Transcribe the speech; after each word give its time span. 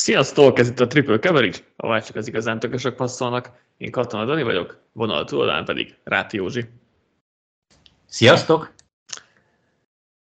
Sziasztok, 0.00 0.58
ez 0.58 0.68
itt 0.68 0.80
a 0.80 0.86
Triple 0.86 1.18
Coverage, 1.18 1.58
a 1.76 2.02
csak 2.02 2.16
az 2.16 2.28
igazán 2.28 2.58
tökösök 2.58 2.94
passzolnak. 2.94 3.50
Én 3.76 3.90
Katona 3.90 4.24
Dani 4.24 4.42
vagyok, 4.42 4.78
vonal 4.92 5.24
túloldalán 5.24 5.64
pedig 5.64 5.94
Ráti 6.04 6.36
Józsi. 6.36 6.64
Sziasztok! 8.06 8.72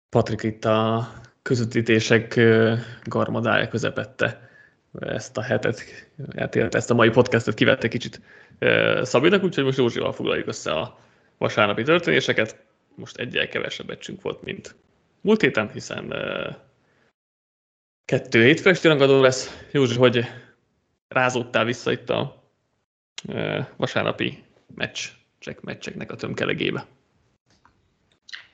Patrik 0.10 0.44
itt 0.44 0.66
a 0.66 1.08
közvetítések 1.42 2.40
garmadája 3.04 3.68
közepette 3.68 4.50
ezt 5.00 5.38
a 5.38 5.42
hetet, 5.42 5.84
hát 6.36 6.76
ezt 6.76 6.92
a 6.92 6.94
mai 6.94 7.10
podcastet 7.10 7.54
kivette 7.54 7.88
kicsit 7.88 8.22
Szabinak, 9.02 9.44
úgyhogy 9.44 9.64
most 9.64 9.78
Józsival 9.78 10.14
foglaljuk 10.14 10.48
össze 10.48 10.72
a 10.72 11.00
vasárnapi 11.38 11.84
történéseket. 11.84 12.64
Most 12.96 13.18
egyel 13.18 13.48
kevesebb 13.48 13.88
becsünk 13.88 14.22
volt, 14.22 14.44
mint 14.44 14.76
múlt 15.22 15.42
héten, 15.42 15.70
hiszen 15.72 16.14
kettő 18.06 18.44
hétfő 18.44 18.90
rangadó 18.90 19.22
lesz. 19.22 19.66
Józsi, 19.72 19.98
hogy 19.98 20.26
rázódtál 21.08 21.66
vissza 21.66 21.92
itt 21.92 22.10
a 22.10 22.44
vasárnapi 23.78 24.44
meccs, 24.76 25.00
check 25.40 25.62
meccseknek 25.62 26.12
a 26.12 26.16
tömkelegébe? 26.16 26.86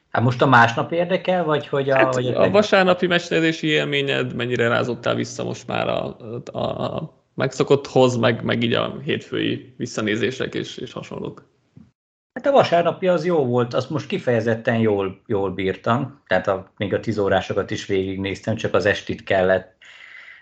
Hát 0.10 0.24
most 0.24 0.41
a 0.41 0.46
másnap 0.46 0.91
érdekel, 0.91 1.44
vagy 1.44 1.68
hogy 1.68 1.90
a... 1.90 1.96
Hát 1.96 2.14
vagy 2.14 2.27
a, 2.27 2.41
a 2.41 2.50
vasárnapi 2.50 3.08
meccsnézési 3.08 3.68
élményed, 3.68 4.36
mennyire 4.36 4.68
rázódtál 4.68 5.16
vissza 5.16 5.44
most 5.44 5.68
már 5.68 5.88
a, 5.88 6.18
a, 6.52 6.60
a 6.60 7.13
megszokotthoz, 7.34 8.16
meg, 8.16 8.44
meg 8.44 8.63
így 8.63 8.74
a 8.74 8.99
hétfői 9.04 9.74
visszanézések 9.77 10.54
és, 10.54 10.77
és 10.77 10.94
hasonlók? 10.94 11.51
Hát 12.41 12.53
a 12.53 12.55
vasárnapi 12.55 13.07
az 13.07 13.25
jó 13.25 13.45
volt, 13.45 13.73
azt 13.73 13.89
most 13.89 14.07
kifejezetten 14.07 14.77
jól, 14.77 15.21
jól 15.27 15.51
bírtam, 15.51 16.21
tehát 16.27 16.47
a, 16.47 16.71
még 16.77 16.93
a 16.93 16.99
tíz 16.99 17.17
órásokat 17.17 17.71
is 17.71 17.85
végignéztem, 17.85 18.55
csak 18.55 18.73
az 18.73 18.85
estit 18.85 19.23
kellett, 19.23 19.75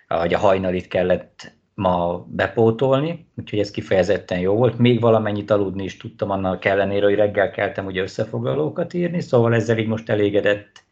vagy 0.08 0.33
a 0.33 0.38
hajnalit 0.38 0.88
kellett 0.88 1.52
ma 1.73 2.25
bepótolni, 2.27 3.27
úgyhogy 3.36 3.59
ez 3.59 3.72
kifejezetten 3.72 4.39
jó 4.39 4.55
volt. 4.55 4.77
Még 4.77 5.02
valamennyit 5.02 5.52
aludni 5.52 5.83
is 5.83 5.97
tudtam 5.97 6.30
annak 6.30 6.66
ellenére, 6.66 7.05
hogy 7.05 7.16
reggel 7.16 7.52
keltem 7.52 7.86
ugye 7.86 8.02
összefoglalókat 8.02 8.94
írni, 8.94 9.22
szóval 9.22 9.53
ezzel 9.53 9.77
így 9.77 9.88
most 9.88 10.09
elégedett 10.09 10.83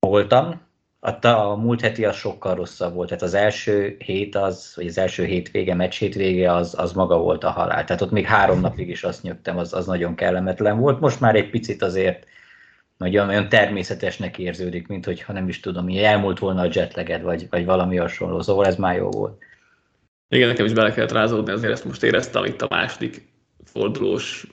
voltam. 0.00 0.60
A, 1.00 1.26
a 1.26 1.56
múlt 1.56 1.80
heti 1.80 2.04
az 2.04 2.16
sokkal 2.16 2.54
rosszabb 2.54 2.94
volt, 2.94 3.08
tehát 3.08 3.22
az 3.22 3.34
első 3.34 3.96
hét 3.98 4.34
az, 4.34 4.72
vagy 4.76 4.86
az 4.86 4.98
első 4.98 5.24
hétvége, 5.24 5.74
meccs 5.74 5.94
hétvége 5.94 6.52
az, 6.52 6.74
az 6.78 6.92
maga 6.92 7.18
volt 7.18 7.44
a 7.44 7.50
halál. 7.50 7.84
Tehát 7.84 8.02
ott 8.02 8.10
még 8.10 8.24
három 8.24 8.60
napig 8.60 8.88
is 8.88 9.04
azt 9.04 9.22
nyögtem, 9.22 9.58
az, 9.58 9.72
az 9.72 9.86
nagyon 9.86 10.14
kellemetlen 10.14 10.78
volt. 10.78 11.00
Most 11.00 11.20
már 11.20 11.34
egy 11.34 11.50
picit 11.50 11.82
azért 11.82 12.26
nagyon, 12.96 13.28
olyan 13.28 13.48
természetesnek 13.48 14.38
érződik, 14.38 14.86
mint 14.86 15.04
hogyha 15.04 15.32
nem 15.32 15.48
is 15.48 15.60
tudom, 15.60 15.84
hogy 15.84 15.96
elmúlt 15.96 16.38
volna 16.38 16.60
a 16.60 16.68
jetleged, 16.72 17.22
vagy, 17.22 17.46
vagy 17.50 17.64
valami 17.64 17.96
hasonló. 17.96 18.40
Szóval 18.40 18.66
ez 18.66 18.76
már 18.76 18.96
jó 18.96 19.10
volt. 19.10 19.42
Igen, 20.28 20.48
nekem 20.48 20.66
is 20.66 20.72
bele 20.72 20.92
kellett 20.92 21.12
rázódni, 21.12 21.52
azért 21.52 21.72
ezt 21.72 21.84
most 21.84 22.02
éreztem 22.02 22.44
itt 22.44 22.62
a 22.62 22.66
második 22.70 23.28
fordulós 23.64 24.46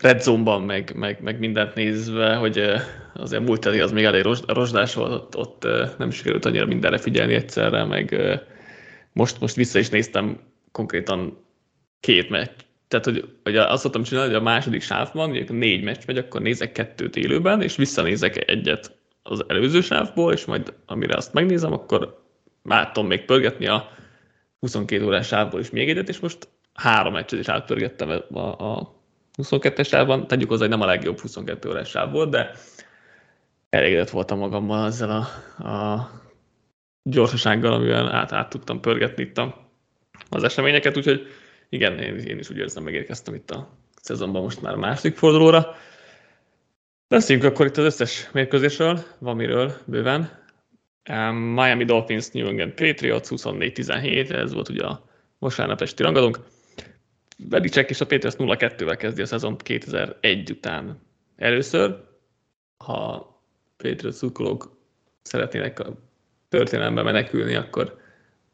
red 0.00 0.22
zone-ban, 0.22 0.62
meg, 0.62 0.92
meg, 0.94 1.22
meg 1.22 1.38
mindent 1.38 1.74
nézve, 1.74 2.34
hogy 2.34 2.72
azért 3.14 3.46
múlt 3.46 3.66
elé 3.66 3.80
az 3.80 3.92
még 3.92 4.04
elég 4.04 4.24
rozsdás 4.46 4.94
volt, 4.94 5.12
ott, 5.12 5.36
ott 5.36 5.66
nem 5.98 6.10
sikerült 6.10 6.44
annyira 6.44 6.66
mindenre 6.66 6.98
figyelni 6.98 7.34
egyszerre, 7.34 7.84
meg 7.84 8.16
most, 9.12 9.40
most 9.40 9.54
vissza 9.54 9.78
is 9.78 9.88
néztem 9.88 10.40
konkrétan 10.72 11.44
két 12.00 12.30
meccs. 12.30 12.50
Tehát, 12.88 13.04
hogy, 13.04 13.34
hogy 13.42 13.56
azt 13.56 13.82
szoktam 13.82 14.02
csinálni, 14.02 14.30
hogy 14.32 14.40
a 14.40 14.42
második 14.42 14.82
sávban, 14.82 15.28
mondjuk 15.28 15.58
négy 15.58 15.82
meccs 15.82 16.06
megy, 16.06 16.18
akkor 16.18 16.40
nézek 16.40 16.72
kettőt 16.72 17.16
élőben, 17.16 17.62
és 17.62 17.76
visszanézek 17.76 18.50
egyet 18.50 18.98
az 19.22 19.44
előző 19.48 19.80
sávból, 19.80 20.32
és 20.32 20.44
majd 20.44 20.74
amire 20.86 21.16
azt 21.16 21.32
megnézem, 21.32 21.72
akkor 21.72 22.22
már 22.62 22.90
tudom 22.92 23.08
még 23.08 23.24
pörgetni 23.24 23.66
a 23.66 23.88
22 24.60 25.04
órás 25.04 25.26
sávból 25.26 25.60
is 25.60 25.70
még 25.70 25.88
egyet, 25.88 26.08
és 26.08 26.18
most 26.18 26.48
három 26.74 27.12
meccset 27.12 27.38
is 27.38 27.48
átpörgettem 27.48 28.22
a, 28.32 28.38
a 28.38 28.99
22-es 29.42 29.86
sávban. 29.86 30.26
Tegyük 30.26 30.48
hozzá, 30.48 30.60
hogy 30.60 30.70
nem 30.70 30.80
a 30.80 30.86
legjobb 30.86 31.18
22 31.18 31.68
órás 31.68 31.88
sáv 31.88 32.12
volt, 32.12 32.30
de 32.30 32.50
elégedett 33.70 34.10
voltam 34.10 34.38
magammal 34.38 34.86
ezzel 34.86 35.10
a, 35.10 35.68
a 35.68 36.10
gyorsasággal, 37.02 37.72
amivel 37.72 38.08
át, 38.08 38.32
át 38.32 38.48
tudtam 38.48 38.80
pörgetni 38.80 39.22
itt 39.22 39.38
a, 39.38 39.70
az 40.28 40.42
eseményeket, 40.42 40.96
úgyhogy 40.96 41.26
igen, 41.68 41.98
én, 41.98 42.16
én 42.16 42.38
is 42.38 42.50
úgy 42.50 42.56
érzem, 42.56 42.82
megérkeztem 42.82 43.34
itt 43.34 43.50
a 43.50 43.68
szezonban 44.02 44.42
most 44.42 44.62
már 44.62 44.74
a 44.74 44.78
második 44.78 45.16
fordulóra. 45.16 45.76
Beszéljünk 47.08 47.48
akkor 47.48 47.66
itt 47.66 47.76
az 47.76 47.84
összes 47.84 48.28
mérkőzésről, 48.32 49.00
van 49.18 49.36
miről 49.36 49.72
bőven. 49.84 50.38
Miami 51.54 51.84
Dolphins, 51.84 52.30
New 52.30 52.46
England 52.46 52.72
Patriots 52.72 53.28
24-17, 53.30 54.30
ez 54.30 54.52
volt 54.52 54.68
ugye 54.68 54.84
a 54.84 55.04
vasárnap 55.38 55.80
esti 55.80 56.02
rangadónk. 56.02 56.38
Belicek 57.48 57.90
és 57.90 58.00
a 58.00 58.06
Patriots 58.06 58.36
0-2-vel 58.38 58.96
kezdi 58.98 59.22
a 59.22 59.26
szezont 59.26 59.62
2001 59.62 60.50
után 60.50 61.00
először. 61.36 62.04
Ha 62.84 63.28
Patriots 63.76 64.14
szurkolók 64.14 64.78
szeretnének 65.22 65.78
a 65.80 65.96
történelembe 66.48 67.02
menekülni, 67.02 67.54
akkor 67.54 67.98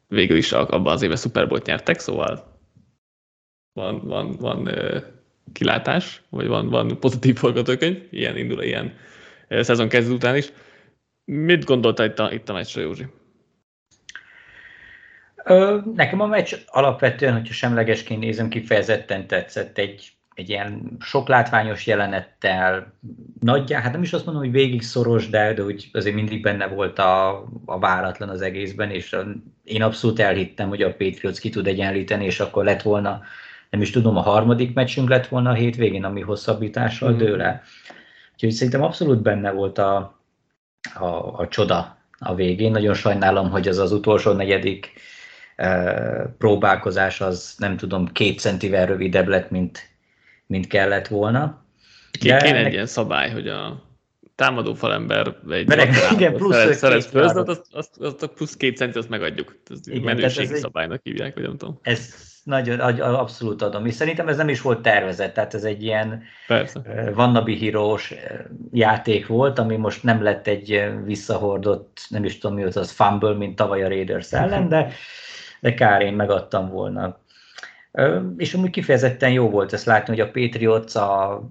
végül 0.07 0.37
is 0.37 0.51
abban 0.51 0.93
az 0.93 1.01
évben 1.01 1.17
Super 1.17 1.47
Bowl 1.47 1.61
nyertek, 1.65 1.99
szóval 1.99 2.59
van, 3.73 4.07
van, 4.07 4.31
van 4.31 4.69
kilátás, 5.53 6.21
vagy 6.29 6.47
van, 6.47 6.69
van 6.69 6.99
pozitív 6.99 7.35
forgatókönyv, 7.35 8.07
ilyen 8.09 8.37
indul, 8.37 8.63
ilyen 8.63 8.93
szezon 9.49 9.89
kezdő 9.89 10.13
után 10.13 10.35
is. 10.35 10.51
Mit 11.25 11.65
gondolta 11.65 12.05
itt 12.05 12.19
a, 12.19 12.31
itt 12.31 12.49
a 12.49 12.53
meccsre, 12.53 12.81
Józsi? 12.81 13.05
Ö, 15.47 15.77
nekem 15.95 16.19
a 16.19 16.25
meccs 16.25 16.53
alapvetően, 16.67 17.33
hogyha 17.33 17.53
semlegesként 17.53 18.19
nézem, 18.19 18.49
kifejezetten 18.49 19.27
tetszett. 19.27 19.77
Egy, 19.77 20.11
egy 20.33 20.49
ilyen 20.49 20.97
sok 20.99 21.27
látványos 21.27 21.87
jelenettel, 21.87 22.93
nagyjá, 23.39 23.81
hát 23.81 23.91
nem 23.91 24.01
is 24.01 24.13
azt 24.13 24.25
mondom, 24.25 24.43
hogy 24.43 24.51
végig 24.51 24.81
szoros, 24.81 25.29
de, 25.29 25.53
de 25.53 25.63
úgy 25.63 25.89
azért 25.93 26.15
mindig 26.15 26.41
benne 26.41 26.67
volt 26.67 26.99
a, 26.99 27.43
a 27.65 27.79
váratlan 27.79 28.29
az 28.29 28.41
egészben, 28.41 28.89
és 28.91 29.13
a, 29.13 29.25
én 29.63 29.81
abszolút 29.81 30.19
elhittem, 30.19 30.69
hogy 30.69 30.81
a 30.81 30.95
Patriots 30.95 31.39
ki 31.39 31.49
tud 31.49 31.67
egyenlíteni, 31.67 32.25
és 32.25 32.39
akkor 32.39 32.63
lett 32.63 32.81
volna, 32.81 33.21
nem 33.69 33.81
is 33.81 33.89
tudom, 33.89 34.17
a 34.17 34.21
harmadik 34.21 34.73
meccsünk 34.73 35.09
lett 35.09 35.27
volna 35.27 35.49
a 35.49 35.53
hétvégén, 35.53 36.03
ami 36.03 36.21
hosszabbítással 36.21 37.11
mm. 37.11 37.17
dől 37.17 37.41
el. 37.41 37.61
Úgyhogy 38.33 38.51
szerintem 38.51 38.83
abszolút 38.83 39.21
benne 39.21 39.51
volt 39.51 39.77
a, 39.77 40.19
a, 40.99 41.05
a 41.37 41.47
csoda 41.47 41.97
a 42.19 42.35
végén. 42.35 42.71
Nagyon 42.71 42.93
sajnálom, 42.93 43.49
hogy 43.49 43.67
az 43.67 43.77
az 43.77 43.91
utolsó 43.91 44.31
negyedik 44.31 44.93
próbálkozás 46.37 47.21
az 47.21 47.55
nem 47.57 47.77
tudom, 47.77 48.07
két 48.07 48.39
centivel 48.39 48.85
rövidebb 48.85 49.27
lett, 49.27 49.49
mint, 49.49 49.89
mint 50.45 50.67
kellett 50.67 51.07
volna. 51.07 51.65
De 52.23 52.37
Kéne 52.37 52.65
egy 52.65 52.73
ilyen 52.73 52.85
szabály, 52.85 53.31
hogy 53.31 53.47
a 53.47 53.85
támadó 54.35 54.73
falember 54.73 55.35
egy 55.49 55.73
igen, 56.11 56.33
plusz 56.35 56.75
szeret, 56.75 57.01
szeret 57.01 57.49
azt, 57.49 57.67
azt, 57.71 57.97
azt, 57.99 58.23
a 58.23 58.27
plusz 58.27 58.55
két 58.55 58.77
centi, 58.77 58.97
azt 58.97 59.09
megadjuk. 59.09 59.55
Ez 59.69 59.87
igen, 59.87 60.01
menőségi 60.01 60.53
ez 60.53 60.59
szabálynak 60.59 60.99
hívják, 61.03 61.33
vagy 61.33 61.43
nem 61.43 61.57
tudom. 61.57 61.79
Ez 61.81 62.13
nagyon, 62.43 62.79
abszolút 62.99 63.61
adom. 63.61 63.85
És 63.85 63.93
szerintem 63.93 64.27
ez 64.27 64.37
nem 64.37 64.49
is 64.49 64.61
volt 64.61 64.81
tervezett, 64.81 65.33
tehát 65.33 65.53
ez 65.53 65.63
egy 65.63 65.83
ilyen 65.83 66.23
Persze. 66.47 67.11
vannabi 67.13 67.55
hírós 67.55 68.13
játék 68.71 69.27
volt, 69.27 69.59
ami 69.59 69.75
most 69.75 70.03
nem 70.03 70.23
lett 70.23 70.47
egy 70.47 70.89
visszahordott, 71.05 72.05
nem 72.09 72.23
is 72.23 72.37
tudom 72.37 72.55
mi 72.55 72.63
az, 72.63 72.77
az 72.77 72.91
fumble, 72.91 73.33
mint 73.33 73.55
tavaly 73.55 73.83
a 73.83 73.87
Raiders 73.87 74.33
ellen, 74.33 74.69
de, 74.69 74.87
de 75.59 75.73
kár 75.73 76.01
én 76.01 76.13
megadtam 76.13 76.69
volna. 76.69 77.19
És 78.37 78.53
amúgy 78.53 78.69
kifejezetten 78.69 79.31
jó 79.31 79.49
volt 79.49 79.73
ezt 79.73 79.85
látni, 79.85 80.17
hogy 80.17 80.27
a 80.27 80.31
Patriots 80.31 80.95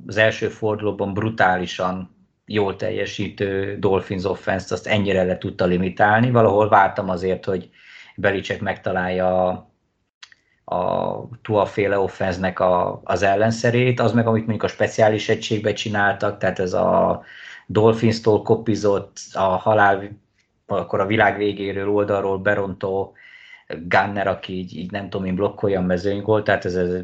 az 0.07 0.17
első 0.17 0.49
fordulóban 0.49 1.15
brutálisan 1.15 2.17
jól 2.47 2.77
teljesítő 2.77 3.77
Dolphins 3.79 4.25
offense 4.25 4.75
azt 4.75 4.87
ennyire 4.87 5.25
le 5.25 5.39
tudta 5.39 5.65
limitálni. 5.65 6.31
Valahol 6.31 6.69
vártam 6.69 7.09
azért, 7.09 7.45
hogy 7.45 7.71
Belicek 8.17 8.61
megtalálja 8.61 9.49
a 10.65 11.15
Tua-féle 11.43 11.99
offenznek 11.99 12.61
a, 12.61 13.01
az 13.05 13.23
ellenszerét, 13.23 14.01
az 14.01 14.13
meg, 14.13 14.27
amit 14.27 14.47
mondjuk 14.47 14.63
a 14.63 14.69
speciális 14.69 15.29
egységbe 15.29 15.73
csináltak, 15.73 16.39
tehát 16.39 16.59
ez 16.59 16.73
a 16.73 17.23
Dolphins-tól 17.67 18.43
kopizott, 18.43 19.17
a 19.33 19.41
halál, 19.41 20.21
akkor 20.67 21.01
a 21.01 21.07
világ 21.07 21.37
végéről 21.37 21.89
oldalról 21.89 22.39
berontó 22.39 23.15
Gunner, 23.89 24.27
aki 24.27 24.53
így, 24.53 24.77
így 24.77 24.91
nem 24.91 25.09
tudom 25.09 25.27
én 25.27 25.35
blokkolja 25.35 25.81
a 25.81 25.83
mezőnygolt, 25.83 26.45
tehát 26.45 26.65
ez, 26.65 26.75
ez 26.75 27.01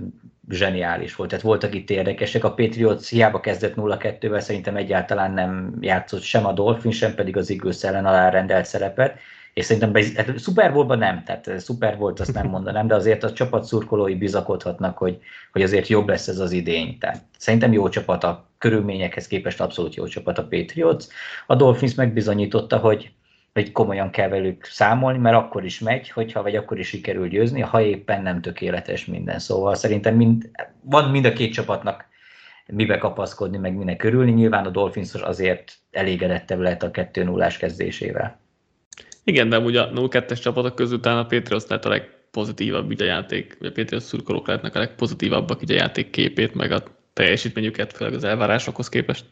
zseniális 0.49 1.15
volt. 1.15 1.29
Tehát 1.29 1.45
voltak 1.45 1.75
itt 1.75 1.91
érdekesek. 1.91 2.45
A 2.45 2.55
Patriots 2.55 3.09
hiába 3.09 3.41
kezdett 3.41 3.75
0-2-vel, 3.77 4.41
szerintem 4.41 4.77
egyáltalán 4.77 5.33
nem 5.33 5.77
játszott 5.81 6.23
sem 6.23 6.47
a 6.47 6.53
Dolphin, 6.53 6.93
sem 6.93 7.15
pedig 7.15 7.37
az 7.37 7.51
Eagles 7.51 7.85
ellen 7.85 8.07
alárendelt 8.07 8.65
szerepet 8.65 9.19
és 9.53 9.65
szerintem 9.65 9.93
be, 9.93 10.05
hát 10.17 10.39
Super 10.39 10.73
Bowl-ban 10.73 10.99
nem, 10.99 11.23
tehát 11.25 11.63
Super 11.63 11.97
volt 11.97 12.21
azt 12.21 12.35
nem 12.35 12.49
mondanám, 12.49 12.87
de 12.87 12.95
azért 12.95 13.25
a 13.25 13.33
csapat 13.33 13.65
szurkolói 13.65 14.15
bizakodhatnak, 14.15 14.99
hogy, 14.99 15.19
hogy 15.53 15.63
azért 15.63 15.87
jobb 15.87 16.09
lesz 16.09 16.29
ez 16.29 16.39
az 16.39 16.53
idény. 16.53 16.99
Tehát 16.99 17.23
szerintem 17.39 17.73
jó 17.73 17.89
csapat 17.89 18.25
a 18.25 18.47
körülményekhez 18.59 19.27
képest 19.27 19.61
abszolút 19.61 19.95
jó 19.95 20.07
csapat 20.07 20.39
a 20.39 20.47
Patriots. 20.47 21.05
A 21.47 21.55
Dolphins 21.55 21.95
megbizonyította, 21.95 22.77
hogy 22.77 23.11
vagy 23.53 23.73
komolyan 23.73 24.11
kell 24.11 24.29
velük 24.29 24.65
számolni, 24.65 25.19
mert 25.19 25.37
akkor 25.37 25.65
is 25.65 25.79
megy, 25.79 26.11
hogyha, 26.11 26.43
vagy 26.43 26.57
akkor 26.57 26.79
is 26.79 26.89
sikerül 26.89 27.29
győzni, 27.29 27.61
ha 27.61 27.83
éppen 27.83 28.23
nem 28.23 28.41
tökéletes 28.41 29.05
minden. 29.05 29.39
Szóval 29.39 29.75
szerintem 29.75 30.15
mind, 30.15 30.51
van 30.81 31.11
mind 31.11 31.25
a 31.25 31.33
két 31.33 31.53
csapatnak 31.53 32.05
mibe 32.67 32.99
kapaszkodni, 32.99 33.57
meg 33.57 33.75
minek 33.75 34.03
örülni. 34.03 34.33
Nyilván 34.33 34.67
a 34.67 34.71
Dolphins 34.71 35.15
azért 35.15 35.73
elégedettebb 35.91 36.61
lehet 36.61 36.83
a 36.83 36.91
2 36.91 37.25
0 37.25 37.47
kezdésével. 37.59 38.41
Igen, 39.25 39.49
de 39.49 39.59
ugye 39.59 39.81
a 39.81 39.91
0-2-es 39.91 40.41
csapatok 40.41 40.75
közül 40.75 41.01
talán 41.01 41.19
a 41.19 41.27
Patriots 41.27 41.67
lehet 41.67 41.85
a 41.85 41.89
legpozitívabb 41.89 42.91
így 42.91 43.03
a 43.03 43.05
játék, 43.05 43.57
vagy 43.59 43.69
a 43.69 43.73
Patriots 43.73 44.03
szurkolók 44.03 44.47
lehetnek 44.47 44.75
a 44.75 44.79
legpozitívabbak 44.79 45.63
így 45.63 45.71
a 45.71 45.75
játék 45.75 46.11
képét, 46.11 46.55
meg 46.55 46.73
a 46.73 46.83
teljesítményüket, 47.13 47.93
főleg 47.93 48.15
az 48.15 48.25
elvárásokhoz 48.25 48.89
képest, 48.89 49.25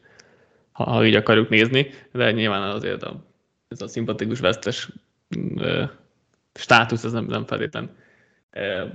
ha, 0.73 0.91
ha 0.91 1.07
így 1.07 1.15
akarjuk 1.15 1.49
nézni, 1.49 1.91
de 2.13 2.33
nyilván 2.33 2.63
azért 2.63 3.03
a, 3.03 3.30
ez 3.71 3.83
a 3.83 3.89
szimpatikus 3.89 4.41
vesztes 4.41 4.89
státusz, 6.55 7.05
ez 7.05 7.13
nem, 7.13 7.25
nem 7.25 7.47
feltétlen 7.47 7.97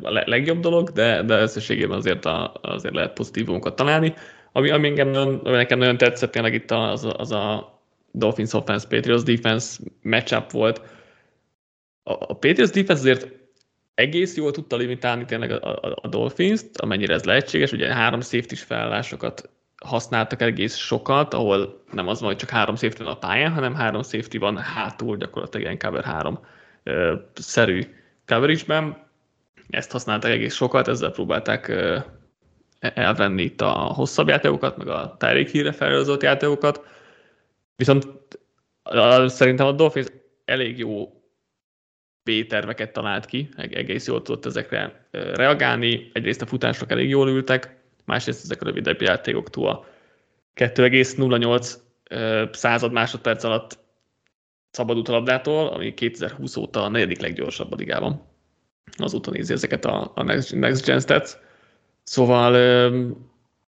a 0.01 0.11
legjobb 0.11 0.59
dolog, 0.59 0.89
de, 0.89 1.23
de 1.23 1.41
összességében 1.41 1.97
azért, 1.97 2.25
a, 2.25 2.53
azért 2.61 2.93
lehet 2.93 3.13
pozitívumokat 3.13 3.75
találni. 3.75 4.13
Ami, 4.51 4.69
ami, 4.69 4.87
engem 4.87 5.09
nagyon, 5.09 5.35
ami 5.35 5.55
nekem 5.55 5.79
nagyon 5.79 5.97
tetszett 5.97 6.31
tényleg 6.31 6.53
itt 6.53 6.71
az, 6.71 7.07
az 7.17 7.31
a 7.31 7.73
Dolphins 8.11 8.53
offense, 8.53 8.87
Patriots 8.87 9.23
defense 9.23 9.83
matchup 10.01 10.51
volt. 10.51 10.81
A, 12.03 12.11
a 12.11 12.33
Patriots 12.33 12.69
defense 12.69 13.01
azért 13.01 13.27
egész 13.93 14.35
jól 14.35 14.51
tudta 14.51 14.75
limitálni 14.75 15.25
tényleg 15.25 15.51
a, 15.51 15.85
a, 15.85 15.97
a 16.01 16.07
Dolphins-t, 16.07 16.77
amennyire 16.77 17.13
ez 17.13 17.23
lehetséges. 17.23 17.71
Ugye 17.71 17.93
három 17.93 18.21
safety 18.21 18.55
felállásokat 18.55 19.49
használtak 19.83 20.41
egész 20.41 20.75
sokat, 20.75 21.33
ahol 21.33 21.83
nem 21.91 22.07
az 22.07 22.19
van, 22.19 22.29
hogy 22.29 22.37
csak 22.37 22.49
három 22.49 22.75
safety 22.75 23.03
van 23.03 23.11
a 23.13 23.17
pályán, 23.17 23.53
hanem 23.53 23.75
három 23.75 24.03
safety 24.03 24.37
van 24.37 24.57
hátul, 24.57 25.17
gyakorlatilag 25.17 25.65
ilyen 25.65 25.79
cover 25.79 26.03
három 26.03 26.39
szerű 27.33 27.81
coverage-ben. 28.25 29.03
Ezt 29.69 29.91
használták 29.91 30.31
egész 30.31 30.55
sokat, 30.55 30.87
ezzel 30.87 31.11
próbálták 31.11 31.73
elvenni 32.79 33.43
itt 33.43 33.61
a 33.61 33.71
hosszabb 33.71 34.27
játékokat, 34.27 34.77
meg 34.77 34.87
a 34.87 35.15
Tyreek 35.19 35.49
híre 35.49 35.71
felhozott 35.71 36.21
játékokat. 36.21 36.85
Viszont 37.75 38.07
szerintem 39.25 39.67
a 39.67 39.71
Dolphins 39.71 40.07
elég 40.45 40.77
jó 40.77 41.21
B-terveket 42.23 42.93
talált 42.93 43.25
ki, 43.25 43.49
egész 43.55 44.07
jól 44.07 44.21
tudott 44.21 44.45
ezekre 44.45 45.07
reagálni. 45.11 46.09
Egyrészt 46.13 46.41
a 46.41 46.45
futások 46.45 46.91
elég 46.91 47.09
jól 47.09 47.29
ültek, 47.29 47.74
másrészt 48.05 48.43
ezek 48.43 48.61
a 48.61 48.65
rövidebb 48.65 49.01
játékok 49.01 49.49
túl 49.49 49.67
a 49.67 49.85
2,08 50.55 51.75
század 52.51 52.91
másodperc 52.91 53.43
alatt 53.43 53.79
szabadult 54.71 55.07
labdától, 55.07 55.67
ami 55.67 55.93
2020 55.93 56.55
óta 56.55 56.83
a 56.83 56.89
negyedik 56.89 57.21
leggyorsabb 57.21 57.71
a 57.71 57.75
ligában. 57.75 58.21
Azóta 58.97 59.31
nézi 59.31 59.53
ezeket 59.53 59.85
a, 59.85 60.11
a 60.15 60.23
Next 60.23 60.85
Gen 60.85 60.99
Stats. 60.99 61.31
Szóval 62.03 62.51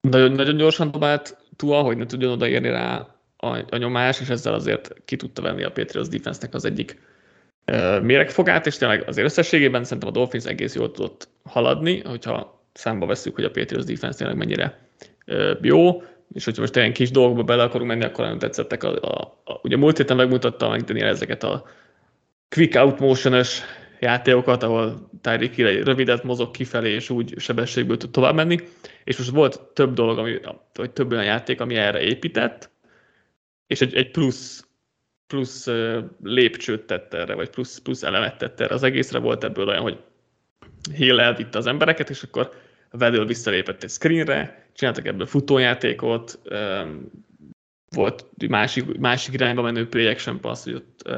nagyon, 0.02 0.32
nagyon 0.32 0.58
gyorsan 0.58 0.92
dobált 0.92 1.38
túl, 1.56 1.84
hogy 1.84 1.98
ne 1.98 2.06
tudjon 2.06 2.32
odaérni 2.32 2.70
rá 2.70 3.16
a, 3.38 3.48
a 3.70 3.78
nyomás, 3.78 4.22
és 4.22 4.30
ezzel 4.30 4.54
azért 4.54 4.94
ki 5.06 5.16
tudta 5.16 5.42
venni 5.42 5.64
a 5.64 5.72
Patriots 5.72 6.08
defense 6.08 6.48
az 6.52 6.66
egyik 6.66 7.02
méregfogát, 8.02 8.66
és 8.66 8.78
tényleg 8.78 9.08
azért 9.08 9.28
összességében 9.28 9.84
szerintem 9.84 10.10
a 10.10 10.12
Dolphins 10.12 10.46
egész 10.46 10.76
jól 10.76 10.92
tudott 10.92 11.28
haladni, 11.44 12.02
hogyha 12.02 12.65
számba 12.76 13.06
veszük, 13.06 13.36
hogy 13.36 13.44
a 13.44 13.52
Patriots 13.52 13.86
defense 13.86 14.18
tényleg 14.18 14.38
mennyire 14.38 14.90
jó, 15.62 16.02
és 16.34 16.46
hogyha 16.46 16.62
most 16.62 16.76
ilyen 16.76 16.94
kis 16.94 17.12
dolgokba 17.12 17.44
bele 17.44 17.64
akarunk 17.64 17.90
menni, 17.90 18.04
akkor 18.04 18.24
nagyon 18.24 18.40
tetszettek. 18.40 18.84
A, 18.84 18.96
a, 19.02 19.42
a, 19.44 19.60
ugye 19.64 19.78
múlt 19.78 19.98
héten 19.98 20.16
megmutatta 20.16 20.70
meg 20.70 20.82
Daniel 20.82 21.08
ezeket 21.08 21.44
a 21.44 21.66
quick 22.50 22.76
out 22.76 23.00
motion 23.00 23.44
játékokat, 24.00 24.64
ahol 24.64 25.10
Tyreek 25.22 25.54
Hill 25.54 25.68
egy 25.68 25.84
rövidet 25.84 26.24
mozog 26.24 26.52
kifelé, 26.52 26.92
és 26.92 27.10
úgy 27.10 27.34
sebességből 27.38 27.98
tud 27.98 28.12
tovább 28.12 28.36
menni, 28.36 28.60
és 29.04 29.18
most 29.18 29.30
volt 29.30 29.62
több 29.74 29.94
dolog, 29.94 30.18
ami, 30.18 30.40
vagy 30.74 30.92
több 30.92 31.12
olyan 31.12 31.24
játék, 31.24 31.62
ami 31.62 31.76
erre 31.76 32.02
épített, 32.02 32.72
és 33.68 33.82
egy, 33.82 33.96
egy 33.96 34.12
plusz, 34.12 34.68
plusz 35.28 35.68
lépcsőt 36.24 36.86
tett 36.86 37.14
erre, 37.14 37.34
vagy 37.34 37.50
plusz, 37.50 37.80
plusz 37.80 38.04
elemet 38.04 38.38
tett 38.38 38.60
erre. 38.60 38.74
Az 38.74 38.84
egészre 38.84 39.20
volt 39.20 39.44
ebből 39.44 39.68
olyan, 39.68 39.82
hogy 39.82 39.98
Hill 40.94 41.20
elvitte 41.20 41.58
az 41.58 41.68
embereket, 41.68 42.10
és 42.10 42.24
akkor 42.24 42.52
Vedül 42.98 43.26
visszalépett 43.26 43.84
egy 43.84 43.90
screenre, 43.90 44.68
csináltak 44.74 45.06
ebből 45.06 45.26
futójátékot, 45.26 46.40
volt 47.96 48.26
másik, 48.48 48.98
másik 48.98 49.34
irányba 49.34 49.62
menő 49.62 49.90
play 49.90 50.08
action 50.08 50.40
pass, 50.40 50.64
hogy 50.64 50.74
ott 50.74 51.10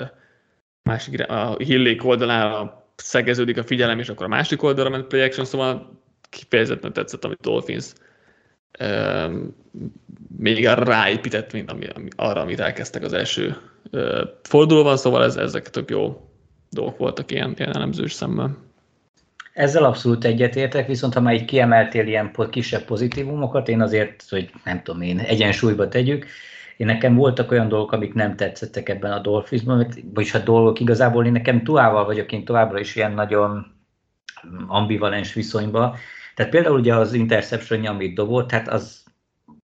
másik 0.84 1.30
a 1.30 1.56
Hillék 1.58 2.06
oldalára 2.06 2.86
szegeződik 2.96 3.58
a 3.58 3.64
figyelem, 3.64 4.00
és 4.00 4.10
akkor 4.10 4.26
a 4.26 4.30
másik 4.30 4.64
oldalra 4.64 4.90
ment 4.90 5.08
play 5.08 5.22
action, 5.22 5.46
szóval 5.46 6.02
kifejezetten 6.30 6.94
tetszett, 6.94 7.26
amit 7.26 7.42
Dolphins 7.42 7.94
még 10.38 10.66
ráépített, 10.66 11.54
mint 11.54 11.72
ami, 11.72 11.86
ami, 11.88 12.08
arra, 12.16 12.42
amit 12.42 12.60
elkezdtek 12.60 13.04
az 13.04 13.14
első 13.14 13.58
fordulóban, 14.44 14.98
szóval 14.98 15.24
ez, 15.24 15.36
ezek 15.36 15.70
tök 15.70 15.90
jó 15.90 16.30
dolgok 16.70 16.98
voltak 16.98 17.32
ilyen, 17.32 17.54
ilyen 17.58 17.76
elemzős 17.76 18.14
szemmel. 18.14 18.58
Ezzel 19.58 19.84
abszolút 19.84 20.26
egyetértek, 20.26 20.88
viszont 20.88 21.14
ha 21.14 21.22
már 21.22 21.34
így 21.34 21.46
kiemeltél 21.46 22.08
ilyen 22.08 22.32
kisebb 22.50 22.82
pozitívumokat, 22.82 23.68
én 23.68 23.82
azért, 23.82 24.24
hogy 24.30 24.52
nem 24.64 24.84
tudom 24.84 25.02
én, 25.02 25.20
egyensúlyba 25.20 25.88
tegyük, 25.88 26.26
én 26.78 26.88
nekem 26.88 27.16
voltak 27.16 27.52
olyan 27.52 27.68
dolgok, 27.68 27.92
amik 27.92 28.14
nem 28.14 28.36
tetszettek 28.36 28.90
ebben 28.90 29.12
a 29.12 29.20
Dolphinsban, 29.20 29.88
vagyis 30.14 30.34
a 30.34 30.40
dolgok 30.40 30.80
igazából 30.80 31.26
én 31.26 31.32
nekem 31.32 31.64
Tuával 31.64 32.06
vagyok 32.06 32.32
én 32.32 32.46
továbbra 32.46 32.80
is 32.80 32.96
ilyen 32.96 33.12
nagyon 33.12 33.66
ambivalens 34.68 35.34
viszonyban. 35.34 35.96
Tehát 36.36 36.52
például 36.52 36.80
ugye 36.80 36.96
az 36.96 37.14
interception 37.14 37.86
amit 37.86 38.16
dobott, 38.16 38.52
hát 38.52 38.68
az 38.68 39.04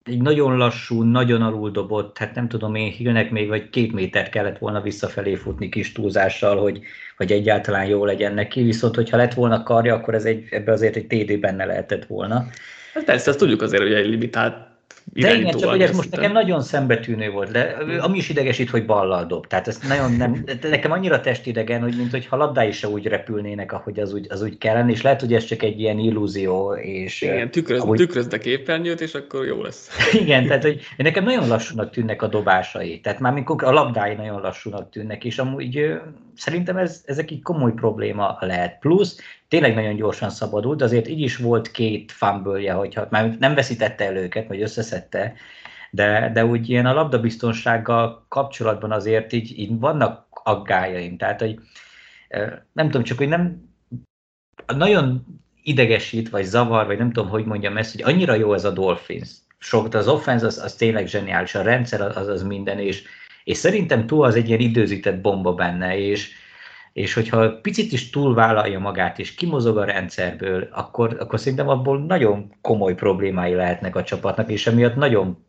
egy 0.05 0.21
nagyon 0.23 0.57
lassú, 0.57 1.03
nagyon 1.03 1.43
alul 1.43 1.71
dobott, 1.71 2.19
hát 2.19 2.35
nem 2.35 2.49
tudom 2.49 2.75
én, 2.75 2.91
Hillnek 2.91 3.31
még 3.31 3.49
vagy 3.49 3.71
két 3.71 3.93
métert 3.93 4.31
kellett 4.31 4.59
volna 4.59 4.81
visszafelé 4.81 5.35
futni 5.35 5.69
kis 5.69 5.93
túlzással, 5.93 6.57
hogy, 6.57 6.81
hogy 7.17 7.33
egyáltalán 7.33 7.87
jó 7.87 8.05
legyen 8.05 8.35
neki, 8.35 8.63
viszont 8.63 8.95
hogyha 8.95 9.17
lett 9.17 9.35
volna 9.35 9.63
karja, 9.63 9.95
akkor 9.95 10.15
ez 10.15 10.25
egy, 10.25 10.47
ebbe 10.51 10.73
azért 10.73 10.97
egy 10.97 11.07
TD 11.07 11.41
benne 11.41 11.65
lehetett 11.65 12.05
volna. 12.05 12.47
Hát 12.95 13.05
persze, 13.05 13.31
azt 13.31 13.39
tudjuk 13.39 13.63
azért, 13.63 13.83
hogy 13.83 13.93
egy 13.93 14.09
limitált 14.09 14.70
de 15.05 15.35
igen, 15.35 15.57
csak 15.57 15.71
hogy 15.71 15.83
ez 15.83 15.97
most 15.97 16.11
nekem 16.11 16.33
nagyon 16.33 16.63
szembetűnő 16.63 17.31
volt, 17.31 17.51
de 17.51 17.77
ami 18.01 18.19
is 18.19 18.29
idegesít, 18.29 18.71
hogy 18.71 18.87
ballal 18.87 19.27
dob. 19.27 19.47
Tehát 19.47 19.69
ez 19.69 19.79
nagyon 19.89 20.13
nem, 20.13 20.45
nekem 20.63 20.93
annyira 20.93 21.21
testidegen, 21.21 21.81
hogy 21.81 21.97
mint 21.97 22.11
hogyha 22.11 22.37
labdái 22.37 22.73
se 22.73 22.89
úgy 22.89 23.07
repülnének, 23.07 23.73
ahogy 23.73 24.01
az 24.01 24.13
úgy, 24.13 24.27
az 24.31 24.43
úgy 24.43 24.59
kellene, 24.59 24.91
és 24.91 25.03
lehet, 25.03 25.21
hogy 25.21 25.35
ez 25.35 25.45
csak 25.45 25.63
egy 25.63 25.81
ilyen 25.81 25.99
illúzió. 25.99 26.75
És, 26.75 27.23
igen, 27.23 27.51
tükröz, 27.51 27.81
ahogy... 27.81 27.99
tükrözd 27.99 28.33
a 28.33 28.39
képernyőt, 28.39 29.01
és 29.01 29.15
akkor 29.15 29.47
jó 29.47 29.63
lesz. 29.63 29.89
Igen, 30.23 30.47
tehát 30.47 30.63
hogy 30.63 30.81
nekem 30.97 31.25
nagyon 31.25 31.49
lassúnak 31.49 31.91
tűnnek 31.91 32.23
a 32.23 32.27
dobásai. 32.27 33.01
Tehát 33.01 33.21
már 33.21 33.33
mikor 33.33 33.65
a 33.65 33.73
labdái 33.73 34.15
nagyon 34.15 34.41
lassúnak 34.41 34.91
tűnnek, 34.91 35.25
és 35.25 35.39
amúgy 35.39 36.01
szerintem 36.37 36.77
ez, 36.77 37.03
ezek 37.07 37.31
így 37.31 37.43
komoly 37.43 37.73
probléma 37.73 38.37
lehet. 38.41 38.79
Plusz 38.79 39.19
tényleg 39.51 39.75
nagyon 39.75 39.97
gyorsan 39.97 40.31
szabadult, 40.31 40.83
azért 40.83 41.09
így 41.09 41.21
is 41.21 41.37
volt 41.37 41.71
két 41.71 42.13
fumble 42.13 42.73
hogyha 42.73 43.07
már 43.11 43.37
nem 43.39 43.55
veszítette 43.55 44.05
el 44.05 44.17
őket, 44.17 44.49
vagy 44.49 44.63
összeszedte, 44.63 45.35
de, 45.91 46.31
de 46.33 46.45
úgy 46.45 46.69
ilyen 46.69 46.87
a 46.87 46.93
labdabiztonsággal 46.93 48.27
kapcsolatban 48.29 48.93
azért 48.93 49.33
így, 49.33 49.59
így 49.59 49.79
vannak 49.79 50.27
aggájaim. 50.31 51.17
Tehát, 51.17 51.41
hogy 51.41 51.59
nem 52.73 52.87
tudom, 52.87 53.03
csak 53.03 53.19
hogy 53.19 53.29
nem 53.29 53.69
nagyon 54.67 55.27
idegesít, 55.63 56.29
vagy 56.29 56.45
zavar, 56.45 56.87
vagy 56.87 56.99
nem 56.99 57.13
tudom, 57.13 57.31
hogy 57.31 57.45
mondjam 57.45 57.77
ezt, 57.77 57.93
hogy 57.93 58.13
annyira 58.13 58.35
jó 58.35 58.55
ez 58.55 58.65
a 58.65 58.71
Dolphins. 58.71 59.31
Sok, 59.59 59.95
az 59.95 60.09
offense 60.09 60.47
az, 60.47 60.59
az 60.59 60.75
tényleg 60.75 61.07
zseniális, 61.07 61.55
a 61.55 61.63
rendszer 61.63 62.01
az, 62.01 62.29
az 62.29 62.43
minden, 62.43 62.79
és, 62.79 63.03
és 63.45 63.57
szerintem 63.57 64.07
túl 64.07 64.25
az 64.25 64.35
egy 64.35 64.49
ilyen 64.49 64.61
időzített 64.61 65.21
bomba 65.21 65.55
benne, 65.55 65.99
és, 65.99 66.33
és 66.93 67.15
hogyha 67.15 67.61
picit 67.61 67.93
is 67.93 68.11
túlvállalja 68.11 68.79
magát, 68.79 69.19
és 69.19 69.35
kimozog 69.35 69.79
a 69.79 69.85
rendszerből, 69.85 70.69
akkor, 70.73 71.17
akkor 71.21 71.39
szerintem 71.39 71.69
abból 71.69 71.99
nagyon 71.99 72.55
komoly 72.61 72.95
problémái 72.95 73.55
lehetnek 73.55 73.97
a 73.97 74.03
csapatnak, 74.03 74.51
és 74.51 74.67
emiatt 74.67 74.95
nagyon 74.95 75.45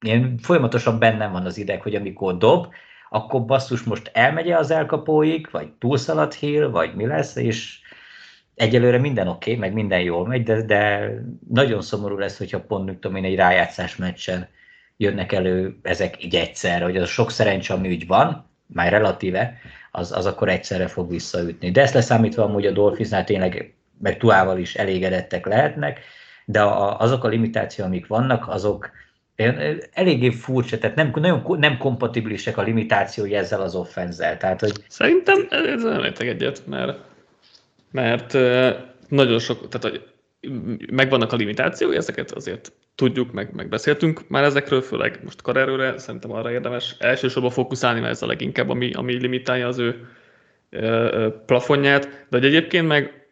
ilyen 0.00 0.38
folyamatosan 0.38 0.98
bennem 0.98 1.32
van 1.32 1.46
az 1.46 1.58
ideg, 1.58 1.82
hogy 1.82 1.94
amikor 1.94 2.36
dob, 2.36 2.66
akkor 3.10 3.44
basszus 3.44 3.82
most 3.82 4.10
elmegye 4.12 4.56
az 4.56 4.70
elkapóig, 4.70 5.48
vagy 5.50 5.72
túlszalad 5.72 6.32
Hill, 6.32 6.66
vagy 6.66 6.94
mi 6.94 7.06
lesz, 7.06 7.36
és 7.36 7.80
egyelőre 8.54 8.98
minden 8.98 9.28
oké, 9.28 9.50
okay, 9.50 9.60
meg 9.60 9.72
minden 9.72 10.00
jól 10.00 10.26
megy, 10.26 10.42
de, 10.42 10.62
de 10.62 11.10
nagyon 11.48 11.82
szomorú 11.82 12.18
lesz, 12.18 12.38
hogyha 12.38 12.60
pont, 12.60 12.84
nem 12.84 12.98
tudom 12.98 13.16
én, 13.16 13.24
egy 13.24 13.34
rájátszás 13.34 13.96
meccsen 13.96 14.48
jönnek 14.96 15.32
elő 15.32 15.78
ezek 15.82 16.24
így 16.24 16.34
egyszer, 16.34 16.82
hogy 16.82 16.96
az 16.96 17.08
sok 17.08 17.30
szerencsé, 17.30 17.72
ami 17.72 17.88
úgy 17.88 18.06
van, 18.06 18.46
már 18.66 18.92
relatíve, 18.92 19.58
az, 19.98 20.12
az 20.12 20.26
akkor 20.26 20.48
egyszerre 20.48 20.86
fog 20.86 21.10
visszaütni. 21.10 21.70
De 21.70 21.82
ezt 21.82 21.94
leszámítva 21.94 22.42
amúgy 22.42 22.66
a 22.66 22.70
Dolphinsnál 22.70 23.24
tényleg, 23.24 23.74
meg 24.00 24.16
Tuával 24.16 24.58
is 24.58 24.74
elégedettek 24.74 25.46
lehetnek, 25.46 26.00
de 26.44 26.62
a, 26.62 26.98
azok 26.98 27.24
a 27.24 27.28
limitációk, 27.28 27.86
amik 27.86 28.06
vannak, 28.06 28.48
azok 28.48 28.90
eléggé 29.92 30.30
furcsa, 30.30 30.78
tehát 30.78 30.96
nem, 30.96 31.10
nagyon 31.14 31.56
nem 31.58 31.78
kompatibilisek 31.78 32.56
a 32.56 32.62
limitációi 32.62 33.34
ezzel 33.34 33.60
az 33.60 33.74
offenzel. 33.74 34.36
Tehát, 34.36 34.60
hogy... 34.60 34.72
Szerintem 34.88 35.48
ez 35.50 35.82
nem 35.82 36.04
értek 36.04 36.26
egyet, 36.26 36.62
mert, 36.66 36.98
mert 37.90 38.32
nagyon 39.08 39.38
sok, 39.38 39.68
tehát 39.68 39.88
hogy 39.88 40.06
megvannak 40.90 41.32
a 41.32 41.36
limitációi, 41.36 41.96
ezeket 41.96 42.30
azért 42.30 42.72
tudjuk, 42.94 43.32
meg, 43.32 43.54
meg 43.54 43.76
már 44.28 44.44
ezekről, 44.44 44.80
főleg 44.80 45.20
most 45.24 45.42
karerőre, 45.42 45.98
szerintem 45.98 46.32
arra 46.32 46.52
érdemes 46.52 46.96
elsősorban 46.98 47.50
fókuszálni, 47.50 48.00
mert 48.00 48.12
ez 48.12 48.22
a 48.22 48.26
leginkább, 48.26 48.68
ami, 48.68 48.92
ami 48.92 49.20
limitálja 49.20 49.66
az 49.66 49.78
ő 49.78 50.08
plafonját, 51.46 52.04
de 52.04 52.36
hogy 52.36 52.44
egyébként 52.44 52.86
meg 52.86 53.28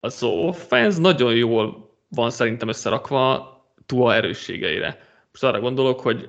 az 0.00 0.22
offense 0.22 1.00
nagyon 1.00 1.34
jól 1.34 1.96
van 2.08 2.30
szerintem 2.30 2.68
összerakva 2.68 3.56
Tua 3.86 4.14
erősségeire. 4.14 5.06
Most 5.30 5.44
arra 5.44 5.60
gondolok, 5.60 6.00
hogy 6.00 6.28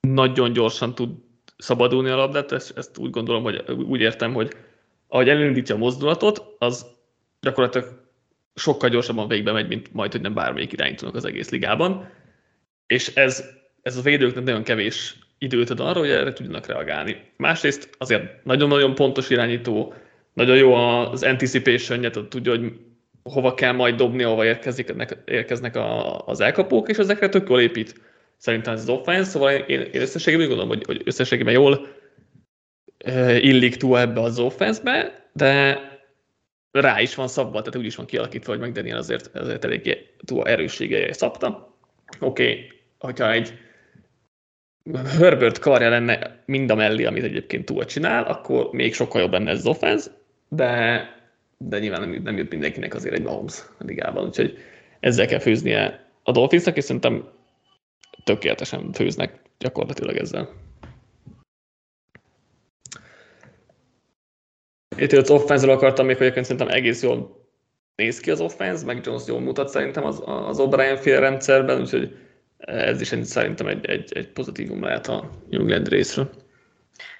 nagyon 0.00 0.52
gyorsan 0.52 0.94
tud 0.94 1.10
szabadulni 1.56 2.10
a 2.10 2.16
labdát, 2.16 2.52
ezt, 2.52 2.78
ezt 2.78 2.98
úgy 2.98 3.10
gondolom, 3.10 3.42
hogy 3.42 3.64
úgy 3.70 4.00
értem, 4.00 4.34
hogy 4.34 4.52
ahogy 5.08 5.28
elindítja 5.28 5.74
a 5.74 5.78
mozdulatot, 5.78 6.54
az 6.58 6.86
gyakorlatilag 7.40 8.01
sokkal 8.54 8.88
gyorsabban 8.88 9.28
végbe 9.28 9.52
megy, 9.52 9.68
mint 9.68 9.92
majd, 9.92 10.12
hogy 10.12 10.20
nem 10.20 10.34
bármelyik 10.34 10.72
irányítónak 10.72 11.14
az 11.14 11.24
egész 11.24 11.50
ligában. 11.50 12.10
És 12.86 13.14
ez, 13.14 13.44
ez 13.82 13.96
a 13.96 14.02
védőknek 14.02 14.44
nagyon 14.44 14.62
kevés 14.62 15.16
időt 15.38 15.70
ad 15.70 15.80
arra, 15.80 15.98
hogy 15.98 16.10
erre 16.10 16.32
tudjanak 16.32 16.66
reagálni. 16.66 17.16
Másrészt 17.36 17.90
azért 17.98 18.44
nagyon-nagyon 18.44 18.94
pontos 18.94 19.30
irányító, 19.30 19.94
nagyon 20.32 20.56
jó 20.56 20.74
az 20.74 21.22
anticipation 21.22 22.00
tehát 22.00 22.28
tudja, 22.28 22.56
hogy 22.56 22.72
hova 23.22 23.54
kell 23.54 23.72
majd 23.72 23.94
dobni, 23.94 24.22
ahova 24.22 24.44
érkezik, 24.44 24.94
érkeznek 25.24 25.76
a, 25.76 26.18
az 26.26 26.40
elkapók, 26.40 26.88
és 26.88 26.96
ezekre 26.96 27.28
tök 27.28 27.48
jól 27.48 27.60
épít 27.60 28.00
szerintem 28.36 28.72
ez 28.72 28.80
az 28.80 28.88
offense, 28.88 29.30
szóval 29.30 29.52
én, 29.52 29.80
én 29.80 30.00
összességében 30.00 30.46
gondolom, 30.46 30.70
hogy, 30.70 30.84
hogy 30.86 31.02
összességében 31.04 31.52
jól 31.52 31.88
uh, 33.06 33.44
illik 33.44 33.76
túl 33.76 33.98
ebbe 33.98 34.20
az 34.20 34.38
offense-be, 34.38 35.28
de 35.32 35.80
rá 36.72 37.00
is 37.00 37.14
van 37.14 37.28
szabva, 37.28 37.58
tehát 37.58 37.76
úgy 37.76 37.84
is 37.84 37.96
van 37.96 38.06
kialakítva, 38.06 38.56
hogy 38.56 38.72
meg 38.72 38.94
azért, 38.94 39.36
azért 39.36 39.64
eléggé 39.64 40.14
túl 40.24 40.48
erősségeje 40.48 41.12
szabta. 41.12 41.76
Oké, 42.20 42.42
okay, 42.42 42.72
hogyha 42.98 43.32
egy 43.32 43.58
Herbert 45.18 45.58
karja 45.58 45.88
lenne 45.88 46.42
mind 46.46 46.70
a 46.70 46.74
mellé, 46.74 47.04
amit 47.04 47.24
egyébként 47.24 47.64
túl 47.64 47.84
csinál, 47.84 48.24
akkor 48.24 48.70
még 48.70 48.94
sokkal 48.94 49.20
jobb 49.20 49.32
lenne 49.32 49.50
ez 49.50 49.66
offense, 49.66 50.10
de, 50.48 51.02
de 51.56 51.78
nyilván 51.78 52.00
nem, 52.00 52.22
nem 52.22 52.36
jut 52.36 52.50
mindenkinek 52.50 52.94
azért 52.94 53.14
egy 53.14 53.22
Mahomes 53.22 53.62
ligában, 53.78 54.26
úgyhogy 54.26 54.58
ezzel 55.00 55.26
kell 55.26 55.38
főznie 55.38 56.06
a 56.22 56.32
Dolphinsnak, 56.32 56.76
és 56.76 56.84
szerintem 56.84 57.28
tökéletesen 58.24 58.92
főznek 58.92 59.40
gyakorlatilag 59.58 60.16
ezzel. 60.16 60.48
Itt 64.96 65.12
az 65.12 65.30
offense 65.30 65.72
akartam 65.72 66.06
még, 66.06 66.16
hogy 66.16 66.26
egyébként 66.26 66.46
szerintem 66.46 66.76
egész 66.76 67.02
jól 67.02 67.46
néz 67.96 68.20
ki 68.20 68.30
az 68.30 68.40
offense, 68.40 68.84
meg 68.84 69.00
Jones 69.04 69.22
jól 69.26 69.40
mutat 69.40 69.68
szerintem 69.68 70.04
az, 70.04 70.22
az 70.26 70.58
O'Brien 70.60 70.98
fél 71.00 71.20
rendszerben, 71.20 71.80
úgyhogy 71.80 72.16
ez 72.58 73.00
is 73.00 73.14
szerintem 73.22 73.66
egy, 73.66 73.86
egy, 73.86 74.12
egy 74.14 74.28
pozitívum 74.28 74.82
lehet 74.82 75.06
a 75.06 75.30
New 75.50 75.60
England 75.60 75.88
részről. 75.88 76.30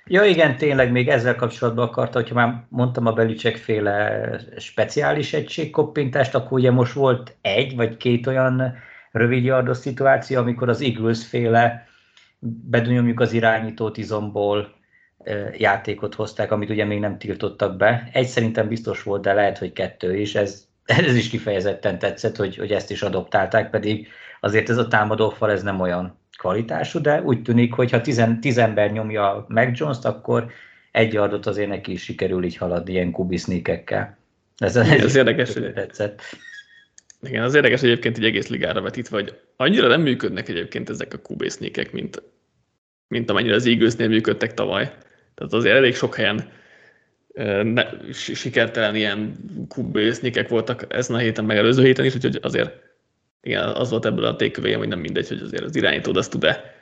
Ja 0.04 0.24
igen, 0.24 0.56
tényleg 0.56 0.92
még 0.92 1.08
ezzel 1.08 1.36
kapcsolatban 1.36 1.88
akarta, 1.88 2.18
hogyha 2.18 2.34
már 2.34 2.64
mondtam 2.68 3.06
a 3.06 3.12
Belicek 3.12 3.56
féle 3.56 4.30
speciális 4.56 5.32
egységkoppintást, 5.32 6.34
akkor 6.34 6.58
ugye 6.58 6.70
most 6.70 6.92
volt 6.92 7.36
egy 7.40 7.76
vagy 7.76 7.96
két 7.96 8.26
olyan 8.26 8.74
rövidjardos 9.12 9.76
szituáció, 9.76 10.38
amikor 10.38 10.68
az 10.68 10.80
Eagles 10.80 11.26
féle 11.26 11.86
bedonyomjuk 12.68 13.20
az 13.20 13.32
irányítót 13.32 13.96
izomból 13.96 14.74
játékot 15.56 16.14
hozták, 16.14 16.50
amit 16.50 16.70
ugye 16.70 16.84
még 16.84 16.98
nem 16.98 17.18
tiltottak 17.18 17.76
be. 17.76 18.08
Egy 18.12 18.26
szerintem 18.26 18.68
biztos 18.68 19.02
volt, 19.02 19.22
de 19.22 19.32
lehet, 19.32 19.58
hogy 19.58 19.72
kettő 19.72 20.16
is. 20.16 20.34
Ez, 20.34 20.66
ez 21.06 21.14
is 21.14 21.28
kifejezetten 21.28 21.98
tetszett, 21.98 22.36
hogy, 22.36 22.56
hogy 22.56 22.72
ezt 22.72 22.90
is 22.90 23.02
adoptálták, 23.02 23.70
pedig 23.70 24.08
azért 24.40 24.68
ez 24.68 24.76
a 24.76 24.88
támadófal 24.88 25.50
ez 25.50 25.62
nem 25.62 25.80
olyan 25.80 26.18
kvalitású, 26.36 27.00
de 27.00 27.22
úgy 27.22 27.42
tűnik, 27.42 27.72
hogy 27.72 27.90
ha 27.90 28.00
tizen, 28.00 28.40
tíz 28.40 28.58
ember 28.58 28.92
nyomja 28.92 29.44
meg 29.48 29.76
Jones-t, 29.76 30.04
akkor 30.04 30.50
egy 30.90 31.16
adott 31.16 31.46
azért 31.46 31.68
neki 31.68 31.92
is 31.92 32.02
sikerül 32.02 32.44
így 32.44 32.56
haladni 32.56 32.92
ilyen 32.92 33.10
kubisznékekkel. 33.10 34.16
Ez, 34.56 34.76
ez, 34.76 34.88
ez 34.88 35.14
érdekes, 35.14 35.52
hogy 35.52 35.72
tetszett. 35.72 36.22
Igen, 37.22 37.42
az 37.42 37.54
érdekes 37.54 37.82
egyébként 37.82 38.16
egy 38.16 38.24
egész 38.24 38.48
ligára 38.48 38.80
vetítve, 38.80 39.16
hogy 39.16 39.38
annyira 39.56 39.88
nem 39.88 40.00
működnek 40.00 40.48
egyébként 40.48 40.90
ezek 40.90 41.14
a 41.14 41.18
kubésznékek, 41.18 41.92
mint, 41.92 42.22
mint 43.08 43.30
amennyire 43.30 43.54
az 43.54 43.66
eagles 43.66 43.96
működtek 43.96 44.54
tavaly. 44.54 44.92
Tehát 45.34 45.52
azért 45.52 45.76
elég 45.76 45.94
sok 45.94 46.14
helyen 46.14 46.50
ne, 47.62 47.84
sikertelen 48.12 48.96
ilyen 48.96 49.34
kubésznékek 49.68 50.48
voltak 50.48 50.86
ezen 50.88 51.16
a 51.16 51.18
héten, 51.18 51.44
meg 51.44 51.56
előző 51.56 51.84
héten 51.84 52.04
is, 52.04 52.14
úgyhogy 52.14 52.38
azért 52.42 52.72
igen, 53.42 53.68
az 53.68 53.90
volt 53.90 54.04
ebből 54.04 54.24
a 54.24 54.36
tékövéjem, 54.36 54.78
hogy 54.78 54.88
nem 54.88 54.98
mindegy, 54.98 55.28
hogy 55.28 55.40
azért 55.40 55.64
az 55.64 55.76
irányítód 55.76 56.16
azt 56.16 56.30
tud-e 56.30 56.74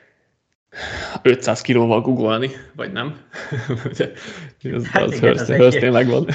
500 1.23 1.61
kilóval 1.61 2.01
googolni, 2.01 2.51
vagy 2.75 2.93
nem. 2.93 3.21
az 4.73 4.87
hát 4.87 5.03
az, 5.03 5.17
igen, 5.17 5.33
az, 5.33 5.51
az 5.51 5.75
megvan. 5.75 6.27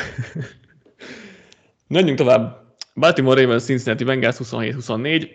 Menjünk 1.88 2.18
tovább. 2.18 2.64
Baltimore 2.96 3.42
Ravens, 3.42 3.64
Cincinnati 3.64 4.04
Bengals 4.04 4.36
27-24. 4.40 5.30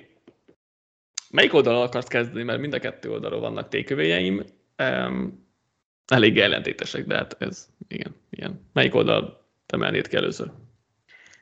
Melyik 1.30 1.54
oldalon 1.54 1.82
akarsz 1.82 2.06
kezdeni, 2.06 2.42
mert 2.42 2.60
mind 2.60 2.74
a 2.74 2.78
kettő 2.78 3.10
oldalról 3.10 3.40
vannak 3.40 3.68
tékövéjeim. 3.68 4.44
Um, 4.78 5.48
elég 6.10 6.38
ellentétesek, 6.38 7.06
de 7.06 7.14
hát 7.14 7.36
ez, 7.38 7.68
igen, 7.88 8.14
igen. 8.30 8.60
Melyik 8.72 8.94
oldal 8.94 9.44
emelnéd 9.66 10.08
ki 10.08 10.16
először? 10.16 10.50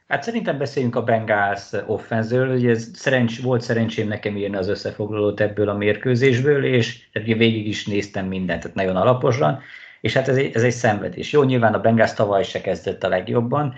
Hát 0.08 0.22
szerintem 0.22 0.58
beszéljünk 0.58 0.96
a 0.96 1.02
Bengals 1.02 1.72
offenzről, 1.86 2.50
hogy 2.50 2.66
ez 2.66 2.90
szerencs, 2.94 3.42
volt 3.42 3.60
szerencsém 3.60 4.08
nekem 4.08 4.36
írni 4.36 4.56
az 4.56 4.68
összefoglalót 4.68 5.40
ebből 5.40 5.68
a 5.68 5.76
mérkőzésből, 5.76 6.64
és 6.64 7.08
végig 7.12 7.66
is 7.66 7.86
néztem 7.86 8.26
mindent, 8.26 8.62
tehát 8.62 8.76
nagyon 8.76 8.96
alaposan, 8.96 9.60
és 10.00 10.12
hát 10.12 10.28
ez 10.28 10.36
egy, 10.36 10.54
ez 10.54 10.62
egy 10.62 10.72
szenvedés. 10.72 11.32
Jó, 11.32 11.42
nyilván 11.42 11.74
a 11.74 11.80
Bengals 11.80 12.12
tavaly 12.12 12.44
se 12.44 12.60
kezdett 12.60 13.02
a 13.04 13.08
legjobban, 13.08 13.74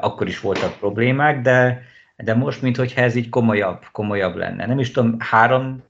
akkor 0.00 0.26
is 0.26 0.40
voltak 0.40 0.78
problémák, 0.78 1.40
de, 1.40 1.82
de 2.16 2.34
most, 2.34 2.62
mintha 2.62 2.84
ez 2.94 3.14
így 3.14 3.28
komolyabb, 3.28 3.84
komolyabb 3.92 4.36
lenne. 4.36 4.66
Nem 4.66 4.78
is 4.78 4.90
tudom, 4.90 5.16
három, 5.18 5.84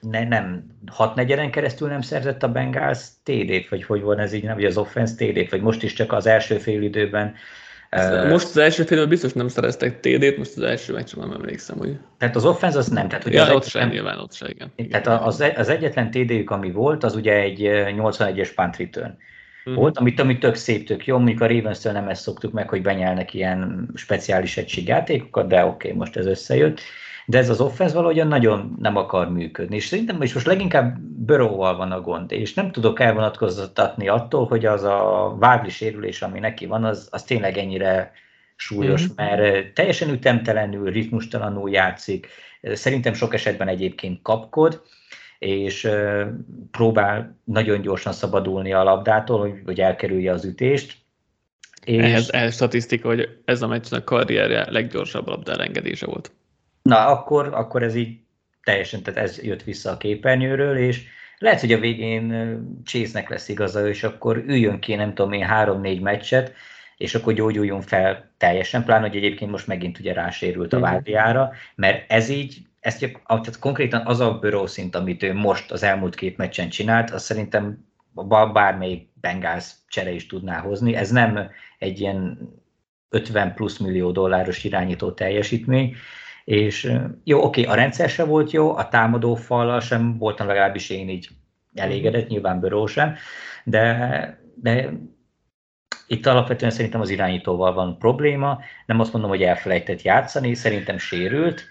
ne, 0.00 0.28
nem, 0.28 0.64
hat 0.86 1.14
negyeden 1.14 1.50
keresztül 1.50 1.88
nem 1.88 2.00
szerzett 2.00 2.42
a 2.42 2.52
Bengals 2.52 2.98
TD-t, 3.22 3.68
vagy 3.68 3.84
hogy 3.84 4.00
van 4.00 4.18
ez 4.18 4.32
így, 4.32 4.44
nem, 4.44 4.54
vagy 4.54 4.64
az 4.64 4.76
offense 4.76 5.14
TD-t, 5.14 5.50
vagy 5.50 5.60
most 5.60 5.82
is 5.82 5.92
csak 5.92 6.12
az 6.12 6.26
első 6.26 6.58
fél 6.58 6.82
időben 6.82 7.34
most 8.28 8.46
az 8.46 8.56
első 8.56 8.82
félben 8.82 9.08
biztos 9.08 9.32
nem 9.32 9.48
szereztek 9.48 10.00
TD-t, 10.00 10.36
most 10.36 10.56
az 10.56 10.62
első 10.62 10.92
meccsben 10.92 11.28
nem 11.28 11.36
emlékszem, 11.36 11.78
hogy... 11.78 11.96
Tehát 12.18 12.36
az 12.36 12.44
offense 12.44 12.78
az 12.78 12.88
nem. 12.88 13.08
Tehát, 13.08 13.28
ja, 13.28 13.42
az 13.42 13.50
ott 13.50 13.64
sem, 13.64 13.88
nyilván 13.88 14.18
ott 14.18 14.32
sem, 14.32 14.48
igen. 14.48 14.72
Tehát 14.90 15.06
az, 15.26 15.44
az 15.56 15.68
egyetlen 15.68 16.10
TD-jük, 16.10 16.50
ami 16.50 16.70
volt, 16.70 17.04
az 17.04 17.14
ugye 17.14 17.32
egy 17.32 17.60
81-es 17.60 18.50
punt 18.54 18.76
return 18.76 19.16
uh-huh. 19.64 19.74
volt, 19.74 19.98
amit, 19.98 20.20
amit 20.20 20.40
tök 20.40 20.54
szép, 20.54 20.86
tök 20.86 21.06
jó, 21.06 21.16
mondjuk 21.16 21.40
a 21.40 21.46
ravens 21.46 21.82
nem 21.82 22.08
ezt 22.08 22.22
szoktuk 22.22 22.52
meg, 22.52 22.68
hogy 22.68 22.82
benyelnek 22.82 23.34
ilyen 23.34 23.90
speciális 23.94 24.56
egységjátékokat, 24.56 25.48
de 25.48 25.64
oké, 25.64 25.86
okay, 25.86 25.98
most 25.98 26.16
ez 26.16 26.26
összejött 26.26 26.80
de 27.28 27.38
ez 27.38 27.50
az 27.50 27.60
offense 27.60 27.94
valahogyan 27.94 28.26
nagyon 28.28 28.76
nem 28.78 28.96
akar 28.96 29.32
működni. 29.32 29.76
És 29.76 29.86
szerintem 29.86 30.22
is 30.22 30.34
most 30.34 30.46
leginkább 30.46 30.98
Böróval 31.00 31.76
van 31.76 31.92
a 31.92 32.00
gond, 32.00 32.32
és 32.32 32.54
nem 32.54 32.72
tudok 32.72 33.00
elvonatkoztatni 33.00 34.08
attól, 34.08 34.46
hogy 34.46 34.66
az 34.66 34.82
a 34.82 35.36
vágli 35.38 35.70
sérülés, 35.70 36.22
ami 36.22 36.38
neki 36.38 36.66
van, 36.66 36.84
az, 36.84 37.08
az 37.10 37.22
tényleg 37.22 37.58
ennyire 37.58 38.12
súlyos, 38.56 39.02
mm-hmm. 39.02 39.12
mert 39.16 39.74
teljesen 39.74 40.10
ütemtelenül, 40.10 40.90
ritmustalanul 40.90 41.70
játszik, 41.70 42.26
szerintem 42.62 43.12
sok 43.12 43.34
esetben 43.34 43.68
egyébként 43.68 44.22
kapkod, 44.22 44.82
és 45.38 45.88
próbál 46.70 47.38
nagyon 47.44 47.80
gyorsan 47.80 48.12
szabadulni 48.12 48.72
a 48.72 48.82
labdától, 48.82 49.40
hogy, 49.40 49.60
hogy 49.64 49.80
elkerülje 49.80 50.32
az 50.32 50.44
ütést. 50.44 50.96
És... 51.84 52.02
Ehhez, 52.02 52.30
ehhez 52.32 52.54
statisztika, 52.54 53.08
hogy 53.08 53.28
ez 53.44 53.62
a 53.62 53.66
meccs 53.66 53.92
a 53.92 54.04
karrierje 54.04 54.70
leggyorsabb 54.70 55.28
labdálengedése 55.28 56.06
volt. 56.06 56.32
Na, 56.88 57.06
akkor, 57.06 57.54
akkor 57.54 57.82
ez 57.82 57.94
így 57.94 58.18
teljesen, 58.62 59.02
tehát 59.02 59.20
ez 59.20 59.42
jött 59.42 59.62
vissza 59.62 59.90
a 59.90 59.96
képernyőről, 59.96 60.76
és 60.76 61.04
lehet, 61.38 61.60
hogy 61.60 61.72
a 61.72 61.78
végén 61.78 62.58
Chase-nek 62.84 63.28
lesz 63.28 63.48
igaza, 63.48 63.88
és 63.88 64.04
akkor 64.04 64.36
üljön 64.36 64.78
ki, 64.78 64.94
nem 64.94 65.14
tudom 65.14 65.32
én, 65.32 65.44
három-négy 65.44 66.00
meccset, 66.00 66.52
és 66.96 67.14
akkor 67.14 67.32
gyógyuljon 67.32 67.80
fel 67.80 68.30
teljesen, 68.36 68.84
pláne, 68.84 69.06
hogy 69.06 69.16
egyébként 69.16 69.50
most 69.50 69.66
megint 69.66 69.98
ugye 69.98 70.12
rásérült 70.12 70.72
a 70.72 70.80
vádjára, 70.80 71.52
mert 71.74 72.10
ez 72.10 72.28
így, 72.28 72.56
ezt, 72.80 72.98
tehát 73.26 73.58
konkrétan 73.58 74.06
az 74.06 74.20
a 74.20 74.38
bőró 74.38 74.66
szint, 74.66 74.94
amit 74.94 75.22
ő 75.22 75.34
most 75.34 75.70
az 75.70 75.82
elmúlt 75.82 76.14
két 76.14 76.36
meccsen 76.36 76.68
csinált, 76.68 77.10
az 77.10 77.22
szerintem 77.22 77.86
bármelyik 78.52 79.08
Bengals 79.20 79.70
csere 79.88 80.10
is 80.10 80.26
tudná 80.26 80.58
hozni. 80.58 80.94
Ez 80.94 81.10
nem 81.10 81.50
egy 81.78 82.00
ilyen 82.00 82.38
50 83.08 83.54
plusz 83.54 83.78
millió 83.78 84.10
dolláros 84.10 84.64
irányító 84.64 85.12
teljesítmény, 85.12 85.96
És 86.48 86.92
jó, 87.24 87.42
oké, 87.42 87.64
a 87.64 87.74
rendszer 87.74 88.08
se 88.08 88.24
volt 88.24 88.50
jó, 88.50 88.76
a 88.76 88.88
támadó 88.88 89.34
fallal 89.34 89.80
sem 89.80 90.18
voltam 90.18 90.46
legalábbis 90.46 90.90
én 90.90 91.08
így 91.08 91.28
elégedett, 91.74 92.28
nyilván 92.28 92.60
Böró 92.60 92.86
sem, 92.86 93.14
de, 93.64 94.40
de 94.54 94.90
itt 96.06 96.26
alapvetően 96.26 96.70
szerintem 96.70 97.00
az 97.00 97.10
irányítóval 97.10 97.72
van 97.72 97.98
probléma, 97.98 98.58
nem 98.86 99.00
azt 99.00 99.12
mondom, 99.12 99.30
hogy 99.30 99.42
elfelejtett 99.42 100.02
játszani, 100.02 100.54
szerintem 100.54 100.98
sérült, 100.98 101.64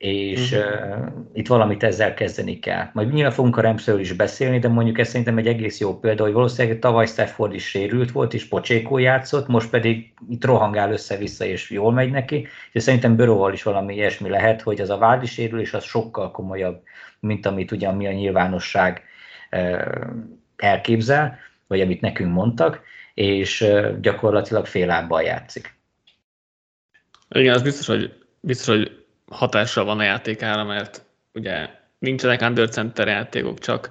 és 0.00 0.52
uh-huh. 0.52 0.98
uh, 0.98 1.06
itt 1.32 1.46
valamit 1.46 1.82
ezzel 1.82 2.14
kezdeni 2.14 2.58
kell. 2.58 2.90
Majd 2.92 3.12
nyilván 3.12 3.32
fogunk 3.32 3.56
a 3.56 3.60
Ramsről 3.60 4.00
is 4.00 4.12
beszélni, 4.12 4.58
de 4.58 4.68
mondjuk 4.68 4.98
ez 4.98 5.08
szerintem 5.08 5.38
egy 5.38 5.46
egész 5.46 5.80
jó 5.80 5.98
példa, 5.98 6.22
hogy 6.22 6.32
valószínűleg 6.32 6.78
tavaly 6.78 7.06
Stafford 7.06 7.54
is 7.54 7.68
sérült 7.68 8.12
volt, 8.12 8.34
és 8.34 8.48
pocsékó 8.48 8.98
játszott, 8.98 9.46
most 9.46 9.70
pedig 9.70 10.12
itt 10.28 10.44
rohangál 10.44 10.92
össze-vissza, 10.92 11.44
és 11.44 11.70
jól 11.70 11.92
megy 11.92 12.10
neki, 12.10 12.46
és 12.72 12.82
szerintem 12.82 13.16
Böróval 13.16 13.52
is 13.52 13.62
valami 13.62 13.94
ilyesmi 13.94 14.28
lehet, 14.28 14.62
hogy 14.62 14.80
az 14.80 14.90
a 14.90 14.98
vádi 14.98 15.26
sérülés 15.26 15.74
az 15.74 15.84
sokkal 15.84 16.30
komolyabb, 16.30 16.82
mint 17.20 17.46
amit 17.46 17.72
ugyan 17.72 17.96
mi 17.96 18.06
a 18.06 18.12
nyilvánosság 18.12 19.02
uh, 19.50 19.82
elképzel, 20.56 21.38
vagy 21.66 21.80
amit 21.80 22.00
nekünk 22.00 22.32
mondtak, 22.32 22.82
és 23.14 23.60
uh, 23.60 24.00
gyakorlatilag 24.00 24.66
fél 24.66 24.86
lábbal 24.86 25.22
játszik. 25.22 25.74
Igen, 27.28 27.54
az 27.54 27.62
biztos, 27.62 27.86
hogy, 27.86 28.12
biztos, 28.40 28.66
hogy 28.66 28.99
hatással 29.30 29.84
van 29.84 29.98
a 29.98 30.02
játékára, 30.02 30.64
mert 30.64 31.02
ugye 31.34 31.68
nincsenek 31.98 32.40
undercenter 32.40 33.06
játékok, 33.06 33.58
csak, 33.58 33.90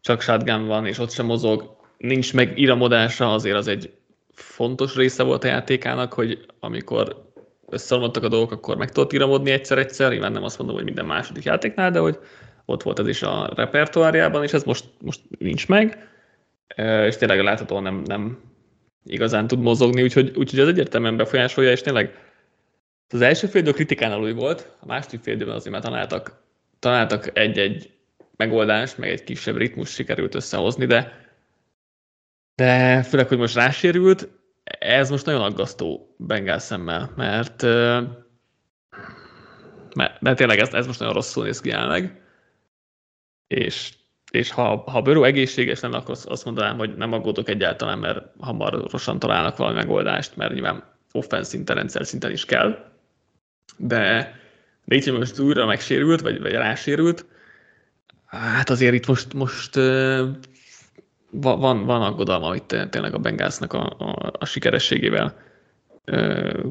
csak 0.00 0.20
shotgun 0.20 0.66
van, 0.66 0.86
és 0.86 0.98
ott 0.98 1.10
sem 1.10 1.26
mozog, 1.26 1.76
nincs 1.98 2.34
meg 2.34 2.58
iramodása, 2.58 3.32
azért 3.32 3.56
az 3.56 3.68
egy 3.68 3.92
fontos 4.32 4.94
része 4.94 5.22
volt 5.22 5.44
a 5.44 5.46
játékának, 5.46 6.12
hogy 6.12 6.46
amikor 6.60 7.24
összeomlottak 7.68 8.22
a 8.22 8.28
dolgok, 8.28 8.52
akkor 8.52 8.76
meg 8.76 8.90
tudott 8.90 9.12
iramodni 9.12 9.50
egyszer-egyszer, 9.50 10.10
nyilván 10.10 10.32
nem 10.32 10.44
azt 10.44 10.58
mondom, 10.58 10.76
hogy 10.76 10.84
minden 10.84 11.06
második 11.06 11.44
játéknál, 11.44 11.90
de 11.90 11.98
hogy 11.98 12.18
ott 12.64 12.82
volt 12.82 12.98
ez 12.98 13.08
is 13.08 13.22
a 13.22 13.52
repertoárjában, 13.54 14.42
és 14.42 14.52
ez 14.52 14.64
most, 14.64 14.84
most 15.00 15.20
nincs 15.38 15.68
meg, 15.68 16.08
és 17.06 17.16
tényleg 17.16 17.42
láthatóan 17.42 17.82
nem, 17.82 18.02
nem 18.06 18.38
igazán 19.04 19.46
tud 19.46 19.60
mozogni, 19.60 20.02
úgyhogy, 20.02 20.32
úgyhogy 20.36 20.58
ez 20.58 20.68
egyértelműen 20.68 21.16
befolyásolja, 21.16 21.70
és 21.70 21.80
tényleg 21.80 22.25
az 23.08 23.20
első 23.20 23.46
fél 23.46 23.72
kritikán 23.72 24.12
alul 24.12 24.34
volt, 24.34 24.76
a 24.80 24.86
második 24.86 25.20
fél 25.20 25.34
időben 25.34 25.54
azért 25.54 25.72
már 25.72 25.82
találtak, 25.82 26.42
találtak 26.78 27.38
egy-egy 27.38 27.94
megoldást, 28.36 28.98
meg 28.98 29.10
egy 29.10 29.24
kisebb 29.24 29.56
ritmus 29.56 29.90
sikerült 29.90 30.34
összehozni, 30.34 30.86
de, 30.86 31.24
de 32.54 33.02
főleg, 33.02 33.28
hogy 33.28 33.38
most 33.38 33.54
rásérült, 33.54 34.28
ez 34.78 35.10
most 35.10 35.26
nagyon 35.26 35.42
aggasztó 35.42 36.14
Bengál 36.18 36.58
szemmel, 36.58 37.12
mert, 37.16 37.62
mert, 39.94 40.20
mert 40.20 40.36
tényleg 40.36 40.58
ez, 40.58 40.74
ez 40.74 40.86
most 40.86 40.98
nagyon 40.98 41.14
rosszul 41.14 41.44
néz 41.44 41.60
ki 41.60 41.68
jelenleg, 41.68 42.20
és, 43.46 43.94
és 44.30 44.50
ha, 44.50 44.76
ha 44.76 45.02
Böró 45.02 45.24
egészséges 45.24 45.80
lenne, 45.80 45.96
akkor 45.96 46.16
azt 46.24 46.44
mondanám, 46.44 46.76
hogy 46.76 46.96
nem 46.96 47.12
aggódok 47.12 47.48
egyáltalán, 47.48 47.98
mert 47.98 48.26
hamarosan 48.40 49.18
találnak 49.18 49.56
valami 49.56 49.76
megoldást, 49.76 50.36
mert 50.36 50.52
nyilván 50.52 50.84
offensz 51.12 51.48
szinten, 51.48 51.76
rendszer 51.76 52.06
szinten 52.06 52.30
is 52.30 52.44
kell, 52.44 52.95
de, 53.76 54.34
de 54.84 54.94
itt 54.94 55.18
most 55.18 55.38
újra 55.38 55.66
megsérült, 55.66 56.20
vagy, 56.20 56.40
vagy 56.40 56.52
rásérült, 56.52 57.26
hát 58.26 58.70
azért 58.70 58.94
itt 58.94 59.06
most, 59.06 59.34
most 59.34 59.74
van, 61.30 61.84
van 61.84 62.02
aggodalma 62.02 62.54
itt 62.54 62.76
tényleg 62.90 63.14
a 63.14 63.18
Bengásznak 63.18 63.72
a, 63.72 63.96
a, 63.98 64.32
a 64.38 64.44
sikerességével 64.44 65.36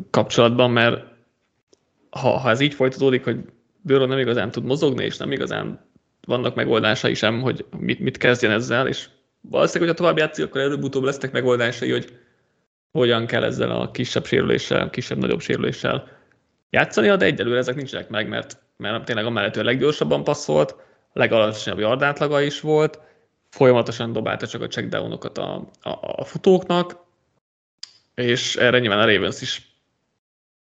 kapcsolatban, 0.10 0.72
mert 0.72 1.04
ha, 2.10 2.38
ha 2.38 2.50
ez 2.50 2.60
így 2.60 2.74
folytatódik, 2.74 3.24
hogy 3.24 3.40
Bőrön 3.82 4.08
nem 4.08 4.18
igazán 4.18 4.52
tud 4.52 4.64
mozogni, 4.64 5.04
és 5.04 5.18
nem 5.18 5.32
igazán 5.32 5.90
vannak 6.28 6.56
megoldásai 6.56 7.14
sem, 7.14 7.42
hogy 7.42 7.66
mit, 7.80 8.00
mit 8.00 8.18
kezdjen 8.18 8.52
ezzel, 8.52 8.88
és 8.88 9.10
valószínűleg, 9.42 9.90
hogyha 9.90 10.04
tovább 10.04 10.18
játszik, 10.18 10.46
akkor 10.46 10.62
előbb-utóbb 10.62 11.04
lesznek 11.04 11.32
megoldásai, 11.32 11.92
hogy 11.92 12.18
hogyan 12.92 13.26
kell 13.26 13.44
ezzel 13.44 13.72
a 13.72 13.92
kisebb 13.92 14.26
sérüléssel, 14.26 14.90
kisebb-nagyobb 14.90 15.42
sérüléssel 15.42 16.15
játszani, 16.76 17.08
de 17.08 17.26
egyelőre 17.26 17.58
ezek 17.58 17.76
nincsenek 17.76 18.10
meg, 18.10 18.28
mert, 18.28 18.58
mert 18.78 19.06
tényleg 19.06 19.26
amellett, 19.26 19.56
a 19.56 19.64
leggyorsabban 19.64 20.24
passzolt, 20.24 20.76
legalacsonyabb 21.14 21.80
yardátlaga 21.80 22.42
is 22.42 22.62
volt, 22.62 23.00
folyamatosan 23.50 24.14
dobálta 24.14 24.48
csak 24.48 24.62
a 24.62 24.68
checkdownokat 24.68 25.38
a, 25.38 25.56
a, 25.82 25.90
a 26.16 26.24
futóknak, 26.24 27.04
és 28.16 28.56
erre 28.56 28.80
nyilván 28.80 29.00
a 29.00 29.06
Ravens 29.06 29.42
is 29.42 29.78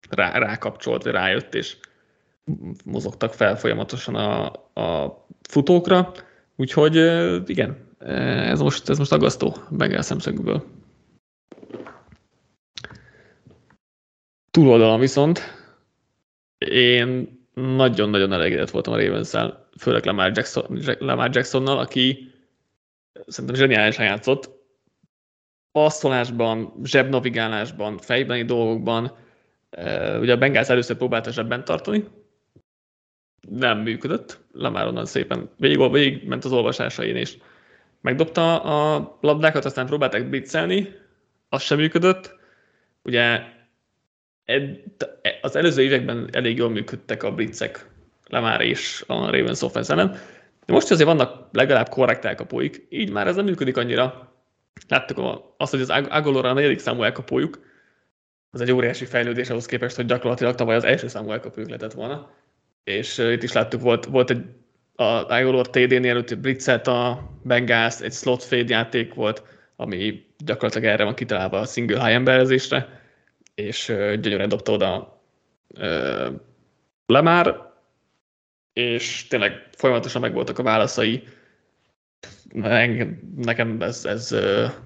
rá, 0.09 0.37
rákapcsolt, 0.37 1.03
vagy 1.03 1.11
rájött, 1.11 1.55
és 1.55 1.77
mozogtak 2.85 3.33
fel 3.33 3.57
folyamatosan 3.57 4.15
a, 4.15 4.45
a 4.81 5.25
futókra, 5.49 6.11
úgyhogy 6.55 6.95
igen, 7.49 7.95
ez 8.49 8.59
most, 8.59 8.89
ez 8.89 8.97
most 8.97 9.11
aggasztó 9.11 9.55
Bengal 9.69 10.01
szemszögből. 10.01 10.65
Túloldalon 14.51 14.99
viszont 14.99 15.64
én 16.67 17.39
nagyon-nagyon 17.53 18.33
elégedett 18.33 18.69
voltam 18.69 18.93
a 18.93 18.97
ravens 18.97 19.31
főleg 19.79 20.05
Lamar, 20.05 20.31
Jackson, 20.35 20.79
Lamar 20.99 21.29
Jacksonnal, 21.33 21.77
aki 21.77 22.31
szerintem 23.27 23.59
zseniálisan 23.59 24.05
játszott. 24.05 24.49
Passzolásban, 25.71 26.73
zsebnavigálásban, 26.83 27.97
fejbeni 27.97 28.43
dolgokban. 28.43 29.17
Ugye 30.19 30.33
a 30.33 30.37
Bengals 30.37 30.69
először 30.69 30.95
próbálta 30.95 31.31
zsebben 31.31 31.65
tartani, 31.65 32.07
nem 33.49 33.79
működött. 33.79 34.39
Lamar 34.51 34.87
onnan 34.87 35.05
szépen 35.05 35.49
végig, 35.57 35.91
végig 35.91 36.27
ment 36.27 36.45
az 36.45 36.51
olvasásain, 36.51 37.15
és 37.15 37.37
megdobta 38.01 38.61
a 38.61 39.17
labdákat, 39.21 39.65
aztán 39.65 39.85
próbálták 39.85 40.29
blitzelni, 40.29 40.95
az 41.49 41.61
sem 41.61 41.77
működött. 41.77 42.35
Ugye 43.03 43.41
az 45.41 45.55
előző 45.55 45.81
években 45.81 46.29
elég 46.31 46.57
jól 46.57 46.69
működtek 46.69 47.23
a 47.23 47.31
blitzek 47.31 47.89
Lemár 48.27 48.61
és 48.61 49.03
a 49.07 49.13
Ravens 49.13 49.61
offense 49.61 49.93
ellen, 49.93 50.09
de 50.65 50.73
most 50.73 50.91
azért 50.91 51.07
vannak 51.07 51.47
legalább 51.51 51.89
korrekt 51.89 52.25
elkapóik, 52.25 52.85
így 52.89 53.11
már 53.11 53.27
ez 53.27 53.35
nem 53.35 53.45
működik 53.45 53.77
annyira. 53.77 54.33
Láttuk 54.87 55.43
azt, 55.57 55.71
hogy 55.71 55.81
az 55.81 55.89
Agolora 55.89 56.49
a 56.49 56.53
negyedik 56.53 56.79
számú 56.79 57.03
elkapójuk, 57.03 57.59
az 58.51 58.61
egy 58.61 58.71
óriási 58.71 59.05
fejlődés 59.05 59.49
ahhoz 59.49 59.65
képest, 59.65 59.95
hogy 59.95 60.05
gyakorlatilag 60.05 60.55
tavaly 60.55 60.75
az 60.75 60.83
első 60.83 61.07
számú 61.07 61.31
elkapójuk 61.31 61.69
lehetett 61.69 61.93
volna. 61.93 62.31
És 62.83 63.17
itt 63.17 63.43
is 63.43 63.51
láttuk, 63.51 63.81
volt, 63.81 64.05
volt 64.05 64.29
egy 64.29 64.43
a 64.95 65.03
Agolor 65.03 65.69
TD-nél 65.69 66.09
előtt 66.09 66.37
blitzelt 66.37 66.87
a 66.87 67.31
Bengals, 67.43 68.01
egy 68.01 68.13
slot 68.13 68.43
fade 68.43 68.73
játék 68.73 69.13
volt, 69.13 69.43
ami 69.75 70.25
gyakorlatilag 70.37 70.87
erre 70.87 71.03
van 71.03 71.15
kitalálva 71.15 71.59
a 71.59 71.65
single 71.65 72.03
high 72.03 72.15
emberezésre 72.15 73.03
és 73.55 73.85
gyönyörűen 74.19 74.49
dobta 74.49 74.71
oda 74.71 75.21
Lemár, 77.05 77.73
és 78.73 79.27
tényleg 79.27 79.67
folyamatosan 79.71 80.21
megvoltak 80.21 80.59
a 80.59 80.63
válaszai. 80.63 81.23
Nekem 83.35 83.81
ez, 83.81 84.05
ez 84.05 84.35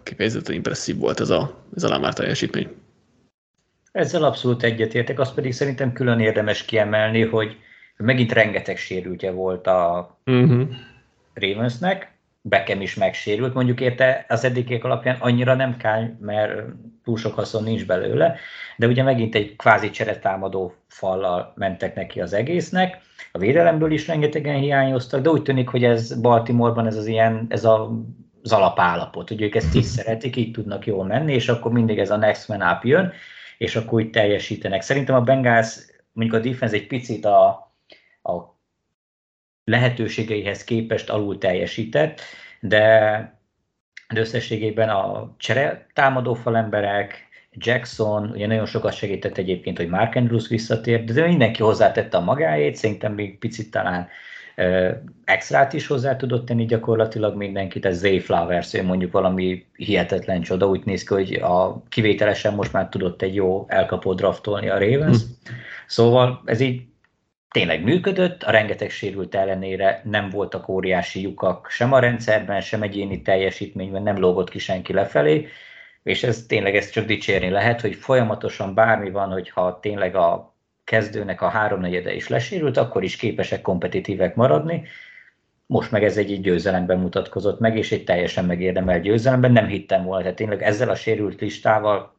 kifejezetten 0.03 0.55
impresszív 0.55 0.97
volt 0.97 1.19
ez 1.19 1.29
a, 1.29 1.63
ez 1.75 1.83
a 1.83 1.89
Lemár 1.89 2.13
teljesítmény. 2.13 2.75
Ezzel 3.91 4.23
abszolút 4.23 4.63
egyetértek, 4.63 5.19
azt 5.19 5.33
pedig 5.33 5.53
szerintem 5.53 5.93
külön 5.93 6.19
érdemes 6.19 6.65
kiemelni, 6.65 7.21
hogy 7.21 7.57
megint 7.97 8.31
rengeteg 8.31 8.77
sérültje 8.77 9.31
volt 9.31 9.67
a 9.67 10.17
uh-huh. 10.25 10.69
Ravensnek, 11.33 12.18
Beckham 12.41 12.81
is 12.81 12.95
megsérült, 12.95 13.53
mondjuk 13.53 13.81
érte 13.81 14.25
az 14.27 14.43
eddigiek 14.43 14.83
alapján 14.83 15.17
annyira 15.19 15.53
nem 15.53 15.77
kell, 15.77 16.15
mert 16.19 16.61
túl 17.03 17.17
sok 17.17 17.33
haszon 17.33 17.63
nincs 17.63 17.85
belőle, 17.85 18.35
de 18.77 18.87
ugye 18.87 19.03
megint 19.03 19.35
egy 19.35 19.55
kvázi 19.55 19.89
cseretámadó 19.89 20.73
fallal 20.87 21.53
mentek 21.55 21.95
neki 21.95 22.21
az 22.21 22.33
egésznek, 22.33 22.97
a 23.31 23.37
védelemből 23.37 23.91
is 23.91 24.07
rengetegen 24.07 24.59
hiányoztak, 24.59 25.21
de 25.21 25.29
úgy 25.29 25.41
tűnik, 25.41 25.69
hogy 25.69 25.83
ez 25.83 26.21
Baltimoreban 26.21 26.87
ez 26.87 26.95
az 26.95 27.07
ilyen, 27.07 27.45
ez 27.49 27.63
a 27.65 27.91
az 28.43 28.51
alapállapot, 28.51 29.27
hogy 29.27 29.41
ők 29.41 29.55
ezt 29.55 29.75
is 29.75 29.85
szeretik, 29.97 30.35
így 30.35 30.51
tudnak 30.51 30.85
jól 30.85 31.05
menni, 31.05 31.33
és 31.33 31.49
akkor 31.49 31.71
mindig 31.71 31.99
ez 31.99 32.11
a 32.11 32.17
next 32.17 32.47
man 32.47 32.61
up 32.61 32.83
jön, 32.83 33.11
és 33.57 33.75
akkor 33.75 34.01
úgy 34.01 34.09
teljesítenek. 34.09 34.81
Szerintem 34.81 35.15
a 35.15 35.21
Bengals, 35.21 35.77
mondjuk 36.11 36.41
a 36.41 36.47
defense 36.47 36.75
egy 36.75 36.87
picit 36.87 37.25
a, 37.25 37.47
a 38.21 38.58
lehetőségeihez 39.69 40.63
képest 40.63 41.09
alul 41.09 41.37
teljesített, 41.37 42.21
de 42.59 43.37
de 44.13 44.19
összességében 44.19 44.89
a 44.89 45.33
csere 45.37 45.85
támadó 45.93 46.33
falemberek, 46.33 47.27
Jackson, 47.51 48.29
ugye 48.29 48.47
nagyon 48.47 48.65
sokat 48.65 48.93
segített 48.93 49.37
egyébként, 49.37 49.77
hogy 49.77 49.87
Mark 49.87 50.15
Andrews 50.15 50.47
visszatért, 50.47 51.13
de 51.13 51.27
mindenki 51.27 51.63
hozzátette 51.63 52.17
a 52.17 52.21
magáét, 52.21 52.75
szerintem 52.75 53.13
még 53.13 53.37
picit 53.37 53.71
talán 53.71 54.07
uh, 54.57 54.89
extrát 55.25 55.73
is 55.73 55.87
hozzá 55.87 56.15
tudott 56.15 56.45
tenni 56.45 56.65
gyakorlatilag 56.65 57.35
mindenkit, 57.35 57.85
ez 57.85 57.97
Zay 57.97 58.19
Flowers, 58.19 58.81
mondjuk 58.81 59.11
valami 59.11 59.65
hihetetlen 59.75 60.41
csoda, 60.41 60.67
úgy 60.67 60.85
néz 60.85 61.03
ki, 61.03 61.13
hogy 61.13 61.33
a 61.33 61.83
kivételesen 61.89 62.53
most 62.53 62.73
már 62.73 62.89
tudott 62.89 63.21
egy 63.21 63.35
jó 63.35 63.65
elkapó 63.67 64.13
draftolni 64.13 64.69
a 64.69 64.79
Ravens. 64.79 65.17
Hm. 65.17 65.53
Szóval 65.87 66.41
ez 66.45 66.59
így 66.59 66.81
tényleg 67.49 67.83
működött, 67.83 68.43
a 68.43 68.51
rengeteg 68.51 68.89
sérült 68.89 69.35
ellenére 69.35 70.01
nem 70.03 70.29
voltak 70.29 70.67
óriási 70.67 71.21
lyukak 71.21 71.69
sem 71.69 71.93
a 71.93 71.99
rendszerben, 71.99 72.61
sem 72.61 72.81
egyéni 72.81 73.21
teljesítményben, 73.21 74.03
nem 74.03 74.17
lógott 74.17 74.49
ki 74.49 74.59
senki 74.59 74.93
lefelé, 74.93 75.47
és 76.03 76.23
ez 76.23 76.45
tényleg 76.45 76.75
ezt 76.75 76.91
csak 76.91 77.05
dicsérni 77.05 77.49
lehet, 77.49 77.81
hogy 77.81 77.95
folyamatosan 77.95 78.73
bármi 78.73 79.09
van, 79.09 79.31
hogyha 79.31 79.79
tényleg 79.79 80.15
a 80.15 80.53
kezdőnek 80.83 81.41
a 81.41 81.49
háromnegyede 81.49 82.13
is 82.13 82.27
lesérült, 82.27 82.77
akkor 82.77 83.03
is 83.03 83.15
képesek 83.15 83.61
kompetitívek 83.61 84.35
maradni. 84.35 84.83
Most 85.65 85.91
meg 85.91 86.03
ez 86.03 86.17
egy 86.17 86.41
győzelemben 86.41 86.99
mutatkozott 86.99 87.59
meg, 87.59 87.77
és 87.77 87.91
egy 87.91 88.03
teljesen 88.03 88.45
megérdemelt 88.45 89.01
győzelemben. 89.01 89.51
Nem 89.51 89.67
hittem 89.67 90.03
volna, 90.03 90.21
tehát 90.21 90.37
tényleg 90.37 90.63
ezzel 90.63 90.89
a 90.89 90.95
sérült 90.95 91.41
listával 91.41 92.17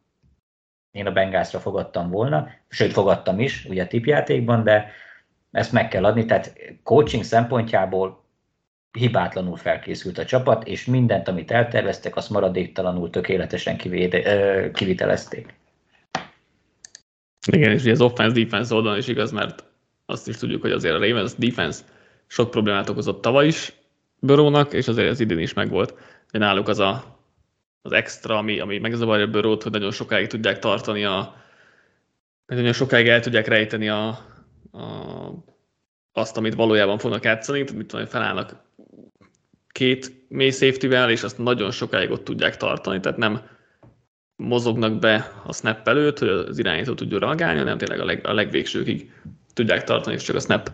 én 0.90 1.07
a 1.07 1.12
Bengászra 1.12 1.59
fogadtam 1.59 2.11
volna, 2.11 2.49
sőt 2.69 2.93
fogadtam 2.93 3.40
is, 3.40 3.64
ugye 3.64 3.87
tipjátékban, 3.87 4.64
de 4.64 4.90
ezt 5.51 5.73
meg 5.73 5.89
kell 5.89 6.05
adni, 6.05 6.25
tehát 6.25 6.53
coaching 6.83 7.25
szempontjából 7.25 8.25
hibátlanul 8.93 9.57
felkészült 9.57 10.19
a 10.19 10.25
csapat, 10.25 10.67
és 10.67 10.85
mindent, 10.85 11.29
amit 11.29 11.51
elterveztek, 11.51 12.17
azt 12.17 12.31
maradéktalanul 12.31 13.11
tökéletesen 13.11 13.77
kivéde, 13.77 14.71
kivitelezték. 14.71 15.55
Igen, 17.47 17.73
és 17.73 17.85
az 17.85 18.01
offense-defense 18.01 18.75
oldalon 18.75 18.99
is 18.99 19.09
igaz, 19.09 19.31
mert 19.31 19.65
azt 20.07 20.29
is 20.29 20.37
tudjuk, 20.37 20.61
hogy 20.61 20.71
azért 20.71 20.95
a 20.95 20.99
Ravens 20.99 21.35
defense 21.35 21.83
sok 22.27 22.51
problémát 22.51 22.89
okozott 22.89 23.23
tavaly 23.23 23.47
is 23.47 23.73
Börónak, 24.21 24.73
és 24.73 24.89
azért 24.89 25.11
az 25.11 25.21
idén 25.21 25.39
is 25.39 25.53
megvolt. 25.53 25.95
De 26.31 26.39
náluk 26.39 26.69
az 26.69 26.79
a, 26.79 27.19
az 27.83 27.93
extra, 27.93 28.37
ami, 28.37 28.61
ami 28.61 28.79
megzavarja 28.79 29.27
Börót, 29.27 29.63
hogy 29.63 29.73
nagyon 29.73 29.91
sokáig 29.91 30.27
tudják 30.27 30.59
tartani 30.59 31.05
a 31.05 31.35
nagyon 32.47 32.73
sokáig 32.73 33.09
el 33.09 33.21
tudják 33.21 33.47
rejteni 33.47 33.89
a, 33.89 34.19
a, 34.72 35.28
azt, 36.12 36.37
amit 36.37 36.54
valójában 36.54 36.98
fognak 36.98 37.24
játszani, 37.24 37.59
mit 37.59 37.87
tudom, 37.87 38.06
felállnak 38.06 38.62
két 39.72 40.12
mély 40.28 40.50
safety 40.50 41.11
és 41.11 41.22
azt 41.22 41.38
nagyon 41.38 41.70
sokáig 41.70 42.11
ott 42.11 42.24
tudják 42.24 42.56
tartani, 42.56 43.00
tehát 43.00 43.18
nem 43.18 43.40
mozognak 44.37 44.98
be 44.98 45.33
a 45.44 45.52
snap 45.52 45.88
előtt, 45.88 46.18
hogy 46.18 46.28
az 46.28 46.59
irányító 46.59 46.94
tudjon 46.94 47.20
reagálni, 47.20 47.59
hanem 47.59 47.78
tényleg 47.78 48.00
a, 48.00 48.04
leg, 48.04 48.26
a 48.26 48.35
legvégsőkig 48.35 49.12
tudják 49.54 49.85
tartani, 49.85 50.14
és 50.14 50.22
csak 50.22 50.37
a 50.37 50.40
snap 50.40 50.70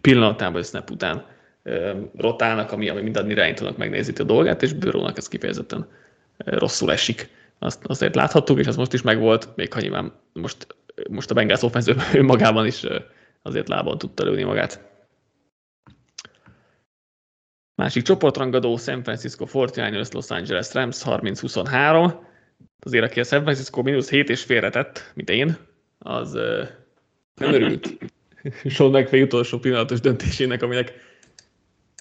pillanatában, 0.00 0.52
vagy 0.52 0.62
a 0.62 0.64
snap 0.64 0.90
után 0.90 1.24
rotálnak, 2.16 2.72
ami, 2.72 2.88
ami 2.88 3.00
minden 3.00 3.30
irányítónak 3.30 3.76
megnézíti 3.76 4.22
a 4.22 4.24
dolgát, 4.24 4.62
és 4.62 4.72
bőrónak 4.72 5.16
ez 5.16 5.28
kifejezetten 5.28 5.88
rosszul 6.36 6.92
esik. 6.92 7.30
Azt 7.58 7.84
azért 7.86 8.14
láthattuk, 8.14 8.58
és 8.58 8.66
az 8.66 8.76
most 8.76 8.92
is 8.92 9.02
megvolt, 9.02 9.48
még 9.56 9.72
ha 9.72 9.80
nyilván 9.80 10.12
most, 10.32 10.66
most 11.10 11.30
a 11.30 11.34
Bengals 11.34 11.62
offense 11.62 11.94
önmagában 12.14 12.66
is 12.66 12.84
azért 13.42 13.68
lábon 13.68 13.98
tudta 13.98 14.24
lőni 14.24 14.42
magát. 14.42 14.86
Másik 17.74 18.02
csoportrangadó 18.02 18.76
San 18.76 19.02
Francisco 19.02 19.46
49ers 19.52 20.12
Los 20.12 20.30
Angeles 20.30 20.72
Rams 20.72 21.02
30-23. 21.04 22.14
Azért, 22.80 23.04
aki 23.04 23.20
a 23.20 23.24
San 23.24 23.42
Francisco 23.42 23.82
mínusz 23.82 24.10
7 24.10 24.28
és 24.28 24.42
félretett, 24.42 25.12
mint 25.14 25.30
én, 25.30 25.56
az 25.98 26.32
nem 27.34 27.52
örült 27.52 27.98
Sean 28.74 28.90
McVay 28.90 29.22
utolsó 29.22 29.58
pillanatos 29.58 30.00
döntésének, 30.00 30.62
aminek 30.62 30.92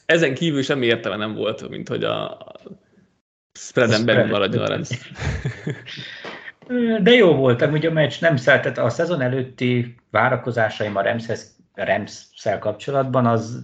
ezen 0.06 0.34
kívül 0.34 0.62
semmi 0.62 0.86
értelme 0.86 1.26
nem 1.26 1.34
volt, 1.34 1.70
mint 1.70 1.88
hogy 1.88 2.04
a 2.04 2.38
spreaden 3.60 4.06
belül 4.06 4.26
maradjon 4.26 4.64
a 4.64 4.68
Rams. 4.68 4.90
De 7.01 7.12
jó 7.12 7.36
volt, 7.36 7.62
ugye 7.62 7.89
a 7.89 7.93
meccs 7.93 8.21
nem 8.21 8.38
szeretett, 8.38 8.77
a 8.77 8.89
szezon 8.89 9.21
előtti 9.21 9.95
várakozásaim 10.12 10.95
a 10.95 11.03
Rams-szel 11.73 12.60
kapcsolatban 12.60 13.25
az 13.25 13.63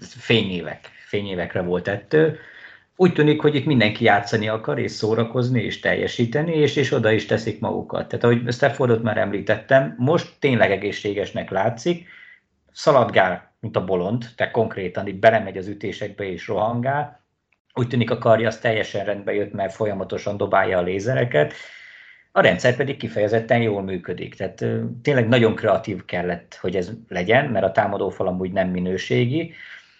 fényévek, 0.00 0.90
fényévekre 1.06 1.60
volt 1.60 1.88
ettől. 1.88 2.36
Úgy 2.96 3.12
tűnik, 3.12 3.40
hogy 3.40 3.54
itt 3.54 3.64
mindenki 3.64 4.04
játszani 4.04 4.48
akar, 4.48 4.78
és 4.78 4.90
szórakozni, 4.90 5.62
és 5.62 5.80
teljesíteni, 5.80 6.54
és, 6.54 6.76
és 6.76 6.92
oda 6.92 7.10
is 7.10 7.26
teszik 7.26 7.60
magukat. 7.60 8.08
Tehát 8.08 8.24
ahogy 8.24 8.52
Staffordot 8.52 9.02
már 9.02 9.16
említettem, 9.16 9.94
most 9.98 10.32
tényleg 10.38 10.70
egészségesnek 10.70 11.50
látszik, 11.50 12.08
szaladgál, 12.72 13.54
mint 13.60 13.76
a 13.76 13.84
bolond, 13.84 14.24
tehát 14.36 14.52
konkrétan 14.52 15.06
itt 15.06 15.18
belemegy 15.18 15.56
az 15.56 15.68
ütésekbe 15.68 16.24
és 16.24 16.48
rohangál, 16.48 17.20
úgy 17.74 17.88
tűnik 17.88 18.10
a 18.10 18.18
karja 18.18 18.48
az 18.48 18.58
teljesen 18.58 19.04
rendbe 19.04 19.34
jött, 19.34 19.52
mert 19.52 19.74
folyamatosan 19.74 20.36
dobálja 20.36 20.78
a 20.78 20.82
lézereket, 20.82 21.54
a 22.32 22.40
rendszer 22.40 22.76
pedig 22.76 22.96
kifejezetten 22.96 23.62
jól 23.62 23.82
működik. 23.82 24.34
Tehát 24.34 24.64
tényleg 25.02 25.28
nagyon 25.28 25.54
kreatív 25.54 26.04
kellett, 26.04 26.58
hogy 26.60 26.76
ez 26.76 26.90
legyen, 27.08 27.50
mert 27.50 27.64
a 27.64 27.72
támadófal 27.72 28.26
amúgy 28.26 28.52
nem 28.52 28.68
minőségi, 28.68 29.54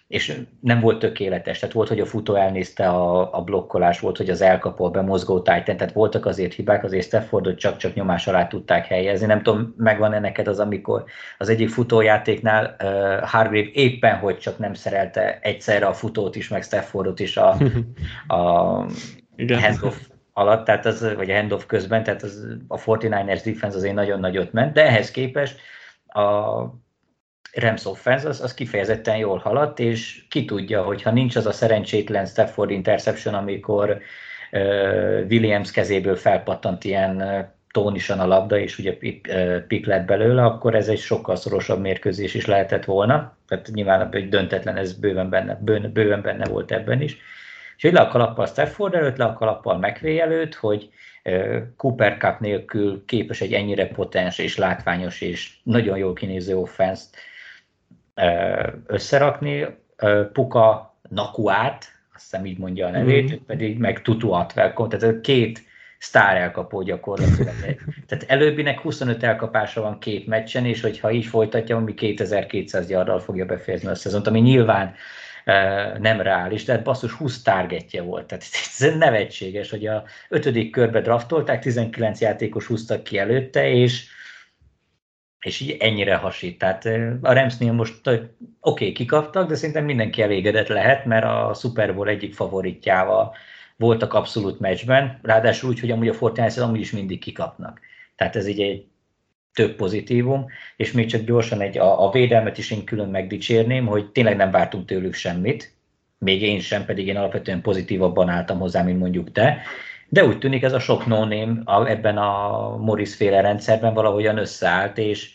és 0.07 0.41
nem 0.59 0.79
volt 0.79 0.99
tökéletes. 0.99 1.59
Tehát 1.59 1.75
volt, 1.75 1.87
hogy 1.87 1.99
a 1.99 2.05
futó 2.05 2.35
elnézte 2.35 2.87
a, 2.87 3.33
a 3.33 3.41
blokkolás, 3.41 3.99
volt, 3.99 4.17
hogy 4.17 4.29
az 4.29 4.41
elkapó, 4.41 4.85
a 4.85 4.89
bemozgó 4.89 5.41
Titan, 5.41 5.77
tehát 5.77 5.93
voltak 5.93 6.25
azért 6.25 6.53
hibák, 6.53 6.83
azért 6.83 7.05
Staffordot 7.05 7.57
csak-csak 7.57 7.93
nyomás 7.93 8.27
alá 8.27 8.47
tudták 8.47 8.85
helyezni. 8.85 9.25
Nem 9.25 9.41
tudom, 9.41 9.73
megvan-e 9.77 10.19
neked 10.19 10.47
az, 10.47 10.59
amikor 10.59 11.03
az 11.37 11.49
egyik 11.49 11.69
futójátéknál 11.69 12.75
uh, 12.83 13.29
Hargrave 13.29 13.69
éppen, 13.73 14.17
hogy 14.17 14.37
csak 14.37 14.57
nem 14.57 14.73
szerelte 14.73 15.39
egyszerre 15.41 15.85
a 15.85 15.93
futót 15.93 16.35
is, 16.35 16.47
meg 16.47 16.63
Staffordot 16.63 17.19
is 17.19 17.37
a, 17.37 17.57
a 18.37 18.85
Igen. 19.35 19.61
handoff 19.61 19.95
alatt, 20.33 20.65
tehát 20.65 20.85
az, 20.85 21.13
vagy 21.15 21.31
a 21.31 21.35
handoff 21.35 21.63
közben, 21.65 22.03
tehát 22.03 22.23
az, 22.23 22.47
a 22.67 22.77
49ers 22.77 23.41
defense 23.45 23.77
azért 23.77 23.93
nagyon 23.93 24.19
nagyot 24.19 24.51
ment, 24.51 24.73
de 24.73 24.85
ehhez 24.85 25.11
képest 25.11 25.59
a 26.07 26.61
Rams 27.53 27.85
offense 27.85 28.27
az, 28.27 28.41
az 28.41 28.53
kifejezetten 28.53 29.17
jól 29.17 29.37
haladt, 29.37 29.79
és 29.79 30.25
ki 30.29 30.45
tudja, 30.45 30.83
hogy 30.83 31.01
ha 31.01 31.11
nincs 31.11 31.35
az 31.35 31.45
a 31.45 31.51
szerencsétlen 31.51 32.25
Stafford 32.25 32.69
interception, 32.69 33.33
amikor 33.33 34.01
uh, 34.51 34.59
Williams 35.29 35.71
kezéből 35.71 36.15
felpattant 36.15 36.83
ilyen 36.83 37.15
uh, 37.21 37.45
tónisan 37.73 38.19
a 38.19 38.27
labda, 38.27 38.57
és 38.57 38.77
ugye 38.77 38.97
pik 39.67 39.85
lett 39.85 40.05
belőle, 40.05 40.43
akkor 40.43 40.75
ez 40.75 40.87
egy 40.87 40.99
sokkal 40.99 41.35
szorosabb 41.35 41.79
mérkőzés 41.79 42.33
is 42.33 42.45
lehetett 42.45 42.85
volna. 42.85 43.37
Tehát 43.47 43.69
nyilván 43.73 44.09
egy 44.11 44.29
döntetlen, 44.29 44.77
ez 44.77 44.93
bőven 44.93 45.29
benne, 45.29 45.59
bőven 45.93 46.21
benne 46.21 46.45
volt 46.45 46.71
ebben 46.71 47.01
is. 47.01 47.17
És 47.83 47.89
hogy 47.89 47.97
le 47.97 48.05
a 48.05 48.11
kalappal 48.11 48.45
Stafford 48.45 48.93
előtt, 48.93 49.17
le 49.17 49.25
a 49.25 49.33
kalappal 49.33 49.77
McVay 49.77 50.19
előtt, 50.19 50.55
hogy 50.55 50.89
Cooper 51.77 52.17
Cup 52.17 52.39
nélkül 52.39 53.03
képes 53.05 53.41
egy 53.41 53.53
ennyire 53.53 53.87
potens 53.87 54.37
és 54.37 54.57
látványos 54.57 55.21
és 55.21 55.53
nagyon 55.63 55.97
jól 55.97 56.13
kinéző 56.13 56.57
offenszt 56.57 57.17
összerakni. 58.85 59.65
Puka 60.33 60.95
Nakuát, 61.09 61.85
azt 62.13 62.23
hiszem 62.23 62.45
így 62.45 62.57
mondja 62.57 62.87
a 62.87 62.91
nevét, 62.91 63.33
mm. 63.33 63.45
pedig 63.45 63.77
meg 63.77 64.01
Tutu 64.01 64.31
Atvelkon, 64.31 64.89
tehát 64.89 65.21
két 65.21 65.63
sztár 65.97 66.37
elkapó 66.37 66.81
gyakorlatilag. 66.81 67.53
Tehát 68.07 68.25
előbbinek 68.27 68.79
25 68.79 69.23
elkapása 69.23 69.81
van 69.81 69.99
két 69.99 70.27
meccsen, 70.27 70.65
és 70.65 70.81
hogyha 70.81 71.11
így 71.11 71.25
folytatja, 71.25 71.75
ami 71.75 71.93
2200 71.93 72.87
gyarral 72.87 73.19
fogja 73.19 73.45
befejezni 73.45 73.89
a 73.89 73.95
szezont, 73.95 74.27
ami 74.27 74.39
nyilván 74.39 74.95
nem 75.99 76.21
reális, 76.21 76.63
tehát 76.63 76.83
basszus 76.83 77.11
20 77.11 77.41
targetje 77.41 78.01
volt. 78.01 78.27
Tehát 78.27 78.43
ez 78.79 78.97
nevetséges, 78.97 79.69
hogy 79.69 79.87
a 79.87 80.03
ötödik 80.29 80.71
körbe 80.71 81.01
draftolták, 81.01 81.61
19 81.61 82.21
játékos 82.21 82.65
húztak 82.65 83.03
ki 83.03 83.17
előtte, 83.17 83.69
és 83.69 84.11
és 85.43 85.59
így 85.59 85.77
ennyire 85.79 86.15
hasít. 86.15 86.57
Tehát 86.57 86.85
a 87.21 87.33
Ramsnél 87.33 87.71
most 87.71 88.07
oké, 88.07 88.29
okay, 88.59 88.91
kikaptak, 88.91 89.47
de 89.47 89.55
szerintem 89.55 89.85
mindenki 89.85 90.21
elégedett 90.21 90.67
lehet, 90.67 91.05
mert 91.05 91.25
a 91.25 91.53
Super 91.53 91.95
Bowl 91.95 92.07
egyik 92.07 92.33
favoritjával 92.33 93.35
voltak 93.75 94.13
abszolút 94.13 94.59
meccsben, 94.59 95.19
ráadásul 95.21 95.69
úgy, 95.69 95.79
hogy 95.79 95.91
amúgy 95.91 96.07
a 96.07 96.13
Fortnite 96.13 96.63
amúgy 96.63 96.79
is 96.79 96.91
mindig 96.91 97.19
kikapnak. 97.19 97.79
Tehát 98.15 98.35
ez 98.35 98.47
így 98.47 98.61
egy 98.61 98.85
több 99.53 99.75
pozitívum, 99.75 100.45
és 100.75 100.91
még 100.91 101.05
csak 101.07 101.21
gyorsan 101.21 101.61
egy, 101.61 101.77
a, 101.77 102.05
a 102.05 102.11
védelmet 102.11 102.57
is 102.57 102.71
én 102.71 102.83
külön 102.83 103.09
megdicsérném, 103.09 103.85
hogy 103.85 104.11
tényleg 104.11 104.35
nem 104.35 104.51
vártunk 104.51 104.85
tőlük 104.85 105.13
semmit, 105.13 105.73
még 106.17 106.41
én 106.41 106.59
sem, 106.59 106.85
pedig 106.85 107.07
én 107.07 107.17
alapvetően 107.17 107.61
pozitívabban 107.61 108.29
álltam 108.29 108.59
hozzá, 108.59 108.81
mint 108.83 108.99
mondjuk 108.99 109.31
te, 109.31 109.61
de 110.09 110.25
úgy 110.25 110.37
tűnik 110.37 110.63
ez 110.63 110.73
a 110.73 110.79
sok 110.79 111.05
no 111.05 111.25
name 111.25 111.61
ebben 111.89 112.17
a 112.17 112.77
Morris 112.77 113.15
féle 113.15 113.41
rendszerben 113.41 113.93
valahogyan 113.93 114.37
összeállt, 114.37 114.97
és 114.97 115.31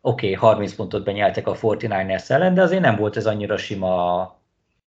oké, 0.00 0.26
okay, 0.26 0.50
30 0.50 0.74
pontot 0.74 1.04
benyeltek 1.04 1.46
a 1.46 1.54
49ers 1.54 2.30
ellen, 2.30 2.54
de 2.54 2.62
azért 2.62 2.82
nem 2.82 2.96
volt 2.96 3.16
ez 3.16 3.26
annyira 3.26 3.56
sima 3.56 4.43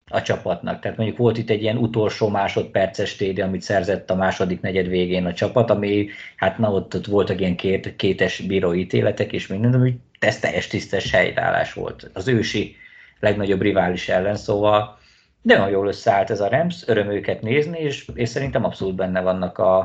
a, 0.08 0.22
csapatnak. 0.22 0.80
Tehát 0.80 0.96
mondjuk 0.96 1.18
volt 1.18 1.38
itt 1.38 1.50
egy 1.50 1.62
ilyen 1.62 1.76
utolsó 1.76 2.28
másodperces 2.28 3.16
téde, 3.16 3.44
amit 3.44 3.62
szerzett 3.62 4.10
a 4.10 4.14
második 4.14 4.60
negyed 4.60 4.88
végén 4.88 5.26
a 5.26 5.32
csapat, 5.32 5.70
ami 5.70 6.08
hát 6.36 6.58
na 6.58 6.72
ott, 6.72 6.94
ott 6.94 7.06
voltak 7.06 7.40
ilyen 7.40 7.56
két, 7.56 7.96
kétes 7.96 8.40
bíróítéletek 8.40 9.32
és 9.32 9.46
minden, 9.46 9.74
ami 9.74 10.00
ez 10.18 10.38
teljes 10.38 10.66
tisztes 10.66 11.10
helytállás 11.10 11.72
volt. 11.72 12.10
Az 12.12 12.28
ősi 12.28 12.76
legnagyobb 13.20 13.62
rivális 13.62 14.08
ellen, 14.08 14.36
szóval 14.36 14.98
de 15.42 15.56
nagyon 15.56 15.70
jól 15.70 15.86
összeállt 15.86 16.30
ez 16.30 16.40
a 16.40 16.48
Rams, 16.48 16.82
öröm 16.86 17.10
őket 17.10 17.42
nézni, 17.42 17.78
és, 17.78 18.10
és 18.14 18.28
szerintem 18.28 18.64
abszolút 18.64 18.94
benne 18.94 19.20
vannak 19.20 19.58
a, 19.58 19.78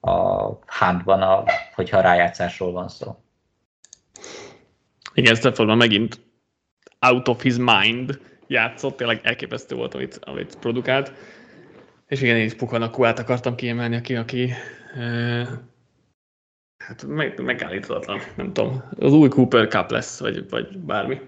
a 0.00 0.12
handban, 0.66 1.22
a, 1.22 1.44
hogyha 1.74 2.00
rájátszásról 2.00 2.72
van 2.72 2.88
szó. 2.88 3.16
Igen, 5.14 5.34
Staffordban 5.34 5.76
megint 5.76 6.20
out 6.98 7.28
of 7.28 7.42
his 7.42 7.56
mind 7.56 8.20
játszott, 8.50 8.96
tényleg 8.96 9.20
elképesztő 9.22 9.74
volt, 9.74 9.94
amit, 9.94 10.18
amit 10.22 10.58
produkált. 10.58 11.12
És 12.06 12.22
igen, 12.22 12.36
én 12.36 12.44
is 12.44 12.54
Pukanakúát 12.54 13.18
akartam 13.18 13.54
kiemelni, 13.54 13.96
aki, 13.96 14.16
aki 14.16 14.52
e, 14.94 15.02
hát 16.84 17.06
meg, 17.06 17.42
megállíthatatlan, 17.42 18.20
nem 18.36 18.52
tudom. 18.52 18.82
Az 18.98 19.12
új 19.12 19.28
Cooper 19.28 19.68
Cup 19.68 19.90
lesz, 19.90 20.20
vagy, 20.20 20.48
vagy 20.48 20.78
bármi. 20.78 21.20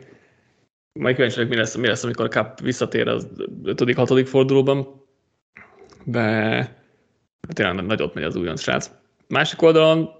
Majd 0.93 1.15
kíváncsi 1.15 1.45
mi 1.45 1.57
lesz, 1.57 1.75
mi 1.75 1.87
lesz, 1.87 2.05
amikor 2.05 2.29
Cup 2.29 2.61
visszatér 2.61 3.09
az 3.09 3.29
5.-6. 3.65 4.27
fordulóban. 4.29 5.05
De 6.05 6.77
tényleg 7.53 7.87
nagyot 7.87 8.15
megy 8.15 8.25
az 8.25 8.37
újonc 8.37 8.61
srác. 8.61 8.91
Másik 9.29 9.63
oldalon 9.63 10.11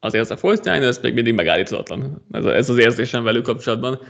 azért 0.00 0.30
az 0.30 0.30
a 0.30 0.36
49ers 0.36 1.02
még 1.02 1.14
mindig 1.14 1.34
megállíthatatlan. 1.34 2.24
Ez, 2.30 2.44
a, 2.44 2.54
ez 2.54 2.70
az 2.70 2.78
érzésem 2.78 3.24
velük 3.24 3.44
kapcsolatban. 3.44 4.00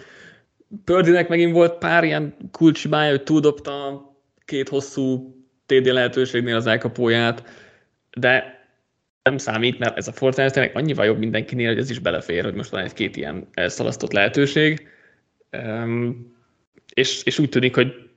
Pördinek 0.84 1.28
megint 1.28 1.52
volt 1.52 1.78
pár 1.78 2.04
ilyen 2.04 2.36
kulcsibája, 2.50 3.10
hogy 3.10 3.22
túldobta 3.22 4.02
két 4.44 4.68
hosszú 4.68 5.34
TD 5.66 5.86
lehetőségnél 5.86 6.56
az 6.56 6.66
elkapóját, 6.66 7.42
de 8.16 8.58
nem 9.22 9.38
számít, 9.38 9.78
mert 9.78 9.96
ez 9.96 10.08
a 10.08 10.12
Fortnite 10.12 10.50
tényleg 10.50 10.76
annyival 10.76 11.04
jobb 11.04 11.18
mindenkinél, 11.18 11.68
hogy 11.68 11.78
ez 11.78 11.90
is 11.90 11.98
belefér, 11.98 12.44
hogy 12.44 12.54
most 12.54 12.70
van 12.70 12.82
egy-két 12.82 13.16
ilyen 13.16 13.48
elszalasztott 13.52 14.12
lehetőség. 14.12 14.88
Um, 15.52 16.36
és, 16.94 17.22
és 17.22 17.38
úgy 17.38 17.48
tűnik, 17.48 17.74
hogy 17.74 18.08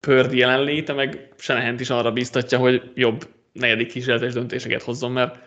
Pördi 0.00 0.38
jelenléte, 0.38 0.92
meg 0.92 1.28
Senehent 1.38 1.80
is 1.80 1.90
arra 1.90 2.12
bíztatja, 2.12 2.58
hogy 2.58 2.92
jobb 2.94 3.28
negyedik 3.52 3.88
kísérletes 3.88 4.32
döntéseket 4.32 4.82
hozzon, 4.82 5.12
mert 5.12 5.38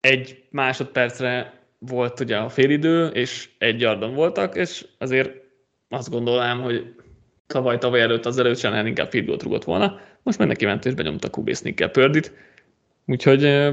egy 0.00 0.44
másodpercre 0.50 1.60
volt 1.78 2.20
ugye 2.20 2.36
a 2.36 2.48
félidő, 2.48 3.06
és 3.06 3.48
egy 3.58 3.80
yardon 3.80 4.14
voltak, 4.14 4.56
és 4.56 4.86
azért 4.98 5.43
azt 5.88 6.10
gondolám, 6.10 6.60
hogy 6.60 6.94
tavaly, 7.46 7.78
tavaly 7.78 8.00
előtt 8.00 8.26
az 8.26 8.38
előtt 8.38 8.58
sem 8.58 8.86
inkább 8.86 9.10
field 9.10 9.26
goal 9.26 9.38
rúgott 9.42 9.64
volna, 9.64 10.00
most 10.22 10.38
meg 10.38 10.48
neki 10.48 10.64
ment 10.64 10.84
és 10.84 10.94
benyomta 10.94 11.30
sneaker 11.52 11.90
pördit, 11.90 12.32
úgyhogy 13.06 13.72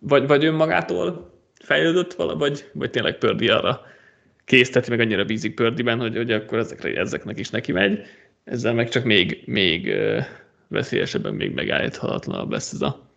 vagy, 0.00 0.26
vagy 0.26 0.44
önmagától 0.44 1.34
fejlődött 1.54 2.14
vala, 2.14 2.36
vagy, 2.36 2.70
vagy 2.72 2.90
tényleg 2.90 3.18
Pördi 3.18 3.48
arra 3.48 3.80
készteti, 4.44 4.90
meg 4.90 5.00
annyira 5.00 5.24
bízik 5.24 5.54
Pördiben, 5.54 6.00
hogy, 6.00 6.16
hogy 6.16 6.32
akkor 6.32 6.58
ezekre, 6.58 7.00
ezeknek 7.00 7.38
is 7.38 7.50
neki 7.50 7.72
megy, 7.72 8.02
ezzel 8.44 8.74
meg 8.74 8.88
csak 8.88 9.04
még, 9.04 9.42
még 9.46 9.94
veszélyesebben, 10.68 11.34
még 11.34 11.52
megállíthatatlanabb 11.52 12.50
lesz 12.50 12.72
ez 12.72 12.82
a 12.82 13.10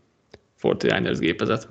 49ers 0.61 1.17
gépezet. 1.19 1.67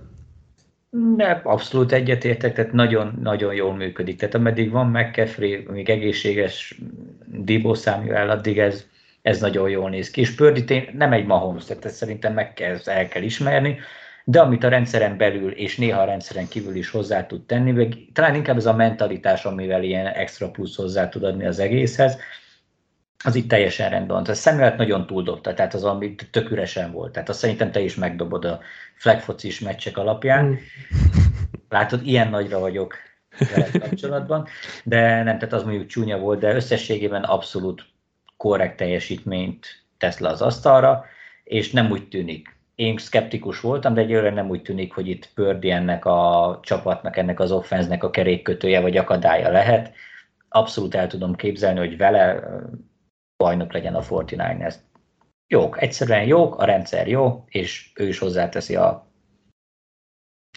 Ne, 0.91 1.31
abszolút 1.31 1.93
egyetértek, 1.93 2.55
tehát 2.55 2.73
nagyon-nagyon 2.73 3.55
jól 3.55 3.75
működik. 3.75 4.19
Tehát 4.19 4.35
ameddig 4.35 4.71
van 4.71 4.87
McCaffrey, 4.87 5.67
még 5.71 5.91
egészséges 5.91 6.81
Debo 7.27 7.75
Samuel, 7.75 8.31
addig 8.31 8.59
ez, 8.59 8.87
ez 9.23 9.41
nagyon 9.41 9.69
jól 9.69 9.91
néz 9.91 10.11
ki. 10.11 10.21
És 10.21 10.35
Pördi 10.35 10.89
nem 10.93 11.13
egy 11.13 11.27
Mahomes, 11.27 11.65
tehát 11.65 11.85
ezt 11.85 11.97
szerintem 11.97 12.33
meg 12.33 12.53
kell, 12.53 12.77
el 12.85 13.09
kell 13.09 13.23
ismerni, 13.23 13.79
de 14.25 14.41
amit 14.41 14.65
a 14.65 14.69
rendszeren 14.69 15.17
belül 15.17 15.51
és 15.51 15.77
néha 15.77 16.01
a 16.01 16.05
rendszeren 16.05 16.49
kívül 16.49 16.77
is 16.77 16.91
hozzá 16.91 17.27
tud 17.27 17.47
tenni, 17.47 17.71
meg 17.71 17.95
talán 18.13 18.35
inkább 18.35 18.57
ez 18.57 18.67
a 18.67 18.75
mentalitás, 18.75 19.45
amivel 19.45 19.83
ilyen 19.83 20.07
extra 20.07 20.51
plusz 20.51 20.77
hozzá 20.77 21.09
tud 21.09 21.25
adni 21.25 21.47
az 21.47 21.59
egészhez, 21.59 22.19
az 23.25 23.35
itt 23.35 23.49
teljesen 23.49 23.91
rendben 23.91 24.15
van. 24.15 24.25
Tehát 24.25 24.41
Samuel 24.41 24.75
nagyon 24.77 25.07
túldobta, 25.07 25.55
tehát 25.55 25.75
az, 25.75 25.85
ami 25.85 26.15
tök 26.31 26.51
üresen 26.51 26.93
volt. 26.93 27.13
Tehát 27.13 27.29
azt 27.29 27.39
szerintem 27.39 27.71
te 27.71 27.81
is 27.81 27.95
megdobod 27.95 28.45
a 28.45 28.61
flagfocis 28.95 29.61
meccsek 29.61 29.97
alapján. 29.97 30.45
Mm. 30.45 30.55
Látod, 31.69 32.07
ilyen 32.07 32.29
nagyra 32.29 32.59
vagyok 32.59 32.95
vele 33.55 33.71
kapcsolatban, 33.79 34.47
de 34.85 35.23
nem, 35.23 35.39
tehát 35.39 35.53
az 35.53 35.63
mondjuk 35.63 35.87
csúnya 35.87 36.19
volt, 36.19 36.41
de 36.41 36.55
összességében 36.55 37.23
abszolút 37.23 37.87
korrekt 38.37 38.77
teljesítményt 38.77 39.67
tesz 39.99 40.19
le 40.19 40.29
az 40.29 40.43
asztalra, 40.43 41.05
és 41.45 41.71
nem 41.71 41.91
úgy 41.91 42.09
tűnik. 42.09 42.57
Én 42.75 42.99
szkeptikus 42.99 43.61
voltam, 43.61 43.95
de 43.95 44.01
egyőre 44.01 44.31
nem 44.31 44.49
úgy 44.49 44.63
tűnik, 44.63 44.93
hogy 44.93 45.09
itt 45.09 45.33
Pördi 45.35 45.71
ennek 45.71 46.05
a 46.05 46.59
csapatnak, 46.63 47.17
ennek 47.17 47.41
az 47.41 47.53
offenznek 47.53 48.05
a 48.05 48.11
kerékkötője 48.11 48.81
vagy 48.81 48.97
akadálya 48.97 49.51
lehet. 49.51 49.93
Abszolút 50.49 50.95
el 50.95 51.07
tudom 51.07 51.35
képzelni, 51.35 51.79
hogy 51.79 51.97
vele 51.97 52.43
bajnok 53.39 53.73
legyen 53.73 53.95
a 53.95 54.03
49ers. 54.03 54.75
Jók, 55.47 55.83
egyszerűen 55.83 56.27
jók, 56.27 56.59
a 56.59 56.65
rendszer 56.65 57.09
jó, 57.09 57.45
és 57.49 57.91
ő 57.95 58.09
is 58.09 58.19
hozzáteszi 58.19 58.77
a, 58.77 59.13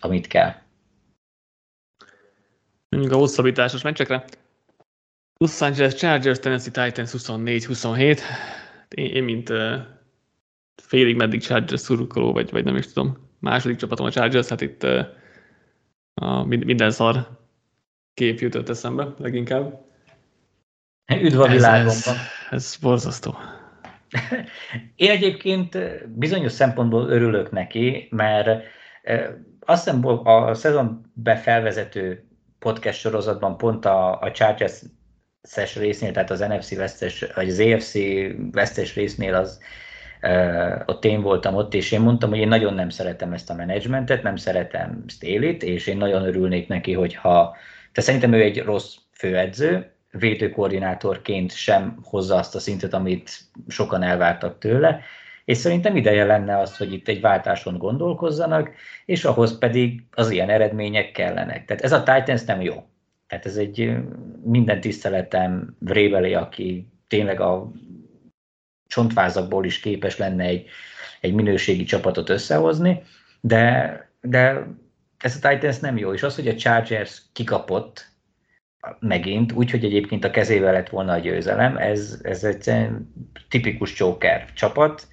amit 0.02 0.28
kell. 0.28 0.54
Mondjuk 2.90 3.14
a 3.14 3.18
hosszabbításos 3.18 3.82
meccsekre. 3.82 4.26
Los 5.38 5.62
Angeles 5.62 5.94
Chargers, 5.94 6.40
Tennessee 6.40 6.86
Titans 6.86 7.12
24-27. 7.18 8.20
Én, 8.90 9.06
én 9.06 9.24
mint 9.24 9.50
uh, 9.50 9.74
félig 10.76 11.16
meddig 11.16 11.42
Chargers 11.42 11.82
szurkoló, 11.82 12.34
vagy, 12.34 12.52
vagy 12.52 12.64
nem 12.64 12.76
is 12.76 12.88
tudom, 12.88 13.30
második 13.40 13.78
csapatom 13.78 14.06
a 14.06 14.12
Chargers, 14.12 14.48
hát 14.48 14.62
itt 14.62 14.84
uh, 14.84 15.06
a 16.14 16.44
minden 16.44 16.92
szar 16.92 17.40
kép 18.14 18.40
jutott 18.40 18.70
eszembe 18.70 19.14
leginkább. 19.18 19.86
Üdv 21.22 21.40
a 21.40 21.48
világomban. 21.48 21.92
Ez, 21.92 22.08
ez 22.08 22.41
borzasztó. 22.82 23.36
Én 24.96 25.10
egyébként 25.10 25.78
bizonyos 26.18 26.52
szempontból 26.52 27.10
örülök 27.10 27.52
neki, 27.52 28.08
mert 28.12 28.64
azt 29.60 29.84
hiszem 29.84 30.28
a 30.28 30.54
szezon 30.54 31.12
befelvezető 31.14 32.26
podcast 32.60 33.00
sorozatban 33.00 33.58
pont 33.58 33.86
a, 33.86 34.20
a 34.20 34.32
Chargers 34.32 34.82
szes 35.42 35.76
résznél, 35.76 36.12
tehát 36.12 36.30
az 36.30 36.40
NFC 36.40 36.76
vesztes, 36.76 37.26
vagy 37.36 37.50
az 37.50 37.60
EFC 37.60 37.94
vesztes 38.52 38.96
résznél 38.96 39.34
az, 39.34 39.60
uh, 40.22 40.82
ott 40.86 41.06
én 41.06 41.22
voltam 41.22 41.56
ott, 41.56 41.74
és 41.74 41.92
én 41.92 42.02
mondtam, 42.02 42.30
hogy 42.30 42.40
én 42.40 42.48
nagyon 42.48 42.74
nem 42.74 42.90
szeretem 42.90 43.34
ezt 43.34 43.50
a 43.50 43.54
menedzsmentet, 43.54 44.24
nem 44.24 44.36
szeretem 44.36 45.04
Staley-t, 45.08 45.64
és 45.64 45.88
én 45.88 45.98
nagyon 45.98 46.26
örülnék 46.26 46.68
neki, 46.68 46.94
hogyha, 46.94 47.56
te 47.92 48.02
szerintem 48.02 48.34
ő 48.34 48.42
egy 48.42 48.62
rossz 48.62 48.96
főedző, 49.12 49.92
védőkoordinátorként 50.12 51.56
sem 51.56 52.00
hozza 52.04 52.36
azt 52.36 52.56
a 52.56 52.60
szintet, 52.60 52.94
amit 52.94 53.40
sokan 53.68 54.04
elvártak 54.04 54.60
tőle, 54.60 55.02
és 55.46 55.58
szerintem 55.58 55.96
ideje 55.96 56.26
lenne 56.26 56.58
az, 56.58 56.78
hogy 56.78 56.94
itt 56.94 57.08
egy 57.08 57.22
váltáson 57.22 57.78
gondolkozzanak, 57.78 58.72
és 59.06 59.26
ahhoz 59.26 59.58
pedig 59.58 60.04
az 60.12 60.30
ilyen 60.30 60.50
eredmények 60.50 61.12
kellenek. 61.12 61.66
Tehát 61.66 61.84
ez 61.84 61.92
a 61.92 62.04
Titans 62.04 62.44
nem 62.44 62.62
jó. 62.62 62.86
Tehát 63.28 63.46
ez 63.46 63.56
egy 63.56 63.94
minden 64.44 64.82
tiszteletem 64.82 65.76
Vrébeli, 65.80 66.34
aki 66.34 66.88
tényleg 67.08 67.40
a 67.40 67.72
csontvázakból 68.88 69.66
is 69.66 69.80
képes 69.80 70.18
lenne 70.18 70.44
egy, 70.44 70.68
egy 71.22 71.34
minőségi 71.34 71.84
csapatot 71.84 72.30
összehozni, 72.30 73.02
de, 73.42 74.10
de 74.22 74.68
ez 75.18 75.40
a 75.42 75.50
Titans 75.50 75.80
nem 75.80 75.98
jó, 75.98 76.14
és 76.14 76.24
az, 76.24 76.36
hogy 76.36 76.48
a 76.48 76.56
Chargers 76.56 77.22
kikapott, 77.34 78.11
megint, 79.00 79.52
úgyhogy 79.52 79.84
egyébként 79.86 80.24
a 80.24 80.32
kezével 80.32 80.74
lett 80.74 80.90
volna 80.90 81.14
a 81.14 81.20
győzelem, 81.20 81.78
ez, 81.78 82.20
ez 82.24 82.44
egy 82.44 82.88
tipikus 83.50 84.00
Joker 84.00 84.46
csapat, 84.54 85.08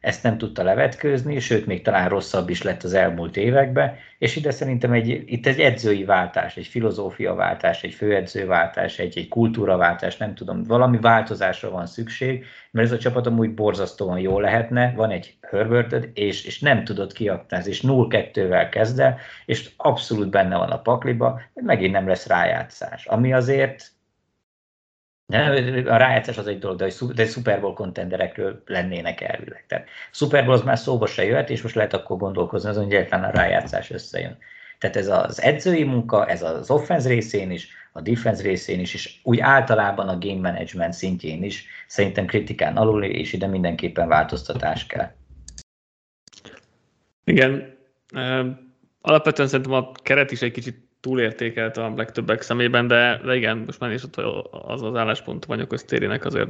ezt 0.00 0.22
nem 0.22 0.38
tudta 0.38 0.62
levetkőzni, 0.62 1.38
sőt, 1.38 1.66
még 1.66 1.82
talán 1.82 2.08
rosszabb 2.08 2.48
is 2.48 2.62
lett 2.62 2.82
az 2.82 2.94
elmúlt 2.94 3.36
években, 3.36 3.94
és 4.18 4.36
ide 4.36 4.50
szerintem 4.50 4.92
egy, 4.92 5.08
itt 5.26 5.46
egy 5.46 5.60
edzői 5.60 6.04
váltás, 6.04 6.56
egy 6.56 6.66
filozófia 6.66 7.34
váltás, 7.34 7.82
egy 7.82 7.94
főedzőváltás, 7.94 8.98
egy, 8.98 9.18
egy 9.18 9.28
kultúraváltás, 9.28 10.16
nem 10.16 10.34
tudom, 10.34 10.62
valami 10.64 10.98
változásra 10.98 11.70
van 11.70 11.86
szükség, 11.86 12.44
mert 12.70 12.86
ez 12.86 12.92
a 12.92 12.98
csapat 12.98 13.26
amúgy 13.26 13.54
borzasztóan 13.54 14.18
jó 14.18 14.40
lehetne, 14.40 14.92
van 14.96 15.10
egy 15.10 15.36
Herberted, 15.40 16.10
és, 16.14 16.44
és 16.44 16.60
nem 16.60 16.84
tudod 16.84 17.12
kiaktázni, 17.12 17.70
és 17.70 17.82
0-2-vel 17.86 18.68
kezd 18.70 19.00
el, 19.00 19.18
és 19.46 19.70
abszolút 19.76 20.30
benne 20.30 20.56
van 20.56 20.70
a 20.70 20.80
pakliba, 20.80 21.40
megint 21.54 21.92
nem 21.92 22.08
lesz 22.08 22.26
rájátszás, 22.26 23.06
ami 23.06 23.32
azért 23.32 23.96
a 25.86 25.96
rájátszás 25.96 26.38
az 26.38 26.46
egy 26.46 26.58
dolog, 26.58 26.78
de, 26.78 26.90
de 27.14 27.22
egy 27.22 27.30
Super 27.30 27.60
Bowl 27.60 27.74
kontenderekről 27.74 28.62
lennének 28.66 29.20
elvileg. 29.20 29.64
Tehát 29.66 29.88
Super 30.10 30.44
Bowl 30.44 30.54
az 30.56 30.62
már 30.62 30.78
szóba 30.78 31.06
se 31.06 31.24
jöhet, 31.24 31.50
és 31.50 31.62
most 31.62 31.74
lehet 31.74 31.94
akkor 31.94 32.16
gondolkozni 32.16 32.68
azon, 32.68 32.84
hogy 32.84 32.92
egyáltalán 32.92 33.30
a 33.30 33.36
rájátszás 33.36 33.90
összejön. 33.90 34.38
Tehát 34.78 34.96
ez 34.96 35.06
az 35.06 35.42
edzői 35.42 35.84
munka, 35.84 36.26
ez 36.26 36.42
az 36.42 36.70
offense 36.70 37.08
részén 37.08 37.50
is, 37.50 37.68
a 37.92 38.00
defense 38.00 38.42
részén 38.42 38.80
is, 38.80 38.94
és 38.94 39.20
úgy 39.22 39.38
általában 39.40 40.08
a 40.08 40.18
game 40.18 40.50
management 40.50 40.92
szintjén 40.92 41.42
is 41.42 41.66
szerintem 41.86 42.26
kritikán 42.26 42.76
alul, 42.76 43.04
és 43.04 43.32
ide 43.32 43.46
mindenképpen 43.46 44.08
változtatás 44.08 44.86
kell. 44.86 45.10
Igen. 47.24 47.76
Alapvetően 49.00 49.48
szerintem 49.48 49.74
a 49.74 49.92
keret 49.92 50.30
is 50.30 50.42
egy 50.42 50.52
kicsit 50.52 50.87
túlértékelt 51.00 51.76
a 51.76 51.92
legtöbbek 51.96 52.42
szemében, 52.42 52.86
de, 52.86 53.20
de 53.24 53.36
igen, 53.36 53.58
most 53.58 53.80
már 53.80 53.92
is 53.92 54.02
ott 54.02 54.16
az 54.50 54.82
az 54.82 54.96
álláspont 54.96 55.44
vagy 55.44 55.60
a 55.60 55.66
köztérének 55.66 56.24
azért 56.24 56.48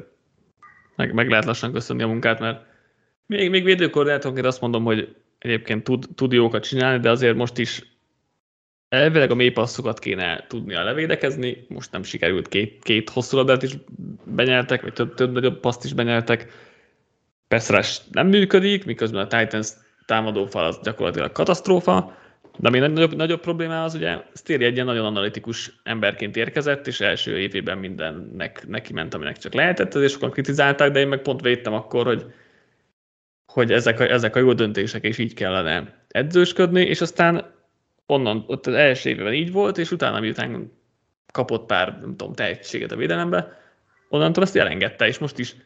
meg, 0.97 1.13
meg 1.13 1.29
lehet 1.29 1.45
lassan 1.45 1.73
köszönni 1.73 2.03
a 2.03 2.07
munkát, 2.07 2.41
mert 2.41 2.65
még, 3.27 3.51
még 3.51 3.65
védőkoordinátorként 3.65 4.47
azt 4.47 4.61
mondom, 4.61 4.85
hogy 4.85 5.17
egyébként 5.39 5.85
tud, 5.85 6.05
tud 6.15 6.33
jókat 6.33 6.63
csinálni, 6.63 7.01
de 7.01 7.11
azért 7.11 7.37
most 7.37 7.59
is 7.59 7.83
elvileg 8.89 9.31
a 9.31 9.35
mély 9.35 9.51
passzokat 9.51 9.99
kéne 9.99 10.45
tudnia 10.49 10.85
levédekezni, 10.85 11.67
most 11.69 11.93
nem 11.93 12.03
sikerült, 12.03 12.49
két, 12.49 12.83
két 12.83 13.11
hosszú 13.11 13.37
labdát 13.37 13.63
is 13.63 13.77
benyeltek, 14.25 14.83
vagy 14.83 14.93
több, 14.93 15.15
több 15.15 15.33
nagyobb 15.33 15.61
paszt 15.61 15.85
is 15.85 15.93
benyeltek. 15.93 16.53
Persze 17.49 17.85
nem 18.11 18.29
működik, 18.29 18.85
miközben 18.85 19.27
a 19.31 19.39
Titans 19.39 19.69
támadófal 20.07 20.65
az 20.65 20.81
gyakorlatilag 20.83 21.33
katasztrófa, 21.33 22.18
de 22.61 22.69
ami 22.69 22.79
nagyobb, 22.79 23.17
nagyobb 23.17 23.41
probléma 23.41 23.85
az, 23.85 23.95
ugye 23.95 24.23
Stéri 24.35 24.65
egy 24.65 24.75
ilyen 24.75 24.87
nagyon 24.87 25.05
analitikus 25.05 25.81
emberként 25.83 26.37
érkezett, 26.37 26.87
és 26.87 27.01
első 27.01 27.39
évében 27.39 27.79
mindennek 27.79 28.67
neki 28.67 28.93
ment, 28.93 29.15
aminek 29.15 29.39
csak 29.39 29.55
lehetett, 29.55 29.95
és 29.95 30.13
sokan 30.13 30.31
kritizálták, 30.31 30.91
de 30.91 31.01
én 31.01 31.09
meg 31.09 31.23
pont 31.23 31.41
védtem 31.41 31.73
akkor, 31.73 32.07
hogy, 32.07 32.25
hogy 33.47 33.73
ezek, 33.73 34.01
a, 34.01 34.11
ezek 34.11 34.37
a 34.37 34.39
jó 34.39 34.53
döntések, 34.53 35.05
és 35.05 35.19
így 35.19 35.35
kellene 35.35 36.05
edzősködni, 36.09 36.81
és 36.81 37.01
aztán 37.01 37.55
onnan, 38.07 38.45
ott 38.47 38.67
az 38.67 38.75
első 38.75 39.09
évben 39.09 39.33
így 39.33 39.53
volt, 39.53 39.79
és 39.79 39.91
utána 39.91 40.21
miután 40.21 40.73
kapott 41.33 41.67
pár, 41.67 41.99
nem 42.01 42.17
tudom, 42.17 42.35
tehetséget 42.35 42.93
a 42.93 42.97
védelembe, 42.97 43.61
onnantól 44.09 44.43
ezt 44.43 44.57
elengedte, 44.57 45.07
és 45.07 45.19
most 45.19 45.39
is 45.39 45.57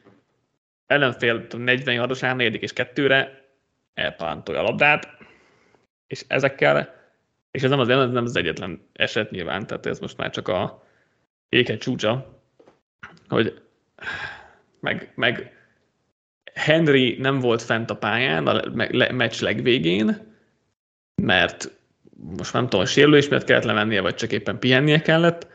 ellenfél 0.87 1.47
40 1.57 1.95
yardos 1.95 2.23
áll, 2.23 2.35
negyedik 2.35 2.63
és 2.63 2.73
kettőre 2.73 3.45
elpántolja 3.95 4.61
a 4.61 4.65
labdát, 4.65 5.22
és 6.13 6.25
ezekkel, 6.27 6.95
és 7.51 7.63
ez 7.63 7.71
nem 7.71 7.79
az, 7.79 7.87
nem 7.87 8.25
az 8.25 8.37
egyetlen 8.37 8.87
eset 8.93 9.31
nyilván, 9.31 9.67
tehát 9.67 9.87
ez 9.87 9.99
most 9.99 10.17
már 10.17 10.31
csak 10.31 10.49
a 10.49 10.87
éket 11.49 11.81
csúcsa, 11.81 12.41
hogy 13.29 13.61
meg, 14.81 15.13
meg 15.15 15.57
Henry 16.55 17.17
nem 17.19 17.39
volt 17.39 17.63
fent 17.63 17.91
a 17.91 17.97
pályán 17.97 18.47
a 18.47 18.63
meccs 19.13 19.41
legvégén, 19.41 20.37
mert 21.23 21.71
most 22.17 22.53
nem 22.53 22.69
tudom, 22.69 22.85
sérülés 22.87 23.29
miatt 23.29 23.45
kellett 23.45 23.65
lemennie, 23.65 24.01
vagy 24.01 24.15
csak 24.15 24.33
éppen 24.33 24.59
pihennie 24.59 25.01
kellett, 25.03 25.47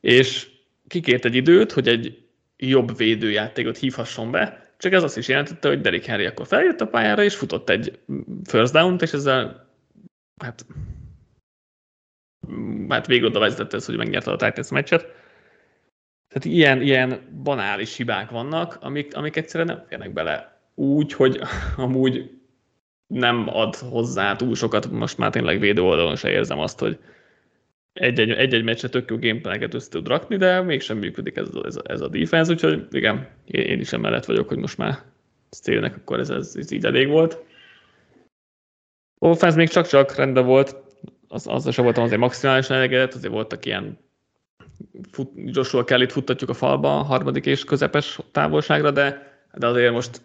és 0.00 0.50
kikért 0.88 1.24
egy 1.24 1.34
időt, 1.34 1.72
hogy 1.72 1.88
egy 1.88 2.26
jobb 2.56 2.96
védőjátékot 2.96 3.78
hívhasson 3.78 4.30
be, 4.30 4.72
csak 4.78 4.92
ez 4.92 5.02
azt 5.02 5.16
is 5.16 5.28
jelentette, 5.28 5.68
hogy 5.68 5.80
Derek 5.80 6.04
Henry 6.04 6.26
akkor 6.26 6.46
feljött 6.46 6.80
a 6.80 6.86
pályára, 6.86 7.22
és 7.22 7.34
futott 7.34 7.70
egy 7.70 7.98
first 8.44 8.72
down-t, 8.72 9.02
és 9.02 9.12
ezzel 9.12 9.63
hát, 10.42 10.66
hát 12.88 13.06
végül 13.06 13.28
oda 13.28 13.38
vezetett 13.38 13.72
ez, 13.72 13.86
hogy 13.86 13.96
megnyerte 13.96 14.30
a 14.30 14.36
Titans 14.36 14.70
meccset. 14.70 15.02
Tehát 16.28 16.44
ilyen, 16.44 16.82
ilyen 16.82 17.40
banális 17.42 17.96
hibák 17.96 18.30
vannak, 18.30 18.78
amik, 18.80 19.16
amik 19.16 19.36
egyszerűen 19.36 19.76
nem 19.76 19.84
férnek 19.88 20.12
bele 20.12 20.62
úgy, 20.74 21.12
hogy 21.12 21.40
amúgy 21.76 22.30
nem 23.06 23.48
ad 23.48 23.74
hozzá 23.74 24.36
túl 24.36 24.54
sokat, 24.54 24.90
most 24.90 25.18
már 25.18 25.30
tényleg 25.30 25.58
védő 25.58 25.82
oldalon 25.82 26.16
se 26.16 26.30
érzem 26.30 26.58
azt, 26.58 26.78
hogy 26.78 26.98
egy-egy, 27.92 28.30
egy-egy 28.30 28.64
meccset 28.64 28.90
tök 28.90 29.10
jó 29.10 29.18
gameplaneket 29.18 29.74
össze 29.74 29.88
tud 29.88 30.08
rakni, 30.08 30.36
de 30.36 30.60
mégsem 30.60 30.98
működik 30.98 31.36
ez, 31.36 31.48
ez, 31.64 31.78
ez 31.84 32.00
a 32.00 32.08
defense, 32.08 32.52
úgyhogy 32.52 32.86
igen, 32.90 33.28
én 33.44 33.80
is 33.80 33.92
emellett 33.92 34.24
vagyok, 34.24 34.48
hogy 34.48 34.58
most 34.58 34.78
már 34.78 34.98
célnek 35.50 35.96
akkor 35.96 36.18
ez, 36.18 36.30
ez, 36.30 36.54
ez 36.56 36.70
így 36.70 36.84
elég 36.84 37.08
volt. 37.08 37.44
Offense 39.24 39.56
még 39.56 39.68
csak-csak 39.68 40.14
rendben 40.14 40.46
volt, 40.46 40.76
az, 41.28 41.46
azzal 41.46 41.72
sem 41.72 41.84
voltam 41.84 42.04
azért 42.04 42.20
maximálisan 42.20 42.76
elégedett, 42.76 43.14
azért 43.14 43.32
voltak 43.32 43.64
ilyen 43.66 43.98
fut, 45.10 45.30
Joshua 45.34 45.84
Kelly-t 45.84 46.12
futtatjuk 46.12 46.50
a 46.50 46.54
falba 46.54 46.98
a 46.98 47.02
harmadik 47.02 47.46
és 47.46 47.64
közepes 47.64 48.18
távolságra, 48.32 48.90
de, 48.90 49.32
de 49.54 49.66
azért 49.66 49.92
most 49.92 50.20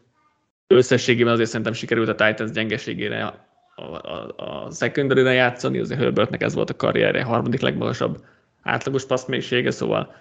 összességében 0.67 1.33
azért 1.33 1.49
szerintem 1.49 1.73
sikerült 1.73 2.07
a 2.07 2.15
Titans 2.15 2.51
gyengeségére 2.51 3.25
a, 3.25 3.83
a, 3.83 4.33
a 4.35 4.71
secondary 4.71 5.21
játszani, 5.33 5.79
azért 5.79 5.99
Herbertnek 5.99 6.41
ez 6.41 6.53
volt 6.53 6.69
a 6.69 6.75
karrierje, 6.75 7.21
a 7.21 7.27
harmadik 7.27 7.61
legmagasabb 7.61 8.25
átlagos 8.61 9.05
passzmélysége, 9.05 9.71
szóval 9.71 10.15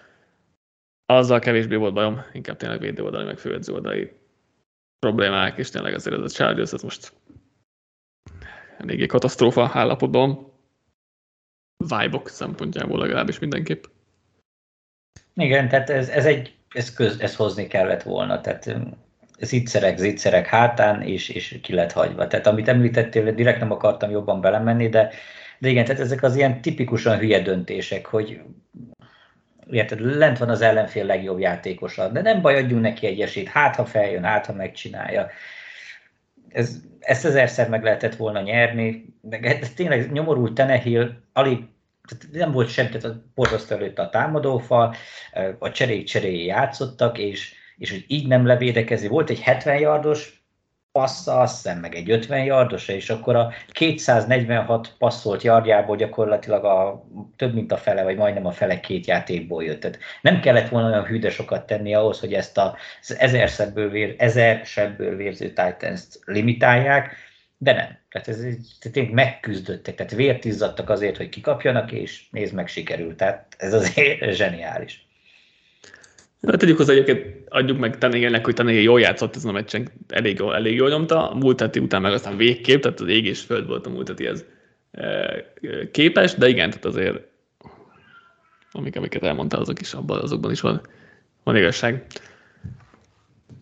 azzal 1.06 1.38
kevésbé 1.38 1.76
volt 1.76 1.94
bajom, 1.94 2.20
inkább 2.32 2.56
tényleg 2.56 2.80
védő 2.80 3.02
oldali, 3.02 3.24
meg 3.24 3.38
főedző 3.38 3.72
oldali 3.72 4.12
problémák, 4.98 5.58
és 5.58 5.70
tényleg 5.70 5.94
azért 5.94 6.16
ez 6.16 6.32
a 6.32 6.34
Chargers, 6.34 6.72
ez 6.72 6.82
most 6.82 7.12
eléggé 8.78 9.06
katasztrófa 9.06 9.70
állapotban 9.72 10.52
vibe 11.76 12.20
szempontjából 12.24 12.98
legalábbis 12.98 13.38
mindenképp. 13.38 13.84
Igen, 15.34 15.68
tehát 15.68 15.90
ez, 15.90 16.08
ez 16.08 16.26
egy, 16.26 16.54
ez, 16.68 16.94
köz, 16.94 17.20
ez 17.20 17.36
hozni 17.36 17.66
kellett 17.66 18.02
volna, 18.02 18.40
tehát 18.40 18.76
zicserek, 19.40 19.98
zicserek 19.98 20.46
hátán, 20.46 21.02
és, 21.02 21.28
és 21.28 21.58
ki 21.62 21.74
lett 21.74 21.92
hagyva. 21.92 22.26
Tehát 22.26 22.46
amit 22.46 22.68
említettél, 22.68 23.32
direkt 23.32 23.60
nem 23.60 23.72
akartam 23.72 24.10
jobban 24.10 24.40
belemenni, 24.40 24.88
de, 24.88 25.10
de 25.58 25.68
igen, 25.68 25.84
tehát 25.84 26.00
ezek 26.00 26.22
az 26.22 26.36
ilyen 26.36 26.60
tipikusan 26.60 27.18
hülye 27.18 27.40
döntések, 27.40 28.06
hogy 28.06 28.40
érted, 29.70 30.00
lent 30.00 30.38
van 30.38 30.48
az 30.48 30.60
ellenfél 30.60 31.04
legjobb 31.04 31.38
játékosa, 31.38 32.08
de 32.08 32.22
nem 32.22 32.40
baj, 32.40 32.56
adjunk 32.56 32.82
neki 32.82 33.06
egy 33.06 33.20
esélyt, 33.20 33.48
hát 33.48 33.76
ha 33.76 33.84
feljön, 33.84 34.24
hát 34.24 34.46
ha 34.46 34.52
megcsinálja. 34.52 35.30
Ez, 36.48 36.80
ezt 36.98 37.24
ezerszer 37.24 37.68
meg 37.68 37.82
lehetett 37.82 38.16
volna 38.16 38.40
nyerni, 38.40 39.14
de 39.20 39.58
tényleg 39.74 40.12
nyomorult 40.12 40.54
Tenehill, 40.54 41.10
alig 41.32 41.58
nem 42.32 42.52
volt 42.52 42.68
sem, 42.68 42.90
tehát 42.90 43.16
borzasztó 43.34 43.76
előtt 43.76 43.98
a 43.98 44.08
támadófal, 44.08 44.94
a 45.58 45.70
cserék 45.70 46.06
cseréjé 46.06 46.44
játszottak, 46.44 47.18
és 47.18 47.56
és 47.78 47.90
hogy 47.90 48.04
így 48.06 48.26
nem 48.26 48.46
levédekezni. 48.46 49.08
Volt 49.08 49.30
egy 49.30 49.40
70 49.40 49.78
yardos 49.78 50.37
passza, 50.92 51.40
azt 51.40 51.62
hiszem, 51.62 51.78
meg 51.78 51.94
egy 51.94 52.10
50 52.10 52.44
yardosa, 52.44 52.92
és 52.92 53.10
akkor 53.10 53.36
a 53.36 53.52
246 53.68 54.94
passzolt 54.98 55.42
yardjából 55.42 55.96
gyakorlatilag 55.96 56.64
a, 56.64 57.06
több 57.36 57.54
mint 57.54 57.72
a 57.72 57.76
fele, 57.76 58.02
vagy 58.02 58.16
majdnem 58.16 58.46
a 58.46 58.50
fele 58.50 58.80
két 58.80 59.06
játékból 59.06 59.64
jött. 59.64 59.80
Tehát 59.80 59.98
nem 60.22 60.40
kellett 60.40 60.68
volna 60.68 60.88
olyan 60.88 61.04
hűde 61.04 61.30
sokat 61.30 61.66
tenni 61.66 61.94
ahhoz, 61.94 62.20
hogy 62.20 62.34
ezt 62.34 62.58
az 62.58 63.16
ezerszebből, 63.18 63.90
vér, 63.90 64.14
ezer 64.18 64.66
vérző 65.16 65.46
Titans-t 65.46 66.20
limitálják, 66.24 67.16
de 67.58 67.72
nem. 67.72 67.98
Tehát 68.10 68.28
ez 68.28 68.44
tehát 68.80 69.10
megküzdöttek, 69.10 69.94
tehát 69.94 70.12
vért 70.12 70.44
izzadtak 70.44 70.90
azért, 70.90 71.16
hogy 71.16 71.28
kikapjanak, 71.28 71.92
és 71.92 72.24
nézd 72.30 72.54
meg, 72.54 72.68
sikerült. 72.68 73.16
Tehát 73.16 73.54
ez 73.58 73.72
azért 73.72 74.34
zseniális. 74.34 75.06
Na, 76.40 76.56
tegyük 76.56 76.76
hozzá 76.76 76.92
egyébként, 76.92 77.37
adjuk 77.48 77.78
meg 77.78 77.98
Tannehill-nek, 77.98 78.44
hogy 78.44 78.54
Tannehill 78.54 78.82
jól 78.82 79.00
játszott 79.00 79.36
ezen 79.36 79.50
a 79.50 79.52
meccsen, 79.52 79.88
elég, 80.08 80.40
elég 80.40 80.74
jól 80.74 80.88
nyomta, 80.88 81.30
a 81.30 81.34
múlt 81.34 81.60
heti 81.60 81.78
után 81.78 82.02
meg 82.02 82.12
aztán 82.12 82.36
végképp, 82.36 82.82
tehát 82.82 83.00
az 83.00 83.08
ég 83.08 83.26
és 83.26 83.40
föld 83.40 83.66
volt 83.66 83.86
a 83.86 83.90
múlt 83.90 84.20
ez 84.20 84.44
képes, 85.90 86.34
de 86.34 86.48
igen, 86.48 86.70
tehát 86.70 86.84
azért 86.84 87.26
amik, 88.72 88.96
amiket 88.96 89.22
elmondtál, 89.22 89.60
azok 89.60 89.80
is 89.80 89.92
abban, 89.92 90.20
azokban 90.20 90.50
is 90.50 90.60
van, 90.60 90.80
van 91.42 91.56
igazság. 91.56 92.06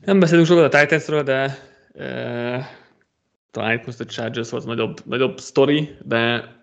Nem 0.04 0.20
beszélünk 0.20 0.46
sokat 0.46 0.74
a 0.74 0.78
Titansről, 0.78 1.22
de 1.22 1.58
e, 1.94 2.70
talán 3.50 3.78
itt 3.78 3.86
most 3.86 4.00
a 4.00 4.04
Chargers 4.04 4.50
volt 4.50 4.66
nagyobb, 4.66 5.00
nagyobb 5.04 5.38
sztori, 5.38 5.96
de 6.02 6.54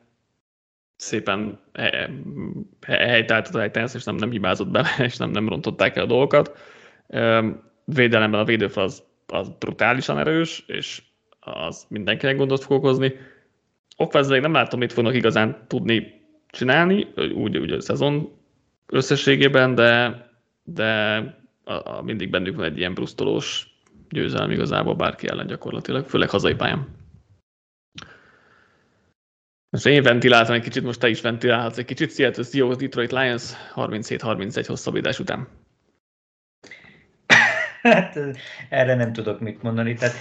szépen 0.95 1.59
helytált 2.87 3.47
a 3.47 3.61
Titans, 3.61 3.93
és 3.93 4.03
nem, 4.03 4.15
nem 4.15 4.31
hibázott 4.31 4.67
bele, 4.67 4.89
és 4.99 5.17
nem, 5.17 5.29
nem 5.29 5.49
rontották 5.49 5.95
el 5.95 6.03
a 6.03 6.07
dolgokat. 6.07 6.57
Védelemben 7.85 8.39
a 8.39 8.43
védőfal 8.43 8.83
az, 8.83 9.03
az 9.27 9.51
brutálisan 9.59 10.19
erős, 10.19 10.63
és 10.67 11.01
az 11.39 11.85
mindenkinek 11.89 12.37
gondot 12.37 12.63
fog 12.63 12.77
okozni. 12.77 13.13
Offense 13.97 14.39
nem 14.39 14.53
látom, 14.53 14.79
mit 14.79 14.93
fognak 14.93 15.15
igazán 15.15 15.65
tudni 15.67 16.21
csinálni, 16.49 17.07
úgy, 17.35 17.57
úgy 17.57 17.71
a 17.71 17.81
szezon 17.81 18.31
összességében, 18.85 19.75
de, 19.75 20.25
de 20.63 21.17
a, 21.63 21.73
a, 21.73 22.01
mindig 22.01 22.29
bennük 22.29 22.55
van 22.55 22.65
egy 22.65 22.77
ilyen 22.77 22.93
brusztolós 22.93 23.67
győzelem 24.09 24.51
igazából 24.51 24.95
bárki 24.95 25.27
ellen 25.27 25.47
gyakorlatilag, 25.47 26.07
főleg 26.07 26.29
hazai 26.29 26.55
pályán. 26.55 26.87
Most 29.69 29.85
én 29.85 30.03
ventiláltam 30.03 30.55
egy 30.55 30.61
kicsit, 30.61 30.83
most 30.83 30.99
te 30.99 31.09
is 31.09 31.21
ventilálhatsz 31.21 31.77
egy 31.77 31.85
kicsit. 31.85 32.13
Seattle 32.13 32.43
Seahawks 32.43 32.77
Detroit 32.77 33.11
Lions 33.11 33.51
37-31 33.75 34.63
hosszabbítás 34.67 35.19
után. 35.19 35.47
Hát 37.83 38.19
erre 38.69 38.95
nem 38.95 39.13
tudok 39.13 39.39
mit 39.39 39.61
mondani. 39.61 39.93
Tehát, 39.93 40.15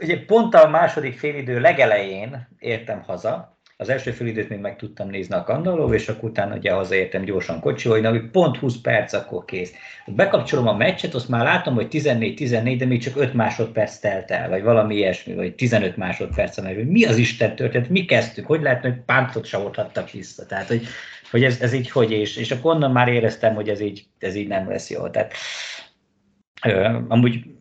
ugye 0.00 0.24
pont 0.24 0.54
a 0.54 0.68
második 0.68 1.18
félidő 1.18 1.60
legelején 1.60 2.48
értem 2.58 3.02
haza, 3.02 3.54
az 3.76 3.88
első 3.88 4.10
félidőt 4.10 4.48
még 4.48 4.58
meg 4.58 4.76
tudtam 4.76 5.08
nézni 5.08 5.34
a 5.34 5.42
kandalló, 5.42 5.92
és 5.92 6.08
akkor 6.08 6.28
utána 6.28 6.56
ugye 6.56 6.72
hazaértem 6.72 7.24
gyorsan 7.24 7.60
kocsival, 7.60 8.10
hogy 8.10 8.30
pont 8.30 8.56
20 8.56 8.80
perc, 8.80 9.12
akkor 9.12 9.44
kész. 9.44 9.72
Bekapcsolom 10.06 10.68
a 10.68 10.76
meccset, 10.76 11.14
azt 11.14 11.28
már 11.28 11.44
látom, 11.44 11.74
hogy 11.74 11.86
14-14, 11.90 12.74
de 12.78 12.84
még 12.84 13.02
csak 13.02 13.16
5 13.16 13.34
másodperc 13.34 13.98
telt 13.98 14.30
el, 14.30 14.48
vagy 14.48 14.62
valami 14.62 14.94
ilyesmi, 14.94 15.34
vagy 15.34 15.54
15 15.54 15.96
másodperc, 15.96 16.60
mert 16.60 16.84
mi 16.84 17.04
az 17.04 17.16
Isten 17.16 17.56
történt, 17.56 17.88
mi 17.88 18.04
kezdtük, 18.04 18.46
hogy 18.46 18.62
lehet, 18.62 18.82
hogy 18.82 19.00
pántot 19.06 19.44
sem 19.44 19.60
adtak 19.64 20.10
vissza. 20.10 20.46
Tehát, 20.46 20.66
hogy, 20.66 20.86
hogy 21.30 21.44
ez, 21.44 21.60
ez 21.60 21.72
így 21.72 21.90
hogy, 21.90 22.10
és, 22.10 22.36
és 22.36 22.50
akkor 22.50 22.74
onnan 22.74 22.92
már 22.92 23.08
éreztem, 23.08 23.54
hogy 23.54 23.68
ez 23.68 23.80
így, 23.80 24.04
ez 24.18 24.34
így 24.34 24.48
nem 24.48 24.68
lesz 24.68 24.90
jó. 24.90 25.08
Tehát, 25.08 25.32
amúgy 27.08 27.54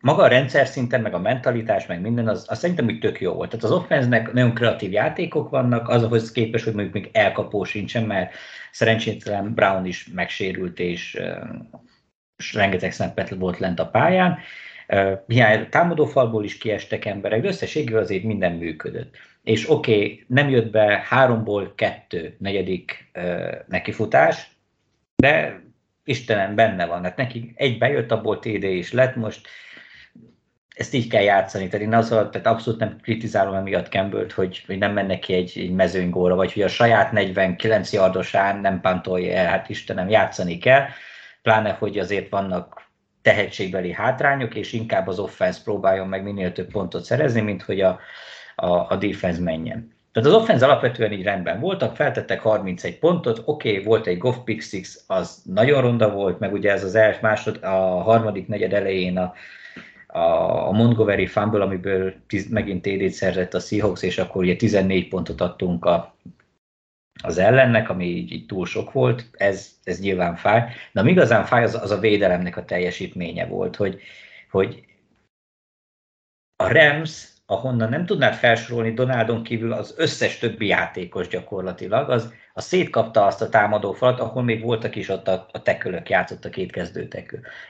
maga 0.00 0.22
a 0.22 0.28
rendszer 0.28 0.66
szinten, 0.66 1.00
meg 1.00 1.14
a 1.14 1.18
mentalitás, 1.18 1.86
meg 1.86 2.00
minden, 2.00 2.28
az, 2.28 2.46
az 2.48 2.58
szerintem 2.58 2.86
úgy 2.86 2.98
tök 2.98 3.20
jó 3.20 3.32
volt. 3.32 3.50
Tehát 3.50 3.64
az 3.64 3.72
offenznek 3.72 4.32
nagyon 4.32 4.54
kreatív 4.54 4.92
játékok 4.92 5.50
vannak, 5.50 5.88
azhoz 5.88 6.32
képest, 6.32 6.64
hogy 6.64 6.74
mondjuk 6.74 6.94
még 6.94 7.10
elkapó 7.12 7.64
sincsen, 7.64 8.02
mert 8.02 8.34
szerencsétlen 8.70 9.54
Brown 9.54 9.86
is 9.86 10.08
megsérült, 10.14 10.78
és, 10.78 11.20
és 12.36 12.54
rengeteg 12.54 12.92
snappet 12.92 13.28
volt 13.28 13.58
lent 13.58 13.80
a 13.80 13.86
pályán. 13.86 14.38
Hiány 15.26 15.68
támadófalból 15.68 16.44
is 16.44 16.58
kiestek 16.58 17.04
emberek, 17.04 17.40
de 17.40 17.48
összességében 17.48 18.02
azért 18.02 18.24
minden 18.24 18.52
működött. 18.52 19.16
És 19.42 19.70
oké, 19.70 19.94
okay, 19.94 20.24
nem 20.28 20.48
jött 20.48 20.70
be 20.70 21.04
háromból 21.08 21.72
kettő 21.74 22.36
negyedik 22.38 23.10
nekifutás, 23.68 24.50
de 25.16 25.64
Istenem 26.06 26.54
benne 26.54 26.86
van, 26.86 27.04
hát 27.04 27.16
neki 27.16 27.52
egy 27.54 27.78
bejött, 27.78 28.10
abból 28.10 28.38
TD 28.38 28.62
is 28.62 28.92
lett, 28.92 29.16
most 29.16 29.48
ezt 30.76 30.94
így 30.94 31.08
kell 31.08 31.22
játszani. 31.22 31.68
Tehát 31.68 31.86
én 31.86 31.94
azzal, 31.94 32.30
tehát 32.30 32.46
abszolút 32.46 32.80
nem 32.80 32.98
kritizálom 33.02 33.54
emiatt 33.54 33.88
Campbell-t, 33.88 34.32
hogy, 34.32 34.62
hogy 34.66 34.78
nem 34.78 34.92
menne 34.92 35.18
ki 35.18 35.32
egy, 35.34 35.52
egy 35.56 35.70
mezőnygóra, 35.70 36.34
vagy 36.34 36.52
hogy 36.52 36.62
a 36.62 36.68
saját 36.68 37.12
49 37.12 37.92
yardosán 37.92 38.60
nem 38.60 38.80
pantolja 38.80 39.34
el, 39.34 39.46
hát 39.46 39.68
Istenem, 39.68 40.08
játszani 40.08 40.58
kell, 40.58 40.86
pláne, 41.42 41.70
hogy 41.70 41.98
azért 41.98 42.28
vannak 42.28 42.90
tehetségbeli 43.22 43.92
hátrányok, 43.92 44.54
és 44.54 44.72
inkább 44.72 45.06
az 45.06 45.18
offense 45.18 45.60
próbáljon 45.64 46.08
meg 46.08 46.22
minél 46.22 46.52
több 46.52 46.70
pontot 46.70 47.04
szerezni, 47.04 47.40
mint 47.40 47.62
hogy 47.62 47.80
a, 47.80 47.98
a, 48.54 48.66
a 48.66 48.96
defense 48.96 49.40
menjen. 49.40 49.95
Tehát 50.16 50.30
az 50.30 50.36
offense 50.36 50.64
alapvetően 50.64 51.12
így 51.12 51.22
rendben 51.22 51.60
voltak, 51.60 51.96
feltettek 51.96 52.40
31 52.40 52.98
pontot, 52.98 53.42
oké, 53.44 53.70
okay, 53.70 53.84
volt 53.84 54.06
egy 54.06 54.18
Goff 54.18 54.36
pick 54.44 54.62
six, 54.62 55.04
az 55.06 55.42
nagyon 55.44 55.80
ronda 55.80 56.10
volt, 56.10 56.38
meg 56.38 56.52
ugye 56.52 56.72
ez 56.72 56.84
az 56.84 56.94
els 56.94 57.20
másod, 57.20 57.58
a 57.62 58.02
harmadik 58.02 58.48
negyed 58.48 58.72
elején 58.72 59.18
a, 59.18 59.34
a 60.66 60.72
Montgomery 60.72 61.26
fumble, 61.26 61.62
amiből 61.62 62.14
tiz, 62.26 62.48
megint 62.48 62.82
TD-t 62.82 63.12
szerzett 63.12 63.54
a 63.54 63.60
Seahawks, 63.60 64.02
és 64.02 64.18
akkor 64.18 64.42
ugye 64.42 64.56
14 64.56 65.08
pontot 65.08 65.40
adtunk 65.40 65.84
a, 65.84 66.16
az 67.22 67.38
ellennek, 67.38 67.88
ami 67.88 68.04
így, 68.06 68.32
így 68.32 68.46
túl 68.46 68.66
sok 68.66 68.92
volt, 68.92 69.26
ez, 69.32 69.70
ez 69.84 70.00
nyilván 70.00 70.36
fáj. 70.36 70.72
De 70.92 71.00
ami 71.00 71.10
igazán 71.10 71.44
fáj, 71.44 71.62
az, 71.62 71.74
az 71.74 71.90
a 71.90 71.98
védelemnek 71.98 72.56
a 72.56 72.64
teljesítménye 72.64 73.46
volt, 73.46 73.76
hogy, 73.76 74.00
hogy 74.50 74.84
a 76.56 76.72
Rams 76.72 77.35
ahonnan 77.46 77.88
nem 77.88 78.06
tudnád 78.06 78.34
felsorolni 78.34 78.92
Donaldon 78.92 79.42
kívül 79.42 79.72
az 79.72 79.94
összes 79.96 80.38
többi 80.38 80.66
játékos 80.66 81.28
gyakorlatilag, 81.28 82.10
az, 82.10 82.32
az 82.52 82.64
szétkapta 82.64 83.26
azt 83.26 83.42
a 83.42 83.48
támadó 83.48 83.92
falat, 83.92 84.20
ahol 84.20 84.42
még 84.42 84.62
voltak 84.62 84.96
is 84.96 85.08
ott 85.08 85.28
a, 85.28 85.46
a 85.52 85.62
tekölök, 85.62 86.08
játszott 86.08 86.44
a 86.44 86.48
két 86.48 86.72
kezdő. 86.72 87.08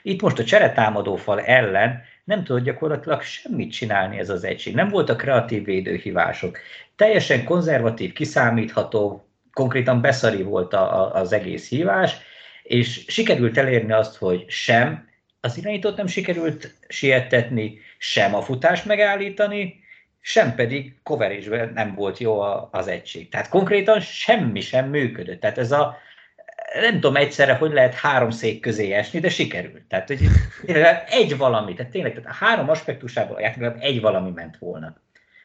Itt 0.02 0.22
most 0.22 0.38
a 0.38 0.44
csere 0.44 0.72
támadó 0.72 1.16
fal 1.16 1.40
ellen 1.40 2.02
nem 2.24 2.44
tudott 2.44 2.62
gyakorlatilag 2.62 3.22
semmit 3.22 3.72
csinálni 3.72 4.18
ez 4.18 4.30
az 4.30 4.44
egység. 4.44 4.74
Nem 4.74 4.88
voltak 4.88 5.16
kreatív 5.16 5.64
védőhívások. 5.64 6.58
Teljesen 6.96 7.44
konzervatív, 7.44 8.12
kiszámítható, 8.12 9.28
konkrétan 9.52 10.00
beszari 10.00 10.42
volt 10.42 10.74
a, 10.74 11.00
a, 11.00 11.14
az 11.14 11.32
egész 11.32 11.68
hívás, 11.68 12.16
és 12.62 13.04
sikerült 13.08 13.58
elérni 13.58 13.92
azt, 13.92 14.16
hogy 14.16 14.44
sem 14.48 15.08
az 15.40 15.58
irányítót 15.58 15.96
nem 15.96 16.06
sikerült 16.06 16.74
siettetni, 16.88 17.78
sem 17.99 18.34
a 18.34 18.42
futást 18.42 18.84
megállítani, 18.84 19.84
sem 20.20 20.55
pedig 20.55 20.94
coverage 21.03 21.70
nem 21.74 21.94
volt 21.94 22.18
jó 22.18 22.40
az 22.70 22.88
egység. 22.88 23.28
Tehát 23.28 23.49
konkrétan 23.49 24.01
semmi 24.01 24.61
sem 24.61 24.88
működött. 24.88 25.40
Tehát 25.40 25.59
ez 25.59 25.72
a, 25.72 25.97
nem 26.80 26.94
tudom 26.94 27.16
egyszerre, 27.16 27.55
hogy 27.55 27.72
lehet 27.72 27.94
három 27.94 28.30
szék 28.30 28.61
közé 28.61 28.92
esni, 28.92 29.20
de 29.20 29.28
sikerült. 29.28 29.82
Tehát 29.88 30.09
hogy 30.09 30.18
egy 31.09 31.36
valami, 31.36 31.74
tehát 31.74 31.92
tényleg 31.92 32.14
tehát 32.14 32.30
a 32.30 32.44
három 32.44 32.68
aspektusából 32.68 33.36
a 33.36 33.74
egy 33.78 34.01
valami 34.01 34.30
ment 34.30 34.59
volna. 34.59 34.97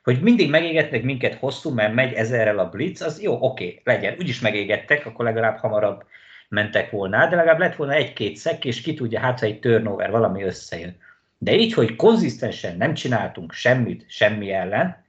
Hogy 0.03 0.21
mindig 0.21 0.49
megégetnek 0.49 1.03
minket 1.03 1.35
hosszú, 1.35 1.73
mert 1.73 1.93
megy 1.93 2.13
ezerrel 2.13 2.59
a 2.59 2.69
blitz, 2.69 3.01
az 3.01 3.21
jó, 3.21 3.37
oké, 3.41 3.81
legyen. 3.83 4.15
Úgyis 4.19 4.39
megégettek, 4.39 5.05
akkor 5.05 5.25
legalább 5.25 5.57
hamarabb 5.57 6.03
mentek 6.49 6.89
volna, 6.89 7.27
de 7.27 7.35
legalább 7.35 7.59
lett 7.59 7.75
volna 7.75 7.93
egy-két 7.93 8.35
szek, 8.35 8.65
és 8.65 8.81
ki 8.81 8.93
tudja, 8.93 9.19
hát 9.19 9.39
ha 9.39 9.45
egy 9.45 9.59
turnover, 9.59 10.11
valami 10.11 10.43
összejön. 10.43 10.95
De 11.43 11.55
így, 11.55 11.73
hogy 11.73 11.95
konzisztensen 11.95 12.77
nem 12.77 12.93
csináltunk 12.93 13.53
semmit 13.53 14.05
semmi 14.07 14.51
ellen, 14.51 15.05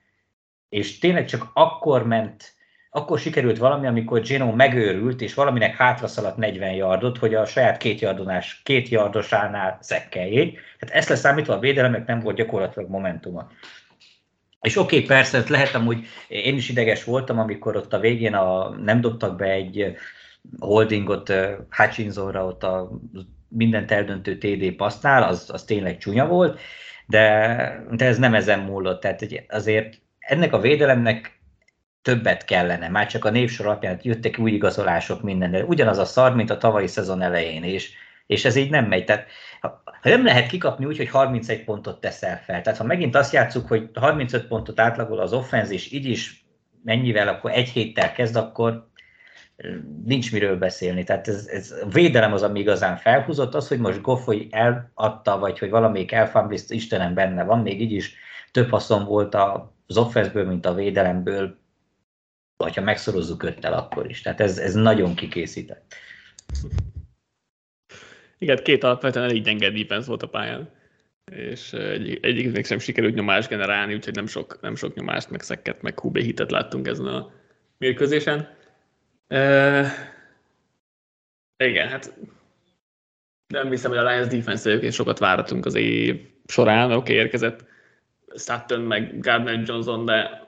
és 0.69 0.99
tényleg 0.99 1.27
csak 1.27 1.51
akkor 1.55 2.07
ment, 2.07 2.55
akkor 2.91 3.19
sikerült 3.19 3.59
valami, 3.59 3.87
amikor 3.87 4.21
Geno 4.21 4.55
megőrült, 4.55 5.21
és 5.21 5.35
valaminek 5.35 5.77
hátra 5.77 6.07
szaladt 6.07 6.37
40 6.37 6.73
yardot, 6.73 7.19
hogy 7.19 7.35
a 7.35 7.47
saját 7.47 7.77
két, 7.77 8.01
yardonás, 8.01 8.61
két 8.65 8.89
yardosánál 8.89 9.79
szekkeljék. 9.81 10.61
Tehát 10.79 10.95
ezt 10.95 11.09
leszámítva 11.09 11.55
a 11.55 11.59
védelemek 11.59 12.07
nem 12.07 12.21
volt 12.21 12.37
gyakorlatilag 12.37 12.89
momentuma. 12.89 13.51
És 14.61 14.77
oké, 14.77 14.97
okay, 14.97 15.09
persze, 15.09 15.45
lehet 15.49 15.75
amúgy, 15.75 16.07
én 16.29 16.57
is 16.57 16.69
ideges 16.69 17.05
voltam, 17.05 17.39
amikor 17.39 17.77
ott 17.77 17.93
a 17.93 18.01
végén 18.01 18.35
a, 18.35 18.69
nem 18.69 19.01
dobtak 19.01 19.37
be 19.37 19.51
egy 19.51 19.97
holdingot 20.59 21.33
Hutchinsonra 21.71 22.47
ott 22.47 22.63
a 22.63 22.91
mindent 23.55 23.91
eldöntő 23.91 24.39
TD 24.39 24.73
passznál, 24.77 25.23
az, 25.23 25.51
az 25.53 25.65
tényleg 25.65 25.99
csúnya 25.99 26.27
volt, 26.27 26.61
de, 27.07 27.85
de 27.91 28.05
ez 28.05 28.19
nem 28.19 28.35
ezen 28.35 28.59
múlott. 28.59 29.01
Tehát 29.01 29.45
azért 29.49 30.01
ennek 30.19 30.53
a 30.53 30.61
védelemnek 30.61 31.41
többet 32.03 32.45
kellene, 32.45 32.89
már 32.89 33.07
csak 33.07 33.25
a 33.25 33.31
névsor 33.31 33.67
alapján 33.67 33.99
jöttek 34.03 34.39
új 34.39 34.51
igazolások 34.51 35.23
minden, 35.23 35.51
de 35.51 35.65
ugyanaz 35.65 35.99
a 35.99 36.05
szar, 36.05 36.35
mint 36.35 36.51
a 36.51 36.59
tavalyi 36.59 36.87
szezon 36.87 37.23
elején, 37.23 37.65
és, 37.65 37.93
és 38.27 38.45
ez 38.45 38.57
így 38.57 38.71
nem 38.71 38.85
megy. 38.85 39.05
Tehát 39.05 39.27
ha 39.61 39.83
nem 40.03 40.25
lehet 40.25 40.47
kikapni 40.47 40.85
úgy, 40.85 40.97
hogy 40.97 41.09
31 41.09 41.65
pontot 41.65 42.01
teszel 42.01 42.41
fel, 42.45 42.63
tehát 42.63 42.79
ha 42.79 42.85
megint 42.85 43.15
azt 43.15 43.33
játszuk, 43.33 43.69
hogy 43.69 43.91
35 43.95 44.47
pontot 44.47 44.81
átlagol 44.81 45.19
az 45.19 45.33
offenz, 45.33 45.71
és 45.71 45.93
így 45.93 46.07
is 46.07 46.45
mennyivel, 46.85 47.29
akkor 47.29 47.51
egy 47.51 47.69
héttel 47.69 48.13
kezd, 48.13 48.37
akkor 48.37 48.91
nincs 50.05 50.33
miről 50.33 50.57
beszélni. 50.57 51.05
Tehát 51.05 51.29
ez, 51.29 51.47
ez 51.47 51.71
a 51.71 51.89
védelem 51.89 52.33
az, 52.33 52.43
ami 52.43 52.61
igazán 52.61 52.97
felhúzott, 52.97 53.55
az, 53.55 53.69
hogy 53.69 53.79
most 53.79 54.01
Goffoy 54.01 54.49
eladta, 54.51 55.39
vagy 55.39 55.59
hogy 55.59 55.71
valamelyik 55.71 56.13
elfambliszt 56.13 56.73
Istenem 56.73 57.15
benne 57.15 57.45
van, 57.45 57.59
még 57.59 57.81
így 57.81 57.93
is 57.93 58.15
több 58.51 58.71
haszon 58.71 59.05
volt 59.05 59.35
az 59.35 59.97
offenszből, 59.97 60.47
mint 60.47 60.67
a 60.67 60.75
védelemből, 60.75 61.59
vagy 62.57 62.75
ha 62.75 62.81
megszorozzuk 62.81 63.43
öttel, 63.43 63.73
akkor 63.73 64.11
is. 64.11 64.23
Tehát 64.23 64.41
ez, 64.41 64.59
ez 64.59 64.75
nagyon 64.75 65.15
kikészített. 65.15 65.95
Igen, 68.39 68.59
két 68.63 68.85
alapvetően 68.85 69.25
elég 69.25 69.43
gyenge 69.43 69.71
defense 69.71 70.09
volt 70.09 70.23
a 70.23 70.29
pályán, 70.29 70.71
és 71.31 71.73
egy, 71.73 72.19
egyik 72.23 72.53
még 72.53 72.67
sem 72.67 72.79
sikerült 72.79 73.15
nyomást 73.15 73.49
generálni, 73.49 73.95
úgyhogy 73.95 74.15
nem 74.15 74.27
sok, 74.27 74.59
nem 74.61 74.75
sok 74.75 74.95
nyomást, 74.95 75.31
meg 75.31 75.43
szekket, 75.43 75.83
meg 75.83 75.99
QB 76.03 76.19
hitet 76.19 76.51
láttunk 76.51 76.87
ezen 76.87 77.07
a 77.07 77.31
mérkőzésen. 77.79 78.61
Uh, 79.29 79.87
igen, 81.57 81.89
hát 81.89 82.15
nem 83.47 83.71
hiszem, 83.71 83.91
hogy 83.91 84.01
a 84.01 84.11
Lions 84.11 84.27
defense 84.27 84.69
egyébként 84.71 84.93
sokat 84.93 85.19
váratunk 85.19 85.67
az 85.67 85.75
év 85.75 86.21
során, 86.47 86.85
oké, 86.85 86.97
okay, 86.97 87.15
érkezett 87.15 87.65
Sutton 88.37 88.81
meg 88.81 89.21
Gardner 89.21 89.63
Johnson, 89.67 90.05
de 90.05 90.47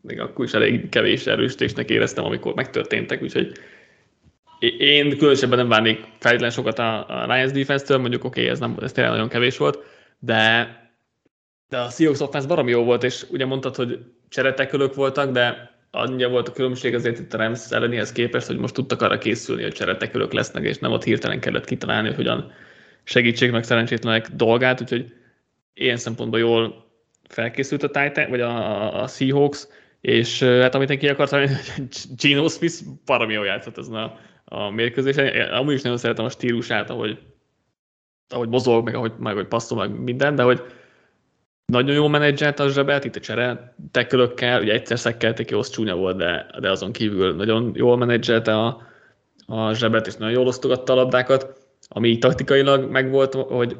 még 0.00 0.20
akkor 0.20 0.44
is 0.44 0.52
elég 0.52 0.88
kevés 0.88 1.26
erősítésnek 1.26 1.90
éreztem, 1.90 2.24
amikor 2.24 2.54
megtörténtek, 2.54 3.22
úgyhogy 3.22 3.58
én 4.78 5.18
különösebben 5.18 5.58
nem 5.58 5.68
várnék 5.68 5.98
feltétlenül 5.98 6.50
sokat 6.50 6.78
a, 6.78 7.24
Lions 7.26 7.52
defense-től, 7.52 7.98
mondjuk 7.98 8.24
oké, 8.24 8.40
okay, 8.40 8.52
ez, 8.52 8.58
nem, 8.58 8.76
ez 8.82 8.92
tényleg 8.92 9.12
nagyon 9.12 9.28
kevés 9.28 9.56
volt, 9.56 9.78
de, 10.18 10.68
de 11.68 11.78
a 11.78 11.88
Seahawks 11.88 12.20
offense 12.20 12.48
baromi 12.48 12.70
jó 12.70 12.84
volt, 12.84 13.04
és 13.04 13.24
ugye 13.30 13.46
mondtad, 13.46 13.76
hogy 13.76 13.98
cseretekölök 14.28 14.94
voltak, 14.94 15.30
de 15.30 15.75
annyi 15.96 16.24
volt 16.24 16.48
a 16.48 16.52
különbség 16.52 16.94
azért 16.94 17.18
itt 17.18 17.34
a 17.34 17.36
Rams 17.36 17.70
ellenihez 17.70 18.12
képest, 18.12 18.46
hogy 18.46 18.56
most 18.56 18.74
tudtak 18.74 19.02
arra 19.02 19.18
készülni, 19.18 19.62
hogy 19.62 19.72
cseretekülök 19.72 20.32
lesznek, 20.32 20.64
és 20.64 20.78
nem 20.78 20.92
ott 20.92 21.04
hirtelen 21.04 21.40
kellett 21.40 21.64
kitalálni, 21.64 22.06
hogy 22.06 22.16
hogyan 22.16 22.52
segítsék 23.04 23.50
meg 23.50 23.64
szerencsétlenek 23.64 24.28
dolgát, 24.28 24.80
úgyhogy 24.80 25.12
ilyen 25.74 25.96
szempontból 25.96 26.38
jól 26.38 26.84
felkészült 27.28 27.82
a 27.82 27.90
Titan, 27.90 28.30
vagy 28.30 28.40
a, 28.40 29.02
a 29.02 29.06
Seahawks, 29.06 29.66
és 30.00 30.42
hát 30.42 30.74
amit 30.74 30.90
én 30.90 30.98
ki 30.98 31.08
akartam, 31.08 31.44
Gino 32.20 32.48
Smith 32.48 32.74
baromi 33.04 33.32
jól 33.32 33.46
játszott 33.46 33.78
ezen 33.78 33.94
a, 33.94 34.18
a 34.44 34.70
mérkőzésen. 34.70 35.26
Én 35.26 35.42
amúgy 35.42 35.74
is 35.74 35.82
nagyon 35.82 35.98
szeretem 35.98 36.24
a 36.24 36.30
stílusát, 36.30 36.90
ahogy, 36.90 37.18
ahogy 38.28 38.48
mozog, 38.48 38.84
meg 38.84 38.94
ahogy, 38.94 39.12
meg 39.18 39.32
ahogy 39.32 39.48
passzol, 39.48 39.78
meg 39.78 40.00
minden, 40.00 40.34
de 40.34 40.42
hogy 40.42 40.62
nagyon 41.66 41.94
jól 41.94 42.08
menedzselt 42.08 42.60
a 42.60 42.68
zsebet, 42.68 43.04
itt 43.04 43.16
a 43.16 43.20
csere 43.20 43.74
tekölökkel, 43.90 44.60
ugye 44.60 44.72
egyszer 44.72 44.98
szekkelték, 44.98 45.50
jó, 45.50 45.58
az 45.58 45.70
csúnya 45.70 45.94
volt, 45.94 46.16
de, 46.16 46.46
de 46.60 46.70
azon 46.70 46.92
kívül 46.92 47.34
nagyon 47.34 47.72
jól 47.74 47.96
menedzselte 47.96 48.58
a, 48.58 48.82
a 49.46 49.72
zsebet, 49.74 50.06
és 50.06 50.14
nagyon 50.14 50.34
jól 50.34 50.46
osztogatta 50.46 50.92
a 50.92 50.96
labdákat, 50.96 51.60
ami 51.88 52.18
taktikailag 52.18 52.90
megvolt, 52.90 53.34
hogy 53.34 53.76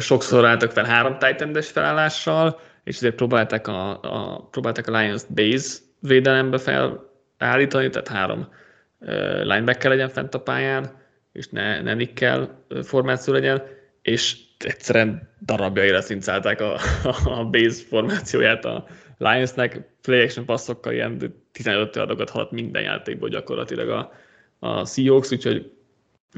sokszor 0.00 0.46
álltak 0.46 0.70
fel 0.70 0.84
három 0.84 1.18
titan 1.18 1.62
felállással, 1.62 2.60
és 2.84 2.96
ezért 2.96 3.14
próbálták 3.14 3.66
a, 3.66 3.90
a, 4.02 4.48
próbálták 4.50 4.88
a 4.88 4.98
Lions 4.98 5.22
base 5.34 5.78
védelembe 6.00 6.58
felállítani, 6.58 7.88
tehát 7.88 8.08
három 8.08 8.48
linebacker 9.42 9.90
legyen 9.90 10.08
fent 10.08 10.34
a 10.34 10.40
pályán, 10.40 10.90
és 11.32 11.48
ne, 11.48 11.82
ne 11.82 11.94
nickel 11.94 12.64
formáció 12.82 13.32
legyen, 13.32 13.62
és 14.02 14.36
egyszerűen 14.64 15.28
darabjaira 15.44 16.00
szincálták 16.00 16.60
a, 16.60 16.78
a 17.24 17.44
base 17.44 17.84
formációját 17.88 18.64
a 18.64 18.86
Lionsnek, 19.18 19.80
play 20.02 20.22
action 20.22 20.44
passzokkal 20.44 20.92
ilyen 20.92 21.34
15 21.52 21.96
adokat 21.96 22.30
haladt 22.30 22.50
minden 22.50 22.82
játékból 22.82 23.28
gyakorlatilag 23.28 23.88
a, 23.88 24.12
a 24.58 24.84
Seahawks, 24.84 25.32
úgyhogy, 25.32 25.72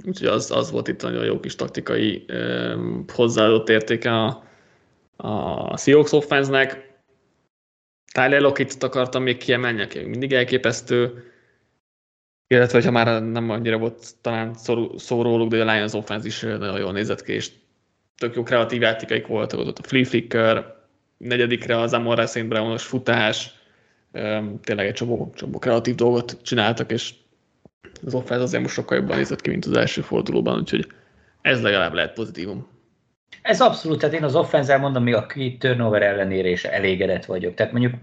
úgyhogy 0.07 0.27
az, 0.27 0.51
az 0.51 0.71
volt 0.71 0.89
itt 0.89 1.03
nagyon 1.03 1.25
jó 1.25 1.41
kis 1.41 1.55
taktikai 1.55 2.25
um, 2.29 3.05
hozzáadott 3.15 3.69
értéke 3.69 4.11
a, 4.11 4.45
a 5.17 5.77
Seahawks 5.77 6.13
offense-nek. 6.13 6.89
Tyler 8.13 8.41
Lockett 8.41 8.83
akartam 8.83 9.23
még 9.23 9.37
kiemelni, 9.37 9.83
aki 9.83 9.99
mindig 9.99 10.33
elképesztő, 10.33 11.25
illetve 12.47 12.83
ha 12.83 12.91
már 12.91 13.23
nem 13.23 13.51
annyira 13.51 13.79
volt 13.79 14.15
talán 14.21 14.55
szó, 14.55 14.99
szó 14.99 15.23
róluk, 15.23 15.49
de 15.51 15.63
a 15.63 15.73
Lions 15.73 15.93
offense 15.93 16.27
is 16.27 16.41
nagyon 16.41 16.79
jól 16.79 16.93
nézett 16.93 17.23
ki, 17.23 17.33
és 17.33 17.51
tök 18.21 18.35
jó 18.35 18.43
kreatív 18.43 18.81
játékaik 18.81 19.27
voltak, 19.27 19.61
ott 19.61 19.79
a 19.79 19.83
Flea 19.83 20.05
Flicker, 20.05 20.75
negyedikre 21.17 21.81
az 21.81 21.93
Amon 21.93 22.27
St. 22.27 22.47
Brownos 22.47 22.83
futás, 22.83 23.51
tényleg 24.63 24.87
egy 24.87 24.93
csomó, 24.93 25.33
csomó 25.37 25.59
kreatív 25.59 25.95
dolgot 25.95 26.39
csináltak, 26.43 26.93
és 26.93 27.15
az 28.05 28.15
offense 28.15 28.43
azért 28.43 28.63
most 28.63 28.75
sokkal 28.75 28.97
jobban 28.97 29.17
nézett 29.17 29.41
ki, 29.41 29.51
mint 29.51 29.65
az 29.65 29.77
első 29.77 30.01
fordulóban, 30.01 30.59
úgyhogy 30.59 30.87
ez 31.43 31.63
legalább 31.63 31.93
lehet 31.93 32.15
pozitívum. 32.15 32.69
Ez 33.43 33.61
abszolút, 33.61 33.99
tehát 33.99 34.15
én 34.15 34.25
az 34.25 34.37
offenzel 34.37 34.79
mondom, 34.79 35.03
még 35.03 35.15
a 35.15 35.27
két 35.27 35.59
turnover 35.59 36.03
ellenére 36.03 36.49
is 36.49 36.65
elégedett 36.65 37.25
vagyok. 37.25 37.55
Tehát 37.55 37.73
mondjuk 37.73 37.95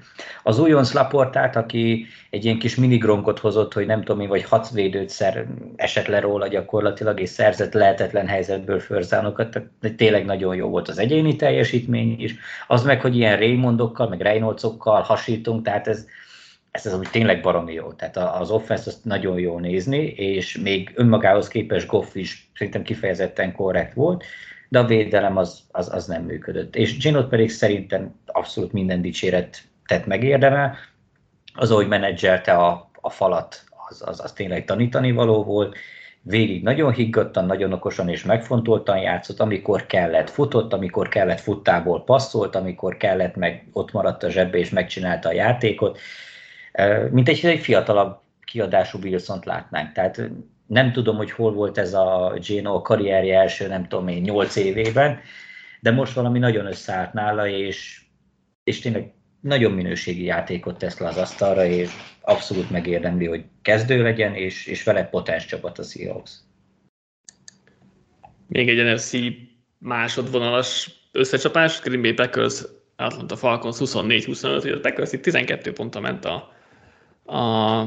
az 0.44 0.60
újonc 0.60 0.94
Laportát, 0.94 1.56
aki 1.56 2.06
egy 2.30 2.46
ilyen 2.46 2.60
kis 2.60 2.76
minigronkot 2.76 3.40
hozott, 3.40 3.74
hogy 3.74 3.86
nem 3.86 4.04
tudom 4.04 4.22
én, 4.22 4.28
vagy 4.28 4.44
hat 4.44 4.70
védőt 4.70 5.10
szer, 5.10 5.46
esett 5.76 6.06
le 6.06 6.20
róla 6.20 6.48
gyakorlatilag, 6.48 7.20
és 7.20 7.30
szerzett 7.30 7.74
lehetetlen 7.74 8.28
helyzetből 8.28 8.80
förzánokat, 8.80 9.50
tehát 9.50 9.98
tényleg 9.98 10.26
nagyon 10.26 10.56
jó 10.56 10.70
volt 10.70 10.88
az 10.88 10.98
egyéni 10.98 11.36
teljesítmény 11.36 12.16
is. 12.20 12.36
Az 12.68 12.84
meg, 12.84 13.02
hogy 13.02 13.16
ilyen 13.16 13.38
Raymondokkal, 13.38 14.10
meg 14.10 14.22
Reynoldsokkal 14.22 15.02
hasítunk, 15.02 15.64
tehát 15.64 15.88
ez, 15.88 16.06
ez 16.72 16.86
az 16.86 16.98
úgy 16.98 17.10
tényleg 17.12 17.42
baromi 17.42 17.74
jó. 17.74 17.92
Tehát 17.92 18.18
az 18.18 18.52
offense 18.52 18.84
azt 18.90 19.06
nagyon 19.06 19.40
jó 19.40 19.60
nézni, 19.60 20.06
és 20.06 20.58
még 20.58 20.92
önmagához 20.96 21.48
képest 21.48 21.88
Goff 21.88 22.16
is 22.16 22.50
szerintem 22.56 22.84
kifejezetten 22.84 23.52
korrekt 23.52 23.94
volt 23.94 24.24
de 24.70 24.80
a 24.80 24.86
védelem 24.86 25.38
az, 25.38 25.64
az, 25.72 25.94
az 25.94 26.06
nem 26.06 26.24
működött. 26.24 26.76
És 26.76 26.98
Ginot 26.98 27.30
pedig 27.30 27.50
szerintem 27.50 28.16
abszolút 28.26 28.72
minden 28.74 29.02
dicséret 29.02 29.64
tett 29.86 30.06
megérdemel. 30.06 30.76
Az, 31.54 31.72
ahogy 31.72 31.88
menedzselte 31.88 32.52
a, 32.52 32.90
a 33.02 33.10
falat, 33.10 33.64
az, 33.90 34.04
az, 34.06 34.20
az 34.20 34.32
tényleg 34.32 34.66
tanítani 34.66 35.12
való 35.12 35.44
volt. 35.44 35.78
Végig 36.22 36.64
nagyon 36.64 36.92
higgadtan, 36.92 37.46
nagyon 37.46 37.74
okosan 37.74 38.10
és 38.10 38.24
megfontoltan 38.24 38.98
játszott, 38.98 39.40
amikor 39.40 39.86
kellett 39.86 40.30
futott, 40.30 40.74
amikor 40.74 41.08
kellett 41.08 41.40
futtából 41.40 42.04
passzolt, 42.04 42.56
amikor 42.56 42.98
kellett 42.98 43.36
meg 43.36 43.68
ott 43.74 43.92
maradt 43.92 44.24
a 44.24 44.30
zsebbe 44.30 44.58
és 44.58 44.70
megcsinálta 44.70 45.30
a 45.30 45.34
játékot. 45.34 46.00
Mint 47.12 47.30
egy, 47.30 47.46
egy 47.46 47.60
fiatalabb 47.60 48.20
kiadású 48.46 49.00
wilson 49.04 49.40
látnánk. 49.44 49.92
Tehát 49.92 50.30
nem 50.68 50.92
tudom, 50.92 51.16
hogy 51.16 51.32
hol 51.32 51.54
volt 51.54 51.78
ez 51.78 51.94
a 51.94 52.38
Gino 52.40 52.82
karrierje 52.82 53.40
első, 53.40 53.68
nem 53.68 53.88
tudom 53.88 54.08
én, 54.08 54.22
8 54.22 54.56
évében, 54.56 55.20
de 55.80 55.92
most 55.92 56.14
valami 56.14 56.40
nagyon 56.40 56.66
összeállt 56.66 57.14
nála, 57.14 57.48
és, 57.48 58.02
és 58.64 58.80
tényleg 58.80 59.14
nagyon 59.42 59.72
minőségi 59.72 60.24
játékot 60.24 60.78
tesz 60.78 61.00
le 61.00 61.08
az 61.08 61.18
asztalra, 61.18 61.66
és 61.66 61.90
abszolút 62.22 62.70
megérdemli, 62.70 63.26
hogy 63.26 63.46
kezdő 63.62 64.02
legyen, 64.02 64.34
és, 64.34 64.66
és 64.66 64.84
vele 64.84 65.04
potens 65.04 65.46
csapat 65.46 65.80
a 65.80 65.84
Seahawks. 65.84 66.32
Még 68.48 68.70
egy 68.70 68.94
NFC 68.94 69.12
másodvonalas 69.78 70.92
összecsapás, 71.12 71.80
Green 71.82 72.02
Bay 72.02 72.14
Packers, 72.14 72.62
Atlanta 72.96 73.36
Falcons 73.36 73.78
24-25, 73.80 74.76
a 74.76 74.80
Packers 74.80 75.12
itt 75.12 75.22
12 75.22 75.74
pontra 75.74 76.00
ment 76.00 76.26
a, 76.26 76.52
a 77.36 77.82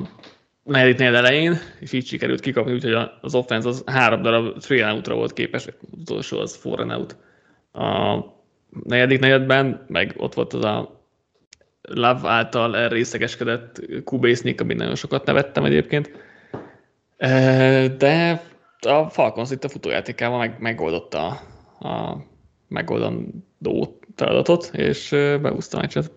negyediknél 0.63 1.17
elején, 1.17 1.59
és 1.81 1.93
így 1.93 2.07
sikerült 2.07 2.41
kikapni, 2.41 2.73
úgyhogy 2.73 3.09
az 3.21 3.35
offense 3.35 3.69
az 3.69 3.83
három 3.87 4.23
darab 4.23 4.59
three 4.59 4.93
outra 4.93 5.15
volt 5.15 5.33
képes, 5.33 5.67
az 5.67 5.75
utolsó 5.91 6.39
az 6.39 6.57
four 6.57 6.81
and 6.81 6.93
out. 6.93 7.17
A 7.73 8.25
negyedik 8.85 9.19
negyedben, 9.19 9.85
meg 9.89 10.15
ott 10.17 10.35
volt 10.35 10.53
az 10.53 10.65
a 10.65 10.99
Love 11.83 12.29
által 12.29 12.77
elrészegeskedett 12.77 13.81
Kubésznik, 14.05 14.61
amit 14.61 14.77
nagyon 14.77 14.95
sokat 14.95 15.27
nevettem 15.27 15.65
egyébként. 15.65 16.11
De 17.97 18.43
a 18.81 19.09
Falcons 19.09 19.51
itt 19.51 19.65
a 19.65 19.69
futójátékával 19.69 20.39
meg, 20.39 20.57
megoldotta 20.59 21.41
a, 21.79 21.89
a 21.89 22.25
megoldandó 22.69 23.99
feladatot, 24.17 24.71
és 24.73 25.11
beúszta 25.43 25.77
a 25.77 25.81
meccset. 25.81 26.13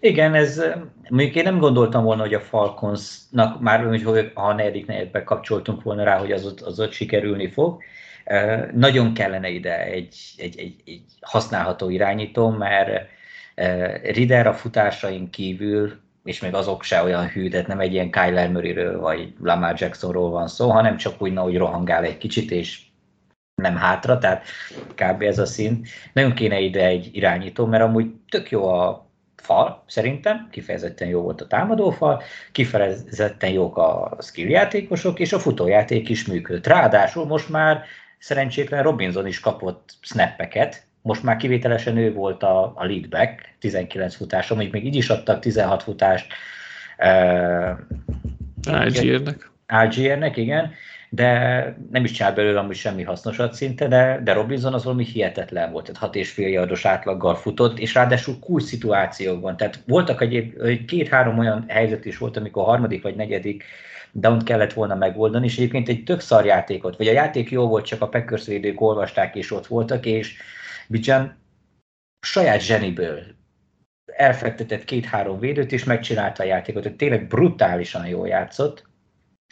Igen, 0.00 0.34
ez 0.34 0.62
mondjuk 1.08 1.34
én 1.34 1.42
nem 1.42 1.58
gondoltam 1.58 2.04
volna, 2.04 2.22
hogy 2.22 2.34
a 2.34 2.40
Falconsnak 2.40 3.60
már, 3.60 3.84
hogy 3.84 4.30
a 4.34 4.52
negyedik 4.52 4.86
negyedbe 4.86 5.24
kapcsoltunk 5.24 5.82
volna 5.82 6.04
rá, 6.04 6.18
hogy 6.18 6.32
az 6.32 6.46
ott, 6.46 6.60
az 6.60 6.80
ott 6.80 6.92
sikerülni 6.92 7.48
fog. 7.48 7.82
Nagyon 8.74 9.14
kellene 9.14 9.48
ide 9.48 9.84
egy, 9.84 10.16
egy, 10.36 10.58
egy, 10.58 10.74
egy 10.84 11.02
használható 11.20 11.88
irányító, 11.88 12.48
mert 12.48 13.08
Rider 14.02 14.46
a 14.46 14.52
futásain 14.52 15.30
kívül, 15.30 16.00
és 16.24 16.40
még 16.40 16.54
azok 16.54 16.82
se 16.82 17.02
olyan 17.02 17.28
hű, 17.28 17.48
tehát 17.48 17.66
nem 17.66 17.80
egy 17.80 17.92
ilyen 17.92 18.10
Kyler 18.10 18.50
Murrayről 18.50 19.00
vagy 19.00 19.34
Lamar 19.42 19.74
Jacksonról 19.78 20.30
van 20.30 20.48
szó, 20.48 20.70
hanem 20.70 20.96
csak 20.96 21.22
úgy, 21.22 21.36
hogy 21.36 21.56
rohangál 21.56 22.04
egy 22.04 22.18
kicsit, 22.18 22.50
és 22.50 22.80
nem 23.54 23.76
hátra, 23.76 24.18
tehát 24.18 24.46
kb. 24.94 25.22
ez 25.22 25.38
a 25.38 25.46
szín. 25.46 25.86
Nagyon 26.12 26.32
kéne 26.32 26.60
ide 26.60 26.86
egy 26.86 27.08
irányító, 27.12 27.66
mert 27.66 27.82
amúgy 27.82 28.10
tök 28.28 28.50
jó 28.50 28.68
a 28.68 29.07
fal, 29.48 29.84
szerintem, 29.86 30.48
kifejezetten 30.50 31.08
jó 31.08 31.20
volt 31.20 31.40
a 31.40 31.46
támadófal, 31.46 32.22
kifejezetten 32.52 33.50
jók 33.50 33.76
a 33.76 34.16
skill 34.20 34.48
játékosok, 34.48 35.18
és 35.18 35.32
a 35.32 35.38
futójáték 35.38 36.08
is 36.08 36.26
működött. 36.26 36.66
Ráadásul 36.66 37.26
most 37.26 37.48
már 37.48 37.84
szerencsétlen 38.18 38.82
Robinson 38.82 39.26
is 39.26 39.40
kapott 39.40 39.96
snappeket, 40.00 40.82
most 41.02 41.22
már 41.22 41.36
kivételesen 41.36 41.96
ő 41.96 42.12
volt 42.12 42.42
a, 42.42 42.72
a 42.76 42.84
leadback, 42.84 43.54
19 43.58 44.14
futás, 44.14 44.50
amíg 44.50 44.72
még 44.72 44.84
így 44.84 44.96
is 44.96 45.08
adtak 45.08 45.40
16 45.40 45.82
futást. 45.82 46.26
Uh, 46.98 47.78
Algiernek. 48.70 49.50
Algiernek, 49.66 50.36
igen 50.36 50.72
de 51.10 51.76
nem 51.90 52.04
is 52.04 52.10
csinál 52.10 52.34
belőle 52.34 52.58
amúgy 52.58 52.76
semmi 52.76 53.02
hasznosat 53.02 53.54
szinte, 53.54 53.88
de, 53.88 54.20
de 54.24 54.32
Robinson 54.32 54.74
az 54.74 54.84
valami 54.84 55.04
hihetetlen 55.04 55.72
volt, 55.72 55.84
tehát 55.84 56.00
hat 56.00 56.14
és 56.14 56.30
fél 56.30 56.48
yardos 56.48 56.84
átlaggal 56.84 57.34
futott, 57.34 57.78
és 57.78 57.94
ráadásul 57.94 58.38
kulcs 58.38 58.62
szituációkban, 58.62 59.56
tehát 59.56 59.82
voltak 59.86 60.20
egy, 60.20 60.54
két-három 60.86 61.38
olyan 61.38 61.64
helyzet 61.68 62.04
is 62.04 62.18
volt, 62.18 62.36
amikor 62.36 62.64
harmadik 62.64 63.02
vagy 63.02 63.16
negyedik 63.16 63.64
down 64.12 64.44
kellett 64.44 64.72
volna 64.72 64.94
megoldani, 64.94 65.46
és 65.46 65.56
egyébként 65.56 65.88
egy 65.88 66.04
tök 66.04 66.20
szar 66.20 66.44
játékot, 66.44 66.96
vagy 66.96 67.08
a 67.08 67.12
játék 67.12 67.50
jó 67.50 67.66
volt, 67.66 67.84
csak 67.84 68.02
a 68.02 68.08
Packers 68.08 68.46
védők 68.46 68.80
olvasták, 68.80 69.34
és 69.34 69.52
ott 69.52 69.66
voltak, 69.66 70.06
és 70.06 70.36
Bijan 70.88 71.36
saját 72.20 72.60
zseniből 72.60 73.20
elfektetett 74.16 74.84
két-három 74.84 75.38
védőt, 75.38 75.72
és 75.72 75.84
megcsinálta 75.84 76.42
a 76.42 76.46
játékot, 76.46 76.82
hogy 76.82 76.96
tényleg 76.96 77.26
brutálisan 77.26 78.06
jól 78.06 78.28
játszott, 78.28 78.87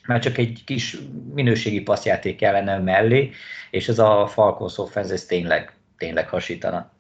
már 0.06 0.20
csak 0.20 0.38
egy 0.38 0.62
kis 0.64 0.96
minőségi 1.34 1.80
passzjáték 1.80 2.36
kellene 2.36 2.78
mellé, 2.78 3.30
és 3.70 3.88
ez 3.88 3.98
a 3.98 4.26
Falcons 4.26 4.78
offense 4.78 5.12
ez 5.12 5.24
tényleg, 5.24 5.72
tényleg 5.96 6.28
hasítana. 6.28 6.90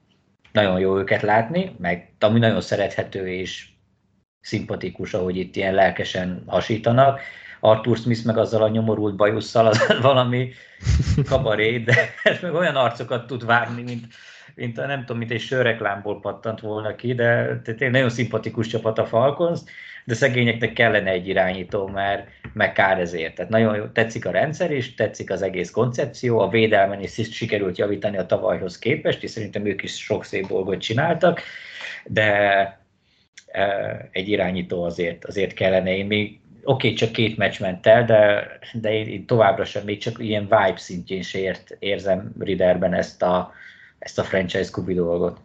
Nagyon 0.52 0.78
jó 0.80 0.98
őket 0.98 1.22
látni, 1.22 1.74
meg 1.78 2.12
ami 2.20 2.38
nagyon 2.38 2.60
szerethető 2.60 3.28
és 3.28 3.66
szimpatikus, 4.40 5.14
ahogy 5.14 5.36
itt 5.36 5.56
ilyen 5.56 5.74
lelkesen 5.74 6.42
hasítanak. 6.46 7.20
Arthur 7.60 7.96
Smith 7.96 8.24
meg 8.24 8.38
azzal 8.38 8.62
a 8.62 8.68
nyomorult 8.68 9.16
bajusszal 9.16 9.66
az 9.66 9.86
valami 10.00 10.52
kabaré, 11.28 11.78
de 11.78 12.14
ez 12.22 12.38
meg 12.40 12.54
olyan 12.54 12.76
arcokat 12.76 13.26
tud 13.26 13.44
vágni, 13.44 13.82
mint, 13.82 14.06
mint 14.56 14.76
nem 14.76 15.00
tudom, 15.00 15.18
mint 15.18 15.30
egy 15.30 15.40
sörreklámból 15.40 16.20
pattant 16.20 16.60
volna 16.60 16.94
ki, 16.94 17.14
de 17.14 17.60
tényleg 17.64 17.90
nagyon 17.90 18.10
szimpatikus 18.10 18.66
csapat 18.66 18.98
a 18.98 19.06
Falcons, 19.06 19.60
de 20.04 20.14
szegényeknek 20.14 20.72
kellene 20.72 21.10
egy 21.10 21.28
irányító, 21.28 21.86
mert 21.86 22.28
meg 22.52 22.72
kár 22.72 23.00
ezért. 23.00 23.34
Tehát 23.34 23.50
nagyon 23.50 23.90
tetszik 23.92 24.26
a 24.26 24.30
rendszer 24.30 24.70
is, 24.70 24.94
tetszik 24.94 25.30
az 25.30 25.42
egész 25.42 25.70
koncepció, 25.70 26.38
a 26.38 26.48
védelmen 26.48 27.00
is 27.00 27.14
sikerült 27.30 27.78
javítani 27.78 28.16
a 28.16 28.26
tavalyhoz 28.26 28.78
képest, 28.78 29.22
és 29.22 29.30
szerintem 29.30 29.66
ők 29.66 29.82
is 29.82 29.96
sok 29.96 30.24
szép 30.24 30.46
dolgot 30.46 30.80
csináltak, 30.80 31.40
de 32.06 32.32
e, 33.46 34.08
egy 34.12 34.28
irányító 34.28 34.82
azért, 34.82 35.24
azért 35.24 35.52
kellene. 35.52 35.96
Én 35.96 36.06
még 36.06 36.40
oké, 36.62 36.86
okay, 36.86 36.92
csak 36.92 37.12
két 37.12 37.36
meccs 37.36 37.60
ment 37.60 37.86
el, 37.86 38.04
de, 38.04 38.48
de 38.72 38.92
én, 38.92 39.06
én 39.06 39.26
továbbra 39.26 39.64
sem, 39.64 39.84
még 39.84 39.98
csak 39.98 40.18
ilyen 40.18 40.42
vibe 40.42 40.76
szintjén 40.76 41.22
se 41.22 41.38
ért, 41.38 41.76
érzem 41.78 42.32
Riderben 42.38 42.94
ezt 42.94 43.22
a, 43.22 43.52
ezt 43.98 44.18
a 44.18 44.24
franchise 44.24 44.70
kubi 44.70 44.94
dolgot. 44.94 45.40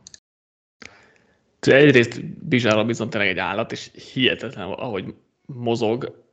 Egyrészt 1.59 2.25
Bizsár 2.25 2.73
Robinson 2.73 3.09
tényleg 3.09 3.29
egy 3.29 3.37
állat, 3.37 3.71
és 3.71 3.89
hihetetlen, 4.13 4.67
ahogy 4.67 5.13
mozog, 5.45 6.23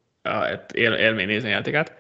él, 0.74 0.92
élmény 0.92 1.26
nézni 1.26 1.48
a 1.48 1.52
játékát. 1.52 1.94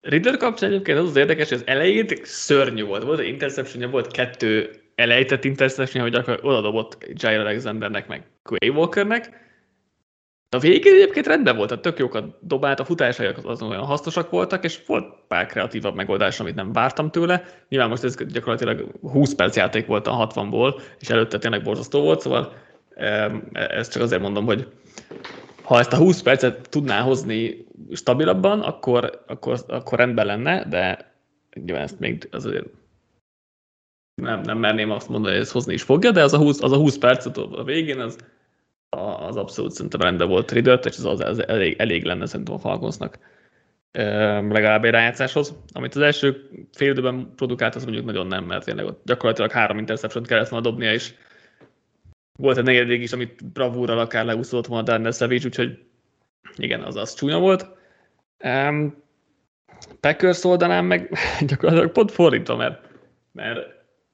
Ridder 0.00 0.36
kapcsán 0.36 0.70
egyébként 0.70 0.98
az 0.98 1.08
az 1.08 1.16
érdekes, 1.16 1.48
hogy 1.48 1.58
az 1.58 1.66
elején 1.66 2.06
szörnyű 2.22 2.84
volt. 2.84 3.02
Volt 3.02 3.18
egy 3.18 3.28
interception 3.28 3.90
volt 3.90 4.12
kettő 4.12 4.70
elejtett 4.94 5.44
interception 5.44 6.02
hogy 6.02 6.14
akkor 6.14 6.38
oda 6.42 6.60
dobott 6.60 7.06
Jair 7.12 7.38
Alexandernek, 7.38 8.06
meg 8.06 8.22
Quay 8.42 8.68
Walkernek. 8.68 9.47
A 10.50 10.58
végén 10.58 10.94
egyébként 10.94 11.26
rendben 11.26 11.56
volt, 11.56 11.70
a 11.70 11.80
tök 11.80 11.98
jókat 11.98 12.38
dobált, 12.40 12.80
a 12.80 12.84
futásai 12.84 13.26
az 13.42 13.62
olyan 13.62 13.84
hasznosak 13.84 14.30
voltak, 14.30 14.64
és 14.64 14.80
volt 14.86 15.14
pár 15.28 15.46
kreatívabb 15.46 15.94
megoldás, 15.94 16.40
amit 16.40 16.54
nem 16.54 16.72
vártam 16.72 17.10
tőle. 17.10 17.44
Nyilván 17.68 17.88
most 17.88 18.04
ez 18.04 18.24
gyakorlatilag 18.26 18.90
20 19.00 19.34
perc 19.34 19.56
játék 19.56 19.86
volt 19.86 20.06
a 20.06 20.28
60-ból, 20.34 20.80
és 21.00 21.10
előtte 21.10 21.38
tényleg 21.38 21.62
borzasztó 21.62 22.00
volt, 22.00 22.20
szóval 22.20 22.52
ezt 23.52 23.92
csak 23.92 24.02
azért 24.02 24.22
mondom, 24.22 24.44
hogy 24.44 24.68
ha 25.62 25.78
ezt 25.78 25.92
a 25.92 25.96
20 25.96 26.22
percet 26.22 26.68
tudná 26.68 27.00
hozni 27.00 27.66
stabilabban, 27.92 28.60
akkor, 28.60 29.24
akkor, 29.26 29.58
akkor 29.66 29.98
rendben 29.98 30.26
lenne, 30.26 30.64
de 30.64 31.12
nyilván 31.64 31.84
ezt 31.84 31.98
még 31.98 32.28
azért 32.30 32.66
nem, 34.22 34.40
nem 34.40 34.58
merném 34.58 34.90
azt 34.90 35.08
mondani, 35.08 35.32
hogy 35.32 35.42
ezt 35.42 35.52
hozni 35.52 35.72
is 35.72 35.82
fogja, 35.82 36.10
de 36.10 36.22
az 36.22 36.32
a 36.32 36.38
20, 36.38 36.62
az 36.62 36.72
a 36.72 36.76
20 36.76 36.98
percet 36.98 37.36
a 37.36 37.64
végén, 37.64 38.00
az, 38.00 38.18
az 38.90 39.36
abszolút 39.36 39.72
szerintem 39.72 40.00
rendben 40.00 40.28
volt 40.28 40.52
Riddle, 40.52 40.74
és 40.74 40.96
az, 40.96 41.04
az, 41.04 41.20
az 41.20 41.48
elég, 41.48 41.76
elég 41.78 42.04
lenne 42.04 42.26
szerintem 42.26 42.54
a 42.54 42.58
Falconsnak 42.58 43.18
legalább 43.92 44.84
egy 44.84 44.90
rájátszáshoz. 44.90 45.54
Amit 45.72 45.94
az 45.94 46.02
első 46.02 46.50
fél 46.72 46.90
időben 46.90 47.32
produkált, 47.36 47.74
az 47.74 47.84
mondjuk 47.84 48.04
nagyon 48.04 48.26
nem, 48.26 48.44
mert 48.44 48.64
tényleg 48.64 48.84
ott 48.84 49.04
gyakorlatilag 49.04 49.50
három 49.50 49.78
interception 49.78 50.22
kellett 50.22 50.48
volna 50.48 50.68
dobnia, 50.68 50.92
és 50.92 51.14
volt 52.38 52.58
egy 52.58 52.64
negyedik 52.64 53.02
is, 53.02 53.12
amit 53.12 53.52
bravúrral 53.52 53.98
akár 53.98 54.24
leúszott 54.24 54.66
volna 54.66 54.84
Darnell 54.84 55.12
Savage, 55.12 55.44
úgyhogy 55.44 55.78
igen, 56.56 56.82
az 56.82 56.96
az 56.96 57.14
csúnya 57.14 57.38
volt. 57.38 57.66
Um, 58.44 59.02
Packers 60.00 60.44
oldalán 60.44 60.84
meg 60.84 61.10
gyakorlatilag 61.48 61.92
pont 61.92 62.10
fordítva, 62.10 62.56
mert, 62.56 62.88
mert 63.32 63.58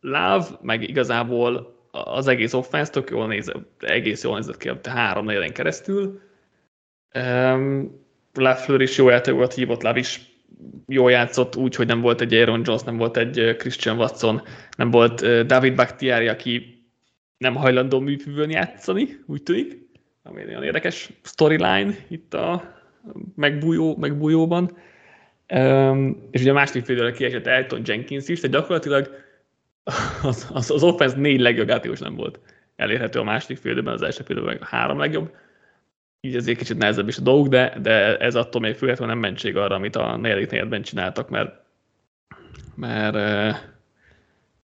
Love 0.00 0.46
meg 0.60 0.88
igazából 0.88 1.73
az 1.94 2.26
egész 2.26 2.52
offense 2.52 2.90
tök 2.90 3.10
jól 3.10 3.26
nézett, 3.26 3.82
egész 3.82 4.22
jól 4.22 4.36
nézett 4.36 4.56
ki 4.56 4.68
a 4.68 4.78
három 4.84 5.24
negyen 5.24 5.52
keresztül. 5.52 6.20
Um, 7.14 8.02
Lafleur 8.34 8.80
is 8.80 8.96
jó 8.96 9.08
játékokat 9.08 9.54
hívott, 9.54 9.82
Love 9.82 9.98
is 9.98 10.20
jól 10.86 11.10
játszott 11.10 11.56
úgy, 11.56 11.74
hogy 11.74 11.86
nem 11.86 12.00
volt 12.00 12.20
egy 12.20 12.34
Aaron 12.34 12.62
Jones, 12.64 12.82
nem 12.82 12.96
volt 12.96 13.16
egy 13.16 13.56
Christian 13.58 13.98
Watson, 13.98 14.42
nem 14.76 14.90
volt 14.90 15.46
David 15.46 15.74
Bakhtiari, 15.74 16.28
aki 16.28 16.84
nem 17.36 17.54
hajlandó 17.54 18.00
műfűvön 18.00 18.50
játszani, 18.50 19.08
úgy 19.26 19.42
tűnik, 19.42 19.88
ami 20.22 20.40
egy 20.40 20.46
nagyon 20.46 20.62
érdekes 20.62 21.10
storyline 21.22 21.94
itt 22.08 22.34
a 22.34 22.74
megbújó, 23.34 23.96
megbújóban. 23.96 24.76
Um, 25.54 26.28
és 26.30 26.40
ugye 26.40 26.50
a 26.50 26.54
második 26.54 26.84
félőre 26.84 27.12
kiesett 27.12 27.46
Elton 27.46 27.82
Jenkins 27.84 28.28
is, 28.28 28.40
tehát 28.40 28.56
gyakorlatilag 28.56 29.10
az, 30.22 30.48
az, 30.52 30.70
az 30.70 30.82
offense 30.82 31.16
négy 31.16 31.40
legjobb 31.40 31.68
játékos 31.68 31.98
nem 31.98 32.14
volt 32.14 32.38
elérhető 32.76 33.18
a 33.18 33.24
második 33.24 33.56
félidőben, 33.56 33.94
az 33.94 34.02
első 34.02 34.22
félidőben 34.22 34.58
a 34.60 34.66
három 34.66 34.98
legjobb. 34.98 35.34
Így 36.20 36.36
ezért 36.36 36.58
kicsit 36.58 36.78
nehezebb 36.78 37.08
is 37.08 37.16
a 37.16 37.22
dolog, 37.22 37.48
de, 37.48 37.78
de 37.82 38.16
ez 38.16 38.34
attól 38.34 38.60
még 38.60 38.74
függetlenül 38.74 39.14
nem 39.14 39.22
mentség 39.22 39.56
arra, 39.56 39.74
amit 39.74 39.96
a 39.96 40.16
negyedik 40.16 40.50
negyedben 40.50 40.82
csináltak, 40.82 41.28
mert, 41.28 41.54
mert 42.74 43.16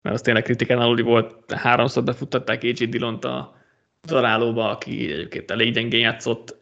mert 0.06 0.18
az 0.18 0.24
tényleg 0.24 0.44
kritikán 0.44 0.78
aluli 0.78 1.02
volt, 1.02 1.52
háromszor 1.52 2.04
befuttatták 2.04 2.64
AJ 2.64 2.72
Dillont 2.72 3.26
a 3.26 3.56
darálóba, 4.04 4.70
aki 4.70 5.12
egyébként 5.12 5.52
elég 5.52 5.74
gyengén 5.74 6.00
játszott, 6.00 6.58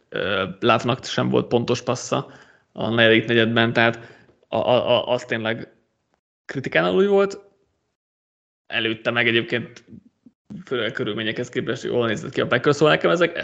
Lávnak 0.60 1.04
sem 1.04 1.28
volt 1.28 1.46
pontos 1.46 1.82
passza 1.82 2.30
a 2.72 2.88
negyedik 2.88 3.26
negyedben, 3.26 3.72
tehát 3.72 3.98
a, 4.48 4.56
a, 4.56 4.90
a, 4.90 5.12
az 5.12 5.24
tényleg 5.24 5.72
kritikán 6.44 6.84
aluli 6.84 7.06
volt. 7.06 7.40
Előtte 8.66 9.10
meg 9.10 9.26
egyébként 9.26 9.84
főleg 10.64 10.92
körülményekhez 10.92 11.48
képest 11.48 11.82
jól 11.82 12.06
nézett 12.06 12.32
ki 12.32 12.40
a 12.40 12.46
Packers, 12.46 12.76
szóval 12.76 12.94
nekem 12.94 13.10
ezek 13.10 13.42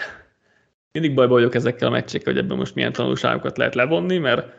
mindig 0.92 1.14
bajba 1.14 1.32
vagyok 1.32 1.54
ezekkel 1.54 1.88
a 1.88 1.90
meccsekkel, 1.90 2.32
hogy 2.32 2.42
ebben 2.42 2.56
most 2.56 2.74
milyen 2.74 2.92
tanulságokat 2.92 3.56
lehet 3.56 3.74
levonni, 3.74 4.18
mert 4.18 4.52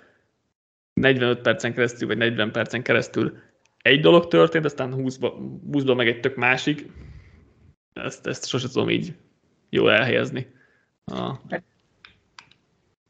45 0.94 1.42
percen 1.42 1.74
keresztül, 1.74 2.08
vagy 2.08 2.18
40 2.18 2.52
percen 2.52 2.82
keresztül 2.82 3.38
egy 3.82 4.00
dolog 4.00 4.28
történt, 4.28 4.66
aztán 4.66 4.94
20-ba, 4.98 5.34
20 5.72 5.84
meg 5.84 6.08
egy 6.08 6.20
tök 6.20 6.36
másik. 6.36 6.92
Ezt, 7.94 8.28
ezt 8.28 8.48
sose 8.48 8.68
tudom 8.68 8.90
így 8.90 9.14
jól 9.70 9.92
elhelyezni. 9.92 10.48
A... 11.06 11.32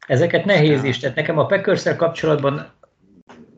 Ezeket 0.06 0.44
nehéz 0.44 0.84
is, 0.84 0.98
tehát 0.98 1.16
nekem 1.16 1.38
a 1.38 1.46
packers 1.46 1.96
kapcsolatban 1.96 2.72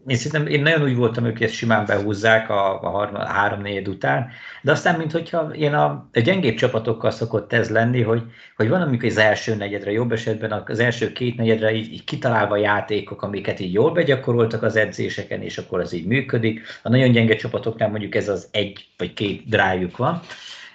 én 0.06 0.16
szerintem 0.16 0.46
én 0.46 0.62
nagyon 0.62 0.82
úgy 0.82 0.96
voltam, 0.96 1.24
hogy 1.24 1.42
ezt 1.42 1.54
simán 1.54 1.86
behúzzák 1.86 2.50
a, 2.50 2.80
a 2.80 3.26
három 3.26 3.60
négy 3.60 3.88
után, 3.88 4.28
de 4.62 4.72
aztán, 4.72 4.98
mint 4.98 5.12
hogyha 5.12 5.50
ilyen 5.52 5.74
a, 5.74 6.08
a 6.12 6.20
gyengébb 6.20 6.54
csapatokkal 6.54 7.10
szokott 7.10 7.52
ez 7.52 7.70
lenni, 7.70 8.02
hogy, 8.02 8.22
hogy 8.56 8.68
van, 8.68 8.82
amikor 8.82 9.08
az 9.08 9.16
első 9.16 9.54
negyedre, 9.54 9.90
jobb 9.90 10.12
esetben 10.12 10.64
az 10.66 10.78
első 10.78 11.12
két 11.12 11.36
negyedre 11.36 11.74
így, 11.74 11.92
így 11.92 12.04
kitalálva 12.04 12.56
játékok, 12.56 13.22
amiket 13.22 13.60
így 13.60 13.72
jól 13.72 13.92
begyakoroltak 13.92 14.62
az 14.62 14.76
edzéseken, 14.76 15.42
és 15.42 15.58
akkor 15.58 15.80
az 15.80 15.92
így 15.92 16.06
működik. 16.06 16.60
A 16.82 16.88
nagyon 16.88 17.12
gyenge 17.12 17.36
csapatoknál 17.36 17.88
mondjuk 17.90 18.14
ez 18.14 18.28
az 18.28 18.48
egy 18.50 18.86
vagy 18.96 19.12
két 19.12 19.48
drájuk 19.48 19.96
van. 19.96 20.20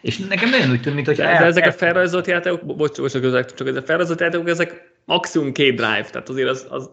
És 0.02 0.18
nekem 0.18 0.50
nagyon 0.50 0.72
úgy 0.72 0.82
tűnt, 0.82 1.06
hogy 1.06 1.16
de, 1.16 1.28
el, 1.28 1.40
de 1.40 1.46
ezek 1.46 1.64
el... 1.64 1.70
a 1.70 1.74
felrajzolt 1.74 2.28
játékok, 2.28 2.66
bocs, 2.66 2.78
bocs, 2.78 3.20
bocs, 3.20 3.46
csak 3.56 3.68
ezek 3.68 3.82
a 3.82 3.86
felrajzolt 3.86 4.20
játékok, 4.20 4.50
ezek 4.50 4.92
maximum 5.06 5.52
két 5.52 5.76
drive, 5.76 6.08
tehát 6.12 6.30
azért 6.30 6.50
az, 6.50 6.68
az 6.70 6.90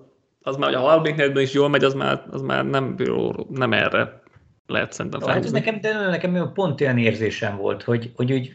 az 0.46 0.56
már, 0.56 0.68
hogy 0.68 0.78
a 0.78 0.86
harmadik 0.86 1.14
negyedben 1.14 1.42
is 1.42 1.52
jól 1.52 1.68
megy, 1.68 1.84
az 1.84 1.94
már, 1.94 2.22
az 2.30 2.42
már 2.42 2.64
nem, 2.64 2.94
jó, 2.98 3.32
nem 3.48 3.72
erre 3.72 4.22
lehet 4.66 4.92
szerintem 4.92 5.20
hát 5.20 5.44
ez 5.44 5.50
nekem, 5.50 5.80
de 5.80 6.08
nekem 6.08 6.50
pont 6.54 6.80
olyan 6.80 6.98
érzésem 6.98 7.56
volt, 7.56 7.82
hogy, 7.82 8.12
hogy 8.16 8.32
úgy, 8.32 8.52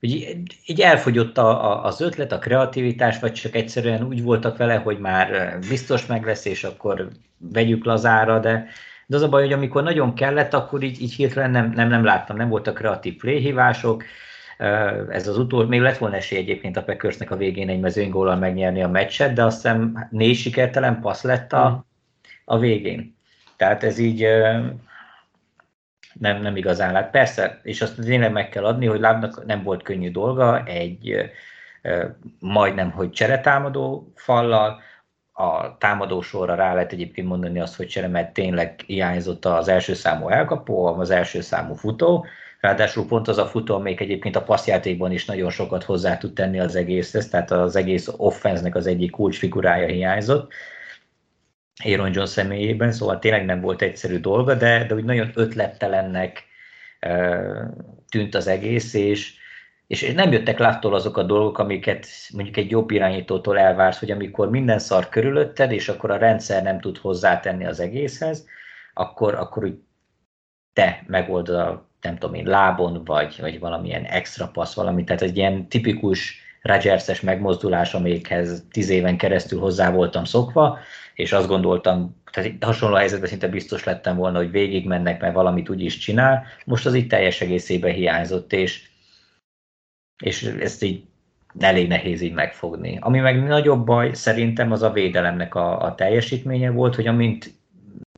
hogy 0.00 0.36
így 0.66 0.80
elfogyott 0.80 1.38
a, 1.38 1.70
a, 1.70 1.84
az 1.84 2.00
ötlet, 2.00 2.32
a 2.32 2.38
kreativitás, 2.38 3.18
vagy 3.18 3.32
csak 3.32 3.54
egyszerűen 3.54 4.02
úgy 4.02 4.22
voltak 4.22 4.56
vele, 4.56 4.74
hogy 4.74 4.98
már 4.98 5.58
biztos 5.68 6.06
meg 6.06 6.24
lesz, 6.24 6.44
és 6.44 6.64
akkor 6.64 7.08
vegyük 7.38 7.84
lazára, 7.84 8.38
de, 8.38 8.66
de 9.06 9.16
az 9.16 9.22
a 9.22 9.28
baj, 9.28 9.42
hogy 9.42 9.52
amikor 9.52 9.82
nagyon 9.82 10.14
kellett, 10.14 10.54
akkor 10.54 10.82
így, 10.82 11.02
így 11.02 11.14
hirtelen 11.14 11.50
nem, 11.50 11.70
nem, 11.70 11.88
nem 11.88 12.04
láttam, 12.04 12.36
nem 12.36 12.48
voltak 12.48 12.74
kreatív 12.74 13.16
playhívások, 13.16 14.04
ez 15.10 15.28
az 15.28 15.38
utolsó, 15.38 15.68
még 15.68 15.80
lett 15.80 15.98
volna 15.98 16.16
esély 16.16 16.38
egyébként 16.38 16.76
a 16.76 16.82
Packersnek 16.82 17.30
a 17.30 17.36
végén 17.36 17.68
egy 17.68 17.80
mezőnygólal 17.80 18.36
megnyerni 18.36 18.82
a 18.82 18.88
meccset, 18.88 19.32
de 19.32 19.44
azt 19.44 19.62
hiszem 19.62 20.08
négy 20.10 20.36
sikertelen 20.36 21.00
passz 21.00 21.22
lett 21.22 21.52
a, 21.52 21.70
mm. 21.70 21.74
a 22.44 22.58
végén. 22.58 23.16
Tehát 23.56 23.82
ez 23.84 23.98
így 23.98 24.26
nem, 26.12 26.40
nem 26.40 26.56
igazán 26.56 26.92
lát. 26.92 27.10
Persze, 27.10 27.60
és 27.62 27.82
azt 27.82 28.00
tényleg 28.00 28.32
meg 28.32 28.48
kell 28.48 28.64
adni, 28.64 28.86
hogy 28.86 29.00
Lábnak 29.00 29.44
nem 29.46 29.62
volt 29.62 29.82
könnyű 29.82 30.10
dolga, 30.10 30.64
egy 30.64 31.30
majdnem, 32.38 32.90
hogy 32.90 33.10
cseretámadó 33.10 34.12
fallal, 34.14 34.82
a 35.32 35.78
támadó 35.78 36.20
sorra 36.20 36.54
rá 36.54 36.74
lehet 36.74 36.92
egyébként 36.92 37.28
mondani 37.28 37.60
azt, 37.60 37.76
hogy 37.76 37.86
csere, 37.86 38.08
mert 38.08 38.32
tényleg 38.32 38.80
hiányzott 38.86 39.44
az 39.44 39.68
első 39.68 39.94
számú 39.94 40.28
elkapó, 40.28 40.86
az 40.86 41.10
első 41.10 41.40
számú 41.40 41.74
futó, 41.74 42.26
Ráadásul 42.64 43.06
pont 43.06 43.28
az 43.28 43.38
a 43.38 43.46
futó, 43.46 43.78
még 43.78 44.00
egyébként 44.00 44.36
a 44.36 44.42
passzjátékban 44.42 45.12
is 45.12 45.24
nagyon 45.24 45.50
sokat 45.50 45.82
hozzá 45.82 46.18
tud 46.18 46.32
tenni 46.32 46.60
az 46.60 46.76
egészhez, 46.76 47.28
tehát 47.28 47.50
az 47.50 47.76
egész 47.76 48.08
offense 48.16 48.70
az 48.72 48.86
egyik 48.86 49.10
kulcsfigurája 49.10 49.86
hiányzott. 49.86 50.52
Aaron 51.84 52.12
John 52.12 52.26
személyében, 52.26 52.92
szóval 52.92 53.18
tényleg 53.18 53.44
nem 53.44 53.60
volt 53.60 53.82
egyszerű 53.82 54.18
dolga, 54.18 54.54
de, 54.54 54.84
de 54.84 54.94
úgy 54.94 55.04
nagyon 55.04 55.30
ötlettelennek 55.34 56.44
tűnt 58.10 58.34
az 58.34 58.46
egész, 58.46 58.94
és, 58.94 59.34
és 59.86 60.12
nem 60.14 60.32
jöttek 60.32 60.58
láttól 60.58 60.94
azok 60.94 61.16
a 61.16 61.22
dolgok, 61.22 61.58
amiket 61.58 62.06
mondjuk 62.34 62.56
egy 62.56 62.70
jobb 62.70 62.90
irányítótól 62.90 63.58
elvársz, 63.58 63.98
hogy 63.98 64.10
amikor 64.10 64.50
minden 64.50 64.78
szar 64.78 65.08
körülötted, 65.08 65.72
és 65.72 65.88
akkor 65.88 66.10
a 66.10 66.16
rendszer 66.18 66.62
nem 66.62 66.80
tud 66.80 66.98
hozzátenni 66.98 67.66
az 67.66 67.80
egészhez, 67.80 68.46
akkor, 68.94 69.34
akkor 69.34 69.64
úgy 69.64 69.78
te 70.72 71.04
megoldod 71.06 71.56
a 71.56 71.92
nem 72.04 72.18
tudom 72.18 72.34
én, 72.34 72.46
lábon, 72.46 73.04
vagy, 73.04 73.36
vagy 73.40 73.58
valamilyen 73.58 74.04
extra 74.04 74.48
passz, 74.48 74.74
valami, 74.74 75.04
tehát 75.04 75.22
egy 75.22 75.36
ilyen 75.36 75.68
tipikus 75.68 76.42
Rodgers-es 76.62 77.20
megmozdulás, 77.20 77.94
amikhez 77.94 78.64
tíz 78.70 78.88
éven 78.88 79.16
keresztül 79.16 79.60
hozzá 79.60 79.90
voltam 79.90 80.24
szokva, 80.24 80.78
és 81.14 81.32
azt 81.32 81.48
gondoltam, 81.48 82.22
tehát 82.32 82.64
hasonló 82.64 82.96
helyzetben 82.96 83.28
szinte 83.28 83.48
biztos 83.48 83.84
lettem 83.84 84.16
volna, 84.16 84.38
hogy 84.38 84.50
végig 84.50 84.86
mennek, 84.86 85.20
mert 85.20 85.34
valamit 85.34 85.68
úgy 85.68 85.80
is 85.80 85.98
csinál, 85.98 86.44
most 86.64 86.86
az 86.86 86.94
itt 86.94 87.08
teljes 87.08 87.40
egészében 87.40 87.92
hiányzott, 87.92 88.52
és, 88.52 88.88
és 90.22 90.42
ezt 90.42 90.82
így 90.82 91.04
elég 91.58 91.88
nehéz 91.88 92.20
így 92.20 92.32
megfogni. 92.32 92.98
Ami 93.00 93.18
meg 93.18 93.42
nagyobb 93.42 93.84
baj 93.86 94.12
szerintem 94.12 94.72
az 94.72 94.82
a 94.82 94.92
védelemnek 94.92 95.54
a, 95.54 95.82
a 95.82 95.94
teljesítménye 95.94 96.70
volt, 96.70 96.94
hogy 96.94 97.06
amint 97.06 97.54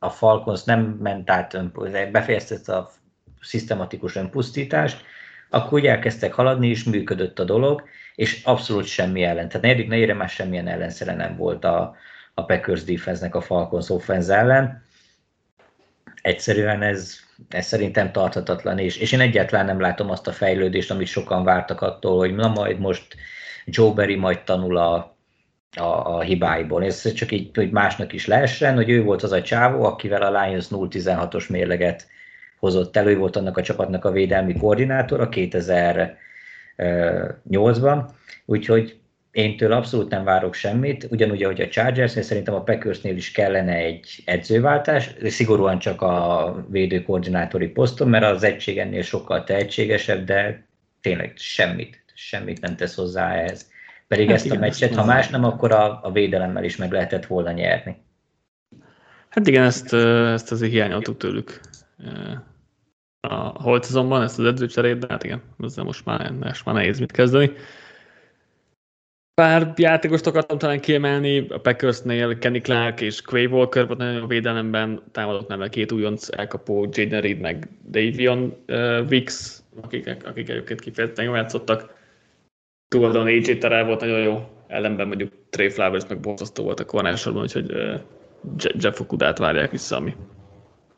a 0.00 0.10
Falcons 0.10 0.64
nem 0.64 0.80
ment 0.80 1.30
át, 1.30 1.70
befejezte 2.10 2.76
a 2.76 2.90
szisztematikus 3.46 4.16
önpusztítást, 4.16 5.04
akkor 5.50 5.78
úgy 5.78 5.86
elkezdtek 5.86 6.32
haladni, 6.32 6.68
és 6.68 6.84
működött 6.84 7.38
a 7.38 7.44
dolog, 7.44 7.84
és 8.14 8.42
abszolút 8.44 8.84
semmi 8.84 9.22
ellen. 9.22 9.48
Tehát 9.48 9.62
negyedik 9.62 9.88
negyedre 9.88 10.14
már 10.14 10.28
semmilyen 10.28 10.68
ellenszere 10.68 11.14
nem 11.14 11.36
volt 11.36 11.64
a, 11.64 11.96
a 12.34 12.44
Packers 12.44 12.84
defense 12.84 13.26
a 13.26 13.40
Falcons 13.40 13.90
offense 13.90 14.34
ellen. 14.34 14.82
Egyszerűen 16.22 16.82
ez, 16.82 17.16
ez 17.48 17.66
szerintem 17.66 18.12
tarthatatlan, 18.12 18.78
és, 18.78 18.96
és 18.96 19.12
én 19.12 19.20
egyáltalán 19.20 19.66
nem 19.66 19.80
látom 19.80 20.10
azt 20.10 20.26
a 20.26 20.32
fejlődést, 20.32 20.90
amit 20.90 21.06
sokan 21.06 21.44
vártak 21.44 21.80
attól, 21.80 22.18
hogy 22.18 22.34
na 22.34 22.48
majd 22.48 22.78
most 22.78 23.16
Joe 23.64 23.92
Berry 23.92 24.16
majd 24.16 24.42
tanul 24.42 24.76
a, 24.76 25.16
a, 25.76 25.82
a 25.82 26.20
hibáiból. 26.20 26.84
Ez 26.84 27.12
csak 27.12 27.32
így, 27.32 27.56
hogy 27.56 27.70
másnak 27.70 28.12
is 28.12 28.26
lehessen, 28.26 28.74
hogy 28.74 28.90
ő 28.90 29.02
volt 29.02 29.22
az 29.22 29.32
a 29.32 29.42
csávó, 29.42 29.84
akivel 29.84 30.22
a 30.22 30.42
Lions 30.42 30.66
0-16-os 30.70 31.50
mérleget 31.50 32.06
hozott 32.58 32.96
elő, 32.96 33.16
volt 33.16 33.36
annak 33.36 33.56
a 33.56 33.62
csapatnak 33.62 34.04
a 34.04 34.10
védelmi 34.10 34.56
koordinátora 34.56 35.28
2008-ban, 35.30 38.04
úgyhogy 38.44 39.00
én 39.36 39.56
tőle 39.56 39.76
abszolút 39.76 40.10
nem 40.10 40.24
várok 40.24 40.54
semmit, 40.54 41.06
ugyanúgy, 41.10 41.42
ahogy 41.42 41.60
a 41.60 41.68
chargers 41.68 42.12
szerintem 42.12 42.54
a 42.54 42.62
Packersnél 42.62 43.16
is 43.16 43.30
kellene 43.30 43.74
egy 43.74 44.22
edzőváltás, 44.24 45.10
szigorúan 45.24 45.78
csak 45.78 46.02
a 46.02 46.66
védőkoordinátori 46.68 47.68
poszton, 47.68 48.08
mert 48.08 48.24
az 48.24 48.42
egység 48.42 48.78
ennél 48.78 49.02
sokkal 49.02 49.44
tehetségesebb, 49.44 50.24
de 50.24 50.66
tényleg 51.00 51.32
semmit, 51.36 52.04
semmit 52.14 52.60
nem 52.60 52.76
tesz 52.76 52.94
hozzá 52.94 53.34
ehhez. 53.34 53.70
Pedig 54.08 54.26
hát 54.26 54.36
ezt 54.36 54.44
igen, 54.44 54.56
a 54.56 54.60
meccset, 54.60 54.94
ha 54.94 55.04
más 55.04 55.28
nem, 55.28 55.44
akkor 55.44 55.72
a, 55.72 56.00
a 56.02 56.12
védelemmel 56.12 56.64
is 56.64 56.76
meg 56.76 56.92
lehetett 56.92 57.26
volna 57.26 57.50
nyerni. 57.50 57.96
Hát 59.28 59.46
igen, 59.46 59.64
ezt, 59.64 59.92
ezt 59.92 60.52
azért 60.52 60.72
hiányoltuk 60.72 61.16
tőlük. 61.16 61.60
A 63.20 63.62
Holt 63.62 63.84
azonban 63.84 64.22
ezt 64.22 64.38
az 64.38 64.44
edzőcserét, 64.44 64.98
de 64.98 65.06
hát 65.08 65.24
igen, 65.24 65.42
ezzel 65.58 65.84
most 65.84 66.04
már, 66.04 66.32
most 66.32 66.64
már 66.64 66.74
nehéz 66.74 66.98
mit 66.98 67.12
kezdeni. 67.12 67.50
Pár 69.34 69.72
játékost 69.76 70.26
akartam 70.26 70.58
talán 70.58 70.80
kiemelni, 70.80 71.46
a 71.48 71.58
Packersnél 71.58 72.38
Kenny 72.38 72.60
Clark 72.60 73.00
és 73.00 73.22
Quay 73.22 73.46
Walker 73.46 73.86
volt 73.86 73.98
nagyon 73.98 74.22
a 74.22 74.26
védelemben, 74.26 75.02
támadott 75.12 75.48
nem 75.48 75.68
két 75.68 75.92
újonc 75.92 76.28
elkapó, 76.30 76.88
Jaden 76.90 77.20
Reed 77.20 77.40
meg 77.40 77.68
Davion 77.88 78.56
uh, 78.68 79.06
Wicks, 79.10 79.58
akik, 79.82 80.16
akik 80.24 80.48
egyébként 80.48 80.80
kifejezetten 80.80 81.24
jól 81.24 81.36
játszottak. 81.36 81.94
Túloldalon 82.88 83.26
AJ 83.26 83.58
Terrell 83.58 83.84
volt 83.84 84.00
nagyon 84.00 84.20
jó, 84.20 84.48
ellenben 84.66 85.06
mondjuk 85.06 85.32
Trey 85.50 85.68
Flowers 85.68 86.06
meg 86.08 86.20
borzasztó 86.20 86.62
volt 86.64 86.80
a 86.80 86.84
kornálsorban, 86.84 87.42
úgyhogy 87.42 87.72
uh, 87.72 88.00
Jeff 88.56 89.00
Okudát 89.00 89.38
várják 89.38 89.70
vissza, 89.70 89.96
ami 89.96 90.14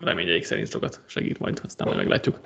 reményeik 0.00 0.44
szerint 0.44 0.70
sokat 0.70 1.00
segít 1.06 1.38
majd, 1.38 1.60
aztán 1.64 1.86
majd 1.86 1.98
meglátjuk. 1.98 2.40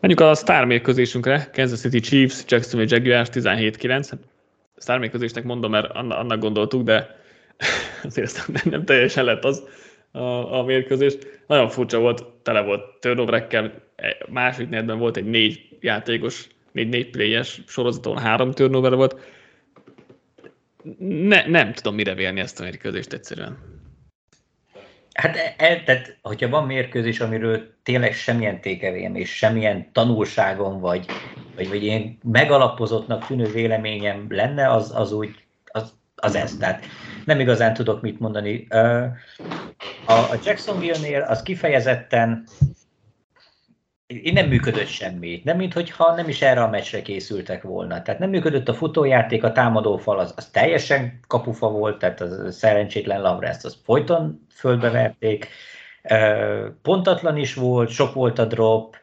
Menjünk 0.00 0.20
a 0.20 0.34
sztár 0.34 0.64
mérkőzésünkre, 0.64 1.50
Kansas 1.52 1.80
City 1.80 2.00
Chiefs, 2.00 2.44
Jacksonville 2.48 2.96
Jaguars 2.96 3.28
17-9. 3.32 3.88
Hát, 3.88 4.18
sztár 4.76 4.98
mérkőzésnek 4.98 5.44
mondom, 5.44 5.70
mert 5.70 5.90
annak 5.90 6.38
gondoltuk, 6.38 6.82
de 6.82 7.20
azért 8.08 8.46
nem, 8.46 8.62
nem 8.64 8.84
teljesen 8.84 9.24
lett 9.24 9.44
az 9.44 9.62
a, 10.10 10.58
a 10.58 10.64
mérkőzés. 10.64 11.14
Nagyon 11.46 11.68
furcsa 11.68 11.98
volt, 11.98 12.24
tele 12.42 12.60
volt 12.60 12.82
turnoverekkel, 13.00 13.72
e, 13.96 14.16
második 14.28 14.68
negyedben 14.68 14.98
volt 14.98 15.16
egy 15.16 15.24
négy 15.24 15.68
játékos, 15.80 16.46
négy, 16.72 16.88
négy 16.88 17.10
playes 17.10 17.62
sorozaton 17.66 18.18
három 18.18 18.52
turnover 18.52 18.94
volt. 18.94 19.16
Ne, 20.98 21.46
nem 21.46 21.72
tudom 21.72 21.94
mire 21.94 22.14
vélni 22.14 22.40
ezt 22.40 22.60
a 22.60 22.62
mérkőzést 22.62 23.12
egyszerűen. 23.12 23.58
Hát, 25.12 25.36
el, 25.36 25.68
e, 25.68 25.82
tehát, 25.82 26.16
hogyha 26.22 26.48
van 26.48 26.66
mérkőzés, 26.66 27.20
amiről 27.20 27.74
tényleg 27.82 28.14
semmilyen 28.14 28.60
tékevém 28.60 29.14
és 29.14 29.36
semmilyen 29.36 29.92
tanulságom, 29.92 30.80
vagy, 30.80 31.06
vagy, 31.56 31.68
vagy 31.68 31.82
ilyen 31.82 32.18
megalapozottnak 32.22 33.26
tűnő 33.26 33.52
véleményem 33.52 34.26
lenne, 34.28 34.70
az, 34.70 34.92
az 34.94 35.12
úgy, 35.12 35.34
az, 35.64 35.92
az 36.16 36.34
ez. 36.34 36.56
Tehát 36.56 36.84
nem 37.24 37.40
igazán 37.40 37.74
tudok 37.74 38.02
mit 38.02 38.20
mondani. 38.20 38.66
A, 40.06 40.12
a 40.12 40.38
Jacksonville-nél 40.44 41.20
az 41.20 41.42
kifejezetten 41.42 42.44
én 44.22 44.32
nem 44.32 44.48
működött 44.48 44.86
semmi. 44.86 45.40
Nem, 45.44 45.56
mintha 45.56 46.14
nem 46.14 46.28
is 46.28 46.42
erre 46.42 46.62
a 46.62 46.68
meccsre 46.68 47.02
készültek 47.02 47.62
volna. 47.62 48.02
Tehát 48.02 48.20
nem 48.20 48.30
működött 48.30 48.68
a 48.68 48.74
futójáték, 48.74 49.44
a 49.44 49.52
támadófal 49.52 50.18
az, 50.18 50.32
az 50.36 50.46
teljesen 50.46 51.20
kapufa 51.26 51.70
volt, 51.70 51.98
tehát 51.98 52.20
a 52.20 52.50
szerencsétlen 52.50 53.20
Lavreszt 53.20 53.64
az 53.64 53.78
folyton 53.84 54.46
földbeverték. 54.50 55.48
Pontatlan 56.82 57.36
is 57.36 57.54
volt, 57.54 57.90
sok 57.90 58.14
volt 58.14 58.38
a 58.38 58.44
drop, 58.44 58.96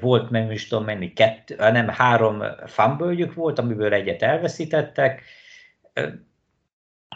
volt 0.00 0.30
nem 0.30 0.50
is 0.50 0.68
tudom 0.68 0.84
menni, 0.84 1.12
kettő, 1.12 1.56
nem 1.56 1.88
három 1.88 2.42
fumble 2.66 3.26
volt, 3.34 3.58
amiből 3.58 3.92
egyet 3.92 4.22
elveszítettek, 4.22 5.22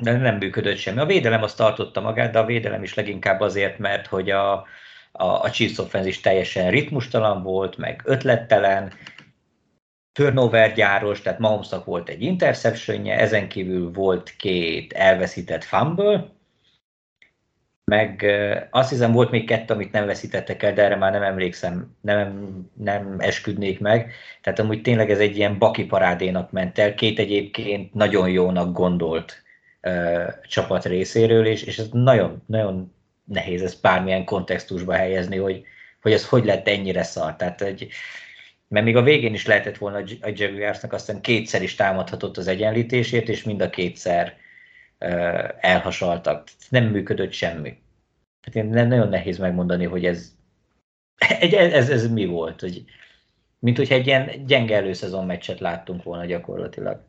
de 0.01 0.17
nem 0.17 0.37
működött 0.37 0.77
semmi. 0.77 0.99
A 0.99 1.07
védelem 1.07 1.43
azt 1.43 1.57
tartotta 1.57 2.01
magát, 2.01 2.33
de 2.33 2.39
a 2.39 2.45
védelem 2.45 2.83
is 2.83 2.95
leginkább 2.95 3.41
azért, 3.41 3.79
mert 3.79 4.07
hogy 4.07 4.31
a, 4.31 4.67
a, 5.13 5.25
a 5.25 5.51
Chiefs 5.51 5.79
offense 5.79 6.09
is 6.09 6.21
teljesen 6.21 6.71
ritmustalan 6.71 7.43
volt, 7.43 7.77
meg 7.77 8.03
ötlettelen, 8.05 8.93
turnover 10.13 10.75
gyáros, 10.75 11.21
tehát 11.21 11.39
Mahomesnak 11.39 11.85
volt 11.85 12.09
egy 12.09 12.23
interceptionje, 12.23 13.19
ezen 13.19 13.49
kívül 13.49 13.93
volt 13.93 14.37
két 14.37 14.93
elveszített 14.93 15.65
fumble, 15.65 16.33
meg 17.85 18.27
azt 18.71 18.91
hiszem 18.91 19.13
volt 19.13 19.31
még 19.31 19.47
kettő, 19.47 19.75
amit 19.75 19.93
nem 19.93 20.07
veszítettek 20.07 20.63
el, 20.63 20.73
de 20.73 20.83
erre 20.83 20.97
már 20.97 21.13
nem 21.13 21.23
emlékszem, 21.23 21.97
nem, 22.01 22.51
nem 22.75 23.17
esküdnék 23.19 23.81
meg. 23.81 24.13
Tehát 24.43 24.59
amúgy 24.59 24.83
tényleg 24.83 25.11
ez 25.11 25.19
egy 25.19 25.37
ilyen 25.37 25.59
baki 25.59 25.85
parádénak 25.85 26.51
ment 26.51 26.79
el, 26.79 26.95
két 26.95 27.19
egyébként 27.19 27.95
nagyon 27.95 28.29
jónak 28.31 28.73
gondolt 28.73 29.43
uh, 29.83 30.29
csapat 30.49 30.85
részéről, 30.85 31.47
és, 31.47 31.63
és 31.63 31.79
ez 31.79 31.89
nagyon, 31.91 32.43
nagyon 32.47 32.95
nehéz 33.25 33.63
ezt 33.63 33.81
bármilyen 33.81 34.25
kontextusba 34.25 34.93
helyezni, 34.93 35.37
hogy, 35.37 35.65
hogy 36.03 36.13
ez 36.13 36.29
hogy 36.29 36.45
lett 36.45 36.69
ennyire 36.69 37.03
szar. 37.03 37.37
Tehát, 37.37 37.61
hogy, 37.61 37.89
mert 38.69 38.85
még 38.85 38.97
a 38.97 39.03
végén 39.03 39.35
is 39.35 39.47
lehetett 39.47 39.77
volna 39.77 39.99
a 40.21 40.31
Jaguarsnak, 40.35 40.93
aztán 40.93 41.21
kétszer 41.21 41.63
is 41.63 41.75
támadhatott 41.75 42.37
az 42.37 42.47
egyenlítését, 42.47 43.29
és 43.29 43.43
mind 43.43 43.61
a 43.61 43.71
kétszer 43.71 44.37
uh, 45.01 45.49
elhasaltak. 45.61 46.49
Nem 46.69 46.85
működött 46.85 47.33
semmi. 47.33 47.81
Hát 48.43 48.55
én 48.55 48.65
nagyon 48.67 49.09
nehéz 49.09 49.39
megmondani, 49.39 49.85
hogy 49.85 50.05
ez, 50.05 50.33
egy, 51.41 51.55
ez, 51.55 51.91
ez 51.91 52.11
mi 52.11 52.25
volt. 52.25 52.61
Hogy, 52.61 52.85
mint 53.59 53.77
hogyha 53.77 53.95
egy 53.95 54.07
ilyen 54.07 54.47
gyenge 54.47 54.77
előszezon 54.77 55.27
meccset 55.27 55.61
láttunk 55.61 56.03
volna 56.03 56.25
gyakorlatilag. 56.25 57.05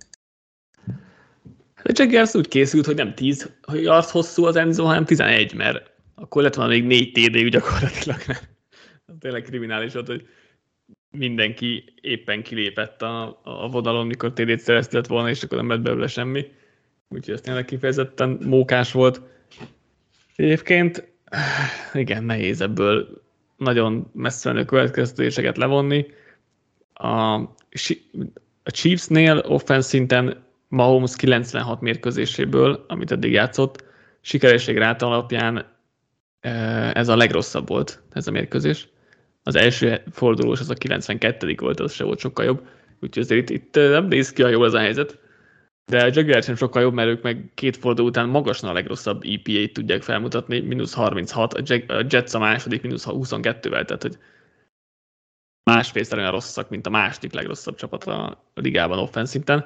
A 1.75 1.91
Jaguars 1.93 2.33
úgy 2.33 2.47
készült, 2.47 2.85
hogy 2.85 2.95
nem 2.95 3.13
10 3.13 3.51
yards 3.73 4.11
hosszú 4.11 4.45
az 4.45 4.55
Enzo, 4.55 4.85
hanem 4.85 5.05
11, 5.05 5.53
mert 5.53 5.92
akkor 6.23 6.41
lett 6.43 6.55
volna 6.55 6.71
még 6.71 6.85
négy 6.85 7.11
TD 7.11 7.49
gyakorlatilag, 7.49 8.19
mert 8.27 8.49
tényleg 9.19 9.41
kriminális 9.41 9.93
volt, 9.93 10.07
hogy 10.07 10.27
mindenki 11.17 11.93
éppen 12.01 12.43
kilépett 12.43 13.01
a, 13.01 13.39
a 13.43 13.69
vonalon, 13.69 14.07
mikor 14.07 14.33
TD-t 14.33 14.59
szereztett 14.59 15.07
volna, 15.07 15.29
és 15.29 15.43
akkor 15.43 15.57
nem 15.57 15.69
lett 15.69 15.81
belőle 15.81 16.07
semmi. 16.07 16.51
Úgyhogy 17.09 17.33
ez 17.33 17.41
tényleg 17.41 17.65
kifejezetten 17.65 18.37
mókás 18.45 18.91
volt. 18.91 19.21
Egyébként 20.35 21.07
igen, 21.93 22.23
nehéz 22.23 22.61
ebből 22.61 23.21
nagyon 23.57 24.09
messze 24.13 24.51
menő 24.51 24.65
következtetéseket 24.65 25.57
levonni. 25.57 26.05
A, 26.93 27.33
a 28.63 28.71
Chiefsnél 28.71 29.37
offense 29.37 29.87
szinten 29.87 30.43
Mahomes 30.67 31.15
96 31.15 31.81
mérkőzéséből, 31.81 32.85
amit 32.87 33.11
eddig 33.11 33.31
játszott, 33.31 33.83
sikeresség 34.21 34.77
ráta 34.77 35.05
alapján 35.05 35.72
ez 36.93 37.07
a 37.07 37.15
legrosszabb 37.15 37.67
volt, 37.67 38.01
ez 38.11 38.27
a 38.27 38.31
mérkőzés. 38.31 38.87
Az 39.43 39.55
első 39.55 40.03
fordulós 40.11 40.59
az 40.59 40.69
a 40.69 40.73
92. 40.73 41.55
volt, 41.57 41.79
az 41.79 41.93
se 41.93 42.03
volt 42.03 42.19
sokkal 42.19 42.45
jobb. 42.45 42.67
Úgyhogy 42.99 43.23
azért 43.23 43.49
itt, 43.49 43.49
itt 43.49 43.75
nem 43.75 44.05
néz 44.05 44.31
ki 44.31 44.43
a 44.43 44.47
jó 44.47 44.65
ez 44.65 44.73
a 44.73 44.79
helyzet. 44.79 45.19
De 45.85 46.03
a 46.03 46.09
Jaguars 46.13 46.45
sem 46.45 46.55
sokkal 46.55 46.81
jobb, 46.81 46.93
mert 46.93 47.09
ők 47.09 47.21
meg 47.21 47.51
két 47.53 47.77
forduló 47.77 48.07
után 48.07 48.29
magasan 48.29 48.69
a 48.69 48.73
legrosszabb 48.73 49.23
EPA-t 49.23 49.73
tudják 49.73 50.01
felmutatni, 50.01 50.59
mínusz 50.59 50.93
36, 50.93 51.53
a 51.53 52.05
Jets 52.09 52.33
a 52.33 52.39
második 52.39 52.81
mínusz 52.81 53.05
22-vel, 53.09 53.85
tehát 53.85 54.01
hogy 54.01 54.17
másfélszer 55.63 56.17
olyan 56.17 56.31
rosszak, 56.31 56.69
mint 56.69 56.87
a 56.87 56.89
második 56.89 57.33
legrosszabb 57.33 57.75
csapat 57.75 58.03
a 58.03 58.43
ligában 58.53 58.99
offenszinten. 58.99 59.65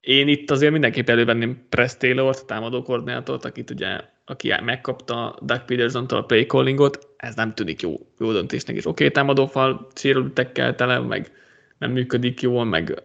Én 0.00 0.28
itt 0.28 0.50
azért 0.50 0.72
mindenképp 0.72 1.08
elővenném 1.08 1.66
Press 1.68 1.96
Taylor-t, 1.96 2.46
támadó 2.46 2.82
koordinátort, 2.82 3.44
akit 3.44 3.70
ugye, 3.70 4.00
aki 4.24 4.54
megkapta 4.62 5.38
Doug 5.42 5.64
Peterson-tól 5.64 6.18
a 6.18 6.24
play 6.24 6.46
callingot, 6.46 7.08
ez 7.16 7.34
nem 7.34 7.54
tűnik 7.54 7.82
jó, 7.82 8.06
jó 8.18 8.32
döntésnek 8.32 8.76
is. 8.76 8.86
Oké, 8.86 9.04
okay, 9.04 9.10
támadófal 9.10 9.86
sérültekkel 9.94 10.74
tele, 10.74 10.98
meg 10.98 11.32
nem 11.78 11.90
működik 11.90 12.40
jól, 12.40 12.64
meg 12.64 13.02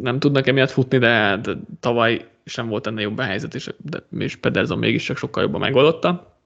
nem 0.00 0.18
tudnak 0.18 0.46
emiatt 0.46 0.70
futni, 0.70 0.98
de, 0.98 1.36
de 1.42 1.52
tavaly 1.80 2.28
sem 2.44 2.68
volt 2.68 2.86
ennél 2.86 3.02
jobb 3.02 3.18
a 3.18 3.22
helyzet, 3.22 3.54
és, 3.54 3.70
de, 3.76 4.06
és 4.18 4.36
Pedersen 4.36 4.78
mégis 4.78 5.04
csak 5.04 5.16
sokkal 5.16 5.42
jobban 5.42 5.60
megoldotta. 5.60 6.38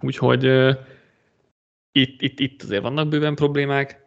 Úgyhogy 0.00 0.46
uh, 0.46 0.76
itt, 1.92 2.22
itt, 2.22 2.38
itt 2.40 2.62
azért 2.62 2.82
vannak 2.82 3.08
bőven 3.08 3.34
problémák. 3.34 4.02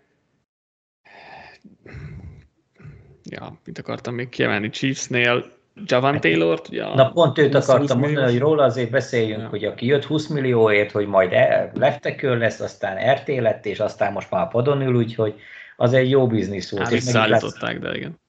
Ja, 3.23 3.59
mit 3.65 3.79
akartam 3.79 4.15
még 4.15 4.29
kiemelni 4.29 4.69
Chiefsnél, 4.69 5.56
Javan 5.85 6.19
taylor 6.19 6.61
ugye 6.69 6.83
Na 6.93 7.11
pont 7.11 7.37
őt 7.37 7.55
akartam 7.55 7.99
mondani, 7.99 8.31
hogy 8.31 8.39
róla 8.39 8.63
azért 8.63 8.89
beszéljünk, 8.89 9.41
ja. 9.41 9.47
hogy 9.47 9.63
aki 9.63 9.85
jött 9.85 10.05
20 10.05 10.27
millióért, 10.27 10.91
hogy 10.91 11.07
majd 11.07 11.35
leftekör 11.73 12.37
lesz, 12.37 12.59
aztán 12.59 13.13
RT 13.13 13.27
lett, 13.27 13.65
és 13.65 13.79
aztán 13.79 14.13
most 14.13 14.31
már 14.31 14.49
padon 14.49 14.81
ül, 14.81 14.95
úgyhogy 14.95 15.35
az 15.75 15.93
egy 15.93 16.09
jó 16.09 16.27
biznisz 16.27 16.71
volt. 16.71 16.83
Hát 16.83 16.91
visszaállították, 16.91 17.79
de 17.79 17.95
igen. 17.95 18.19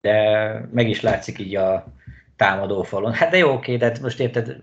De 0.00 0.68
meg 0.72 0.88
is 0.88 1.00
látszik 1.00 1.38
így 1.38 1.56
a 1.56 1.84
támadó 2.36 2.82
falon. 2.82 3.12
Hát 3.12 3.30
de 3.30 3.36
jó, 3.36 3.52
oké, 3.52 3.76
de 3.76 3.92
most 4.02 4.20
érted, 4.20 4.56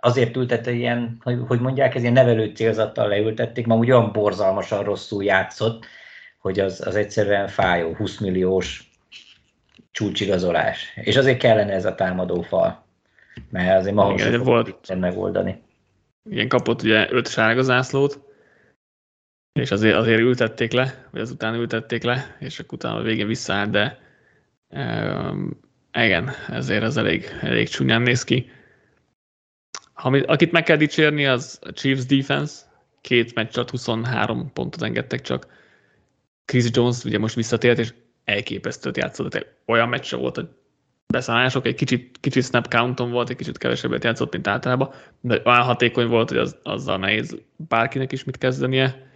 azért 0.00 0.36
ültette 0.36 0.72
ilyen, 0.72 1.16
hogy, 1.22 1.38
hogy 1.46 1.60
mondják, 1.60 1.94
ez 1.94 2.00
ilyen 2.00 2.12
nevelő 2.12 2.52
célzattal 2.54 3.08
leültették, 3.08 3.66
ma 3.66 3.76
úgy 3.76 3.90
olyan 3.90 4.12
borzalmasan 4.12 4.84
rosszul 4.84 5.24
játszott, 5.24 5.86
hogy 6.38 6.60
az, 6.60 6.86
az 6.86 6.96
egyszerűen 6.96 7.48
fájó, 7.48 7.94
20 7.94 8.18
milliós 8.18 8.90
csúcsigazolás. 9.94 10.92
És 10.94 11.16
azért 11.16 11.38
kellene 11.38 11.72
ez 11.72 11.84
a 11.84 11.94
támadó 11.94 12.42
fal, 12.42 12.84
mert 13.50 13.78
azért 13.78 13.94
ma 13.94 14.12
Igen, 14.12 14.42
volt 14.42 14.98
megoldani. 14.98 15.62
Igen, 16.30 16.48
kapott 16.48 16.82
ugye 16.82 17.12
öt 17.12 17.28
sárga 17.28 17.62
zászlót, 17.62 18.20
és 19.60 19.70
azért, 19.70 19.96
azért 19.96 20.20
ültették 20.20 20.72
le, 20.72 21.08
vagy 21.10 21.20
azután 21.20 21.54
ültették 21.54 22.02
le, 22.02 22.36
és 22.38 22.58
akkor 22.58 22.78
utána 22.78 22.96
a 22.96 23.02
végén 23.02 23.26
visszaállt, 23.26 23.70
de 23.70 23.98
um, 24.68 25.60
igen, 25.92 26.30
ezért 26.48 26.82
az 26.82 26.96
elég, 26.96 27.24
elég 27.40 27.68
csúnyán 27.68 28.02
néz 28.02 28.24
ki. 28.24 28.50
Akit 30.26 30.52
meg 30.52 30.62
kell 30.62 30.76
dicsérni, 30.76 31.26
az 31.26 31.58
a 31.62 31.72
Chiefs 31.72 32.06
defense. 32.06 32.62
Két 33.00 33.34
meccs 33.34 33.56
alatt 33.56 33.70
23 33.70 34.52
pontot 34.52 34.82
engedtek 34.82 35.20
csak. 35.20 35.46
Chris 36.44 36.64
Jones 36.70 37.04
ugye 37.04 37.18
most 37.18 37.34
visszatért, 37.34 37.78
és 37.78 37.94
elképesztőt 38.24 38.96
játszott. 38.96 39.46
Olyan 39.66 39.88
meccs 39.88 40.14
volt, 40.14 40.34
hogy 40.36 40.48
beszállások, 41.06 41.66
egy 41.66 41.74
kicsit, 41.74 42.18
kicsit 42.20 42.44
snap 42.44 42.74
counton 42.74 43.10
volt, 43.10 43.30
egy 43.30 43.36
kicsit 43.36 43.58
kevesebbet 43.58 44.04
játszott, 44.04 44.32
mint 44.32 44.46
általában, 44.46 44.90
de 45.20 45.42
olyan 45.44 45.62
hatékony 45.62 46.06
volt, 46.06 46.28
hogy 46.28 46.38
az, 46.38 46.56
azzal 46.62 46.98
nehéz 46.98 47.36
bárkinek 47.56 48.12
is 48.12 48.24
mit 48.24 48.38
kezdenie. 48.38 49.12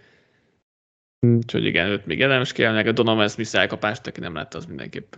Úgyhogy 1.19 1.65
igen, 1.65 1.87
őt 1.87 2.05
még 2.05 2.19
érdemes 2.19 2.55
meg 2.55 2.87
a 2.87 2.91
Donovan 2.91 3.27
Smith 3.27 3.55
elkapást, 3.55 4.07
aki 4.07 4.19
nem 4.19 4.35
lett, 4.35 4.53
az 4.53 4.65
mindenképp 4.65 5.13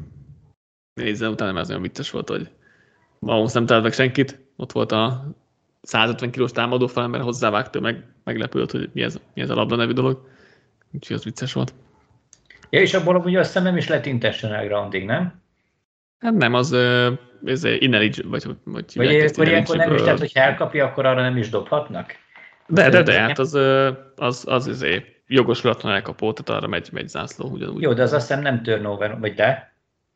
nézzen 0.94 1.32
utána, 1.32 1.52
mert 1.52 1.64
az 1.64 1.70
olyan 1.70 1.82
vicces 1.82 2.10
volt, 2.10 2.30
hogy 2.30 2.50
Mahomes 3.20 3.54
nem 3.54 3.66
talált 3.66 3.84
meg 3.84 3.94
senkit, 3.94 4.40
ott 4.56 4.72
volt 4.72 4.92
a 4.92 5.34
150 5.82 6.32
kilós 6.32 6.52
támadó 6.52 6.88
felember 6.88 7.22
hozzávágta, 7.22 7.80
meg 7.80 8.06
meglepődött, 8.24 8.72
hogy 8.72 8.90
mi 8.94 9.02
ez, 9.02 9.20
mi 9.34 9.42
ez 9.42 9.50
a 9.50 9.56
labda 9.56 9.76
nevű 9.76 9.92
dolog. 9.92 10.30
Úgyhogy 10.92 11.16
az 11.16 11.24
vicces 11.24 11.54
volt. 11.54 11.74
Ja, 12.72 12.82
és 12.82 12.94
abból 12.94 13.16
ugye 13.16 13.40
azt 13.40 13.48
hiszem 13.48 13.64
nem 13.64 13.78
is 13.78 13.88
lett 13.88 14.06
intentional 14.06 14.66
grounding, 14.66 15.06
nem? 15.06 15.42
Hát 16.20 16.34
nem, 16.34 16.54
az 16.54 16.76
ez 17.46 17.64
ineligible, 17.64 18.30
vagy 18.30 18.44
hogy 18.44 18.56
Vagy 18.64 19.26
akkor 19.26 19.48
ilyenkor 19.48 19.76
nem 19.76 19.94
is, 19.94 20.02
tehát 20.02 20.20
hogyha 20.20 20.40
elkapja, 20.40 20.86
akkor 20.86 21.06
arra 21.06 21.22
nem 21.22 21.38
is 21.38 21.50
dobhatnak? 21.50 22.16
De, 22.68 22.90
de, 22.90 23.04
de, 23.04 23.20
hát 23.20 23.40
az, 23.40 23.54
az, 23.54 23.96
az, 24.16 24.44
az 24.48 24.68
izé, 24.68 25.06
jogosulatlan 25.28 25.94
elkapó, 25.94 26.34
tehát 26.34 26.62
arra 26.62 26.70
megy, 26.70 26.90
megy 26.92 27.08
zászló 27.08 27.50
ugyanúgy. 27.50 27.82
Jó, 27.82 27.94
de 27.94 28.02
az 28.02 28.14
azt 28.14 28.28
hiszem 28.28 28.42
nem 28.42 28.64
turnover, 28.64 29.20
vagy 29.20 29.34
de? 29.34 29.74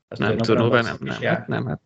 Az 0.08 0.20
nem, 0.20 0.38
turnover, 0.38 0.84
nem, 0.84 0.96
nem, 1.00 1.22
hát 1.22 1.48
nem, 1.48 1.66
hát 1.66 1.80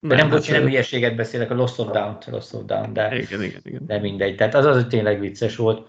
nem, 0.00 0.16
nem, 0.16 0.30
bocs, 0.30 0.50
nem 0.50 0.62
hülyeséget 0.62 1.16
beszélek, 1.16 1.50
a 1.50 1.54
loss 1.54 1.78
of 1.78 1.90
down, 1.90 2.18
loss 2.26 2.52
of 2.52 2.64
down, 2.64 2.92
de, 2.92 3.18
igen, 3.18 3.42
igen, 3.42 3.60
igen. 3.64 3.86
de 3.86 3.98
mindegy. 3.98 4.36
Tehát 4.36 4.54
az 4.54 4.64
az, 4.64 4.74
hogy 4.74 4.88
tényleg 4.88 5.20
vicces 5.20 5.56
volt. 5.56 5.88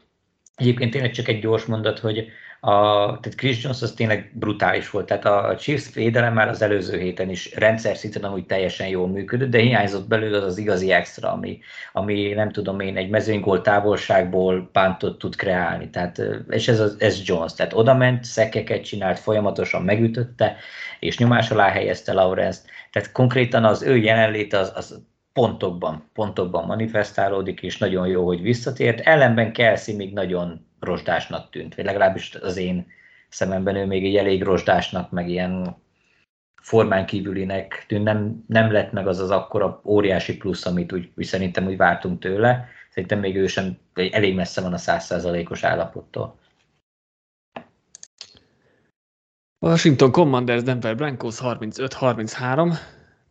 Egyébként 0.56 0.92
tényleg 0.92 1.12
csak 1.12 1.28
egy 1.28 1.40
gyors 1.40 1.66
mondat, 1.66 2.00
hogy 2.00 2.28
a, 2.60 2.72
tehát 3.20 3.36
Chris 3.36 3.64
Jones 3.64 3.82
az 3.82 3.92
tényleg 3.92 4.32
brutális 4.34 4.90
volt. 4.90 5.06
Tehát 5.06 5.26
a 5.26 5.56
Chiefs 5.56 5.94
védelem 5.94 6.34
már 6.34 6.48
az 6.48 6.62
előző 6.62 7.00
héten 7.00 7.30
is 7.30 7.56
rendszer 7.56 7.98
szinten 7.98 8.24
amúgy 8.24 8.46
teljesen 8.46 8.88
jól 8.88 9.08
működött, 9.08 9.50
de 9.50 9.60
hiányzott 9.60 10.08
belőle 10.08 10.38
az 10.38 10.58
az 10.58 10.64
igazi 10.64 10.92
extra, 10.92 11.32
ami, 11.32 11.60
ami 11.94 12.34
nem 12.34 12.52
tudom 12.52 12.80
én, 12.80 12.98
egy 12.98 13.10
mezőnygól 13.10 13.62
távolságból 13.62 14.70
pántot 14.72 15.18
tud 15.18 15.36
kreálni. 15.36 15.90
Tehát, 15.90 16.22
és 16.50 16.68
ez, 16.68 16.96
ez 17.00 17.22
Jones. 17.26 17.54
Tehát 17.54 17.74
oda 17.74 17.94
ment, 17.94 18.24
szekeket 18.24 18.84
csinált, 18.84 19.20
folyamatosan 19.20 19.84
megütötte, 19.84 20.56
és 21.00 21.18
nyomás 21.18 21.52
alá 21.52 21.70
helyezte 21.70 22.14
Lawrence-t. 22.14 22.66
Tehát 22.92 23.12
konkrétan 23.12 23.66
az 23.66 23.82
ő 23.82 23.98
jelenléte 23.98 24.58
az, 24.58 24.72
az 24.76 25.02
pontokban, 25.38 26.10
pontokban 26.14 26.66
manifestálódik, 26.66 27.62
és 27.62 27.78
nagyon 27.78 28.08
jó, 28.08 28.26
hogy 28.26 28.42
visszatért. 28.42 29.00
Ellenben 29.00 29.54
Kelsey 29.54 29.96
még 29.96 30.14
nagyon 30.14 30.66
rozsdásnak 30.80 31.50
tűnt, 31.50 31.76
vagy 31.76 31.86
legalábbis 31.86 32.36
az 32.36 32.58
én 32.58 32.88
szememben 33.30 33.76
ő 33.76 33.86
még 33.86 34.06
egy 34.06 34.16
elég 34.16 34.44
rozsdásnak, 34.44 35.12
meg 35.12 35.30
ilyen 35.30 35.76
formán 36.62 37.06
kívülinek 37.06 37.86
tűnt, 37.88 38.04
nem, 38.04 38.44
nem 38.48 38.72
lett 38.72 38.92
meg 38.92 39.08
az 39.08 39.20
az 39.20 39.32
akkora 39.32 39.82
óriási 39.84 40.38
plusz, 40.38 40.66
amit 40.66 40.94
úgy, 40.94 41.12
úgy 41.16 41.26
szerintem 41.26 41.68
úgy 41.68 41.78
vártunk 41.78 42.20
tőle. 42.20 42.68
Szerintem 42.90 43.20
még 43.20 43.36
ő 43.36 43.48
sem 43.48 43.78
elég 43.94 44.36
messze 44.36 44.62
van 44.62 44.74
a 44.74 44.78
százszázalékos 44.78 45.64
állapottól. 45.64 46.40
Washington 49.60 50.12
Commanders 50.12 50.64
Denver 50.64 50.96
Broncos 50.96 51.40
35-33. 51.42 52.78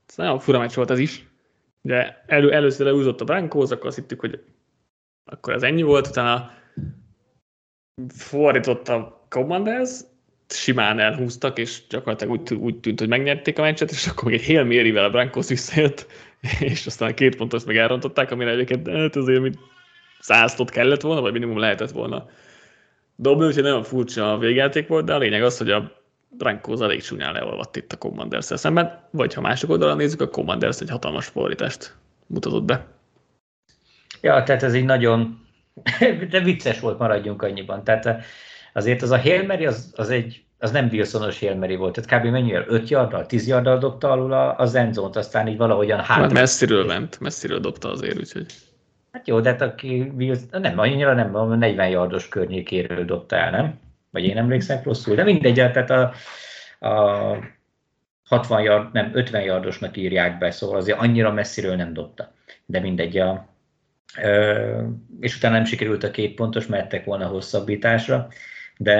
Ez 0.08 0.16
nagyon 0.16 0.38
fura 0.38 0.58
meccs 0.58 0.74
volt 0.74 0.90
ez 0.90 0.98
is. 0.98 1.26
Ugye 1.86 2.16
elő, 2.26 2.52
először 2.52 2.86
leúzott 2.86 3.20
a 3.20 3.24
Broncos, 3.24 3.70
akkor 3.70 3.86
azt 3.86 3.96
hittük, 3.96 4.20
hogy 4.20 4.42
akkor 5.24 5.52
ez 5.52 5.62
ennyi 5.62 5.82
volt, 5.82 6.06
utána 6.06 6.50
fordított 8.08 8.88
a 8.88 9.26
Commanders, 9.28 9.90
simán 10.48 10.98
elhúztak, 10.98 11.58
és 11.58 11.86
gyakorlatilag 11.88 12.32
úgy, 12.32 12.54
úgy 12.54 12.80
tűnt, 12.80 12.98
hogy 12.98 13.08
megnyerték 13.08 13.58
a 13.58 13.62
meccset, 13.62 13.90
és 13.90 14.06
akkor 14.06 14.30
még 14.30 14.40
egy 14.40 14.46
Hail 14.46 14.64
Mary-vel 14.64 15.04
a 15.04 15.10
Broncos 15.10 15.48
visszajött, 15.48 16.06
és 16.70 16.86
aztán 16.86 17.10
a 17.10 17.14
két 17.14 17.36
pontos 17.36 17.64
meg 17.64 17.76
elrontották, 17.76 18.30
amire 18.30 18.50
egyébként 18.50 18.88
hát 18.88 19.16
azért 19.16 19.40
mint 19.40 19.58
száztot 20.20 20.70
kellett 20.70 21.00
volna, 21.00 21.20
vagy 21.20 21.32
minimum 21.32 21.58
lehetett 21.58 21.90
volna 21.90 22.28
dobni, 23.16 23.46
úgyhogy 23.46 23.62
nagyon 23.62 23.82
furcsa 23.82 24.32
a 24.32 24.38
végjáték 24.38 24.88
volt, 24.88 25.04
de 25.04 25.14
a 25.14 25.18
lényeg 25.18 25.42
az, 25.42 25.58
hogy 25.58 25.70
a 25.70 26.04
Broncos 26.36 26.80
elég 26.80 27.02
csúnyán 27.02 27.32
leolvadt 27.32 27.76
itt 27.76 27.92
a 27.92 27.96
commanders 27.96 28.44
szemben, 28.44 29.08
vagy 29.10 29.34
ha 29.34 29.40
mások 29.40 29.70
oldalon 29.70 29.96
nézzük, 29.96 30.20
a 30.20 30.28
Commanders 30.28 30.80
egy 30.80 30.90
hatalmas 30.90 31.26
fordítást 31.26 31.94
mutatott 32.26 32.64
be. 32.64 32.86
Ja, 34.20 34.42
tehát 34.42 34.62
ez 34.62 34.74
így 34.74 34.84
nagyon, 34.84 35.46
de 36.30 36.40
vicces 36.40 36.80
volt, 36.80 36.98
maradjunk 36.98 37.42
annyiban. 37.42 37.84
Tehát 37.84 38.06
eh, 38.06 38.22
azért 38.72 39.02
az 39.02 39.10
a 39.10 39.20
Hail 39.20 39.46
Mary 39.46 39.66
az, 39.66 39.92
az 39.96 40.10
egy 40.10 40.46
az 40.58 40.70
nem 40.70 40.88
Wilsonos 40.92 41.40
Hail 41.40 41.54
Mary 41.54 41.76
volt, 41.76 42.00
tehát 42.00 42.22
kb. 42.22 42.30
mennyivel? 42.30 42.64
5 42.68 42.88
yarddal, 42.88 43.26
10 43.26 43.46
yarddal 43.46 43.78
dobta 43.78 44.10
alul 44.10 44.32
a, 44.32 44.58
a 44.58 44.76
endzone 44.76 45.18
aztán 45.18 45.48
így 45.48 45.56
valahogyan 45.56 45.98
hát. 45.98 46.06
Hát 46.06 46.32
messziről 46.32 46.84
ment, 46.84 47.20
messziről 47.20 47.58
dobta 47.58 47.90
azért, 47.90 48.18
úgyhogy. 48.18 48.46
Hát 49.12 49.28
jó, 49.28 49.40
de 49.40 49.50
hát 49.50 49.60
aki 49.60 50.12
Wilson, 50.16 50.60
nem, 50.60 50.78
annyira 50.78 51.14
nem, 51.14 51.58
40 51.58 51.88
yardos 51.88 52.28
környékéről 52.28 53.04
dobta 53.04 53.36
el, 53.36 53.50
nem? 53.50 53.78
Vagy 54.16 54.24
én 54.24 54.38
emlékszem 54.38 54.80
rosszul, 54.82 55.14
de 55.14 55.24
mindegy, 55.24 55.54
tehát 55.54 55.90
a, 55.90 56.12
a 56.86 57.38
60 58.24 58.62
yard, 58.62 58.92
nem, 58.92 59.10
50 59.14 59.42
yardosnak 59.42 59.96
írják 59.96 60.38
be, 60.38 60.50
szóval 60.50 60.76
azért 60.76 60.98
annyira 60.98 61.32
messziről 61.32 61.76
nem 61.76 61.92
dobta. 61.92 62.32
De 62.66 62.80
mindegy, 62.80 63.18
a, 63.18 63.48
ö, 64.22 64.82
és 65.20 65.36
utána 65.36 65.54
nem 65.54 65.64
sikerült 65.64 66.04
a 66.04 66.10
két 66.10 66.34
pontos, 66.34 66.66
mehettek 66.66 67.04
volna 67.04 67.26
hosszabbításra, 67.26 68.28
de 68.76 68.96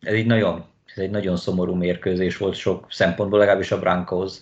ez 0.00 0.12
egy 0.12 0.26
nagyon, 0.26 0.64
ez 0.94 1.02
egy 1.02 1.10
nagyon 1.10 1.36
szomorú 1.36 1.74
mérkőzés 1.74 2.36
volt 2.36 2.54
sok 2.54 2.86
szempontból, 2.90 3.38
legalábbis 3.38 3.72
a 3.72 3.78
Broncos 3.78 4.32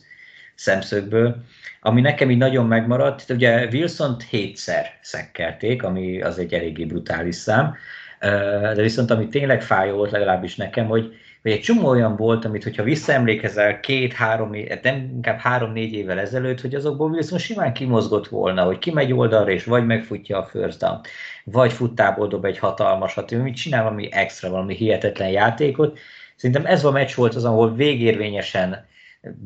szemszögből. 0.55 1.36
Ami 1.80 2.01
nekem 2.01 2.30
így 2.30 2.38
nagyon 2.38 2.66
megmaradt, 2.66 3.30
ugye 3.30 3.66
Wilson-t 3.72 4.22
hétszer 4.22 4.98
szekkelték, 5.01 5.82
ami 5.82 6.22
az 6.22 6.38
egy 6.38 6.55
eléggé 6.55 6.84
brutális 6.84 7.34
szám, 7.34 7.74
de 8.21 8.83
viszont 8.83 9.11
ami 9.11 9.29
tényleg 9.29 9.62
fájó 9.62 9.97
volt 9.97 10.11
legalábbis 10.11 10.57
nekem, 10.57 10.87
hogy, 10.87 11.14
hogy 11.43 11.51
egy 11.51 11.61
csomó 11.61 11.89
olyan 11.89 12.16
volt, 12.16 12.45
amit 12.45 12.62
hogyha 12.62 12.83
visszaemlékezel 12.83 13.81
két-három, 13.81 14.51
nem 14.83 15.11
inkább 15.14 15.39
három-négy 15.39 15.93
évvel 15.93 16.18
ezelőtt, 16.18 16.61
hogy 16.61 16.75
azokból 16.75 17.11
viszont 17.11 17.41
simán 17.41 17.73
kimozgott 17.73 18.29
volna, 18.29 18.64
hogy 18.64 18.79
kimegy 18.79 19.12
oldalra 19.12 19.51
és 19.51 19.64
vagy 19.64 19.87
megfutja 19.87 20.39
a 20.39 20.45
first 20.45 20.79
down, 20.79 21.01
vagy 21.45 21.73
futtából 21.73 22.29
dob 22.29 22.45
egy 22.45 22.59
hatalmasat, 22.59 23.31
mit 23.31 23.57
csinál 23.57 23.83
valami 23.83 24.12
extra, 24.12 24.51
valami 24.51 24.75
hihetetlen 24.75 25.29
játékot. 25.29 25.99
Szerintem 26.37 26.66
ez 26.66 26.85
a 26.85 26.91
meccs 26.91 27.14
volt 27.14 27.35
az, 27.35 27.45
ahol 27.45 27.75
végérvényesen 27.75 28.89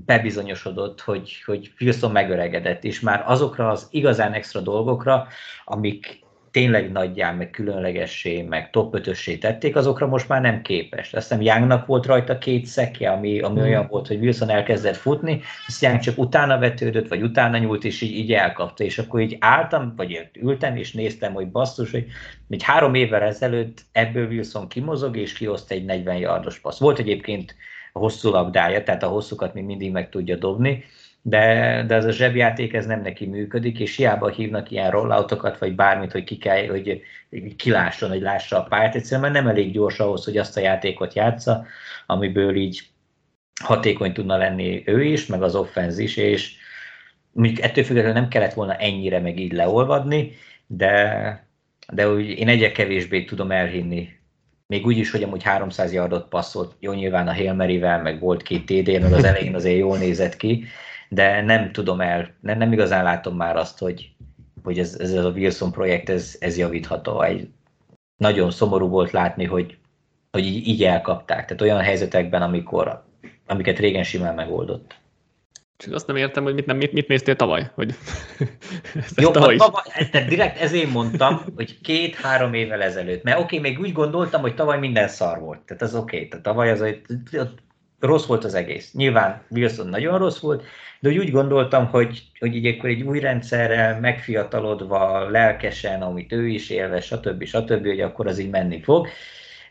bebizonyosodott, 0.07 1.01
hogy, 1.01 1.43
hogy 1.47 1.73
Wilson 1.81 2.11
megöregedett, 2.11 2.85
és 2.85 3.01
már 3.01 3.25
azokra 3.27 3.71
az 3.71 3.89
igazán 3.91 4.33
extra 4.33 4.61
dolgokra, 4.61 5.27
amik 5.65 6.24
tényleg 6.55 6.93
nagyjá, 6.93 7.33
meg 7.33 7.51
különlegessé, 7.51 8.43
meg 8.43 8.71
top 8.71 8.95
5 8.95 9.39
tették, 9.41 9.77
azokra 9.77 10.07
most 10.07 10.29
már 10.29 10.41
nem 10.41 10.63
képes. 10.63 11.13
Azt 11.13 11.29
hiszem 11.29 11.43
Youngnak 11.43 11.87
volt 11.87 12.07
rajta 12.07 12.39
két 12.39 12.67
szekje, 12.67 13.11
ami, 13.11 13.41
ami 13.41 13.61
mm. 13.61 13.63
olyan 13.63 13.87
volt, 13.91 14.07
hogy 14.07 14.19
Wilson 14.19 14.51
elkezdett 14.51 14.97
futni, 14.97 15.41
azt 15.67 15.83
Young 15.83 15.99
csak 15.99 16.19
utána 16.19 16.59
vetődött, 16.59 17.09
vagy 17.09 17.23
utána 17.23 17.59
nyúlt, 17.59 17.85
és 17.85 18.01
így, 18.01 18.17
így 18.17 18.33
elkapta. 18.33 18.85
És 18.85 18.99
akkor 18.99 19.21
így 19.21 19.37
álltam, 19.41 19.93
vagy 19.97 20.29
ültem, 20.41 20.77
és 20.77 20.93
néztem, 20.93 21.33
hogy 21.33 21.51
basszus, 21.51 21.91
hogy 21.91 22.07
egy 22.49 22.63
három 22.63 22.95
évvel 22.95 23.23
ezelőtt 23.23 23.81
ebből 23.93 24.27
Wilson 24.27 24.69
kimozog, 24.69 25.17
és 25.17 25.33
kioszt 25.33 25.71
egy 25.71 25.85
40 25.85 26.17
yardos 26.17 26.59
passz. 26.59 26.79
Volt 26.79 26.99
egyébként 26.99 27.55
a 27.93 27.99
hosszú 27.99 28.31
labdája, 28.31 28.83
tehát 28.83 29.03
a 29.03 29.09
hosszukat 29.09 29.55
még 29.55 29.65
mindig 29.65 29.93
meg 29.93 30.09
tudja 30.09 30.37
dobni, 30.37 30.85
de, 31.27 31.85
de 31.87 31.95
ez 31.95 32.05
a 32.05 32.13
zsebjáték 32.13 32.73
ez 32.73 32.87
nem 32.87 33.01
neki 33.01 33.27
működik, 33.27 33.79
és 33.79 33.97
hiába 33.97 34.29
hívnak 34.29 34.71
ilyen 34.71 34.91
rolloutokat, 34.91 35.59
vagy 35.59 35.75
bármit, 35.75 36.13
hogy 36.13 36.25
ki 36.25 36.37
kell, 36.37 36.67
hogy 36.67 37.03
kilásson, 37.57 38.09
hogy 38.09 38.21
lássa 38.21 38.57
a 38.57 38.63
pályát, 38.63 38.95
egyszerűen 38.95 39.33
nem 39.33 39.47
elég 39.47 39.73
gyors 39.73 40.01
ahhoz, 40.01 40.25
hogy 40.25 40.37
azt 40.37 40.57
a 40.57 40.61
játékot 40.61 41.15
játsza, 41.15 41.67
amiből 42.07 42.57
így 42.57 42.83
hatékony 43.63 44.13
tudna 44.13 44.37
lenni 44.37 44.83
ő 44.87 45.05
is, 45.05 45.27
meg 45.27 45.43
az 45.43 45.55
offenz 45.55 45.99
is, 45.99 46.17
és 46.17 46.55
mondjuk 47.33 47.61
ettől 47.61 47.85
függetlenül 47.85 48.21
nem 48.21 48.29
kellett 48.29 48.55
volna 48.55 48.75
ennyire 48.75 49.21
meg 49.21 49.39
így 49.39 49.53
leolvadni, 49.53 50.33
de, 50.67 51.47
de 51.93 52.09
úgy 52.09 52.29
én 52.29 52.49
egyre 52.49 52.73
kevésbé 52.73 53.25
tudom 53.25 53.51
elhinni. 53.51 54.09
Még 54.67 54.87
úgy 54.87 54.99
is, 54.99 55.11
hogy 55.11 55.23
amúgy 55.23 55.43
300 55.43 55.93
yardot 55.93 56.29
passzolt, 56.29 56.75
jó 56.81 56.93
nyilván 56.93 57.29
a 57.29 57.35
Hail 57.35 57.53
meg 58.03 58.21
volt 58.21 58.43
két 58.43 58.65
TD, 58.67 59.01
meg 59.01 59.13
az 59.13 59.25
elején 59.25 59.55
azért 59.55 59.79
jól 59.79 59.99
nézett 59.99 60.37
ki, 60.37 60.65
de 61.15 61.43
nem 61.43 61.73
tudom 61.73 62.01
el, 62.01 62.35
nem, 62.41 62.59
nem 62.59 62.73
igazán 62.73 63.05
látom 63.05 63.37
már 63.37 63.57
azt, 63.57 63.79
hogy, 63.79 64.11
hogy 64.63 64.79
ez, 64.79 64.97
ez 64.99 65.13
a 65.13 65.31
Wilson 65.31 65.73
projekt, 65.73 66.09
ez, 66.09 66.37
ez 66.41 66.59
javítható. 66.59 67.23
Egy, 67.23 67.49
nagyon 68.17 68.51
szomorú 68.51 68.89
volt 68.89 69.11
látni, 69.11 69.45
hogy, 69.45 69.77
hogy 70.31 70.47
így, 70.47 70.67
így 70.67 70.85
elkapták. 70.85 71.45
Tehát 71.45 71.63
olyan 71.63 71.81
helyzetekben, 71.81 72.43
amikor, 72.43 73.05
amiket 73.47 73.79
régen 73.79 74.05
simán 74.05 74.35
megoldott. 74.35 75.03
Csak 75.77 75.95
azt 75.95 76.07
nem 76.07 76.17
értem, 76.17 76.45
hogy 76.45 76.55
mit, 76.55 76.67
nem, 76.67 76.77
mit, 76.77 76.93
mit 76.93 77.09
néztél 77.09 77.37
tavaly? 77.37 77.71
Hogy 77.75 77.95
Jó, 79.17 79.31
tavaly, 79.31 79.57
tavaly 79.57 79.83
tehát 80.11 80.29
direkt 80.29 80.61
ezért 80.61 80.91
mondtam, 80.91 81.45
hogy 81.57 81.81
két-három 81.81 82.55
évvel 82.55 82.83
ezelőtt. 82.83 83.23
Mert 83.23 83.39
oké, 83.39 83.59
okay, 83.59 83.71
még 83.71 83.81
úgy 83.81 83.93
gondoltam, 83.93 84.41
hogy 84.41 84.55
tavaly 84.55 84.79
minden 84.79 85.09
szar 85.09 85.39
volt. 85.39 85.61
Tehát 85.61 85.83
az 85.83 85.95
oké. 85.95 86.17
Okay. 86.17 86.29
Tehát 86.29 86.45
tavaly 86.45 86.71
az, 86.71 86.81
hogy 86.81 87.01
rossz 88.05 88.27
volt 88.27 88.45
az 88.45 88.55
egész. 88.55 88.93
Nyilván 88.93 89.43
Wilson 89.51 89.89
nagyon 89.89 90.19
rossz 90.19 90.39
volt, 90.39 90.65
de 91.01 91.11
úgy, 91.11 91.31
gondoltam, 91.31 91.87
hogy, 91.87 92.23
hogy 92.39 92.55
így 92.55 92.67
akkor 92.67 92.89
egy 92.89 93.03
új 93.03 93.21
rendszerrel, 93.21 94.01
megfiatalodva, 94.01 95.31
lelkesen, 95.31 96.03
amit 96.03 96.33
ő 96.33 96.47
is 96.49 96.71
élve, 96.71 97.01
stb. 97.01 97.45
stb., 97.45 97.87
hogy 97.87 98.01
akkor 98.01 98.27
az 98.27 98.39
így 98.39 98.51
menni 98.51 98.83
fog, 98.83 99.09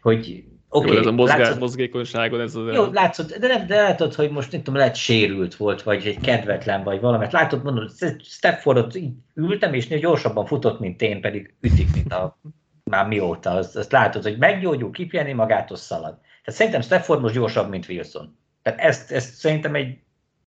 hogy 0.01 0.43
Oké, 0.75 0.85
okay, 0.85 0.97
ez 0.97 1.05
a 1.05 1.11
mozgás, 1.11 1.37
látszott, 1.37 1.59
mozgékonyságon 1.59 2.41
ez 2.41 2.55
az... 2.55 2.73
Jó, 2.73 2.85
látszott, 2.91 3.37
de, 3.37 3.65
de 3.67 3.75
látod, 3.75 4.13
hogy 4.13 4.29
most 4.29 4.51
nem 4.51 4.63
tudom, 4.63 4.79
lehet 4.79 4.95
sérült 4.95 5.55
volt, 5.55 5.83
vagy 5.83 6.05
egy 6.05 6.19
kedvetlen, 6.19 6.83
vagy 6.83 6.99
valamit. 6.99 7.31
Látod, 7.31 7.63
mondom, 7.63 7.87
Stepfordot 8.23 8.95
így 8.95 9.11
ültem, 9.35 9.73
és 9.73 9.87
gyorsabban 9.87 10.45
futott, 10.45 10.79
mint 10.79 11.01
én, 11.01 11.21
pedig 11.21 11.53
ütik, 11.61 11.93
mint 11.93 12.13
a 12.13 12.39
már 12.83 13.07
mióta. 13.07 13.49
Azt, 13.49 13.75
azt 13.75 13.91
látod, 13.91 14.23
hogy 14.23 14.37
meggyógyul, 14.37 14.91
kipjeni 14.91 15.33
magától 15.33 15.77
szalad. 15.77 16.17
Tehát 16.43 16.59
szerintem 16.59 16.81
Stafford 16.81 17.21
most 17.21 17.33
gyorsabb, 17.33 17.69
mint 17.69 17.89
Wilson. 17.89 18.37
Tehát 18.61 18.79
ezt, 18.79 19.11
ezt 19.11 19.33
szerintem 19.33 19.75
egy, 19.75 19.97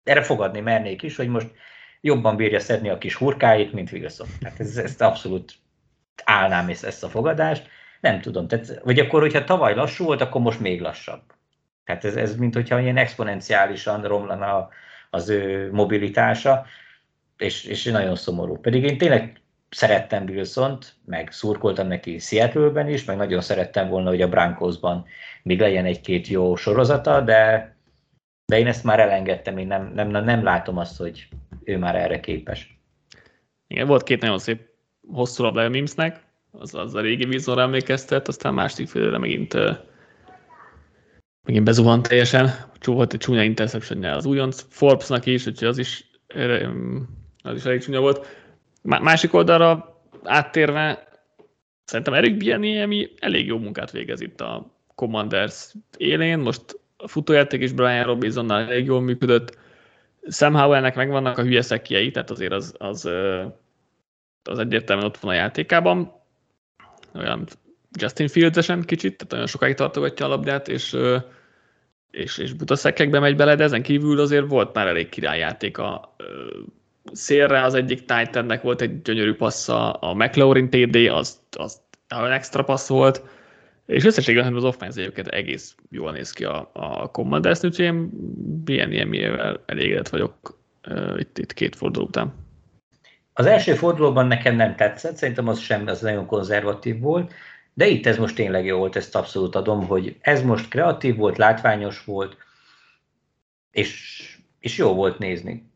erre 0.04 0.22
fogadni 0.22 0.60
mernék 0.60 1.02
is, 1.02 1.16
hogy 1.16 1.28
most 1.28 1.52
jobban 2.02 2.36
bírja 2.36 2.60
szedni 2.60 2.90
a 2.90 2.98
kis 2.98 3.16
hurkáit, 3.16 3.74
mint 3.74 3.92
Wilson. 3.92 4.28
Tehát 4.40 4.60
ez, 4.60 4.78
ezt 4.78 5.02
abszolút 5.02 5.54
állnám 6.24 6.70
ezt 6.70 7.04
a 7.04 7.10
fogadást. 7.10 7.68
Nem 8.02 8.22
tudom, 8.22 8.48
tehát, 8.48 8.82
vagy 8.84 9.00
akkor, 9.00 9.22
hogyha 9.22 9.44
tavaly 9.44 9.76
lassú 9.76 10.06
volt, 10.06 10.22
akkor 10.22 10.42
most 10.42 10.60
még 10.60 10.82
lassabb. 10.82 11.22
Tehát 11.86 12.06
ez, 12.06 12.16
ez 12.16 12.36
mint 12.36 12.54
hogyha 12.54 12.80
ilyen 12.80 12.98
exponenciálisan 12.98 14.04
romlana 14.04 14.70
az 15.10 15.30
ő 15.30 15.70
mobilitása, 15.72 16.66
és, 17.38 17.64
és 17.64 17.84
nagyon 17.84 18.16
szomorú. 18.16 18.58
Pedig 18.58 18.84
én 18.84 18.98
tényleg 18.98 19.42
szerettem 19.70 20.24
wilson 20.24 20.78
meg 21.06 21.32
szurkoltam 21.32 21.88
neki 21.88 22.20
Seattle-ben 22.20 22.90
is, 22.90 23.06
meg 23.06 23.18
nagyon 23.18 23.42
szerettem 23.42 23.90
volna, 23.90 24.10
hogy 24.10 24.22
a 24.22 24.30
Broncosban 24.30 25.06
még 25.44 25.60
legyen 25.60 25.86
egy-két 25.86 26.28
jó 26.28 26.56
sorozata, 26.56 27.22
de, 27.22 27.76
de 28.46 28.60
én 28.60 28.68
ezt 28.68 28.84
már 28.84 29.00
elengedtem, 29.00 29.58
én 29.58 29.68
nem, 29.68 29.92
nem, 29.94 30.10
nem 30.10 30.44
látom 30.44 30.78
azt, 30.78 30.98
hogy 30.98 31.28
ő 31.64 31.78
már 31.78 31.96
erre 31.96 32.20
képes. 32.20 32.80
Igen, 33.68 33.88
volt 33.88 34.04
két 34.04 34.22
nagyon 34.22 34.40
szép 34.40 34.70
hosszú 35.08 35.44
labdája 35.44 35.70
Mimsnek, 35.70 36.24
az, 36.52 36.74
az 36.76 36.96
a 36.96 37.02
régi 37.02 37.26
vízorra 37.26 37.62
emlékeztet, 37.62 38.28
aztán 38.28 38.54
másik 38.54 38.88
félre 38.88 39.18
megint 39.18 39.54
megint 41.44 41.66
bezuhant 41.66 42.08
teljesen, 42.08 42.50
volt 42.86 43.14
egy 43.14 43.20
csúnya 43.20 43.44
interception 43.44 44.04
az 44.04 44.26
újonc 44.26 44.66
Forbesnak 44.70 45.26
is, 45.26 45.48
úgyhogy 45.48 45.68
az 45.68 45.78
is, 45.78 46.10
az 47.44 47.56
is 47.56 47.66
elég 47.66 47.82
csúnya 47.82 48.00
volt. 48.00 48.28
Másik 48.82 49.34
oldalra 49.34 50.02
áttérve, 50.24 51.08
szerintem 51.84 52.14
Eric 52.14 52.38
Bieniemi 52.38 53.10
elég 53.20 53.46
jó 53.46 53.58
munkát 53.58 53.92
végez 53.92 54.22
itt 54.22 54.42
a 54.42 54.81
Commanders 55.02 55.74
élén, 55.98 56.40
most 56.40 56.80
a 56.98 57.08
futójáték 57.08 57.62
is 57.62 57.72
Brian 57.72 58.04
Robinsonnal 58.04 58.62
elég 58.62 58.86
jól 58.86 59.02
működött, 59.02 59.58
Sam 60.28 60.54
Howellnek 60.54 60.96
megvannak 60.96 61.38
a 61.38 61.42
hülye 61.42 61.62
szekjei, 61.62 62.12
tehát 62.12 62.30
azért 62.30 62.52
az, 62.52 62.74
az, 62.78 63.10
az 64.44 64.60
egyértelműen 64.60 65.08
ott 65.08 65.18
van 65.18 65.32
a 65.32 65.36
játékában, 65.36 66.14
olyan 67.16 67.48
Justin 68.00 68.28
Fields-esen 68.28 68.82
kicsit, 68.82 69.18
tehát 69.18 69.34
olyan 69.34 69.48
sokáig 69.48 69.76
tartogatja 69.76 70.26
a 70.26 70.30
labdát, 70.30 70.68
és, 70.68 70.98
és, 72.12 72.38
és 72.38 72.54
buta 72.54 72.76
szekekbe 72.76 73.20
megy 73.20 73.36
bele, 73.36 73.56
de 73.56 73.64
ezen 73.64 73.82
kívül 73.82 74.20
azért 74.20 74.48
volt 74.48 74.74
már 74.74 74.88
elég 74.88 75.10
királyjáték 75.10 75.78
a 75.78 76.16
szélre, 77.12 77.64
az 77.64 77.74
egyik 77.74 78.06
Titannek 78.06 78.62
volt 78.62 78.82
egy 78.82 79.02
gyönyörű 79.02 79.34
passza, 79.34 79.92
a 79.92 80.14
McLaurin 80.14 80.70
TD, 80.70 80.96
az, 80.96 81.40
az 81.58 81.82
extra 82.08 82.64
passz 82.64 82.88
volt, 82.88 83.22
és 83.92 84.06
összességében 84.06 84.56
az 84.56 84.64
offense 84.64 85.00
egyébként 85.00 85.28
egész 85.28 85.76
jól 85.90 86.12
néz 86.12 86.32
ki 86.32 86.44
a, 86.44 86.70
a 86.74 87.12
Commanders, 87.12 87.64
úgyhogy 87.64 87.86
én 87.86 88.10
ilyen 88.66 88.92
ilyen 88.92 89.60
elégedett 89.66 90.10
vagyok 90.10 90.60
uh, 90.88 91.20
itt, 91.20 91.38
itt 91.38 91.54
két 91.54 91.76
forduló 91.76 92.06
után. 92.06 92.34
Az 93.34 93.46
első 93.46 93.74
fordulóban 93.74 94.28
nekem 94.28 94.56
nem 94.56 94.76
tetszett, 94.76 95.16
szerintem 95.16 95.48
az 95.48 95.60
sem, 95.60 95.88
az 95.88 96.02
nagyon 96.02 96.26
konzervatív 96.26 97.00
volt, 97.00 97.34
de 97.74 97.88
itt 97.88 98.06
ez 98.06 98.18
most 98.18 98.36
tényleg 98.36 98.66
jó 98.66 98.78
volt, 98.78 98.96
ezt 98.96 99.16
abszolút 99.16 99.56
adom, 99.56 99.88
hogy 99.88 100.16
ez 100.22 100.44
most 100.44 100.70
kreatív 100.70 101.16
volt, 101.16 101.38
látványos 101.38 102.04
volt, 102.04 102.38
és, 103.72 104.22
és 104.60 104.78
jó 104.78 104.94
volt 104.94 105.18
nézni. 105.18 105.70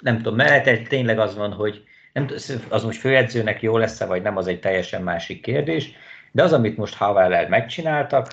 Nem 0.00 0.16
tudom, 0.16 0.34
mert 0.34 0.88
tényleg 0.88 1.18
az 1.18 1.36
van, 1.36 1.52
hogy 1.52 1.84
nem, 2.12 2.26
az 2.68 2.84
most 2.84 3.00
főedzőnek 3.00 3.62
jó 3.62 3.76
lesz-e, 3.76 4.06
vagy 4.06 4.22
nem, 4.22 4.36
az 4.36 4.46
egy 4.46 4.60
teljesen 4.60 5.02
másik 5.02 5.42
kérdés, 5.42 5.92
de 6.32 6.42
az, 6.42 6.52
amit 6.52 6.76
most 6.76 6.94
Havellel 6.94 7.48
megcsináltak, 7.48 8.28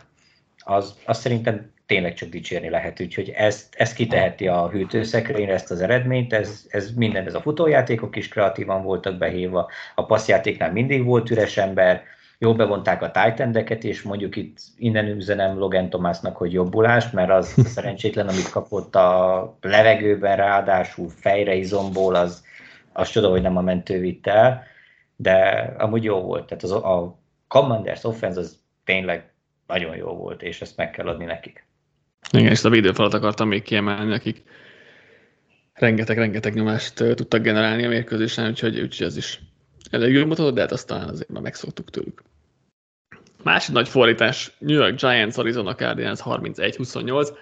az, 0.58 0.98
az 1.06 1.18
szerintem 1.18 1.74
tényleg 1.86 2.14
csak 2.14 2.30
dicsérni 2.30 2.70
lehet, 2.70 3.02
úgyhogy 3.02 3.30
ezt, 3.30 3.76
ezt 3.78 3.96
kiteheti 3.96 4.48
a 4.48 4.70
hűtőszekrényre, 4.70 5.54
ezt 5.54 5.72
az 5.72 5.82
eredményt, 5.82 6.34
ez, 6.34 6.66
ez 6.70 6.92
minden, 6.96 7.26
ez 7.26 7.34
a 7.34 7.42
futójátékok 7.42 8.16
is 8.16 8.28
kreatívan 8.28 8.84
voltak 8.84 9.18
behívva, 9.18 9.70
a 9.96 10.06
passzjátéknál 10.06 10.72
mindig 10.72 11.04
volt 11.04 11.30
üres 11.30 11.58
ember, 11.58 12.04
jól 12.38 12.56
bevonták 12.56 13.02
a 13.02 13.12
titan 13.12 13.56
és 13.82 14.02
mondjuk 14.02 14.36
itt 14.36 14.58
innen 14.78 15.08
üzenem 15.08 15.58
Logan 15.58 15.90
Thomasnak, 15.90 16.38
hogy 16.38 16.54
jobbulást, 16.54 17.14
mert 17.14 17.30
az 17.30 17.54
szerencsétlen, 17.66 18.28
amit 18.28 18.50
kapott 18.50 18.96
a 18.96 19.58
levegőben, 19.62 20.36
ráadásul 20.36 21.10
fejre 21.10 21.54
izomból, 21.56 22.16
az, 22.16 22.44
az 22.94 23.10
csoda, 23.10 23.30
hogy 23.30 23.42
nem 23.42 23.58
a 23.58 23.62
mentő 23.62 24.00
vitte 24.00 24.32
el, 24.32 24.64
de 25.16 25.36
amúgy 25.78 26.04
jó 26.04 26.22
volt. 26.22 26.46
Tehát 26.46 26.64
az, 26.64 26.72
a 26.72 27.18
Commanders 27.48 28.04
offense 28.04 28.40
az 28.40 28.60
tényleg 28.84 29.34
nagyon 29.68 29.96
jó 29.96 30.08
volt, 30.08 30.42
és 30.42 30.62
ezt 30.62 30.78
meg 30.78 30.92
kell 30.92 31.08
adni 31.08 31.26
nekik. 31.26 31.68
Igen, 32.32 32.52
és 32.52 32.64
a 32.64 32.70
védőfalat 32.70 33.14
akartam 33.14 33.48
még 33.48 33.64
kiemelni, 33.64 34.14
akik 34.14 34.44
rengeteg-rengeteg 35.74 36.54
nyomást 36.54 36.94
tudtak 36.96 37.42
generálni 37.42 37.86
a 37.86 37.90
mérkőzésen, 37.90 38.50
úgyhogy, 38.50 38.80
úgyhogy 38.80 39.08
ez 39.08 39.18
is 39.18 39.40
elég 39.90 40.14
jól 40.14 40.26
mutatott, 40.26 40.54
de 40.54 40.62
hát 40.62 40.72
aztán 40.72 41.10
azért 41.10 41.30
már 41.30 41.42
megszoktuk 41.42 41.90
tőlük. 41.90 42.24
Másik 43.44 43.74
nagy 43.74 43.88
fordítás, 43.88 44.52
New 44.58 44.78
York 44.78 45.00
Giants, 45.00 45.38
Arizona 45.38 45.76
Cardinals 45.76 46.20
31-28. 46.24 47.38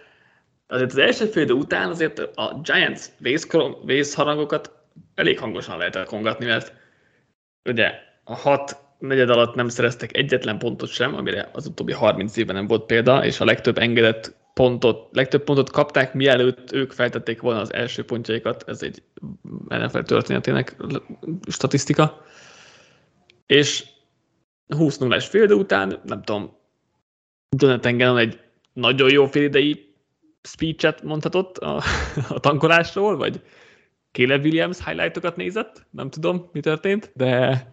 Azért 0.67 0.91
az 0.91 0.97
első 0.97 1.25
fél 1.25 1.51
után 1.51 1.89
azért 1.89 2.19
a 2.19 2.61
Giants 2.63 3.01
vészharangokat 3.85 4.71
elég 5.15 5.39
hangosan 5.39 5.77
lehetett 5.77 6.07
kongatni, 6.07 6.45
mert 6.45 6.73
ugye 7.69 7.91
a 8.23 8.35
hat 8.35 8.82
negyed 9.07 9.29
alatt 9.29 9.55
nem 9.55 9.67
szereztek 9.67 10.17
egyetlen 10.17 10.57
pontot 10.57 10.89
sem, 10.89 11.15
amire 11.15 11.49
az 11.53 11.67
utóbbi 11.67 11.93
30 11.93 12.37
évben 12.37 12.55
nem 12.55 12.67
volt 12.67 12.85
példa, 12.85 13.25
és 13.25 13.39
a 13.39 13.45
legtöbb 13.45 13.77
engedett 13.77 14.35
pontot, 14.53 15.15
legtöbb 15.15 15.43
pontot 15.43 15.71
kapták, 15.71 16.13
mielőtt 16.13 16.71
ők 16.71 16.91
feltették 16.91 17.41
volna 17.41 17.59
az 17.59 17.73
első 17.73 18.03
pontjaikat, 18.03 18.63
ez 18.67 18.81
egy 18.83 19.03
NFL 19.67 19.99
történetének 19.99 20.75
statisztika. 21.47 22.25
És 23.45 23.85
20 24.67 24.97
0 24.97 25.19
fél 25.19 25.43
idő 25.43 25.53
után, 25.53 25.99
nem 26.05 26.21
tudom, 26.21 26.57
Jonathan 27.57 27.97
Gannon 27.97 28.17
egy 28.17 28.39
nagyon 28.73 29.11
jó 29.11 29.25
félidei 29.25 29.95
speech-et 30.41 31.03
mondhatott 31.03 31.57
a, 31.57 31.81
a 32.29 32.39
tankolásról, 32.39 33.17
vagy 33.17 33.41
Caleb 34.11 34.43
Williams 34.43 34.85
highlightokat 34.85 35.35
nézett, 35.35 35.85
nem 35.89 36.09
tudom, 36.09 36.49
mi 36.51 36.59
történt, 36.59 37.11
de 37.15 37.72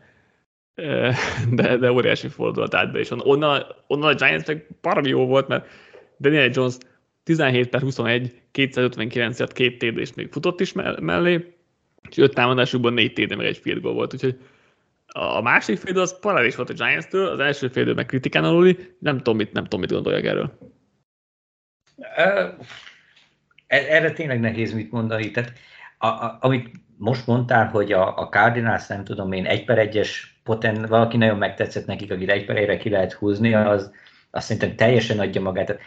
de, 1.59 1.77
de 1.77 1.93
óriási 1.93 2.29
fordulat 2.29 2.75
át 2.75 2.93
be, 2.93 2.99
és 2.99 3.11
onnan, 3.11 3.63
onnan 3.87 4.09
a 4.09 4.15
Giants 4.15 4.47
meg 4.47 4.67
baromi 4.81 5.09
jó 5.09 5.27
volt, 5.27 5.49
mert 5.49 5.67
Daniel 6.19 6.51
Jones 6.53 6.75
17 7.23 7.69
per 7.69 7.81
21, 7.81 8.43
259 8.51 9.41
et 9.41 9.53
két 9.53 9.79
TD 9.79 9.99
és 9.99 10.15
még 10.15 10.33
futott 10.33 10.61
is 10.61 10.73
mellé, 11.01 11.55
és 12.09 12.17
öt 12.17 12.35
támadásukban 12.35 12.93
négy 12.93 13.13
TD 13.13 13.37
meg 13.37 13.47
egy 13.47 13.59
field 13.59 13.81
goal 13.81 13.95
volt, 13.95 14.15
úgyhogy 14.15 14.39
a 15.13 15.41
másik 15.41 15.79
fél 15.79 15.99
az 15.99 16.19
paralel 16.19 16.51
volt 16.57 16.71
a 16.71 16.73
Giants-től, 16.73 17.27
az 17.27 17.39
első 17.39 17.69
fél 17.69 17.95
meg 17.95 18.07
kritikán 18.07 18.45
aluli, 18.45 18.79
nem 18.99 19.17
tudom, 19.17 19.37
mit, 19.37 19.53
nem 19.53 19.63
tudom, 19.63 19.81
mit 19.81 19.93
gondoljak 19.93 20.25
erről. 20.25 20.59
Erre 23.67 24.13
tényleg 24.13 24.41
nehéz 24.41 24.73
mit 24.73 24.91
mondani. 24.91 25.31
Tehát, 25.31 25.53
a, 25.99 26.07
a, 26.07 26.39
amit 26.41 26.71
most 27.01 27.27
mondtál, 27.27 27.69
hogy 27.69 27.93
a, 27.93 28.19
a 28.19 28.29
Cardinals, 28.29 28.87
nem 28.87 29.05
tudom 29.05 29.33
én, 29.33 29.47
egy 29.47 29.65
per 29.65 29.79
egyes 29.79 30.41
poten, 30.45 30.87
valaki 30.89 31.17
nagyon 31.17 31.39
megtetszett 31.39 31.87
nekik, 31.87 32.13
akit 32.13 32.31
egy 32.31 32.45
per 32.45 32.57
egyre 32.57 32.77
ki 32.77 32.91
lehet 32.91 33.13
húzni, 33.13 33.55
az 33.55 33.91
azt 34.31 34.47
szerintem 34.47 34.77
teljesen 34.77 35.19
adja 35.19 35.41
magát. 35.41 35.79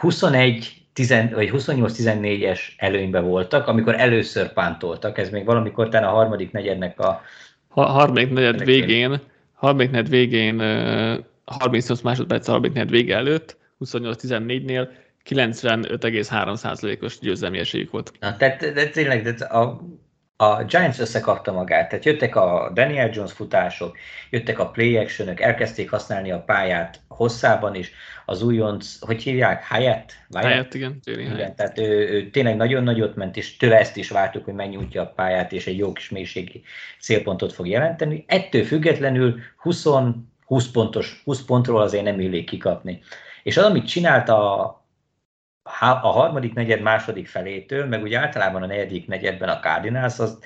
21 0.00 0.82
10, 0.92 1.14
vagy 1.32 1.50
28-14-es 1.52 2.60
előnybe 2.76 3.20
voltak, 3.20 3.66
amikor 3.66 3.94
először 4.00 4.52
pántoltak, 4.52 5.18
ez 5.18 5.30
még 5.30 5.44
valamikor 5.44 5.88
talán 5.88 6.08
a 6.08 6.14
harmadik 6.14 6.52
negyednek 6.52 7.00
a... 7.00 7.22
Ha, 7.68 7.84
harmadik 7.84 8.32
negyed 8.32 8.64
végén, 8.64 9.20
harmadik 9.52 9.90
negyed 9.90 10.08
végén, 10.08 10.58
38 11.44 12.00
másodperc 12.00 12.46
harmadik 12.46 12.72
negyed 12.72 12.90
vége 12.90 13.16
előtt, 13.16 13.56
28-14-nél 13.84 14.88
95,3%-os 15.28 17.18
győzelmi 17.18 17.58
esélyük 17.58 17.90
volt. 17.90 18.12
Na, 18.20 18.36
tehát 18.36 18.72
de 18.72 18.88
tényleg 18.88 19.22
de 19.22 19.44
a, 19.44 19.80
a 20.36 20.64
Giants 20.64 20.98
összekapta 20.98 21.52
magát, 21.52 21.88
tehát 21.88 22.04
jöttek 22.04 22.36
a 22.36 22.70
Daniel 22.74 23.10
Jones 23.12 23.32
futások, 23.32 23.96
jöttek 24.30 24.58
a 24.58 24.70
play 24.70 24.96
actionök, 24.96 25.40
elkezdték 25.40 25.90
használni 25.90 26.30
a 26.30 26.42
pályát 26.42 27.00
hosszában 27.08 27.74
is, 27.74 27.92
az 28.26 28.42
újonc, 28.42 28.98
hogy 29.00 29.22
hívják, 29.22 29.66
Hyatt? 29.68 30.12
Hyatt, 30.30 30.74
igen. 30.74 31.00
igen 31.04 31.36
Hyatt. 31.36 31.56
tehát 31.56 31.78
ő, 31.78 32.08
ő, 32.08 32.30
tényleg 32.30 32.56
nagyon 32.56 32.82
nagyot 32.82 33.16
ment, 33.16 33.36
és 33.36 33.56
tőle 33.56 33.78
ezt 33.78 33.96
is 33.96 34.10
vártuk, 34.10 34.44
hogy 34.44 34.54
megnyújtja 34.54 35.02
a 35.02 35.12
pályát, 35.16 35.52
és 35.52 35.66
egy 35.66 35.76
jó 35.76 35.92
kis 35.92 36.10
mélységi 36.10 36.62
célpontot 37.00 37.52
fog 37.52 37.68
jelenteni. 37.68 38.24
Ettől 38.26 38.64
függetlenül 38.64 39.38
20, 39.56 39.86
20 40.46 40.70
pontos, 40.70 41.22
20 41.24 41.44
pontról 41.44 41.80
azért 41.80 42.04
nem 42.04 42.20
illék 42.20 42.46
kikapni. 42.46 43.02
És 43.42 43.56
az, 43.56 43.64
amit 43.64 43.86
csinált 43.86 44.28
a, 44.28 44.81
a 45.62 46.08
harmadik 46.08 46.54
negyed 46.54 46.80
második 46.80 47.28
felétől, 47.28 47.86
meg 47.86 48.02
úgy 48.02 48.14
általában 48.14 48.62
a 48.62 48.66
negyedik 48.66 49.06
negyedben 49.06 49.48
a 49.48 49.60
Cardinals, 49.60 50.18
az, 50.18 50.38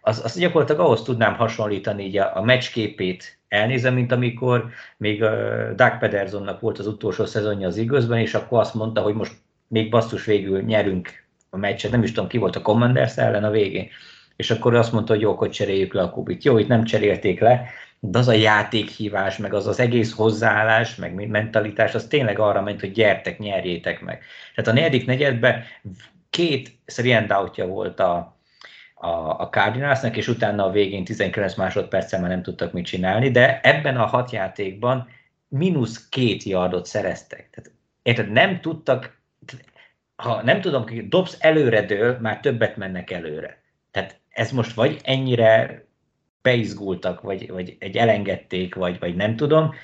az, 0.00 0.24
az 0.24 0.38
gyakorlatilag 0.38 0.80
ahhoz 0.80 1.02
tudnám 1.02 1.34
hasonlítani 1.34 2.04
így 2.04 2.16
a, 2.16 2.36
a 2.36 2.42
meccsképét 2.42 3.38
elnézem, 3.48 3.94
mint 3.94 4.12
amikor 4.12 4.68
még 4.96 5.22
uh, 5.22 5.70
Doug 5.74 5.98
Pedersonnak 5.98 6.60
volt 6.60 6.78
az 6.78 6.86
utolsó 6.86 7.24
szezonja 7.24 7.66
az 7.66 7.76
igazban, 7.76 8.18
és 8.18 8.34
akkor 8.34 8.60
azt 8.60 8.74
mondta, 8.74 9.00
hogy 9.00 9.14
most 9.14 9.32
még 9.66 9.90
basszus 9.90 10.24
végül 10.24 10.62
nyerünk 10.62 11.08
a 11.50 11.56
meccset, 11.56 11.90
nem 11.90 12.02
is 12.02 12.12
tudom 12.12 12.28
ki 12.28 12.38
volt 12.38 12.56
a 12.56 12.62
Commanders 12.62 13.16
ellen 13.16 13.44
a 13.44 13.50
végén, 13.50 13.88
és 14.36 14.50
akkor 14.50 14.74
azt 14.74 14.92
mondta, 14.92 15.12
hogy 15.12 15.22
jó, 15.22 15.34
hogy 15.34 15.50
cseréljük 15.50 15.92
le 15.92 16.02
a 16.02 16.10
kubit. 16.10 16.44
Jó, 16.44 16.58
itt 16.58 16.68
nem 16.68 16.84
cserélték 16.84 17.40
le, 17.40 17.68
de 18.00 18.18
az 18.18 18.28
a 18.28 18.32
játékhívás, 18.32 19.36
meg 19.36 19.54
az 19.54 19.66
az 19.66 19.80
egész 19.80 20.12
hozzáállás, 20.12 20.94
meg 20.94 21.28
mentalitás, 21.28 21.94
az 21.94 22.06
tényleg 22.06 22.38
arra 22.38 22.62
ment, 22.62 22.80
hogy 22.80 22.92
gyertek, 22.92 23.38
nyerjétek 23.38 24.00
meg. 24.00 24.22
Tehát 24.54 24.70
a 24.70 24.74
negyedik 24.74 25.06
negyedben 25.06 25.62
két 26.30 26.78
three 26.84 27.26
volt 27.56 28.00
a, 28.00 28.38
a, 28.94 29.08
a 29.40 29.48
Cardinalsnak, 29.50 30.16
és 30.16 30.28
utána 30.28 30.64
a 30.64 30.70
végén 30.70 31.04
19 31.04 31.54
másodperccel 31.54 32.20
már 32.20 32.30
nem 32.30 32.42
tudtak 32.42 32.72
mit 32.72 32.84
csinálni, 32.84 33.30
de 33.30 33.60
ebben 33.60 33.96
a 33.96 34.06
hat 34.06 34.30
játékban 34.30 35.08
mínusz 35.48 36.08
két 36.08 36.42
yardot 36.42 36.86
szereztek. 36.86 37.50
Tehát, 37.50 37.70
érted, 38.02 38.30
nem 38.30 38.60
tudtak, 38.60 39.18
ha 40.16 40.42
nem 40.42 40.60
tudom, 40.60 40.84
dobsz 41.08 41.36
előre 41.40 41.82
dől, 41.82 42.18
már 42.20 42.40
többet 42.40 42.76
mennek 42.76 43.10
előre. 43.10 43.62
Tehát 43.90 44.20
ez 44.28 44.50
most 44.50 44.74
vagy 44.74 45.00
ennyire 45.04 45.84
beizgultak, 46.42 47.20
vagy, 47.20 47.50
vagy 47.50 47.76
egy 47.78 47.96
elengedték, 47.96 48.74
vagy, 48.74 48.98
vagy 48.98 49.16
nem 49.16 49.36
tudom. 49.36 49.74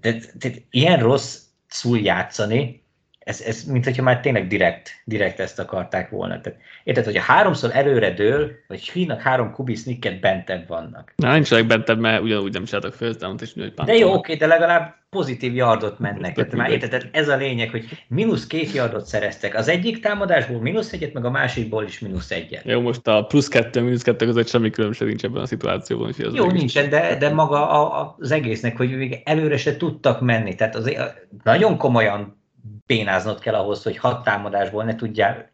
Tehát, 0.00 0.32
tehát 0.38 0.62
ilyen 0.70 0.98
rossz 0.98 1.38
szul 1.66 1.98
játszani, 1.98 2.82
ez, 3.24 3.40
ez 3.40 3.62
mint 3.62 3.84
hogyha 3.84 4.02
már 4.02 4.20
tényleg 4.20 4.46
direkt, 4.46 4.90
direkt 5.04 5.40
ezt 5.40 5.58
akarták 5.58 6.10
volna. 6.10 6.40
Tehát, 6.40 6.58
érted, 6.84 7.04
hogy 7.04 7.16
a 7.16 7.20
háromszor 7.20 7.70
előre 7.72 8.10
dől, 8.10 8.50
vagy 8.68 8.90
hínak 8.90 9.20
három 9.20 9.52
kubisznikket 9.52 10.20
bentebb 10.20 10.68
vannak. 10.68 11.12
Na, 11.16 11.32
nincsenek 11.32 11.66
bentebb, 11.66 11.98
mert 11.98 12.22
ugyanúgy 12.22 12.52
nem 12.52 12.64
csináltak 12.64 12.94
főzdelmet, 12.94 13.40
és 13.40 13.52
hogy 13.52 13.74
De 13.74 13.94
jó, 13.94 14.12
oké, 14.12 14.34
de 14.34 14.46
legalább 14.46 14.94
pozitív 15.14 15.54
yardot 15.54 15.98
mennek. 15.98 16.34
Tehát 16.34 16.52
már 16.52 16.70
érted, 16.70 17.08
ez 17.12 17.28
a 17.28 17.36
lényeg, 17.36 17.70
hogy 17.70 17.84
mínusz 18.08 18.46
két 18.46 18.72
yardot 18.72 19.06
szereztek. 19.06 19.54
Az 19.54 19.68
egyik 19.68 20.00
támadásból 20.00 20.60
mínusz 20.60 20.92
egyet, 20.92 21.12
meg 21.12 21.24
a 21.24 21.30
másikból 21.30 21.84
is 21.84 21.98
mínusz 21.98 22.30
egyet. 22.30 22.64
Jó, 22.64 22.80
most 22.80 23.06
a 23.06 23.24
plusz 23.24 23.48
kettő, 23.48 23.80
mínusz 23.80 24.02
kettő 24.02 24.26
között 24.26 24.48
semmi 24.48 24.70
különbség 24.70 25.08
nincs 25.08 25.24
ebben 25.24 25.42
a 25.42 25.46
szituációban. 25.46 26.08
Az 26.08 26.18
jó, 26.18 26.44
egész. 26.44 26.58
nincsen, 26.58 26.88
de, 26.88 27.16
de 27.16 27.32
maga 27.32 27.70
a, 27.70 28.14
az 28.18 28.30
egésznek, 28.30 28.76
hogy 28.76 28.96
még 28.96 29.20
előre 29.24 29.56
se 29.56 29.76
tudtak 29.76 30.20
menni. 30.20 30.54
Tehát 30.54 30.74
az, 30.74 30.96
nagyon 31.44 31.76
komolyan 31.76 32.42
bénáznod 32.86 33.38
kell 33.38 33.54
ahhoz, 33.54 33.82
hogy 33.82 33.96
hat 33.96 34.24
támadásból 34.24 34.84
ne 34.84 34.94
tudjál 34.94 35.52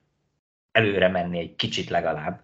előre 0.72 1.08
menni 1.08 1.38
egy 1.38 1.56
kicsit 1.56 1.90
legalább. 1.90 2.40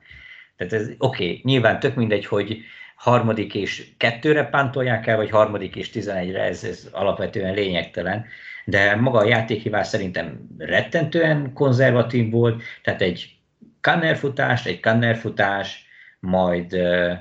Tehát 0.57 0.73
ez 0.73 0.89
oké, 0.99 1.25
okay, 1.25 1.41
nyilván 1.45 1.81
tök 1.81 1.95
mindegy, 1.95 2.27
hogy 2.27 2.59
harmadik 2.97 3.55
és 3.55 3.89
kettőre 3.97 4.45
pántolják 4.45 5.07
el, 5.07 5.17
vagy 5.17 5.31
harmadik 5.31 5.77
és 5.77 5.91
tizenegyre, 5.91 6.43
ez, 6.43 6.65
ez 6.65 6.89
alapvetően 6.93 7.55
lényegtelen, 7.55 8.25
de 8.65 8.95
maga 8.95 9.19
a 9.19 9.27
játékhívás 9.27 9.87
szerintem 9.87 10.47
rettentően 10.59 11.53
konzervatív 11.53 12.31
volt, 12.31 12.63
tehát 12.83 13.03
egy 13.03 13.37
kannerfutás, 13.81 14.67
egy 14.67 14.81
kannerfutás, 14.81 15.87
majd 16.21 16.73
uh, 16.73 17.13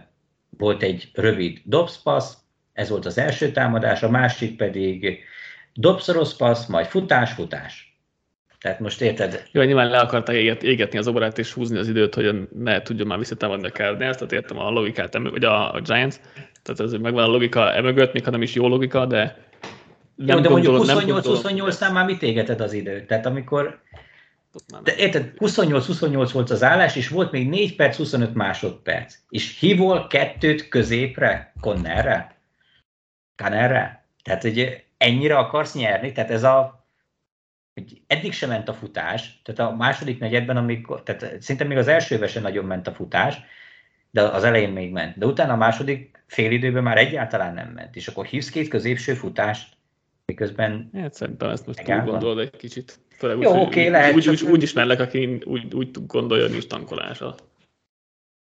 volt 0.49 0.83
egy 0.83 1.09
rövid 1.13 1.61
dobszpasz, 1.63 2.37
ez 2.73 2.89
volt 2.89 3.05
az 3.05 3.17
első 3.17 3.51
támadás, 3.51 4.03
a 4.03 4.09
másik 4.09 4.57
pedig 4.57 5.23
dobszoros 5.73 6.35
passz, 6.35 6.65
majd 6.67 6.85
futás, 6.85 7.31
futás. 7.31 7.94
Tehát 8.65 8.79
most 8.79 9.01
érted? 9.01 9.47
Jó, 9.51 9.61
nyilván 9.61 9.89
le 9.89 9.97
akarta 9.97 10.33
égetni 10.33 10.97
az 10.97 11.07
oborát 11.07 11.37
és 11.37 11.53
húzni 11.53 11.77
az 11.77 11.87
időt, 11.87 12.15
hogy 12.15 12.47
ne 12.55 12.81
tudjon 12.81 13.07
már 13.07 13.17
visszatámadni 13.17 13.67
a 13.67 13.71
Cardinals, 13.71 14.15
tehát 14.15 14.31
értem 14.31 14.59
a 14.59 14.69
logikát, 14.69 15.17
vagy 15.17 15.43
a, 15.43 15.73
a 15.73 15.79
Giants, 15.81 16.15
tehát 16.63 16.79
ez 16.79 16.91
megvan 16.91 17.23
a 17.23 17.27
logika 17.27 17.73
emögött, 17.73 18.13
még 18.13 18.23
ha 18.23 18.31
nem 18.31 18.41
is 18.41 18.53
jó 18.53 18.67
logika, 18.67 19.05
de 19.05 19.37
nem 20.15 20.37
Jó, 20.37 20.43
de 20.43 20.49
mondjuk 20.49 20.85
28-28-nál 20.85 21.93
már 21.93 22.05
mit 22.05 22.21
égeted 22.21 22.61
az 22.61 22.73
időt? 22.73 23.07
Tehát 23.07 23.25
amikor 23.25 23.79
de 24.83 24.95
érted, 24.95 25.31
28-28 25.37 26.29
volt 26.33 26.49
az 26.49 26.63
állás, 26.63 26.95
és 26.95 27.07
volt 27.07 27.31
még 27.31 27.49
4 27.49 27.75
perc, 27.75 27.95
25 27.97 28.33
másodperc. 28.33 29.15
És 29.29 29.59
hívol 29.59 30.07
kettőt 30.07 30.67
középre, 30.67 31.53
Connerre? 31.61 32.37
Connerre? 33.43 34.05
Tehát 34.23 34.43
ugye 34.43 34.83
ennyire 34.97 35.37
akarsz 35.37 35.73
nyerni, 35.73 36.11
tehát 36.11 36.31
ez 36.31 36.43
a 36.43 36.84
hogy 37.75 38.01
eddig 38.07 38.33
sem 38.33 38.49
ment 38.49 38.69
a 38.69 38.73
futás, 38.73 39.41
tehát 39.43 39.71
a 39.71 39.75
második 39.75 40.19
negyedben, 40.19 40.57
amikor, 40.57 41.03
tehát 41.03 41.41
szinte 41.41 41.63
még 41.63 41.77
az 41.77 41.87
elsőben 41.87 42.27
sem 42.27 42.41
nagyon 42.41 42.65
ment 42.65 42.87
a 42.87 42.93
futás, 42.93 43.37
de 44.11 44.21
az 44.21 44.43
elején 44.43 44.69
még 44.69 44.91
ment. 44.91 45.17
De 45.17 45.25
utána 45.25 45.53
a 45.53 45.57
második 45.57 46.23
félidőben 46.27 46.83
már 46.83 46.97
egyáltalán 46.97 47.53
nem 47.53 47.67
ment. 47.67 47.95
És 47.95 48.07
akkor 48.07 48.25
hívsz 48.25 48.49
két 48.49 48.67
középső 48.67 49.13
futást, 49.13 49.77
miközben... 50.25 50.89
Hát 50.93 51.13
szerintem 51.13 51.49
ezt 51.49 51.67
most 51.67 51.83
túl 51.83 51.99
gondolod 51.99 52.39
egy 52.39 52.55
kicsit. 52.55 52.99
Főleg 53.17 53.39
Jó, 53.39 53.51
oké, 53.51 53.61
okay, 53.61 53.89
lehet. 53.89 54.13
Úgy, 54.13 54.29
úgy, 54.29 54.43
úgy, 54.43 54.63
ismerlek, 54.63 54.99
aki 54.99 55.39
úgy, 55.45 55.73
úgy 55.73 55.89
gondolja, 56.07 56.43
hogy 56.43 56.51
nincs 56.51 56.67
tankolása 56.67 57.35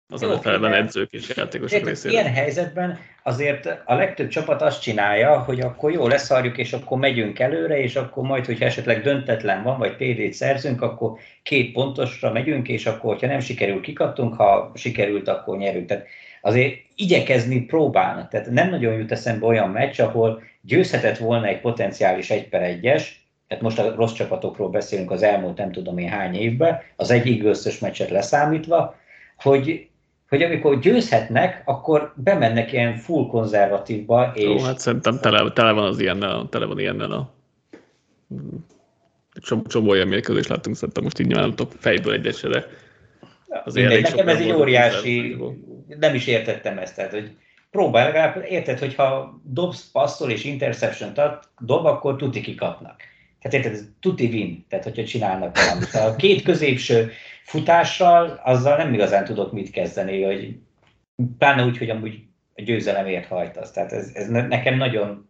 az 0.08 0.22
Jó, 0.22 0.34
NFL-ben 0.34 0.74
edzők 0.74 1.12
és 1.12 1.34
játékosok 1.36 1.86
részéről. 1.86 2.20
Ilyen 2.20 2.34
helyzetben 2.34 3.00
azért 3.24 3.82
a 3.86 3.94
legtöbb 3.94 4.28
csapat 4.28 4.62
azt 4.62 4.82
csinálja, 4.82 5.40
hogy 5.40 5.60
akkor 5.60 5.92
jó, 5.92 6.08
leszarjuk, 6.08 6.58
és 6.58 6.74
akkor 6.74 6.98
megyünk 6.98 7.40
előre, 7.40 7.80
és 7.80 7.96
akkor 7.96 8.24
majd, 8.24 8.46
hogyha 8.46 8.66
esetleg 8.66 9.02
döntetlen 9.02 9.64
van, 9.64 9.78
vagy 9.78 9.96
TD-t 9.96 10.34
szerzünk, 10.34 10.82
akkor 10.82 11.18
két 11.44 11.72
pontosra 11.72 12.32
megyünk, 12.32 12.68
és 12.68 12.86
akkor, 12.86 13.18
ha 13.20 13.28
nem 13.28 13.40
sikerül, 13.40 13.82
kikattunk, 13.82 14.34
ha 14.34 14.72
sikerült, 14.76 15.28
akkor 15.28 15.58
nyerünk. 15.58 15.88
Tehát 15.88 16.06
azért 16.42 16.76
igyekezni 16.96 17.62
próbálnak. 17.62 18.30
Tehát 18.30 18.50
nem 18.50 18.70
nagyon 18.70 18.94
jut 18.94 19.12
eszembe 19.12 19.46
olyan 19.46 19.70
meccs, 19.70 20.00
ahol 20.00 20.44
győzhetett 20.62 21.18
volna 21.18 21.48
egy 21.48 21.60
potenciális 21.60 22.30
1 22.30 22.50
per 22.50 22.80
1-es, 22.82 23.04
tehát 23.48 23.64
most 23.64 23.80
a 23.80 23.96
rossz 23.96 24.14
csapatokról 24.14 24.70
beszélünk 24.70 25.12
az 25.12 25.24
elmúlt 25.24 25.58
nem 25.58 25.72
tudom 25.72 25.98
én 25.98 26.10
hány 26.10 26.36
évben, 26.36 26.80
az 26.96 27.12
egyik 27.12 27.44
összes 27.44 27.80
meccset 27.80 28.10
leszámítva, 28.10 28.96
hogy 29.38 29.88
hogy 30.30 30.42
amikor 30.42 30.80
győzhetnek, 30.80 31.62
akkor 31.66 32.14
bemennek 32.16 32.72
ilyen 32.72 32.96
full 32.96 33.28
konzervatívba. 33.28 34.32
És... 34.36 34.62
Ó, 34.62 34.64
hát 34.64 34.80
szerintem 34.80 35.20
tele, 35.20 35.52
tele 35.52 35.72
van 35.72 35.86
az 35.86 36.00
ilyennel, 36.00 36.48
tele 36.50 36.66
van 36.66 36.80
ilyennel 36.80 37.12
a 37.12 37.34
csomó 39.68 39.90
olyan 39.90 40.08
mérkőzést 40.08 40.50
láttunk, 40.50 40.76
szerintem 40.76 41.04
most 41.04 41.20
így 41.20 41.28
nyilván 41.28 41.48
nem 41.48 41.56
tudok 41.56 41.74
fejből 41.80 42.14
egyet 42.14 42.38
se, 42.38 42.48
de 42.48 42.66
az 43.64 43.74
Mindegy, 43.74 44.02
nekem 44.02 44.28
ez 44.28 44.40
egy 44.40 44.52
óriási, 44.52 45.36
nem 46.00 46.16
is 46.16 46.28
értettem 46.28 46.78
ezt, 46.78 46.96
tehát 46.96 47.12
hogy 47.12 47.36
próbál 47.72 48.06
legalább, 48.06 48.46
érted, 48.50 48.80
hogyha 48.80 49.40
dobsz, 49.44 49.92
passzol 49.92 50.30
és 50.30 50.44
interception 50.44 51.12
dob, 51.60 51.86
akkor 51.86 52.16
tuti 52.16 52.42
kikapnak. 52.42 53.02
Hát 53.40 53.54
érted, 53.54 53.72
ez 53.72 53.84
tuti 54.00 54.26
win, 54.26 54.66
tehát 54.70 54.86
hogyha 54.86 55.04
csinálnak 55.04 55.58
valamit. 55.58 55.94
A 55.94 56.16
két 56.16 56.42
középső 56.42 57.12
futással, 57.44 58.42
azzal 58.44 58.78
nem 58.78 58.94
igazán 58.94 59.26
tudok 59.26 59.52
mit 59.52 59.70
kezdeni, 59.70 60.24
hogy 60.24 60.60
pláne 61.38 61.66
úgy, 61.66 61.78
hogy 61.78 61.90
amúgy 61.90 62.24
a 62.56 62.62
győzelemért 62.62 63.28
hajtasz. 63.28 63.72
Tehát 63.72 63.92
ez, 63.92 64.12
ez 64.14 64.28
nekem 64.28 64.78
nagyon 64.78 65.30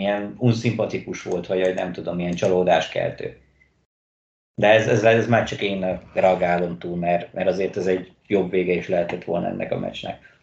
ilyen 0.00 0.34
unszimpatikus 0.38 1.22
volt, 1.22 1.46
vagy 1.46 1.74
nem 1.74 1.92
tudom, 1.92 2.18
ilyen 2.18 2.34
csalódáskeltő. 2.34 3.40
De 4.60 4.68
ez, 4.68 4.88
ez, 4.88 5.04
ez 5.04 5.28
már 5.28 5.48
csak 5.48 5.60
én 5.60 6.00
reagálom 6.12 6.78
túl, 6.78 6.96
mert, 6.96 7.32
mert 7.32 7.48
azért 7.48 7.76
ez 7.76 7.86
egy 7.86 8.12
jobb 8.26 8.50
vége 8.50 8.72
is 8.72 8.88
lehetett 8.88 9.24
volna 9.24 9.46
ennek 9.46 9.72
a 9.72 9.78
meccsnek. 9.78 10.38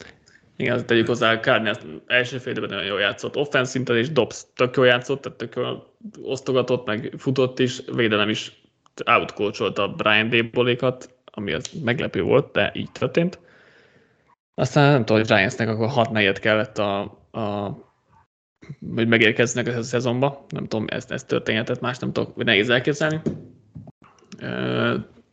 Igen, 0.56 0.74
azt 0.74 0.86
tegyük 0.86 1.08
hozzá, 1.08 1.40
Kárnyás 1.40 1.78
első 2.08 2.38
félben 2.38 2.70
nagyon 2.70 2.86
jól 2.86 3.00
játszott. 3.00 3.38
Offense 3.38 3.72
szinten 3.72 3.98
is 3.98 4.12
Dobbs 4.12 4.44
tök 4.56 4.76
jól 4.76 4.86
játszott, 4.86 5.22
tehát 5.22 5.38
tök 5.38 5.56
jól 5.56 5.94
osztogatott, 6.22 6.86
meg 6.86 7.14
futott 7.18 7.60
is, 7.60 7.82
védelem 7.96 8.30
is 8.30 8.63
outcoacholta 9.06 9.88
Brian 9.88 10.30
Dable-ékat, 10.30 11.14
ami 11.26 11.54
az 11.54 11.70
meglepő 11.84 12.22
volt, 12.22 12.52
de 12.52 12.72
így 12.74 12.92
történt. 12.92 13.40
Aztán 14.56 14.92
nem 14.92 15.06
tudom, 15.06 15.18
hogy 15.18 15.28
Giantsnek 15.28 15.70
akkor 15.70 15.88
hat 15.88 16.12
negyed 16.12 16.40
kellett 16.40 16.78
a, 16.78 17.02
a 17.32 17.78
hogy 18.96 19.08
megérkeznek 19.08 19.68
a 19.68 19.84
szezonba. 19.84 20.46
Nem 20.50 20.68
tudom, 20.68 20.86
ez, 20.90 21.06
ez 21.10 21.24
történhetett, 21.24 21.80
más 21.80 22.00
nem 22.00 22.14
tudok, 22.14 22.44
nehéz 22.44 22.70
elképzelni. 22.70 23.22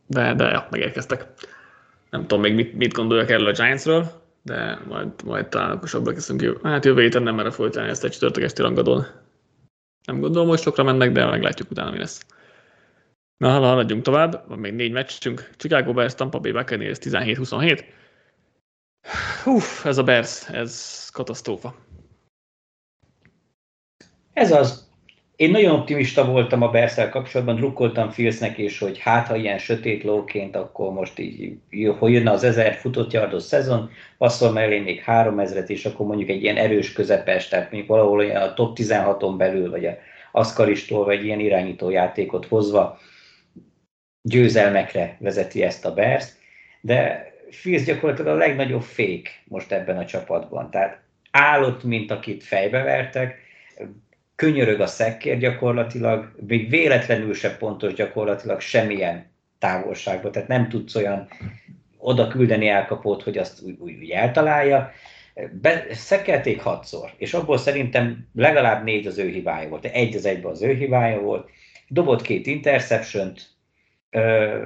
De, 0.07 0.33
de 0.33 0.43
ja, 0.43 0.67
megérkeztek. 0.69 1.27
Nem 2.09 2.21
tudom 2.21 2.41
még 2.41 2.53
mit, 2.55 2.73
mit 2.73 2.93
gondoljak 2.93 3.29
erről 3.29 3.47
a 3.47 3.51
Giantsről, 3.51 4.11
de 4.41 4.79
majd, 4.87 5.07
majd 5.25 5.47
talán 5.47 5.71
okosabbra 5.71 6.13
kezdünk. 6.13 6.41
Jó. 6.41 6.53
Hát 6.63 6.85
jövő 6.85 7.01
héten 7.01 7.23
nem 7.23 7.35
merre 7.35 7.51
folytani 7.51 7.89
ezt 7.89 8.03
egy 8.03 8.11
csütörtök 8.11 8.43
esti 8.43 8.61
rangadón. 8.61 9.05
Nem 10.05 10.19
gondolom, 10.19 10.47
hogy 10.47 10.59
sokra 10.59 10.83
mennek, 10.83 11.11
de 11.11 11.25
meglátjuk 11.25 11.71
utána, 11.71 11.91
mi 11.91 11.97
lesz. 11.97 12.25
Na, 13.41 13.49
haladjunk 13.49 14.03
tovább, 14.03 14.43
van 14.47 14.59
még 14.59 14.73
négy 14.73 14.91
meccsünk. 14.91 15.49
Chicago 15.57 15.93
Bears, 15.93 16.15
Tampa 16.15 16.39
Bay 16.39 16.51
Buccaneers 16.51 16.97
17-27. 17.01 17.83
Hú, 19.43 19.57
ez 19.83 19.97
a 19.97 20.03
Bears, 20.03 20.49
ez 20.49 21.09
katasztrófa. 21.09 21.75
Ez 24.33 24.51
az. 24.51 24.89
Én 25.35 25.51
nagyon 25.51 25.75
optimista 25.75 26.25
voltam 26.25 26.61
a 26.61 26.69
Berszel 26.69 27.09
kapcsolatban, 27.09 27.55
drukkoltam 27.55 28.09
Filsznek 28.09 28.57
is, 28.57 28.79
hogy 28.79 28.99
hát 28.99 29.27
ha 29.27 29.35
ilyen 29.35 29.57
sötét 29.57 30.03
lóként, 30.03 30.55
akkor 30.55 30.91
most 30.91 31.19
így, 31.19 31.57
hogy 31.99 32.11
jönne 32.11 32.31
az 32.31 32.43
1000 32.43 32.73
futott 32.73 33.11
yardos 33.11 33.43
szezon, 33.43 33.89
passzol 34.17 34.51
mellé 34.51 34.79
még 34.79 35.03
3000-et, 35.05 35.67
és 35.67 35.85
akkor 35.85 36.05
mondjuk 36.05 36.29
egy 36.29 36.43
ilyen 36.43 36.57
erős 36.57 36.93
közepes, 36.93 37.47
tehát 37.47 37.71
mondjuk 37.71 37.91
valahol 37.91 38.29
a 38.29 38.53
top 38.53 38.77
16-on 38.79 39.33
belül, 39.37 39.69
vagy 39.69 39.85
a 39.85 39.97
Aszkaristól, 40.31 41.05
vagy 41.05 41.25
ilyen 41.25 41.39
irányító 41.39 41.89
játékot 41.89 42.45
hozva 42.45 42.99
győzelmekre 44.21 45.15
vezeti 45.19 45.63
ezt 45.63 45.85
a 45.85 45.93
Bears, 45.93 46.25
de 46.81 47.31
Fields 47.49 47.83
gyakorlatilag 47.83 48.35
a 48.35 48.37
legnagyobb 48.37 48.81
fék 48.81 49.41
most 49.43 49.71
ebben 49.71 49.97
a 49.97 50.05
csapatban. 50.05 50.71
Tehát 50.71 50.99
állott, 51.31 51.83
mint 51.83 52.11
akit 52.11 52.43
fejbevertek, 52.43 53.39
könyörög 54.35 54.79
a 54.79 54.87
szekkér 54.87 55.37
gyakorlatilag, 55.37 56.31
még 56.47 56.69
véletlenül 56.69 57.33
se 57.33 57.57
pontos 57.57 57.93
gyakorlatilag 57.93 58.59
semmilyen 58.59 59.25
távolságba, 59.59 60.29
tehát 60.29 60.47
nem 60.47 60.69
tudsz 60.69 60.95
olyan 60.95 61.27
oda 61.97 62.27
küldeni 62.27 62.67
elkapót, 62.67 63.23
hogy 63.23 63.37
azt 63.37 63.61
úgy, 63.61 63.75
úgy, 63.79 63.97
úgy 64.01 64.09
eltalálja. 64.09 64.91
Be, 65.61 65.85
szekkelték 65.91 66.61
hatszor, 66.61 67.13
és 67.17 67.33
abból 67.33 67.57
szerintem 67.57 68.27
legalább 68.35 68.83
négy 68.83 69.07
az 69.07 69.17
ő 69.17 69.29
hibája 69.29 69.69
volt, 69.69 69.85
egy 69.85 70.15
az 70.15 70.25
egyben 70.25 70.51
az 70.51 70.61
ő 70.61 70.73
hibája 70.73 71.19
volt. 71.19 71.49
Dobott 71.87 72.21
két 72.21 72.47
interception 72.47 73.33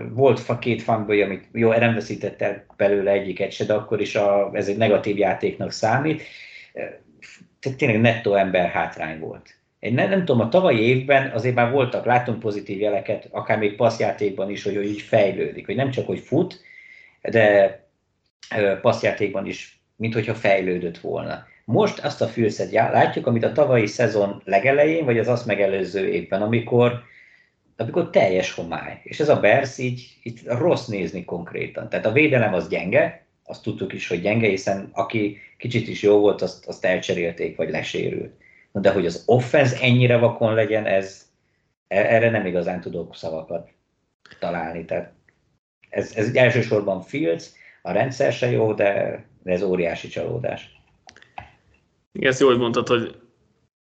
volt 0.09 0.59
két 0.59 0.81
fumble 0.81 1.23
amit 1.23 1.47
jó, 1.51 1.73
nem 1.73 1.93
veszített 1.93 2.41
el 2.41 2.65
belőle 2.77 3.11
egyiket 3.11 3.51
se, 3.51 3.65
de 3.65 3.73
akkor 3.73 4.01
is 4.01 4.15
a, 4.15 4.49
ez 4.53 4.67
egy 4.67 4.77
negatív 4.77 5.17
játéknak 5.17 5.71
számít. 5.71 6.21
Tehát 7.59 7.77
tényleg 7.77 8.01
nettó 8.01 8.33
ember 8.33 8.69
hátrány 8.69 9.19
volt. 9.19 9.55
Én 9.79 9.93
nem, 9.93 10.09
nem 10.09 10.25
tudom, 10.25 10.41
a 10.41 10.49
tavalyi 10.49 10.79
évben 10.79 11.31
azért 11.31 11.55
már 11.55 11.71
voltak, 11.71 12.05
látunk 12.05 12.39
pozitív 12.39 12.79
jeleket, 12.79 13.27
akár 13.31 13.57
még 13.57 13.75
passzjátékban 13.75 14.49
is, 14.49 14.63
hogy, 14.63 14.75
hogy 14.75 14.85
így 14.85 15.01
fejlődik, 15.01 15.65
hogy 15.65 15.75
nem 15.75 15.91
csak, 15.91 16.05
hogy 16.05 16.19
fut, 16.19 16.61
de 17.21 17.79
passzjátékban 18.81 19.45
is, 19.45 19.79
mint 19.95 20.13
hogyha 20.13 20.33
fejlődött 20.33 20.97
volna. 20.97 21.47
Most 21.65 21.99
azt 21.99 22.21
a 22.21 22.27
fülszet 22.27 22.71
látjuk, 22.71 23.27
amit 23.27 23.43
a 23.43 23.51
tavalyi 23.51 23.85
szezon 23.85 24.41
legelején, 24.45 25.05
vagy 25.05 25.19
az 25.19 25.27
azt 25.27 25.45
megelőző 25.45 26.07
évben, 26.07 26.41
amikor, 26.41 27.03
amikor 27.77 28.09
teljes 28.09 28.51
homály. 28.51 28.99
És 29.03 29.19
ez 29.19 29.29
a 29.29 29.39
Bersz 29.39 29.77
így, 29.77 30.17
így 30.23 30.41
rossz 30.45 30.85
nézni 30.85 31.25
konkrétan. 31.25 31.89
Tehát 31.89 32.05
a 32.05 32.11
védelem 32.11 32.53
az 32.53 32.67
gyenge, 32.67 33.25
azt 33.43 33.63
tudtuk 33.63 33.93
is, 33.93 34.07
hogy 34.07 34.21
gyenge, 34.21 34.47
hiszen 34.47 34.89
aki 34.91 35.37
kicsit 35.57 35.87
is 35.87 36.01
jó 36.01 36.19
volt, 36.19 36.41
azt, 36.41 36.67
azt 36.67 36.85
elcserélték, 36.85 37.55
vagy 37.55 37.69
lesérült 37.69 38.43
de 38.81 38.91
hogy 38.91 39.05
az 39.05 39.23
offense 39.25 39.81
ennyire 39.81 40.17
vakon 40.17 40.53
legyen, 40.53 40.85
ez, 40.85 41.31
e, 41.87 41.97
erre 41.97 42.29
nem 42.29 42.45
igazán 42.45 42.81
tudok 42.81 43.15
szavakat 43.15 43.69
találni. 44.39 44.85
Tehát 44.85 45.13
ez, 45.89 46.15
ez 46.15 46.35
elsősorban 46.35 47.01
Fields, 47.01 47.49
a 47.81 47.91
rendszer 47.91 48.33
se 48.33 48.51
jó, 48.51 48.73
de, 48.73 49.23
de 49.43 49.51
ez 49.51 49.61
óriási 49.61 50.07
csalódás. 50.07 50.81
Igen, 52.11 52.29
ezt 52.29 52.39
jól 52.39 52.57
mondtad, 52.57 52.87
hogy, 52.87 53.17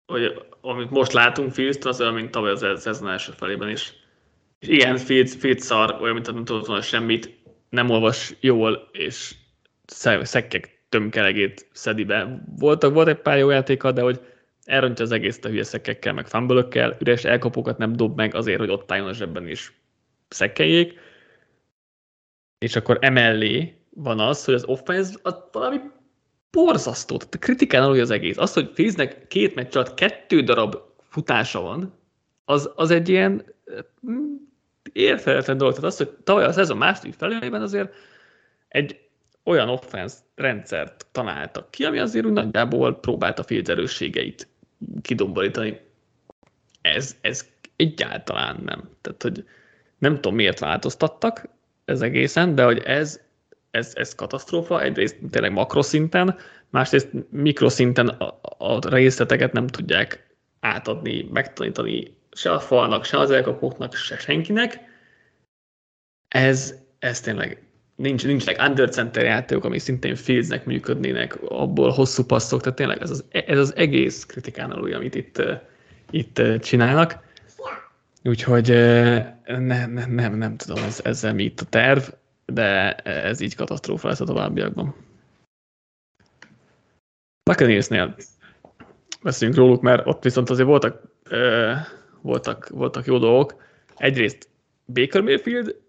hogy 0.07 0.47
amit 0.63 0.91
most 0.91 1.13
látunk 1.13 1.53
Fields, 1.53 1.85
az 1.85 2.01
olyan, 2.01 2.15
mint 2.15 2.31
tavaly 2.31 2.51
az 2.51 2.81
szezon 2.81 3.09
első 3.09 3.33
felében 3.37 3.69
is. 3.69 3.93
És 4.59 4.69
ilyen 4.69 4.97
Fields, 4.97 5.35
Fields 5.35 5.63
szar, 5.63 5.97
olyan, 6.01 6.15
mint 6.15 6.33
nem 6.33 6.45
tudott 6.45 6.67
volna 6.67 6.83
semmit, 6.83 7.41
nem 7.69 7.91
olvas 7.91 8.35
jól, 8.41 8.89
és 8.93 9.35
szekkek 10.23 10.85
tömkelegét 10.89 11.69
szedi 11.73 12.05
be. 12.05 12.43
Voltak, 12.59 12.93
volt 12.93 13.09
egy 13.09 13.21
pár 13.21 13.39
jó 13.39 13.51
játéka, 13.51 13.93
de 13.93 14.03
hogy 14.03 14.21
elrontja 14.65 15.05
az 15.05 15.13
egész 15.13 15.39
a 15.43 15.49
hülye 15.49 15.63
szekkekkel, 15.63 16.13
meg 16.13 16.27
fumble 16.27 16.97
üres 16.99 17.25
elkapókat 17.25 17.79
nem 17.79 17.93
dob 17.93 18.17
meg 18.17 18.35
azért, 18.35 18.59
hogy 18.59 18.71
ott 18.71 18.93
álljon 18.93 19.09
a 19.09 19.13
zsebben 19.13 19.49
is 19.49 19.73
szekkeljék. 20.29 20.99
És 22.59 22.77
akkor 22.77 22.99
emellé 23.01 23.77
van 23.91 24.21
az, 24.21 24.45
hogy 24.45 24.55
az 24.55 24.65
offense 24.65 25.19
az 25.23 25.37
valami 25.53 25.77
borzasztó, 26.53 27.17
tehát 27.17 27.39
kritikán 27.39 27.83
alul 27.83 28.01
az 28.01 28.11
egész. 28.11 28.37
Az, 28.37 28.53
hogy 28.53 28.71
Fiznek 28.75 29.27
két 29.29 29.55
meccs 29.55 29.77
alatt 29.77 29.95
kettő 29.95 30.41
darab 30.41 30.77
futása 31.09 31.61
van, 31.61 31.93
az, 32.45 32.71
az 32.75 32.91
egy 32.91 33.09
ilyen 33.09 33.45
mm, 34.11 34.35
érthetetlen 34.93 35.57
dolog. 35.57 35.75
Tehát 35.75 35.91
az, 35.91 35.97
hogy 35.97 36.11
tavaly 36.25 36.45
a 36.45 36.53
szezon 36.53 36.77
második 36.77 37.15
felében 37.15 37.63
azért 37.63 37.95
egy 38.69 39.01
olyan 39.45 39.69
offense 39.69 40.17
rendszert 40.35 41.07
találtak 41.13 41.71
ki, 41.71 41.85
ami 41.85 41.99
azért 41.99 42.27
úgy 42.27 42.33
nagyjából 42.33 42.95
próbálta 43.01 43.43
Fields 43.43 43.69
erősségeit 43.69 44.49
kidomborítani. 45.03 45.81
Ez, 46.81 47.17
ez 47.21 47.49
egyáltalán 47.77 48.61
nem. 48.65 48.89
Tehát, 49.01 49.23
hogy 49.23 49.45
nem 49.99 50.15
tudom, 50.15 50.35
miért 50.35 50.59
változtattak 50.59 51.49
ez 51.85 52.01
egészen, 52.01 52.55
de 52.55 52.65
hogy 52.65 52.79
ez, 52.79 53.21
ez, 53.73 53.93
ez 53.95 54.15
katasztrófa, 54.15 54.83
egyrészt 54.83 55.17
tényleg 55.31 55.53
makroszinten, 55.53 56.37
másrészt 56.71 57.09
mikroszinten 57.31 58.09
a, 58.09 58.41
a 58.59 58.89
részleteket 58.89 59.53
nem 59.53 59.67
tudják 59.67 60.27
átadni, 60.61 61.29
megtanítani 61.33 62.17
se 62.33 62.53
a 62.53 62.61
falnak, 62.61 63.05
se 63.05 63.19
az 63.19 63.31
elkapóknak, 63.31 63.95
se 63.95 64.19
senkinek. 64.19 64.79
Ez, 66.29 66.75
ez 66.99 67.21
tényleg 67.21 67.63
nincs, 67.97 68.25
nincsenek 68.25 68.69
undercenter 68.69 69.25
játékok, 69.25 69.65
amik 69.65 69.81
szintén 69.81 70.15
Fieldsnek 70.15 70.65
működnének, 70.65 71.43
abból 71.43 71.91
hosszú 71.91 72.25
passzok, 72.25 72.61
tehát 72.61 72.79
tényleg 72.79 73.03
ez 73.03 73.11
az, 73.11 73.25
ez 73.31 73.59
az 73.59 73.77
egész 73.77 74.27
kritikán 74.27 74.71
alul, 74.71 74.95
amit 74.95 75.15
itt, 75.15 75.43
itt 76.11 76.43
csinálnak. 76.61 77.19
Úgyhogy 78.25 78.69
nem, 79.47 79.93
nem, 79.93 80.15
nem, 80.15 80.35
nem 80.35 80.57
tudom, 80.57 80.85
ez, 80.85 81.01
ezzel 81.05 81.35
mi 81.35 81.43
itt 81.43 81.61
a 81.61 81.65
terv, 81.65 82.03
de 82.47 82.95
ez 82.95 83.41
így 83.41 83.55
katasztrófa 83.55 84.09
lesz 84.09 84.21
a 84.21 84.25
továbbiakban. 84.25 84.95
Buccaneersnél 87.43 88.15
beszéljünk 89.23 89.59
róluk, 89.61 89.83
mert 89.83 90.07
ott 90.07 90.23
viszont 90.23 90.51
azért 90.51 90.69
voltak, 90.69 91.03
voltak, 92.21 92.69
voltak 92.69 93.07
jó 93.07 93.19
dolgok. 93.19 93.63
Egyrészt 93.97 94.49
Baker 94.85 95.21
Mayfield 95.21 95.81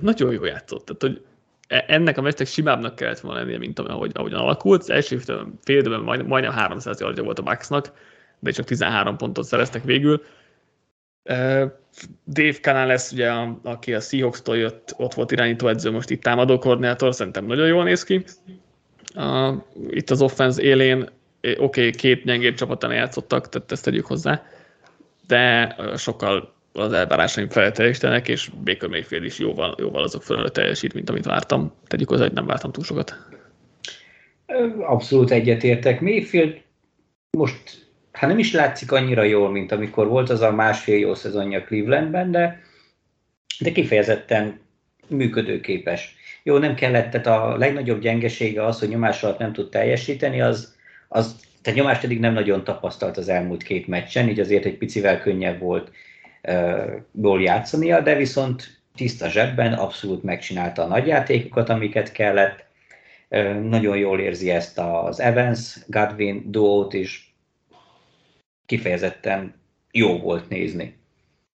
nagyon 0.00 0.32
jó 0.32 0.44
játszott, 0.44 0.84
tehát 0.84 1.02
hogy 1.02 1.26
E, 1.68 1.84
ennek 1.88 2.18
a 2.18 2.22
meccsnek 2.22 2.46
simábbnak 2.46 2.96
kellett 2.96 3.20
volna 3.20 3.38
lennie, 3.40 3.58
mint 3.58 3.78
ahogy, 3.78 4.10
ahogyan 4.14 4.40
alakult. 4.40 4.80
Az 4.80 4.90
első 4.90 5.18
fél 5.64 5.78
időben 5.78 6.00
majd, 6.00 6.26
majdnem 6.26 6.52
300 6.52 7.00
yardja 7.00 7.22
volt 7.22 7.38
a 7.38 7.42
Bucksnak, 7.42 7.92
de 8.38 8.50
csak 8.50 8.64
13 8.64 9.16
pontot 9.16 9.44
szereztek 9.44 9.84
végül. 9.84 10.22
Dave 12.26 12.52
Canal 12.60 12.86
lesz, 12.86 13.12
ugye, 13.12 13.30
aki 13.62 13.94
a 13.94 14.00
Seahawks-tól 14.00 14.56
jött, 14.56 14.94
ott 14.96 15.14
volt 15.14 15.30
irányító 15.30 15.68
edző, 15.68 15.90
most 15.90 16.10
itt 16.10 16.22
támadó 16.22 16.58
koordinátor, 16.58 17.14
szerintem 17.14 17.46
nagyon 17.46 17.66
jól 17.66 17.84
néz 17.84 18.04
ki. 18.04 18.24
itt 19.88 20.10
az 20.10 20.22
offense 20.22 20.62
élén, 20.62 21.08
oké, 21.40 21.58
okay, 21.58 21.90
két 21.90 22.24
gyengébb 22.24 22.54
csapatán 22.54 22.92
játszottak, 22.92 23.48
tehát 23.48 23.72
ezt 23.72 23.84
tegyük 23.84 24.06
hozzá, 24.06 24.42
de 25.26 25.76
sokkal 25.96 26.54
az 26.72 26.92
elvárásaim 26.92 27.48
felett 27.48 27.74
teljesítenek, 27.74 28.28
és 28.28 28.50
Baker 28.64 28.88
Mayfield 28.88 29.24
is 29.24 29.38
jóval, 29.38 29.74
jóval 29.78 30.02
azok 30.02 30.22
fölött 30.22 30.52
teljesít, 30.52 30.94
mint 30.94 31.10
amit 31.10 31.24
vártam. 31.24 31.72
Tegyük 31.86 32.08
hozzá, 32.08 32.22
hogy 32.22 32.32
nem 32.32 32.46
vártam 32.46 32.72
túl 32.72 32.84
sokat. 32.84 33.14
Abszolút 34.80 35.30
egyetértek. 35.30 36.00
Mayfield 36.00 36.60
most, 37.38 37.85
hát 38.16 38.30
nem 38.30 38.38
is 38.38 38.52
látszik 38.52 38.92
annyira 38.92 39.22
jól, 39.22 39.50
mint 39.50 39.72
amikor 39.72 40.08
volt 40.08 40.30
az 40.30 40.40
a 40.40 40.52
másfél 40.52 40.98
jó 40.98 41.14
szezonja 41.14 41.62
Clevelandben, 41.62 42.30
de, 42.30 42.60
de 43.58 43.72
kifejezetten 43.72 44.60
működőképes. 45.08 46.14
Jó, 46.42 46.58
nem 46.58 46.74
kellett, 46.74 47.10
tehát 47.10 47.26
a 47.26 47.56
legnagyobb 47.56 48.00
gyengesége 48.00 48.64
az, 48.64 48.78
hogy 48.78 48.88
nyomás 48.88 49.22
alatt 49.22 49.38
nem 49.38 49.52
tud 49.52 49.70
teljesíteni, 49.70 50.40
az, 50.40 50.76
az 51.08 51.36
tehát 51.62 51.78
nyomást 51.78 52.04
eddig 52.04 52.20
nem 52.20 52.32
nagyon 52.32 52.64
tapasztalt 52.64 53.16
az 53.16 53.28
elmúlt 53.28 53.62
két 53.62 53.86
meccsen, 53.86 54.28
így 54.28 54.40
azért 54.40 54.64
egy 54.64 54.76
picivel 54.76 55.20
könnyebb 55.20 55.58
volt 55.60 55.90
uh, 57.12 57.42
játszania, 57.42 58.00
de 58.00 58.14
viszont 58.14 58.80
tiszta 58.94 59.28
zsebben 59.28 59.72
abszolút 59.72 60.22
megcsinálta 60.22 60.82
a 60.82 60.86
nagyjátékokat, 60.86 61.68
amiket 61.68 62.12
kellett. 62.12 62.64
Nagyon 63.62 63.96
jól 63.96 64.20
érzi 64.20 64.50
ezt 64.50 64.78
az 64.78 65.20
Evans-Godwin 65.20 66.50
duót 66.50 66.94
is, 66.94 67.25
kifejezetten 68.66 69.54
jó 69.90 70.18
volt 70.18 70.48
nézni. 70.48 70.96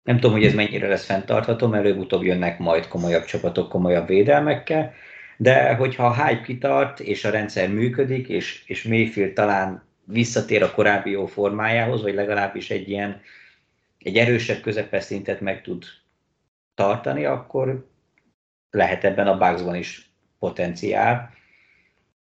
Nem 0.04 0.16
tudom, 0.16 0.32
hogy 0.32 0.46
ez 0.46 0.54
mennyire 0.54 0.88
lesz 0.88 1.06
fenntartható, 1.06 1.68
mert 1.68 1.84
előbb-utóbb 1.86 2.24
jönnek 2.24 2.60
majd 2.60 2.88
komolyabb 2.88 3.26
csapatok, 3.26 3.70
komolyabb 3.70 4.08
védelmekkel, 4.08 4.94
de 5.38 5.76
hogyha 5.76 6.06
a 6.06 6.26
hype 6.26 6.42
kitart, 6.42 7.00
és 7.00 7.26
a 7.26 7.30
rendszer 7.30 7.70
működik, 7.70 8.28
és, 8.28 8.64
és 8.68 8.84
Mayfield 8.84 9.34
talán 9.34 9.84
visszatér 10.04 10.64
a 10.64 10.72
korábbi 10.72 11.10
jó 11.10 11.26
formájához, 11.26 12.02
vagy 12.02 12.14
legalábbis 12.14 12.70
egy 12.70 12.90
ilyen 12.90 13.22
egy 14.00 14.18
erősebb 14.18 14.62
közepes 14.62 15.04
szintet 15.04 15.42
meg 15.42 15.62
tud 15.62 15.86
tartani, 16.76 17.26
akkor 17.26 17.88
lehet 18.72 19.04
ebben 19.04 19.28
a 19.28 19.38
Bugsban 19.38 19.76
is 19.76 20.10
potenciál. 20.40 21.34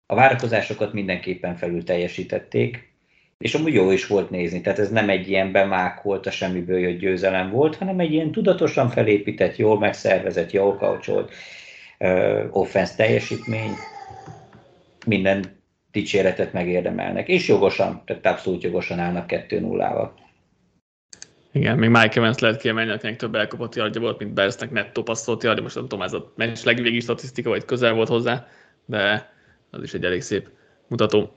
A 0.05 0.15
várakozásokat 0.15 0.93
mindenképpen 0.93 1.55
felül 1.55 1.83
teljesítették, 1.83 2.93
és 3.37 3.55
amúgy 3.55 3.73
jó 3.73 3.91
is 3.91 4.07
volt 4.07 4.29
nézni, 4.29 4.61
tehát 4.61 4.79
ez 4.79 4.89
nem 4.89 5.09
egy 5.09 5.29
ilyen 5.29 5.51
bemákolt, 5.51 6.25
a 6.25 6.31
semmiből 6.31 6.79
jött 6.79 6.99
győzelem 6.99 7.51
volt, 7.51 7.75
hanem 7.75 7.99
egy 7.99 8.11
ilyen 8.11 8.31
tudatosan 8.31 8.89
felépített, 8.89 9.55
jól 9.55 9.79
megszervezett, 9.79 10.51
jól 10.51 10.75
kaucsolt 10.75 11.33
uh, 11.99 12.45
offense 12.51 12.95
teljesítmény, 12.95 13.71
minden 15.05 15.43
dicséretet 15.91 16.53
megérdemelnek, 16.53 17.27
és 17.27 17.47
jogosan, 17.47 18.01
tehát 18.05 18.25
abszolút 18.25 18.63
jogosan 18.63 18.99
állnak 18.99 19.25
2-0-val. 19.27 20.09
Igen, 21.51 21.77
még 21.77 21.89
Mike 21.89 22.19
Evans 22.19 22.39
lehet 22.39 22.61
kiemelni, 22.61 22.91
akinek 22.91 23.15
több 23.15 23.35
elkapott 23.35 23.75
yardja 23.75 24.01
volt, 24.01 24.19
mint 24.19 24.33
Bersnek 24.33 24.71
nettó 24.71 25.03
passzolt 25.03 25.43
yardja, 25.43 25.63
most 25.63 25.75
nem 25.75 25.87
tudom, 25.87 26.05
ez 26.05 26.13
a 26.13 26.31
meccs 26.35 26.63
legvégi 26.63 26.99
statisztika, 26.99 27.49
vagy 27.49 27.65
közel 27.65 27.93
volt 27.93 28.07
hozzá, 28.07 28.47
de 28.85 29.31
az 29.69 29.83
is 29.83 29.93
egy 29.93 30.05
elég 30.05 30.21
szép 30.21 30.49
mutató. 30.87 31.31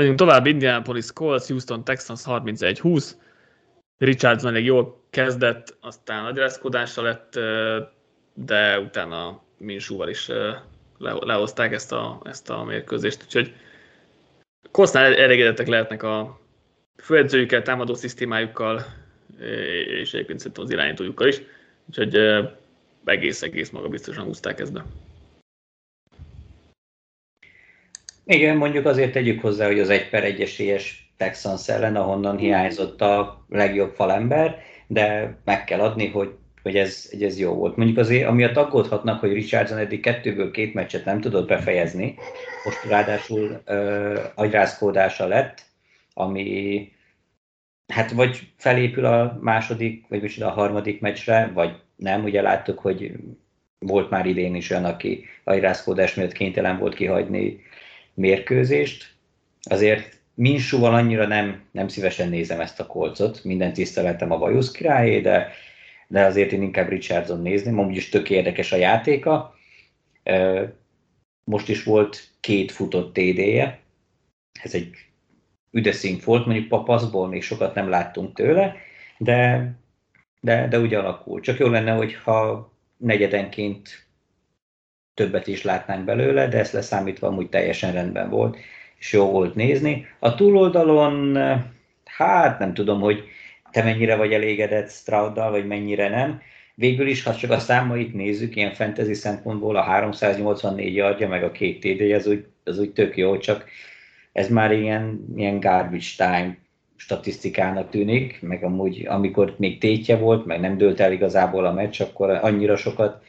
Megyünk 0.00 0.18
tovább, 0.18 0.46
Indianapolis 0.46 1.12
Colts, 1.12 1.46
Houston 1.46 1.84
Texans 1.84 2.22
31-20. 2.26 3.10
Richardson 3.98 4.50
elég 4.50 4.64
jól 4.64 5.02
kezdett, 5.10 5.76
aztán 5.80 6.22
nagy 6.22 6.36
lett, 7.02 7.38
de 8.34 8.80
utána 8.80 9.42
Minsúval 9.58 10.08
is 10.08 10.30
lehozták 10.98 11.72
ezt 11.72 11.92
a, 11.92 12.20
ezt 12.24 12.50
a 12.50 12.64
mérkőzést, 12.64 13.22
úgyhogy 13.24 13.54
Coltsnál 14.70 15.14
elégedettek 15.14 15.66
lehetnek 15.66 16.02
a 16.02 16.40
főedzőjükkel, 16.96 17.62
támadó 17.62 17.94
szisztémájukkal, 17.94 18.84
és 20.00 20.14
egyébként 20.14 20.38
szerintem 20.38 20.64
az 20.64 20.70
irányítójukkal 20.70 21.28
is, 21.28 21.40
úgyhogy 21.86 22.16
egész-egész 23.04 23.70
maga 23.70 23.88
biztosan 23.88 24.24
húzták 24.24 24.60
ezt 24.60 24.72
be. 24.72 24.84
Igen, 28.28 28.56
mondjuk 28.56 28.86
azért 28.86 29.12
tegyük 29.12 29.40
hozzá, 29.40 29.66
hogy 29.66 29.78
az 29.78 29.90
egy 29.90 30.08
per 30.08 30.24
egy 30.24 30.40
esélyes 30.40 31.12
Texans 31.16 31.68
ellen, 31.68 31.96
ahonnan 31.96 32.36
hiányzott 32.36 33.00
a 33.00 33.44
legjobb 33.48 33.94
falember, 33.94 34.62
de 34.86 35.36
meg 35.44 35.64
kell 35.64 35.80
adni, 35.80 36.08
hogy, 36.08 36.34
hogy, 36.62 36.76
ez, 36.76 37.10
hogy 37.10 37.22
ez 37.22 37.38
jó 37.38 37.54
volt. 37.54 37.76
Mondjuk 37.76 37.98
azért, 37.98 38.28
amiatt 38.28 38.56
aggódhatnak, 38.56 39.20
hogy 39.20 39.32
Richardson 39.32 39.78
eddig 39.78 40.00
kettőből 40.00 40.50
két 40.50 40.74
meccset 40.74 41.04
nem 41.04 41.20
tudott 41.20 41.48
befejezni, 41.48 42.14
most 42.64 42.84
ráadásul 42.84 43.62
uh, 43.66 44.18
agyrázkódása 44.34 45.26
lett, 45.26 45.62
ami 46.14 46.92
hát 47.86 48.10
vagy 48.10 48.48
felépül 48.56 49.04
a 49.04 49.38
második, 49.40 50.04
vagy 50.08 50.22
most 50.22 50.42
a 50.42 50.50
harmadik 50.50 51.00
meccsre, 51.00 51.50
vagy 51.54 51.76
nem. 51.96 52.24
Ugye 52.24 52.42
láttuk, 52.42 52.78
hogy 52.78 53.12
volt 53.78 54.10
már 54.10 54.26
idén 54.26 54.54
is 54.54 54.70
olyan, 54.70 54.84
aki 54.84 55.24
agyrázkódás 55.44 56.14
miatt 56.14 56.32
kénytelen 56.32 56.78
volt 56.78 56.94
kihagyni 56.94 57.60
mérkőzést. 58.16 59.14
Azért 59.62 60.16
Minsúval 60.36 60.94
annyira 60.94 61.26
nem, 61.26 61.64
nem 61.70 61.88
szívesen 61.88 62.28
nézem 62.28 62.60
ezt 62.60 62.80
a 62.80 62.86
kolcot, 62.86 63.44
minden 63.44 63.72
tiszteletem 63.72 64.30
a 64.30 64.38
Bajusz 64.38 64.70
királyé, 64.70 65.20
de, 65.20 65.52
de 66.08 66.24
azért 66.24 66.52
én 66.52 66.62
inkább 66.62 66.88
Richardson 66.88 67.42
nézném, 67.42 67.78
amúgy 67.78 67.96
is 67.96 68.08
tök 68.08 68.30
érdekes 68.30 68.72
a 68.72 68.76
játéka. 68.76 69.54
Most 71.44 71.68
is 71.68 71.82
volt 71.82 72.28
két 72.40 72.72
futott 72.72 73.12
TD-je, 73.12 73.80
ez 74.62 74.74
egy 74.74 74.90
üdeszink 75.70 76.24
volt, 76.24 76.46
mondjuk 76.46 76.68
papaszból 76.68 77.28
még 77.28 77.42
sokat 77.42 77.74
nem 77.74 77.88
láttunk 77.88 78.34
tőle, 78.34 78.76
de, 79.18 79.70
de, 80.40 80.68
de 80.68 80.80
úgy 80.80 80.94
alakul. 80.94 81.40
Csak 81.40 81.58
jó 81.58 81.68
lenne, 81.68 81.92
hogyha 81.92 82.72
negyedenként 82.96 84.05
többet 85.16 85.46
is 85.46 85.62
látnánk 85.62 86.04
belőle, 86.04 86.48
de 86.48 86.58
ezt 86.58 86.72
leszámítva 86.72 87.26
amúgy 87.26 87.48
teljesen 87.48 87.92
rendben 87.92 88.30
volt, 88.30 88.56
és 88.98 89.12
jó 89.12 89.30
volt 89.30 89.54
nézni. 89.54 90.06
A 90.18 90.34
túloldalon, 90.34 91.36
hát 92.04 92.58
nem 92.58 92.74
tudom, 92.74 93.00
hogy 93.00 93.24
te 93.70 93.82
mennyire 93.82 94.16
vagy 94.16 94.32
elégedett 94.32 94.90
Strouddal, 94.90 95.50
vagy 95.50 95.66
mennyire 95.66 96.08
nem. 96.08 96.40
Végül 96.74 97.06
is, 97.06 97.22
ha 97.22 97.34
csak 97.34 97.50
a 97.50 97.58
számait 97.58 98.14
nézzük, 98.14 98.56
ilyen 98.56 98.72
fantasy 98.72 99.14
szempontból 99.14 99.76
a 99.76 99.82
384 99.82 100.94
yardja, 100.94 101.28
meg 101.28 101.44
a 101.44 101.52
két 101.52 101.80
TD, 101.80 102.12
az 102.12 102.26
úgy, 102.26 102.44
az 102.64 102.78
úgy 102.78 102.90
tök 102.90 103.16
jó, 103.16 103.38
csak 103.38 103.64
ez 104.32 104.48
már 104.48 104.72
ilyen, 104.72 105.24
ilyen 105.36 105.60
garbage 105.60 106.06
time 106.16 106.56
statisztikának 106.96 107.90
tűnik, 107.90 108.42
meg 108.42 108.64
amúgy, 108.64 109.06
amikor 109.06 109.54
még 109.58 109.78
tétje 109.78 110.16
volt, 110.16 110.46
meg 110.46 110.60
nem 110.60 110.78
dőlt 110.78 111.00
el 111.00 111.12
igazából 111.12 111.66
a 111.66 111.72
meccs, 111.72 112.00
akkor 112.00 112.30
annyira 112.30 112.76
sokat 112.76 113.24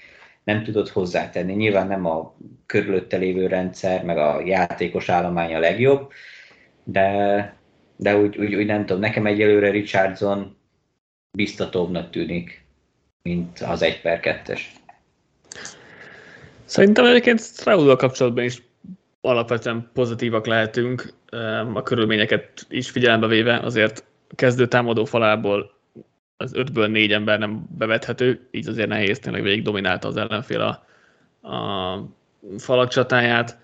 nem 0.47 0.63
tudott 0.63 0.89
hozzátenni. 0.89 1.53
Nyilván 1.53 1.87
nem 1.87 2.05
a 2.05 2.35
körülötte 2.65 3.17
lévő 3.17 3.47
rendszer, 3.47 4.03
meg 4.03 4.17
a 4.17 4.41
játékos 4.45 5.09
állomány 5.09 5.55
a 5.55 5.59
legjobb, 5.59 6.11
de, 6.83 7.55
de 7.95 8.17
úgy, 8.17 8.37
úgy, 8.37 8.55
úgy 8.55 8.65
nem 8.65 8.85
tudom, 8.85 9.01
nekem 9.01 9.25
egyelőre 9.25 9.69
Richardson 9.69 10.57
biztatóbbnak 11.31 12.09
tűnik, 12.09 12.65
mint 13.21 13.59
az 13.59 13.81
1 13.81 14.01
per 14.01 14.19
2-es. 14.23 14.59
Szerintem 16.65 17.05
egyébként 17.05 17.39
Strauddal 17.39 17.95
kapcsolatban 17.95 18.43
is 18.43 18.61
alapvetően 19.21 19.89
pozitívak 19.93 20.45
lehetünk, 20.45 21.13
a 21.73 21.83
körülményeket 21.83 22.65
is 22.69 22.89
figyelembe 22.89 23.27
véve, 23.27 23.59
azért 23.59 24.03
kezdő 24.35 24.67
támadó 24.67 25.05
falából 25.05 25.76
az 26.37 26.53
ötből 26.53 26.87
négy 26.87 27.11
ember 27.11 27.39
nem 27.39 27.67
bevethető, 27.77 28.47
így 28.51 28.67
azért 28.67 28.87
nehéz, 28.87 29.19
tényleg 29.19 29.41
végig 29.41 29.63
dominálta 29.63 30.07
az 30.07 30.17
ellenfél 30.17 30.61
a, 30.61 30.85
a 31.49 32.03
falak 32.57 32.89
csatáját. 32.89 33.57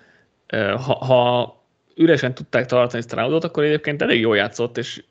Ha, 0.57 0.93
ha 0.93 1.63
üresen 1.95 2.33
tudták 2.33 2.65
tartani 2.65 3.03
Stroudot, 3.03 3.43
akkor 3.43 3.63
egyébként 3.63 4.01
elég 4.01 4.19
jól 4.19 4.35
játszott, 4.35 4.77
és 4.77 5.03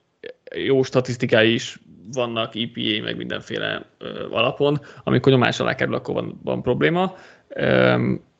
jó 0.54 0.82
statisztikái 0.82 1.52
is 1.52 1.78
vannak 2.12 2.54
EPA, 2.54 3.02
meg 3.02 3.16
mindenféle 3.16 3.84
alapon. 4.30 4.80
Amikor 5.04 5.32
nyomás 5.32 5.60
alá 5.60 5.74
kerül, 5.74 5.94
akkor 5.94 6.14
van, 6.14 6.40
van 6.42 6.62
probléma. 6.62 7.16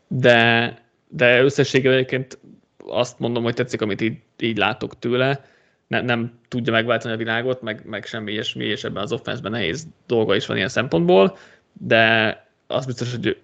De, 0.09 0.79
de 1.09 1.43
összességében 1.43 1.97
egyébként 1.97 2.39
azt 2.87 3.19
mondom, 3.19 3.43
hogy 3.43 3.55
tetszik, 3.55 3.81
amit 3.81 4.01
így, 4.01 4.17
így 4.39 4.57
látok 4.57 4.99
tőle 4.99 5.45
ne, 5.93 6.01
nem 6.01 6.39
tudja 6.49 6.73
megváltani 6.73 7.15
a 7.15 7.17
világot, 7.17 7.63
meg, 7.63 7.83
meg 7.85 8.05
semmi 8.05 8.33
ilyesmi, 8.33 8.65
és 8.65 8.85
ebben 8.85 9.03
az 9.03 9.13
offenszben 9.13 9.53
nehéz 9.53 9.87
dolga 10.07 10.35
is 10.35 10.47
van 10.47 10.57
ilyen 10.57 10.69
szempontból, 10.69 11.37
de 11.73 12.37
az 12.67 12.87
biztos, 12.87 13.11
hogy 13.11 13.41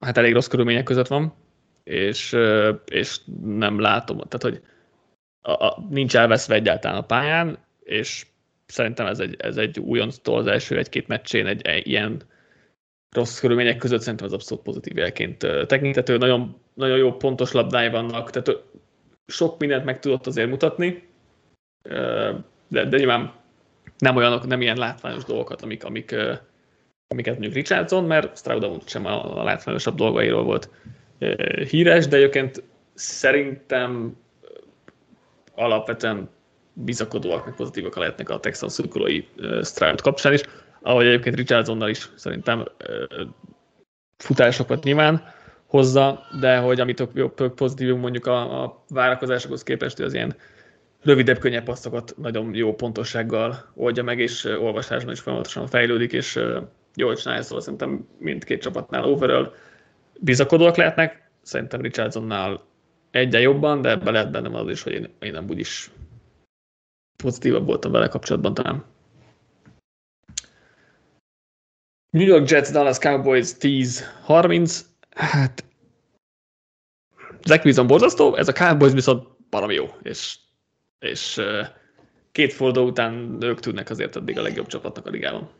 hát 0.00 0.16
elég 0.16 0.32
rossz 0.32 0.46
körülmények 0.46 0.82
között 0.82 1.06
van, 1.06 1.34
és, 1.84 2.36
és 2.84 3.20
nem 3.42 3.80
látom, 3.80 4.16
tehát 4.16 4.42
hogy 4.42 4.62
a, 5.42 5.66
a, 5.66 5.86
nincs 5.90 6.16
elveszve 6.16 6.54
egyáltalán 6.54 6.96
a 6.96 7.06
pályán, 7.06 7.58
és 7.82 8.26
szerintem 8.66 9.06
ez 9.06 9.20
egy, 9.20 9.36
ez 9.38 9.56
egy 9.56 9.78
újonctól 9.78 10.38
az 10.38 10.46
első 10.46 10.78
egy-két 10.78 11.06
meccsén 11.06 11.46
egy, 11.46 11.66
egy 11.66 11.86
ilyen 11.86 12.22
rossz 13.16 13.40
körülmények 13.40 13.76
között 13.76 14.00
szerintem 14.00 14.26
az 14.26 14.32
abszolút 14.32 14.64
pozitív 14.64 14.96
jelként 14.96 15.46
tekintető. 15.66 16.16
Nagyon, 16.16 16.60
nagyon 16.74 16.98
jó 16.98 17.12
pontos 17.12 17.52
labdái 17.52 17.88
vannak, 17.88 18.30
tehát 18.30 18.62
sok 19.26 19.58
mindent 19.58 19.84
meg 19.84 19.98
tudott 19.98 20.26
azért 20.26 20.48
mutatni, 20.48 21.13
de, 22.68 22.84
de 22.84 22.96
nyilván 22.96 23.32
nem 23.98 24.16
olyanok, 24.16 24.46
nem 24.46 24.60
ilyen 24.60 24.76
látványos 24.76 25.24
dolgokat, 25.24 25.62
amik, 25.62 25.84
amik, 25.84 26.14
amiket 27.08 27.32
mondjuk 27.32 27.54
Richardson, 27.54 28.04
mert 28.04 28.36
Stroud 28.36 28.88
sem 28.88 29.06
a, 29.06 29.42
látványosabb 29.42 29.94
dolgairól 29.94 30.42
volt 30.44 30.70
híres, 31.68 32.08
de 32.08 32.16
egyébként 32.16 32.62
szerintem 32.94 34.16
alapvetően 35.54 36.28
bizakodóak, 36.72 37.44
meg 37.44 37.54
pozitívak 37.54 37.96
lehetnek 37.96 38.28
a 38.28 38.40
Texans 38.40 38.72
szurkolói 38.72 39.24
Stroud 39.62 40.00
kapcsán 40.00 40.32
is, 40.32 40.42
ahogy 40.82 41.06
egyébként 41.06 41.36
Richardsonnal 41.36 41.88
is 41.88 42.10
szerintem 42.16 42.64
futásokat 44.16 44.84
nyilván 44.84 45.32
hozza, 45.66 46.26
de 46.40 46.56
hogy 46.56 46.80
amit 46.80 47.04
pozitív 47.54 47.94
mondjuk 47.94 48.26
a, 48.26 48.62
a 48.62 48.84
várakozásokhoz 48.88 49.62
képest, 49.62 50.00
az 50.00 50.14
ilyen 50.14 50.36
rövidebb, 51.04 51.38
könnyebb 51.38 51.64
passzokat 51.64 52.14
nagyon 52.16 52.54
jó 52.54 52.74
pontossággal 52.74 53.70
oldja 53.74 54.02
meg, 54.02 54.18
és 54.18 54.44
olvasásban 54.44 55.12
is 55.12 55.20
folyamatosan 55.20 55.66
fejlődik, 55.66 56.12
és 56.12 56.40
jól 56.94 57.16
csinálja, 57.16 57.42
szóval 57.42 57.60
szerintem 57.60 58.08
mindkét 58.18 58.62
csapatnál 58.62 59.04
overall 59.04 59.54
bizakodóak 60.20 60.76
lehetnek, 60.76 61.30
szerintem 61.42 61.80
Richardsonnál 61.80 62.64
egyen 63.10 63.40
jobban, 63.40 63.80
de 63.80 63.90
ebbe 63.90 64.10
lehet 64.10 64.30
bennem 64.30 64.54
az 64.54 64.68
is, 64.68 64.82
hogy 64.82 64.92
én, 64.92 65.14
én 65.18 65.32
nem 65.32 65.46
úgyis 65.48 65.90
pozitívabb 67.16 67.66
voltam 67.66 67.92
vele 67.92 68.08
kapcsolatban 68.08 68.54
talán. 68.54 68.84
New 72.10 72.26
York 72.26 72.50
Jets, 72.50 72.70
Dallas 72.70 72.98
Cowboys 72.98 73.52
10-30, 73.58 74.80
hát 75.10 75.64
Zach 77.46 77.64
Wilson 77.64 77.86
borzasztó, 77.86 78.36
ez 78.36 78.48
a 78.48 78.52
Cowboys 78.52 78.92
viszont 78.92 79.26
baromi 79.50 79.74
jó, 79.74 79.94
és, 80.02 80.38
és 80.98 81.40
két 82.32 82.52
forduló 82.52 82.86
után 82.86 83.38
ők 83.40 83.60
tudnak 83.60 83.90
azért 83.90 84.16
addig 84.16 84.38
a 84.38 84.42
legjobb 84.42 84.66
csapatnak 84.66 85.06
a 85.06 85.10
ligában. 85.10 85.50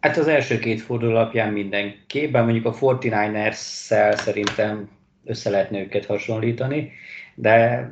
Hát 0.00 0.16
az 0.16 0.28
első 0.28 0.58
két 0.58 0.80
forduló 0.80 1.10
alapján 1.10 1.52
mindenképpen, 1.52 2.44
mondjuk 2.44 2.66
a 2.66 2.74
49ers-szel 2.74 4.16
szerintem 4.16 4.90
össze 5.24 5.50
lehetne 5.50 5.80
őket 5.80 6.06
hasonlítani, 6.06 6.92
de 7.34 7.90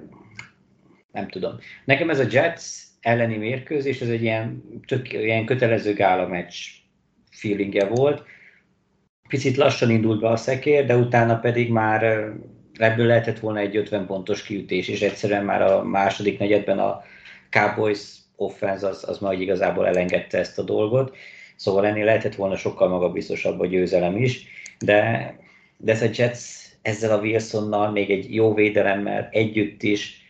nem 1.12 1.28
tudom. 1.28 1.59
Nekem 1.84 2.10
ez 2.10 2.18
a 2.18 2.26
Jets 2.30 2.62
elleni 3.00 3.36
mérkőzés, 3.36 4.00
ez 4.00 4.09
egy 4.09 4.22
ilyen, 4.22 4.62
tök, 4.86 5.12
ilyen 5.12 5.44
kötelező 5.44 5.94
gála 5.94 6.26
meccs 6.26 6.54
feelingje 7.30 7.86
volt. 7.86 8.22
Picit 9.28 9.56
lassan 9.56 9.90
indult 9.90 10.20
be 10.20 10.28
a 10.28 10.36
szekér, 10.36 10.86
de 10.86 10.96
utána 10.96 11.38
pedig 11.38 11.70
már 11.70 12.32
ebből 12.77 13.07
lehetett 13.07 13.39
volna 13.39 13.59
egy 13.59 13.77
50 13.77 14.07
pontos 14.07 14.43
kiütés, 14.43 14.89
és 14.89 15.03
egyszerűen 15.03 15.44
már 15.44 15.62
a 15.62 15.82
második 15.82 16.39
negyedben 16.39 16.78
a 16.78 17.03
Cowboys 17.51 18.01
offense 18.36 18.86
az, 18.86 19.05
az 19.09 19.19
majd 19.19 19.40
igazából 19.40 19.86
elengedte 19.86 20.39
ezt 20.39 20.59
a 20.59 20.62
dolgot. 20.62 21.16
Szóval 21.57 21.86
ennél 21.86 22.05
lehetett 22.05 22.35
volna 22.35 22.57
sokkal 22.57 22.89
magabiztosabb 22.89 23.61
a 23.61 23.66
győzelem 23.66 24.16
is, 24.16 24.47
de, 24.78 25.35
de 25.77 25.93
ez 25.93 26.03
a 26.03 26.11
Jets 26.15 26.39
ezzel 26.82 27.19
a 27.19 27.20
Wilsonnal, 27.20 27.90
még 27.90 28.11
egy 28.11 28.35
jó 28.35 28.55
védelemmel 28.55 29.28
együtt 29.31 29.82
is, 29.82 30.20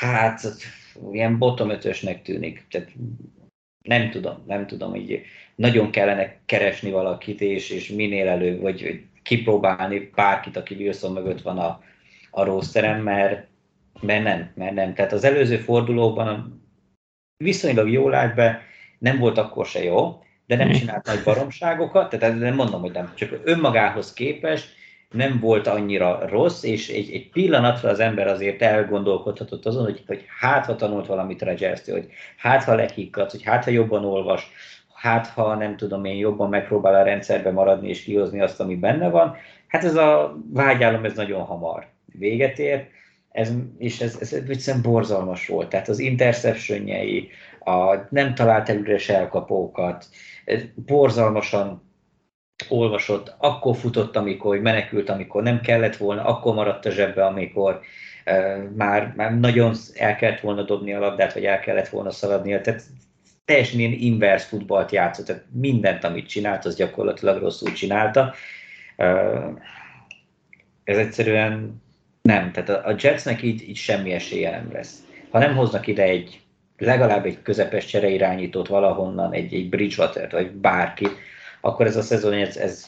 hát 0.00 0.40
ilyen 1.12 1.38
bottom 1.38 1.70
ötösnek 1.70 2.22
tűnik. 2.22 2.66
Tehát 2.70 2.88
nem 3.82 4.10
tudom, 4.10 4.44
nem 4.46 4.66
tudom, 4.66 4.90
hogy 4.90 5.22
nagyon 5.54 5.90
kellene 5.90 6.36
keresni 6.46 6.90
valakit, 6.90 7.40
és, 7.40 7.70
és 7.70 7.88
minél 7.88 8.28
előbb, 8.28 8.60
vagy 8.60 9.04
kipróbálni 9.28 10.10
bárkit, 10.14 10.56
aki 10.56 10.74
Wilson 10.74 11.12
mögött 11.12 11.42
van 11.42 11.58
a, 11.58 11.80
a 12.30 12.44
rosterem, 12.44 13.02
mert, 13.02 13.46
mert 14.00 14.22
nem, 14.22 14.50
mert 14.54 14.74
nem. 14.74 14.94
Tehát 14.94 15.12
az 15.12 15.24
előző 15.24 15.56
fordulóban 15.56 16.62
viszonylag 17.36 17.90
jól 17.90 18.14
állt 18.14 18.34
be, 18.34 18.62
nem 18.98 19.18
volt 19.18 19.38
akkor 19.38 19.66
se 19.66 19.82
jó, 19.82 20.22
de 20.46 20.56
nem 20.56 20.70
csinált 20.70 21.06
nagy 21.06 21.22
baromságokat, 21.24 22.08
tehát 22.08 22.38
nem 22.38 22.54
mondom, 22.54 22.80
hogy 22.80 22.92
nem, 22.92 23.12
csak 23.14 23.40
önmagához 23.44 24.12
képest 24.12 24.76
nem 25.10 25.38
volt 25.40 25.66
annyira 25.66 26.28
rossz, 26.28 26.62
és 26.62 26.88
egy, 26.88 27.12
egy 27.12 27.30
pillanatra 27.30 27.88
az 27.88 28.00
ember 28.00 28.26
azért 28.26 28.62
elgondolkodhatott 28.62 29.66
azon, 29.66 29.84
hogy, 29.84 30.02
hogy 30.06 30.24
hát 30.40 30.64
ha 30.64 30.76
tanult 30.76 31.06
valamit 31.06 31.42
rodgers 31.42 31.84
hogy 31.84 32.08
hát 32.36 32.64
ha 32.64 32.74
lekikkat, 32.74 33.30
hogy 33.30 33.42
hát 33.42 33.64
ha 33.64 33.70
jobban 33.70 34.04
olvas, 34.04 34.50
hát 35.00 35.26
ha 35.26 35.54
nem 35.54 35.76
tudom 35.76 36.04
én 36.04 36.16
jobban 36.16 36.48
megpróbál 36.48 36.94
a 36.94 37.02
rendszerbe 37.02 37.50
maradni 37.50 37.88
és 37.88 38.02
kihozni 38.02 38.40
azt, 38.40 38.60
ami 38.60 38.76
benne 38.76 39.08
van, 39.08 39.36
hát 39.66 39.84
ez 39.84 39.96
a 39.96 40.38
vágyálom 40.52 41.04
ez 41.04 41.14
nagyon 41.14 41.42
hamar 41.42 41.86
véget 42.18 42.58
ért, 42.58 42.90
ez, 43.30 43.52
és 43.78 44.00
ez, 44.00 44.16
ez 44.20 44.32
egyszerűen 44.32 44.82
borzalmas 44.82 45.46
volt. 45.46 45.68
Tehát 45.68 45.88
az 45.88 45.98
interceptionjei, 45.98 47.30
a 47.60 47.94
nem 48.10 48.34
talált 48.34 48.68
előres 48.68 49.08
elkapókat, 49.08 50.06
borzalmasan 50.86 51.82
olvasott, 52.68 53.34
akkor 53.38 53.76
futott, 53.76 54.16
amikor 54.16 54.50
hogy 54.54 54.62
menekült, 54.62 55.08
amikor 55.08 55.42
nem 55.42 55.60
kellett 55.60 55.96
volna, 55.96 56.24
akkor 56.24 56.54
maradt 56.54 56.86
a 56.86 56.90
zsebbe, 56.90 57.24
amikor 57.26 57.80
uh, 58.26 58.70
már, 58.76 59.12
már 59.16 59.38
nagyon 59.38 59.74
el 59.94 60.16
kellett 60.16 60.40
volna 60.40 60.62
dobni 60.62 60.94
a 60.94 60.98
labdát, 60.98 61.32
vagy 61.32 61.44
el 61.44 61.60
kellett 61.60 61.88
volna 61.88 62.10
szaladni. 62.10 62.60
Tehát 62.60 62.82
teljesen 63.48 63.78
ilyen 63.78 63.92
inverse 63.92 64.46
futballt 64.46 64.92
játszott, 64.92 65.26
tehát 65.26 65.44
mindent, 65.52 66.04
amit 66.04 66.28
csinált, 66.28 66.64
az 66.64 66.76
gyakorlatilag 66.76 67.40
rosszul 67.40 67.72
csinálta. 67.72 68.34
Ez 70.84 70.96
egyszerűen 70.96 71.82
nem, 72.22 72.52
tehát 72.52 72.68
a 72.68 72.94
Jetsnek 72.98 73.42
így, 73.42 73.68
így 73.68 73.76
semmi 73.76 74.12
esélye 74.12 74.50
nem 74.50 74.72
lesz. 74.72 75.02
Ha 75.30 75.38
nem 75.38 75.56
hoznak 75.56 75.86
ide 75.86 76.02
egy 76.02 76.40
legalább 76.78 77.24
egy 77.24 77.42
közepes 77.42 77.86
csereirányítót 77.86 78.68
valahonnan, 78.68 79.32
egy, 79.32 79.54
egy 79.54 79.68
Bridgewater-t, 79.68 80.32
vagy 80.32 80.50
bárkit, 80.50 81.16
akkor 81.60 81.86
ez 81.86 81.96
a 81.96 82.02
szezon, 82.02 82.32
ez, 82.32 82.56
ez, 82.56 82.86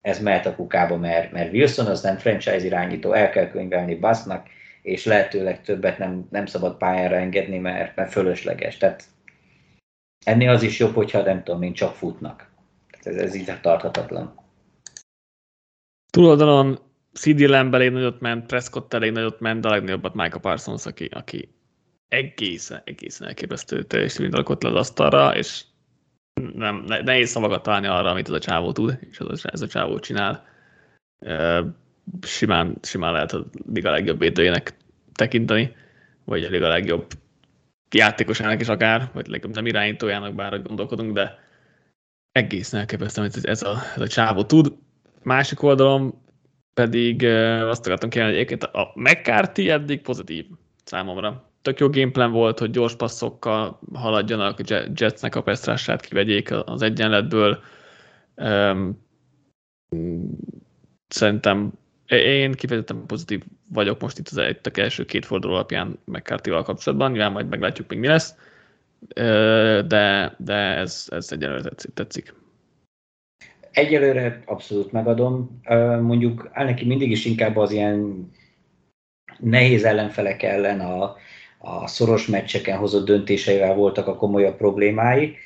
ez 0.00 0.20
mehet 0.20 0.46
a 0.46 0.54
kukába, 0.54 0.96
mert, 0.96 1.32
mert 1.32 1.52
Wilson 1.52 1.86
az 1.86 2.02
nem 2.02 2.16
franchise 2.16 2.64
irányító, 2.64 3.12
el 3.12 3.30
kell 3.30 3.48
könyvelni 3.48 3.94
Bassnak, 3.94 4.46
és 4.82 5.04
lehetőleg 5.04 5.62
többet 5.62 5.98
nem, 5.98 6.26
nem 6.30 6.46
szabad 6.46 6.76
pályára 6.76 7.16
engedni, 7.16 7.58
mert, 7.58 7.96
mert 7.96 8.12
fölösleges. 8.12 8.76
Tehát 8.76 9.04
ennél 10.24 10.50
az 10.50 10.62
is 10.62 10.78
jobb, 10.78 10.94
hogyha 10.94 11.22
nem 11.22 11.42
tudom 11.44 11.62
én, 11.62 11.72
csak 11.72 11.94
futnak. 11.94 12.50
Ez, 13.02 13.16
ez 13.16 13.34
így 13.34 13.60
tarthatatlan. 13.60 14.34
Túloldalon 16.10 16.78
CD 17.12 17.40
Lamb 17.40 17.74
elég 17.74 17.90
nagyot 17.90 18.20
ment, 18.20 18.46
Prescott 18.46 18.94
elég 18.94 19.12
nagyot 19.12 19.40
ment, 19.40 19.60
de 19.60 19.68
a 19.68 19.70
legnagyobbat 19.70 20.14
Micah 20.14 20.40
Parsons, 20.40 20.86
aki, 20.86 21.04
aki 21.04 21.54
egészen, 22.08 22.82
egészen 22.84 23.26
elképesztő 23.26 23.82
teljesítményt 23.82 24.34
alkott 24.34 24.62
le 24.62 24.68
az 24.68 24.74
asztalra, 24.74 25.36
és 25.36 25.64
nem, 26.54 26.84
nehéz 26.86 27.30
szavakat 27.30 27.62
találni 27.62 27.86
arra, 27.86 28.10
amit 28.10 28.28
ez 28.28 28.34
a 28.34 28.38
csávó 28.38 28.72
tud, 28.72 28.98
és 29.10 29.18
ez 29.18 29.26
a, 29.26 29.48
ez 29.52 29.62
a 29.62 29.66
csávó 29.66 29.98
csinál. 29.98 30.44
Simán, 32.22 32.78
simán 32.82 33.12
lehet 33.12 33.32
a 33.32 33.46
liga 33.72 33.90
legjobb 33.90 34.18
védőjének 34.18 34.74
tekinteni, 35.12 35.76
vagy 36.24 36.44
a 36.44 36.48
liga 36.48 36.68
legjobb 36.68 37.06
játékosának 37.94 38.60
is 38.60 38.68
akár, 38.68 39.10
vagy 39.12 39.26
legjobb 39.26 39.54
nem 39.54 39.66
irányítójának, 39.66 40.34
bár 40.34 40.62
gondolkodunk, 40.62 41.12
de 41.12 41.38
egészen 42.32 42.80
elképesztő, 42.80 43.20
hogy 43.20 43.38
ez 43.42 43.62
a, 43.62 43.76
ez 43.94 44.00
a 44.00 44.08
csávó 44.08 44.44
tud. 44.44 44.72
Másik 45.22 45.62
oldalon 45.62 46.22
pedig 46.74 47.24
azt 47.24 47.86
akartam 47.86 48.10
kérni, 48.10 48.28
hogy 48.28 48.38
egyébként 48.38 48.64
a 48.64 48.92
McCarthy 48.94 49.70
eddig 49.70 50.00
pozitív 50.00 50.46
számomra 50.84 51.50
tök 51.62 51.78
jó 51.78 51.88
gameplan 51.88 52.32
volt, 52.32 52.58
hogy 52.58 52.70
gyors 52.70 52.96
passzokkal 52.96 53.80
haladjanak, 53.94 54.58
a 54.58 54.82
Jetsnek 54.94 55.34
a 55.34 55.42
pesztrását 55.42 56.00
kivegyék 56.00 56.50
az 56.64 56.82
egyenletből. 56.82 57.62
Szerintem 61.08 61.72
én 62.06 62.52
kifejezetten 62.52 63.06
pozitív 63.06 63.42
vagyok 63.72 64.00
most 64.00 64.18
itt 64.18 64.28
az 64.28 64.36
egy 64.36 64.58
első 64.74 65.04
két 65.04 65.26
forduló 65.26 65.54
alapján 65.54 65.98
mccarthy 66.04 66.50
kapcsolatban, 66.50 67.10
nyilván 67.10 67.32
majd 67.32 67.48
meglátjuk 67.48 67.88
még 67.88 67.98
mi 67.98 68.06
lesz, 68.06 68.34
de, 69.86 70.34
de 70.38 70.54
ez, 70.54 71.06
ez 71.10 71.32
egyelőre 71.32 71.62
tetszik. 71.62 71.94
tetszik. 71.94 72.34
Egyelőre 73.70 74.42
abszolút 74.44 74.92
megadom. 74.92 75.60
Mondjuk 76.00 76.50
neki 76.54 76.84
mindig 76.84 77.10
is 77.10 77.24
inkább 77.24 77.56
az 77.56 77.70
ilyen 77.70 78.30
nehéz 79.38 79.84
ellenfelek 79.84 80.42
ellen 80.42 80.80
a, 80.80 81.16
a 81.58 81.86
szoros 81.86 82.26
meccseken 82.26 82.78
hozott 82.78 83.06
döntéseivel 83.06 83.74
voltak 83.74 84.06
a 84.06 84.16
komolyabb 84.16 84.56
problémái. 84.56 85.36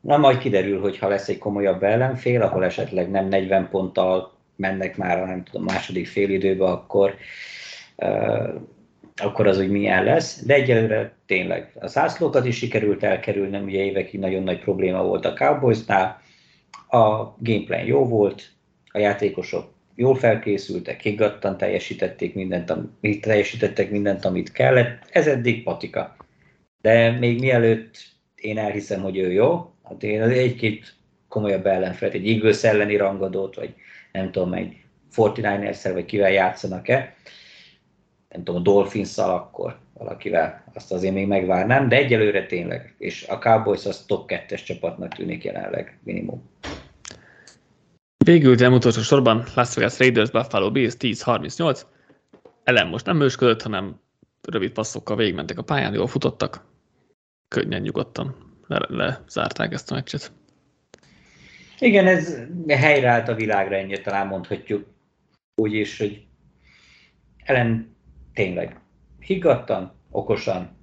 Na 0.00 0.16
majd 0.16 0.38
kiderül, 0.38 0.80
hogy 0.80 0.98
ha 0.98 1.08
lesz 1.08 1.28
egy 1.28 1.38
komolyabb 1.38 1.82
ellenfél, 1.82 2.42
ahol 2.42 2.64
esetleg 2.64 3.10
nem 3.10 3.28
40 3.28 3.68
ponttal 3.68 4.31
mennek 4.56 4.96
már 4.96 5.18
a 5.18 5.26
nem 5.26 5.44
tudom, 5.44 5.64
második 5.64 6.06
félidőbe, 6.06 6.64
akkor, 6.64 7.14
uh, 7.96 8.54
akkor 9.16 9.46
az 9.46 9.58
úgy 9.58 9.70
milyen 9.70 10.04
lesz. 10.04 10.42
De 10.44 10.54
egyelőre 10.54 11.16
tényleg 11.26 11.72
a 11.80 11.86
zászlókat 11.86 12.46
is 12.46 12.56
sikerült 12.56 13.02
elkerülni, 13.02 13.58
ugye 13.58 13.84
évekig 13.84 14.20
nagyon 14.20 14.42
nagy 14.42 14.60
probléma 14.60 15.02
volt 15.02 15.24
a 15.24 15.32
Cowboysnál. 15.32 16.20
A 16.88 17.34
gameplan 17.38 17.84
jó 17.84 18.04
volt, 18.04 18.50
a 18.92 18.98
játékosok 18.98 19.72
jól 19.94 20.14
felkészültek, 20.14 21.00
higgadtan 21.00 21.56
teljesítették 21.56 22.34
mindent, 22.34 22.70
amit 22.70 23.20
teljesítettek 23.20 23.90
mindent, 23.90 24.24
amit 24.24 24.52
kellett. 24.52 25.08
Ez 25.12 25.26
eddig 25.26 25.62
patika. 25.62 26.16
De 26.80 27.10
még 27.10 27.40
mielőtt 27.40 27.96
én 28.34 28.58
elhiszem, 28.58 29.00
hogy 29.02 29.16
ő 29.18 29.32
jó, 29.32 29.72
hát 29.82 30.02
én 30.02 30.22
egy-két 30.22 30.94
komolyabb 31.28 31.66
ellenfelet, 31.66 32.14
egy 32.14 32.28
Eagles 32.28 32.64
elleni 32.64 32.96
rangadót, 32.96 33.54
vagy 33.54 33.74
nem 34.12 34.30
tudom, 34.30 34.52
egy 34.52 34.76
49ers 35.16 35.90
vagy 35.92 36.04
kivel 36.04 36.30
játszanak-e, 36.30 37.14
nem 38.28 38.44
tudom, 38.44 38.60
a 38.60 38.64
dolphins 38.64 39.18
akkor 39.18 39.78
valakivel, 39.92 40.64
azt 40.74 40.92
azért 40.92 41.14
még 41.14 41.26
megvárnám, 41.26 41.88
de 41.88 41.96
egyelőre 41.96 42.46
tényleg, 42.46 42.94
és 42.98 43.26
a 43.28 43.38
Cowboys 43.38 43.86
az 43.86 44.04
top 44.06 44.30
2-es 44.32 44.64
csapatnak 44.64 45.14
tűnik 45.14 45.44
jelenleg 45.44 45.98
minimum. 46.04 46.50
Végül, 48.24 48.54
de 48.54 48.68
utolsó 48.68 49.00
sorban 49.00 49.44
Las 49.54 49.74
Vegas 49.74 49.98
Raiders 49.98 50.30
Buffalo 50.30 50.70
Bills 50.70 50.94
10-38. 50.98 51.82
Ellen 52.62 52.86
most 52.86 53.06
nem 53.06 53.20
ősködött, 53.20 53.62
hanem 53.62 54.00
rövid 54.48 54.70
passzokkal 54.70 55.16
végigmentek 55.16 55.58
a 55.58 55.62
pályán, 55.62 55.94
jól 55.94 56.06
futottak, 56.06 56.64
könnyen, 57.48 57.80
nyugodtan 57.80 58.36
lezárták 58.68 59.68
le 59.68 59.74
ezt 59.74 59.90
a 59.90 59.94
meccset. 59.94 60.32
Igen, 61.82 62.06
ez 62.06 62.38
helyreállt 62.68 63.28
a 63.28 63.34
világra, 63.34 63.76
ennyi 63.76 64.00
talán 64.00 64.26
mondhatjuk 64.26 64.86
úgy 65.54 65.74
is, 65.74 65.98
hogy 65.98 66.24
Ellen 67.44 67.96
tényleg 68.34 68.76
higgadtan, 69.20 69.92
okosan, 70.10 70.76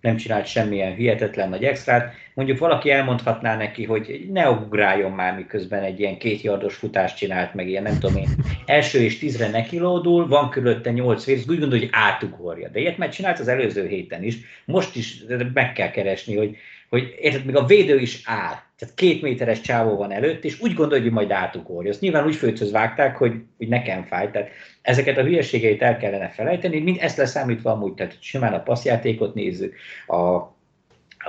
nem 0.00 0.16
csinált 0.16 0.46
semmilyen 0.46 0.94
hihetetlen 0.94 1.48
nagy 1.48 1.64
extrát. 1.64 2.14
Mondjuk 2.34 2.58
valaki 2.58 2.90
elmondhatná 2.90 3.56
neki, 3.56 3.84
hogy 3.84 4.26
ne 4.32 4.50
ugráljon 4.50 5.12
már, 5.12 5.36
miközben 5.36 5.82
egy 5.82 6.00
ilyen 6.00 6.18
kétjardos 6.18 6.74
futást 6.74 7.16
csinált, 7.16 7.54
meg 7.54 7.68
ilyen 7.68 7.82
nem 7.82 7.98
tudom 7.98 8.16
én, 8.16 8.28
első 8.66 8.98
és 8.98 9.18
tízre 9.18 9.48
nekilódul, 9.48 10.28
van 10.28 10.50
körülötte 10.50 10.90
nyolc 10.90 11.24
vér, 11.24 11.38
úgy 11.48 11.58
gondolja, 11.58 11.84
hogy 11.84 11.90
átugorja. 11.92 12.68
De 12.68 12.80
ilyet 12.80 12.98
már 12.98 13.08
csinált 13.08 13.38
az 13.38 13.48
előző 13.48 13.86
héten 13.86 14.22
is. 14.22 14.36
Most 14.64 14.96
is 14.96 15.22
meg 15.52 15.72
kell 15.72 15.90
keresni, 15.90 16.36
hogy, 16.36 16.56
hogy 16.90 17.14
érted, 17.20 17.44
még 17.44 17.56
a 17.56 17.64
védő 17.64 17.98
is 17.98 18.22
áll. 18.24 18.54
Tehát 18.78 18.94
két 18.94 19.22
méteres 19.22 19.60
csávó 19.60 19.96
van 19.96 20.12
előtt, 20.12 20.44
és 20.44 20.60
úgy 20.60 20.74
gondolja, 20.74 21.02
hogy 21.02 21.12
majd 21.12 21.30
átugorja. 21.30 21.90
Azt 21.90 22.00
nyilván 22.00 22.26
úgy 22.26 22.34
főthöz 22.34 22.70
vágták, 22.70 23.16
hogy, 23.16 23.34
hogy 23.56 23.68
nekem 23.68 24.04
fáj. 24.04 24.30
Tehát 24.30 24.48
ezeket 24.82 25.18
a 25.18 25.22
hülyeségeit 25.22 25.82
el 25.82 25.96
kellene 25.96 26.28
felejteni, 26.28 26.80
mind 26.80 26.96
ezt 27.00 27.16
leszámítva 27.16 27.70
amúgy, 27.70 27.94
tehát 27.94 28.16
simán 28.20 28.52
a 28.52 28.62
passzjátékot 28.62 29.34
nézzük, 29.34 29.74
a, 30.06 30.16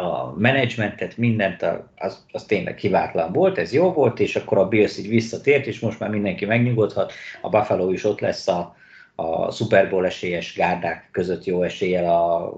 a 0.02 0.34
menedzsmentet, 0.38 1.18
mindent, 1.18 1.66
az, 1.96 2.26
az 2.32 2.44
tényleg 2.44 2.78
hibátlan 2.78 3.32
volt, 3.32 3.58
ez 3.58 3.74
jó 3.74 3.92
volt, 3.94 4.20
és 4.20 4.36
akkor 4.36 4.58
a 4.58 4.68
Bills 4.68 4.98
így 4.98 5.10
visszatért, 5.10 5.66
és 5.66 5.80
most 5.80 6.00
már 6.00 6.10
mindenki 6.10 6.46
megnyugodhat, 6.46 7.14
a 7.42 7.50
Buffalo 7.50 7.92
is 7.92 8.04
ott 8.04 8.20
lesz 8.20 8.48
a, 8.48 8.76
a 9.16 9.52
Super 9.52 9.90
Bowl 9.90 10.06
esélyes 10.06 10.56
gárdák 10.56 11.10
között 11.12 11.46
jó 11.46 11.64
eséllyel 11.64 12.14
a 12.14 12.54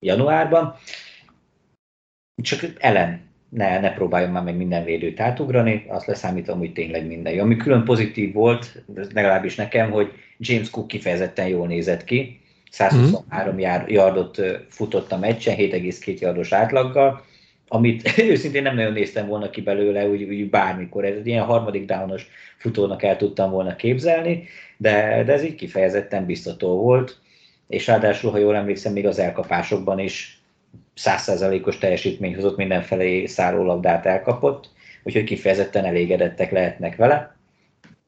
januárban. 0.00 0.76
Csak 2.42 2.60
ellen 2.78 3.20
ne, 3.48 3.80
ne 3.80 3.92
próbáljon 3.92 4.30
már 4.30 4.42
meg 4.42 4.56
minden 4.56 4.84
védőt 4.84 5.20
átugrani, 5.20 5.84
azt 5.88 6.06
leszámítom, 6.06 6.58
hogy 6.58 6.72
tényleg 6.72 7.06
minden 7.06 7.32
jó. 7.32 7.42
Ami 7.42 7.56
külön 7.56 7.84
pozitív 7.84 8.32
volt, 8.32 8.82
legalábbis 9.14 9.54
nekem, 9.54 9.90
hogy 9.90 10.12
James 10.38 10.70
Cook 10.70 10.86
kifejezetten 10.86 11.48
jól 11.48 11.66
nézett 11.66 12.04
ki, 12.04 12.40
123 12.70 13.54
mm. 13.54 13.58
yardot 13.86 14.40
futott 14.68 15.12
a 15.12 15.18
meccsen, 15.18 15.56
7,2 15.56 16.18
yardos 16.18 16.52
átlaggal, 16.52 17.24
amit 17.68 18.18
őszintén 18.30 18.62
nem 18.62 18.74
nagyon 18.74 18.92
néztem 18.92 19.26
volna 19.26 19.50
ki 19.50 19.60
belőle, 19.60 20.08
úgy, 20.08 20.22
úgy 20.22 20.50
bármikor. 20.50 21.04
Ez 21.04 21.16
egy 21.16 21.26
ilyen 21.26 21.44
harmadik 21.44 21.84
downos 21.84 22.26
futónak 22.56 23.02
el 23.02 23.16
tudtam 23.16 23.50
volna 23.50 23.76
képzelni, 23.76 24.46
de, 24.76 25.22
de 25.24 25.32
ez 25.32 25.44
így 25.44 25.54
kifejezetten 25.54 26.24
biztató 26.24 26.80
volt, 26.82 27.18
és 27.68 27.86
ráadásul, 27.86 28.30
ha 28.30 28.38
jól 28.38 28.56
emlékszem, 28.56 28.92
még 28.92 29.06
az 29.06 29.18
elkapásokban 29.18 29.98
is 29.98 30.43
százszerzalékos 30.94 31.78
teljesítmény 31.78 32.34
hozott, 32.34 32.56
mindenfelé 32.56 33.26
szárólabdát 33.26 34.06
elkapott, 34.06 34.70
úgyhogy 35.02 35.24
kifejezetten 35.24 35.84
elégedettek 35.84 36.50
lehetnek 36.50 36.96
vele. 36.96 37.36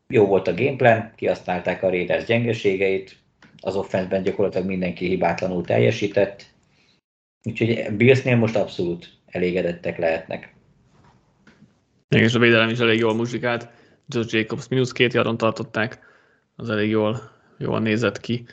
Jó 0.08 0.26
volt 0.26 0.48
a 0.48 0.54
gameplan, 0.54 1.12
kihasználták 1.16 1.82
a 1.82 1.90
Raiders 1.90 2.24
gyengeségeit, 2.24 3.16
az 3.60 3.76
offenszben 3.76 4.22
gyakorlatilag 4.22 4.66
mindenki 4.66 5.06
hibátlanul 5.06 5.64
teljesített, 5.64 6.44
úgyhogy 7.42 7.96
Billsnél 7.96 8.36
most 8.36 8.56
abszolút 8.56 9.08
elégedettek 9.26 9.98
lehetnek. 9.98 10.54
És 12.08 12.34
a 12.34 12.38
védelem 12.38 12.68
is 12.68 12.78
elég 12.78 12.98
jól 12.98 13.14
muzsikált. 13.14 13.68
Josh 14.08 14.34
Jacobs 14.34 14.68
mínusz 14.68 14.92
két 14.92 15.12
jaron 15.12 15.36
tartották, 15.36 15.98
az 16.56 16.70
elég 16.70 16.90
jól, 16.90 17.30
jól 17.58 17.80
nézett 17.80 18.20
ki. 18.20 18.46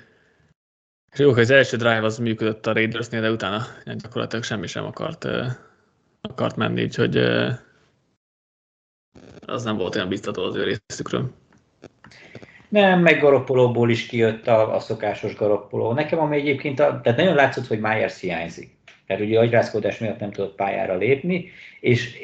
Jó, 1.16 1.32
hogy 1.32 1.42
az 1.42 1.50
első 1.50 1.78
drive 1.78 2.04
az 2.04 2.18
működött 2.18 2.68
a 2.68 2.74
Raidersnél, 2.74 3.22
de 3.22 3.32
utána 3.32 3.66
gyakorlatilag 3.86 4.44
semmi 4.44 4.68
sem 4.68 4.86
akart, 4.86 5.28
akart 6.22 6.56
menni, 6.56 6.84
úgyhogy 6.84 7.18
az 9.46 9.64
nem 9.64 9.78
volt 9.78 9.96
olyan 9.96 10.10
biztató 10.10 10.44
az 10.44 10.56
ő 10.56 10.64
részükről. 10.64 11.32
Nem, 12.70 13.00
meg 13.00 13.20
garoppolóból 13.20 13.90
is 13.90 14.06
kijött 14.06 14.48
a, 14.48 14.76
a 14.76 14.80
szokásos 14.80 15.36
garoppoló. 15.36 15.94
Nekem 15.94 16.20
ami 16.20 16.38
egyébként, 16.38 16.80
a, 16.80 17.00
tehát 17.04 17.18
nagyon 17.18 17.36
látszott, 17.36 17.68
hogy 17.68 17.80
Myers 17.80 18.20
hiányzik. 18.20 18.78
Tehát 19.08 19.22
ugye 19.22 19.40
agyrázkodás 19.40 20.00
miatt 20.00 20.20
nem 20.20 20.32
tudott 20.32 20.56
pályára 20.56 20.96
lépni, 20.96 21.52
és 21.80 22.20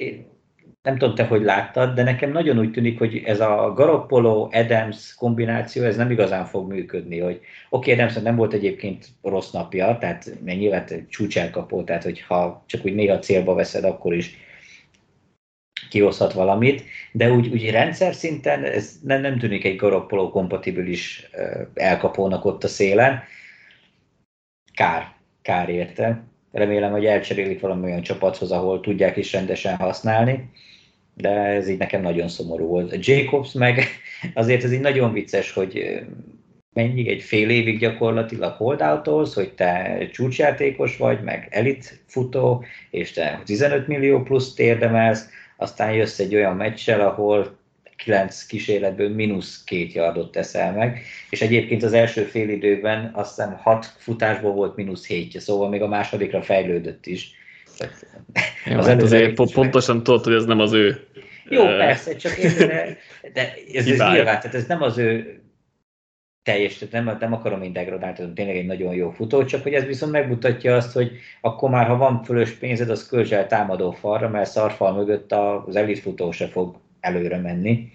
nem 0.90 0.98
tudom 0.98 1.16
te, 1.16 1.24
hogy 1.24 1.42
láttad, 1.42 1.94
de 1.94 2.04
nekem 2.04 2.32
nagyon 2.32 2.60
úgy 2.60 2.72
tűnik, 2.72 2.98
hogy 2.98 3.22
ez 3.26 3.40
a 3.40 3.74
Garoppolo 3.76 4.50
Adams 4.52 5.16
kombináció, 5.16 5.84
ez 5.84 5.96
nem 5.96 6.12
igazán 6.12 6.46
fog 6.46 6.72
működni, 6.72 7.20
hogy 7.20 7.40
oké, 7.70 7.92
okay, 7.92 7.94
Adams 7.94 8.22
nem 8.24 8.36
volt 8.36 8.54
egyébként 8.54 9.08
rossz 9.22 9.52
napja, 9.52 9.98
tehát 10.00 10.32
nyilván 10.46 10.86
csúcselkapó, 11.10 11.84
tehát 11.84 12.04
hogyha 12.04 12.64
csak 12.66 12.86
úgy 12.86 12.96
néha 12.96 13.20
célba 13.20 13.54
veszed, 13.54 13.84
akkor 13.84 14.14
is 14.14 14.38
kihozhat 15.90 16.34
valamit, 16.34 16.84
de 17.12 17.32
úgy, 17.32 17.48
úgy 17.48 17.70
rendszer 17.70 18.14
szinten 18.14 18.64
ez 18.64 19.00
nem, 19.04 19.22
nem 19.22 19.38
tűnik 19.38 19.66
egy 19.66 19.76
Garoppolo 19.76 20.30
kompatibilis 20.30 21.30
elkapónak 21.74 22.46
ott 22.46 22.64
a 22.64 22.68
szélen. 22.68 23.24
Kár, 24.74 25.14
kár 25.42 25.70
érte. 25.70 26.24
Remélem, 26.52 26.92
hogy 26.92 27.06
elcserélik 27.06 27.60
valami 27.60 27.84
olyan 27.84 28.02
csapathoz, 28.02 28.52
ahol 28.52 28.80
tudják 28.80 29.18
is 29.18 29.34
rendesen 29.34 29.76
használni, 29.76 30.50
de 31.22 31.30
ez 31.30 31.70
így 31.70 31.78
nekem 31.78 32.02
nagyon 32.02 32.28
szomorú 32.28 32.66
volt. 32.66 33.06
Jacobs 33.06 33.52
meg 33.52 33.84
azért 34.34 34.64
ez 34.64 34.74
így 34.74 34.80
nagyon 34.80 35.14
vicces, 35.14 35.52
hogy 35.52 36.02
mennyi, 36.74 37.10
egy 37.10 37.22
fél 37.22 37.50
évig 37.50 37.80
gyakorlatilag 37.80 38.54
holdoutolsz, 38.54 39.34
hogy 39.34 39.54
te 39.54 39.98
csúcsjátékos 40.12 40.98
vagy, 40.98 41.22
meg 41.22 41.48
elit 41.52 42.04
futó, 42.08 42.64
és 42.90 43.12
te 43.12 43.42
15 43.46 43.88
millió 43.88 44.22
plusz 44.22 44.58
érdemelsz, 44.58 45.30
aztán 45.58 45.94
jössz 45.94 46.20
egy 46.20 46.36
olyan 46.36 46.56
meccsel, 46.56 47.02
ahol 47.02 47.58
9 47.96 48.46
kísérletből 48.46 49.10
mínusz 49.10 49.64
két 49.64 49.94
yardot 49.94 50.32
teszel 50.32 50.74
meg, 50.74 51.02
és 51.30 51.42
egyébként 51.42 51.84
az 51.84 51.94
első 51.94 52.24
fél 52.24 52.50
időben 52.50 53.12
azt 53.14 53.36
hiszem 53.36 53.58
6 53.58 53.86
futásból 53.98 54.52
volt 54.52 54.76
mínusz 54.76 55.08
hétje, 55.08 55.40
szóval 55.40 55.70
még 55.70 55.82
a 55.82 55.88
másodikra 55.88 56.42
fejlődött 56.42 57.06
is. 57.06 57.39
Jó, 58.66 58.78
az 58.78 58.88
hát 58.88 59.02
azért 59.02 59.34
po- 59.34 59.54
pontosan 59.54 60.04
tudod, 60.04 60.24
hogy 60.24 60.34
ez 60.34 60.46
nem 60.46 60.60
az 60.60 60.74
ő 60.74 61.08
jó, 61.50 61.66
persze, 61.66 62.16
csak 62.16 62.38
én, 62.38 62.52
de, 63.34 63.54
ez, 63.74 63.88
ez 63.88 63.98
nyilván, 63.98 64.24
tehát 64.24 64.54
ez 64.54 64.66
nem 64.66 64.82
az 64.82 64.98
ő 64.98 65.42
teljes, 66.44 66.78
tehát 66.78 67.06
nem, 67.06 67.18
nem 67.20 67.34
akarom 67.34 67.62
én 67.62 67.74
degradálni, 67.74 68.34
tényleg 68.34 68.58
egy 68.58 68.66
nagyon 68.66 68.94
jó 68.94 69.12
futó, 69.12 69.46
csak 69.46 69.64
hogy 69.64 69.74
ez 69.74 69.86
viszont 69.86 70.12
megmutatja 70.12 70.76
azt, 70.76 70.94
hogy 70.94 71.12
akkor 71.42 71.70
már, 71.70 71.88
ha 71.88 71.98
van 71.98 72.24
fölös 72.24 72.52
pénzed, 72.52 72.90
az 72.90 73.08
költs 73.08 73.32
el 73.32 73.48
támadó 73.48 73.92
falra, 73.92 74.30
mert 74.30 74.50
szarfal 74.50 74.94
mögött 74.94 75.32
az 75.32 75.76
elit 75.76 76.00
futó 76.00 76.32
se 76.32 76.48
fog 76.48 76.80
előre 77.00 77.38
menni. 77.38 77.92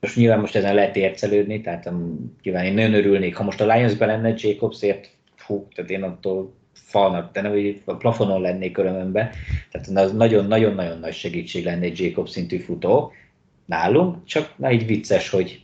Most 0.00 0.16
nyilván 0.16 0.40
most 0.40 0.56
ezen 0.56 0.74
lehet 0.74 0.96
ércelődni, 0.96 1.60
tehát 1.60 1.86
um, 1.86 2.36
nyilván 2.42 2.64
én 2.64 2.74
nagyon 2.74 2.94
örülnék, 2.94 3.36
ha 3.36 3.44
most 3.44 3.60
a 3.60 3.74
Lionsben 3.74 4.08
lenne 4.08 4.34
Jacobsért, 4.36 5.10
fú, 5.36 5.68
tehát 5.74 5.90
én 5.90 6.02
attól 6.02 6.54
falnak, 6.92 7.34
nem, 7.34 7.50
hogy 7.50 7.82
a 7.84 7.94
plafonon 7.94 8.40
lennék 8.40 8.78
örömömbe. 8.78 9.30
Tehát 9.70 10.12
nagyon-nagyon-nagyon 10.12 10.98
nagy 10.98 11.14
segítség 11.14 11.64
lenne 11.64 11.84
egy 11.84 12.00
Jacob 12.00 12.28
szintű 12.28 12.58
futó 12.58 13.12
nálunk, 13.64 14.24
csak 14.24 14.52
na 14.56 14.70
így 14.70 14.86
vicces, 14.86 15.28
hogy, 15.28 15.62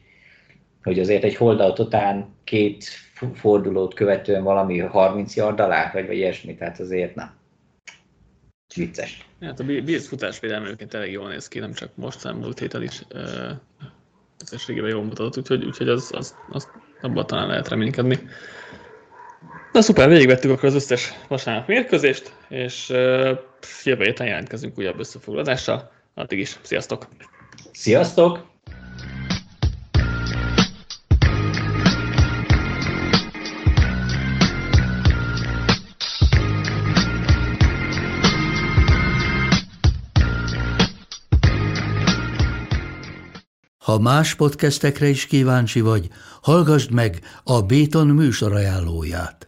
hogy 0.82 0.98
azért 0.98 1.24
egy 1.24 1.36
holdout 1.36 1.78
után 1.78 2.28
két 2.44 2.84
fordulót 3.34 3.94
követően 3.94 4.42
valami 4.42 4.78
30 4.78 5.36
yard 5.36 5.60
alá, 5.60 5.90
vagy, 5.92 6.06
vagy 6.06 6.16
ilyesmi, 6.16 6.54
tehát 6.54 6.80
azért 6.80 7.14
na, 7.14 7.34
vicces. 8.74 9.26
Hát 9.40 9.60
a 9.60 9.64
Bills 9.64 10.08
futásvédelme 10.08 10.66
egyébként 10.66 10.94
elég 10.94 11.12
jól 11.12 11.28
néz 11.28 11.48
ki, 11.48 11.58
nem 11.58 11.72
csak 11.72 11.90
most, 11.94 12.22
hanem 12.22 12.38
múlt 12.38 12.58
héten 12.58 12.82
is 12.82 13.02
összességében 14.42 14.90
jól 14.90 15.02
mutatott, 15.02 15.38
úgyhogy, 15.38 15.64
úgyhogy 15.64 15.88
az, 15.88 16.10
az, 16.14 16.36
az 16.50 16.68
abban 17.00 17.26
talán 17.26 17.48
lehet 17.48 17.68
reménykedni. 17.68 18.18
Na 19.72 19.80
szuper, 19.80 20.08
végigvettük 20.08 20.50
akkor 20.50 20.64
az 20.64 20.74
összes 20.74 21.12
vasárnap 21.28 21.66
mérkőzést, 21.66 22.32
és 22.48 22.88
uh, 22.90 23.38
jövő 23.84 24.04
héten 24.04 24.26
jelentkezünk 24.26 24.78
újabb 24.78 24.98
összefoglalással. 24.98 25.90
Addig 26.14 26.38
is, 26.38 26.58
sziasztok! 26.62 27.08
Sziasztok! 27.72 28.46
Ha 43.78 43.98
más 43.98 44.34
podcastekre 44.34 45.08
is 45.08 45.26
kíváncsi 45.26 45.80
vagy, 45.80 46.08
hallgassd 46.42 46.92
meg 46.92 47.20
a 47.44 47.62
Béton 47.62 48.06
műsor 48.06 48.52
ajánlóját. 48.52 49.47